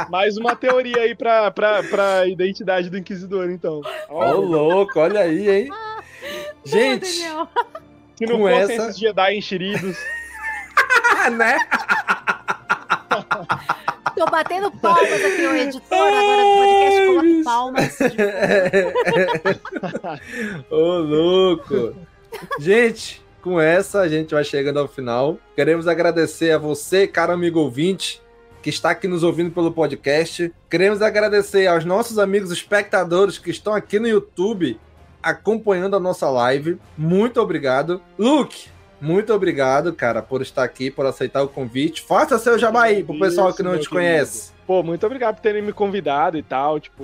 Mais 0.08 0.38
uma 0.38 0.56
teoria 0.56 1.00
aí 1.02 1.14
pra, 1.14 1.50
pra, 1.50 1.82
pra 1.82 2.26
identidade 2.26 2.88
do 2.88 2.96
Inquisidor, 2.96 3.50
então. 3.50 3.82
Ô, 4.08 4.14
Ó, 4.16 4.32
louco, 4.32 4.98
olha 5.00 5.20
aí, 5.20 5.50
hein? 5.50 5.70
Gente, 6.64 7.18
Daniel. 7.20 7.48
se 8.16 8.24
não 8.24 8.38
fossem 8.38 8.58
essa- 8.62 8.72
esses 8.84 8.98
Jedi 8.98 9.36
enxeridos. 9.36 9.98
né? 11.36 11.58
Tô 14.16 14.24
batendo 14.26 14.70
palmas 14.70 15.24
aqui, 15.24 15.46
o 15.46 15.56
editor. 15.56 15.98
Agora 15.98 16.42
do 16.42 16.56
podcast 16.56 17.06
coloca 17.06 17.44
palmas. 17.44 17.98
Ô, 20.70 20.98
louco. 20.98 21.94
Gente, 22.58 23.22
com 23.42 23.60
essa 23.60 24.00
a 24.00 24.08
gente 24.08 24.34
vai 24.34 24.44
chegando 24.44 24.78
ao 24.78 24.88
final. 24.88 25.38
Queremos 25.56 25.88
agradecer 25.88 26.52
a 26.52 26.58
você, 26.58 27.06
caro 27.06 27.32
amigo 27.32 27.60
ouvinte, 27.60 28.22
que 28.62 28.70
está 28.70 28.90
aqui 28.90 29.06
nos 29.06 29.22
ouvindo 29.22 29.50
pelo 29.50 29.72
podcast. 29.72 30.52
Queremos 30.70 31.02
agradecer 31.02 31.66
aos 31.66 31.84
nossos 31.84 32.18
amigos 32.18 32.50
espectadores 32.50 33.38
que 33.38 33.50
estão 33.50 33.74
aqui 33.74 33.98
no 33.98 34.08
YouTube 34.08 34.78
acompanhando 35.22 35.96
a 35.96 36.00
nossa 36.00 36.28
live. 36.28 36.78
Muito 36.96 37.40
obrigado. 37.40 38.02
Luke, 38.18 38.68
muito 39.00 39.32
obrigado, 39.32 39.92
cara, 39.92 40.22
por 40.22 40.42
estar 40.42 40.64
aqui, 40.64 40.90
por 40.90 41.06
aceitar 41.06 41.42
o 41.42 41.48
convite. 41.48 42.02
Faça 42.02 42.38
seu 42.38 42.58
jabaí 42.58 43.04
pro 43.04 43.18
pessoal 43.18 43.52
que 43.52 43.62
não 43.62 43.72
te 43.72 43.88
querido. 43.88 43.90
conhece. 43.90 44.52
Pô, 44.66 44.82
muito 44.82 45.04
obrigado 45.04 45.36
por 45.36 45.42
terem 45.42 45.62
me 45.62 45.72
convidado 45.72 46.38
e 46.38 46.42
tal. 46.42 46.80
Tipo, 46.80 47.02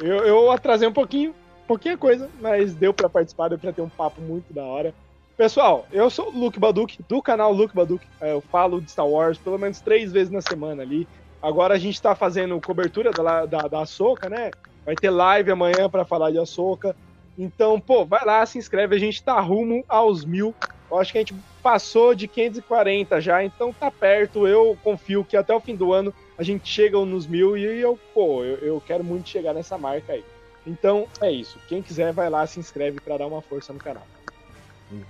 eu, 0.00 0.18
eu 0.26 0.50
atrasei 0.50 0.86
um 0.86 0.92
pouquinho, 0.92 1.34
pouquinha 1.66 1.96
coisa, 1.96 2.28
mas 2.40 2.72
deu 2.74 2.94
pra 2.94 3.08
participar, 3.08 3.48
deu 3.48 3.58
pra 3.58 3.72
ter 3.72 3.82
um 3.82 3.88
papo 3.88 4.20
muito 4.20 4.52
da 4.52 4.62
hora. 4.62 4.94
Pessoal, 5.36 5.86
eu 5.90 6.10
sou 6.10 6.28
o 6.28 6.38
Luke 6.38 6.60
Baduk, 6.60 6.98
do 7.08 7.22
canal 7.22 7.50
Luke 7.52 7.74
Baduk. 7.74 8.06
É, 8.20 8.32
Eu 8.32 8.42
falo 8.42 8.80
de 8.80 8.90
Star 8.90 9.08
Wars 9.08 9.38
pelo 9.38 9.58
menos 9.58 9.80
três 9.80 10.12
vezes 10.12 10.30
na 10.30 10.42
semana 10.42 10.82
ali. 10.82 11.08
Agora 11.42 11.74
a 11.74 11.78
gente 11.78 12.00
tá 12.00 12.14
fazendo 12.14 12.60
cobertura 12.60 13.10
da, 13.10 13.46
da, 13.46 13.62
da 13.62 13.84
né? 14.28 14.50
Vai 14.84 14.94
ter 14.94 15.08
live 15.08 15.50
amanhã 15.50 15.88
pra 15.88 16.04
falar 16.04 16.30
de 16.30 16.38
Ahsoka. 16.38 16.94
Então, 17.40 17.80
pô, 17.80 18.04
vai 18.04 18.22
lá, 18.22 18.44
se 18.44 18.58
inscreve. 18.58 18.94
A 18.94 18.98
gente 18.98 19.22
tá 19.22 19.40
rumo 19.40 19.82
aos 19.88 20.26
mil. 20.26 20.54
Eu 20.90 20.98
acho 20.98 21.10
que 21.10 21.16
a 21.16 21.20
gente 21.22 21.34
passou 21.62 22.14
de 22.14 22.28
540 22.28 23.18
já, 23.18 23.42
então 23.42 23.72
tá 23.72 23.90
perto. 23.90 24.46
Eu 24.46 24.76
confio 24.84 25.24
que 25.24 25.38
até 25.38 25.54
o 25.54 25.60
fim 25.60 25.74
do 25.74 25.90
ano 25.90 26.12
a 26.36 26.42
gente 26.42 26.68
chega 26.68 26.98
nos 26.98 27.26
mil 27.26 27.56
e 27.56 27.80
eu, 27.80 27.98
pô, 28.12 28.44
eu, 28.44 28.56
eu 28.56 28.82
quero 28.86 29.02
muito 29.02 29.30
chegar 29.30 29.54
nessa 29.54 29.78
marca 29.78 30.12
aí. 30.12 30.22
Então 30.66 31.06
é 31.18 31.32
isso. 31.32 31.58
Quem 31.66 31.80
quiser, 31.80 32.12
vai 32.12 32.28
lá, 32.28 32.46
se 32.46 32.60
inscreve 32.60 33.00
pra 33.00 33.16
dar 33.16 33.26
uma 33.26 33.40
força 33.40 33.72
no 33.72 33.78
canal. 33.78 34.06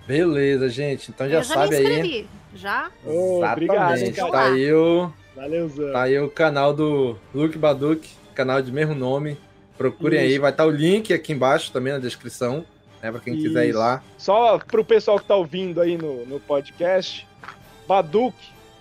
Beleza, 0.07 0.69
gente. 0.69 1.11
Então 1.11 1.29
já, 1.29 1.39
eu 1.39 1.43
já 1.43 1.55
sabe 1.55 1.71
me 1.71 1.77
aí. 1.77 1.83
inscrevi. 1.83 2.29
Já? 2.55 2.91
Ô, 3.05 3.45
obrigado, 3.45 3.97
Exatamente. 3.97 4.31
Tá 4.31 4.53
aí 4.53 4.73
o. 4.73 5.13
Valeuzão. 5.35 5.93
Tá 5.93 6.03
aí 6.03 6.19
o 6.21 6.31
canal 6.31 6.73
do 6.73 7.19
Luke 7.35 7.59
Baduk, 7.59 8.09
canal 8.35 8.63
de 8.63 8.71
mesmo 8.71 8.95
nome. 8.95 9.37
Procurem 9.81 10.21
aí, 10.21 10.33
Isso. 10.33 10.41
vai 10.43 10.51
estar 10.51 10.67
o 10.67 10.71
link 10.71 11.11
aqui 11.11 11.33
embaixo 11.33 11.73
também 11.73 11.91
na 11.95 11.99
descrição, 11.99 12.67
né? 13.03 13.11
Pra 13.11 13.19
quem 13.19 13.35
quiser 13.35 13.65
ir 13.65 13.71
Isso. 13.71 13.79
lá. 13.79 14.03
Só 14.19 14.59
pro 14.59 14.85
pessoal 14.85 15.19
que 15.19 15.25
tá 15.25 15.35
ouvindo 15.35 15.81
aí 15.81 15.97
no, 15.97 16.27
no 16.27 16.39
podcast, 16.39 17.27
Baduk 17.89 18.37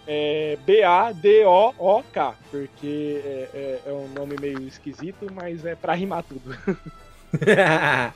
é 0.05 0.57
B-A-D-O-O-K, 0.65 2.35
porque 2.51 3.21
é, 3.23 3.49
é- 3.53 3.81
é 3.85 3.91
um 3.93 4.09
nome 4.09 4.35
meio 4.41 4.61
esquisito, 4.67 5.27
mas 5.33 5.65
é 5.65 5.73
pra 5.73 5.93
rimar 5.93 6.21
tudo. 6.23 6.53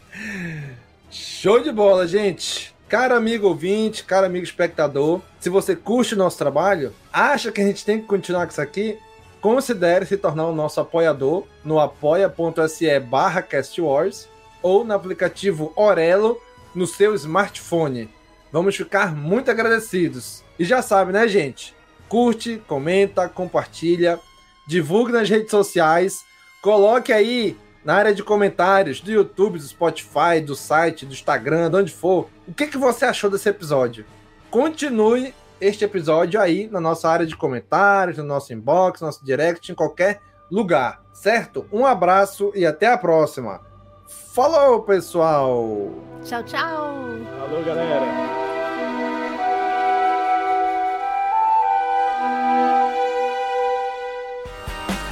Show 1.10 1.61
de 1.61 1.72
bola, 1.72 2.05
gente! 2.05 2.73
Cara 2.89 3.15
amigo 3.15 3.47
ouvinte, 3.47 4.03
cara 4.03 4.27
amigo 4.27 4.43
espectador, 4.43 5.22
se 5.39 5.49
você 5.49 5.76
curte 5.76 6.15
o 6.15 6.18
nosso 6.18 6.38
trabalho, 6.38 6.93
acha 7.14 7.51
que 7.51 7.61
a 7.61 7.65
gente 7.65 7.84
tem 7.85 7.99
que 8.01 8.05
continuar 8.07 8.45
com 8.45 8.51
isso 8.51 8.61
aqui, 8.61 8.99
considere 9.44 10.06
se 10.06 10.15
tornar 10.15 10.48
o 10.48 10.56
nosso 10.56 10.80
apoiador 10.80 11.44
no 11.65 11.78
apoia.se 11.78 12.98
barra 13.02 13.41
castwars 13.41 14.30
ou 14.61 14.86
no 14.86 14.94
aplicativo 14.94 15.74
Orelo 15.76 16.40
no 16.74 16.88
seu 16.88 17.14
smartphone. 17.14 18.10
Vamos 18.53 18.74
ficar 18.74 19.14
muito 19.14 19.52
agradecidos. 19.52 20.45
E 20.57 20.64
já 20.64 20.82
sabe, 20.82 21.11
né, 21.11 21.28
gente? 21.28 21.76
Curte, 22.07 22.64
comenta, 22.65 23.28
compartilha, 23.28 24.18
divulgue 24.65 25.11
nas 25.11 25.30
redes 25.30 25.52
sociais, 25.52 26.24
coloque 26.61 27.11
aí 27.11 27.57
na 27.84 27.95
área 27.95 28.15
de 28.15 28.24
comentários 28.24 29.02
do 29.02 29.11
YouTube, 29.11 29.60
do 29.60 29.65
Spotify, 29.65 30.40
do 30.41 30.56
site, 30.56 31.06
do 31.06 31.11
Instagram, 31.11 31.70
de 31.70 31.76
onde 31.76 31.91
for. 31.91 32.30
O 32.48 32.53
que, 32.53 32.68
que 32.68 32.78
você 32.78 33.03
achou 33.03 33.30
desse 33.30 33.49
episódio? 33.49 34.06
Continue 34.49 35.34
este 35.64 35.85
episódio 35.85 36.41
aí 36.41 36.68
na 36.69 36.81
nossa 36.81 37.10
área 37.10 37.26
de 37.26 37.38
comentários, 37.38 38.18
no 38.18 38.23
nosso 38.26 38.53
inbox, 38.53 38.99
no 38.99 39.07
nosso 39.07 39.23
direct, 39.23 39.72
em 39.72 39.76
qualquer 39.76 40.22
lugar, 40.52 41.02
certo? 41.14 41.65
Um 41.72 41.85
abraço 41.85 42.52
e 42.53 42.65
até 42.65 42.88
a 42.88 42.98
próxima. 42.98 43.61
Falou, 44.06 44.84
pessoal! 44.84 45.91
Tchau, 46.23 46.44
tchau. 46.44 46.94
Falou, 47.40 47.64
galera. 47.64 48.06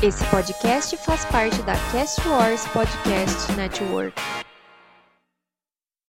Esse 0.03 0.25
podcast 0.25 0.97
faz 0.97 1.23
parte 1.25 1.61
da 1.61 1.73
Cast 1.91 2.27
Wars 2.27 2.67
Podcast 2.69 3.51
Network. 3.53 4.19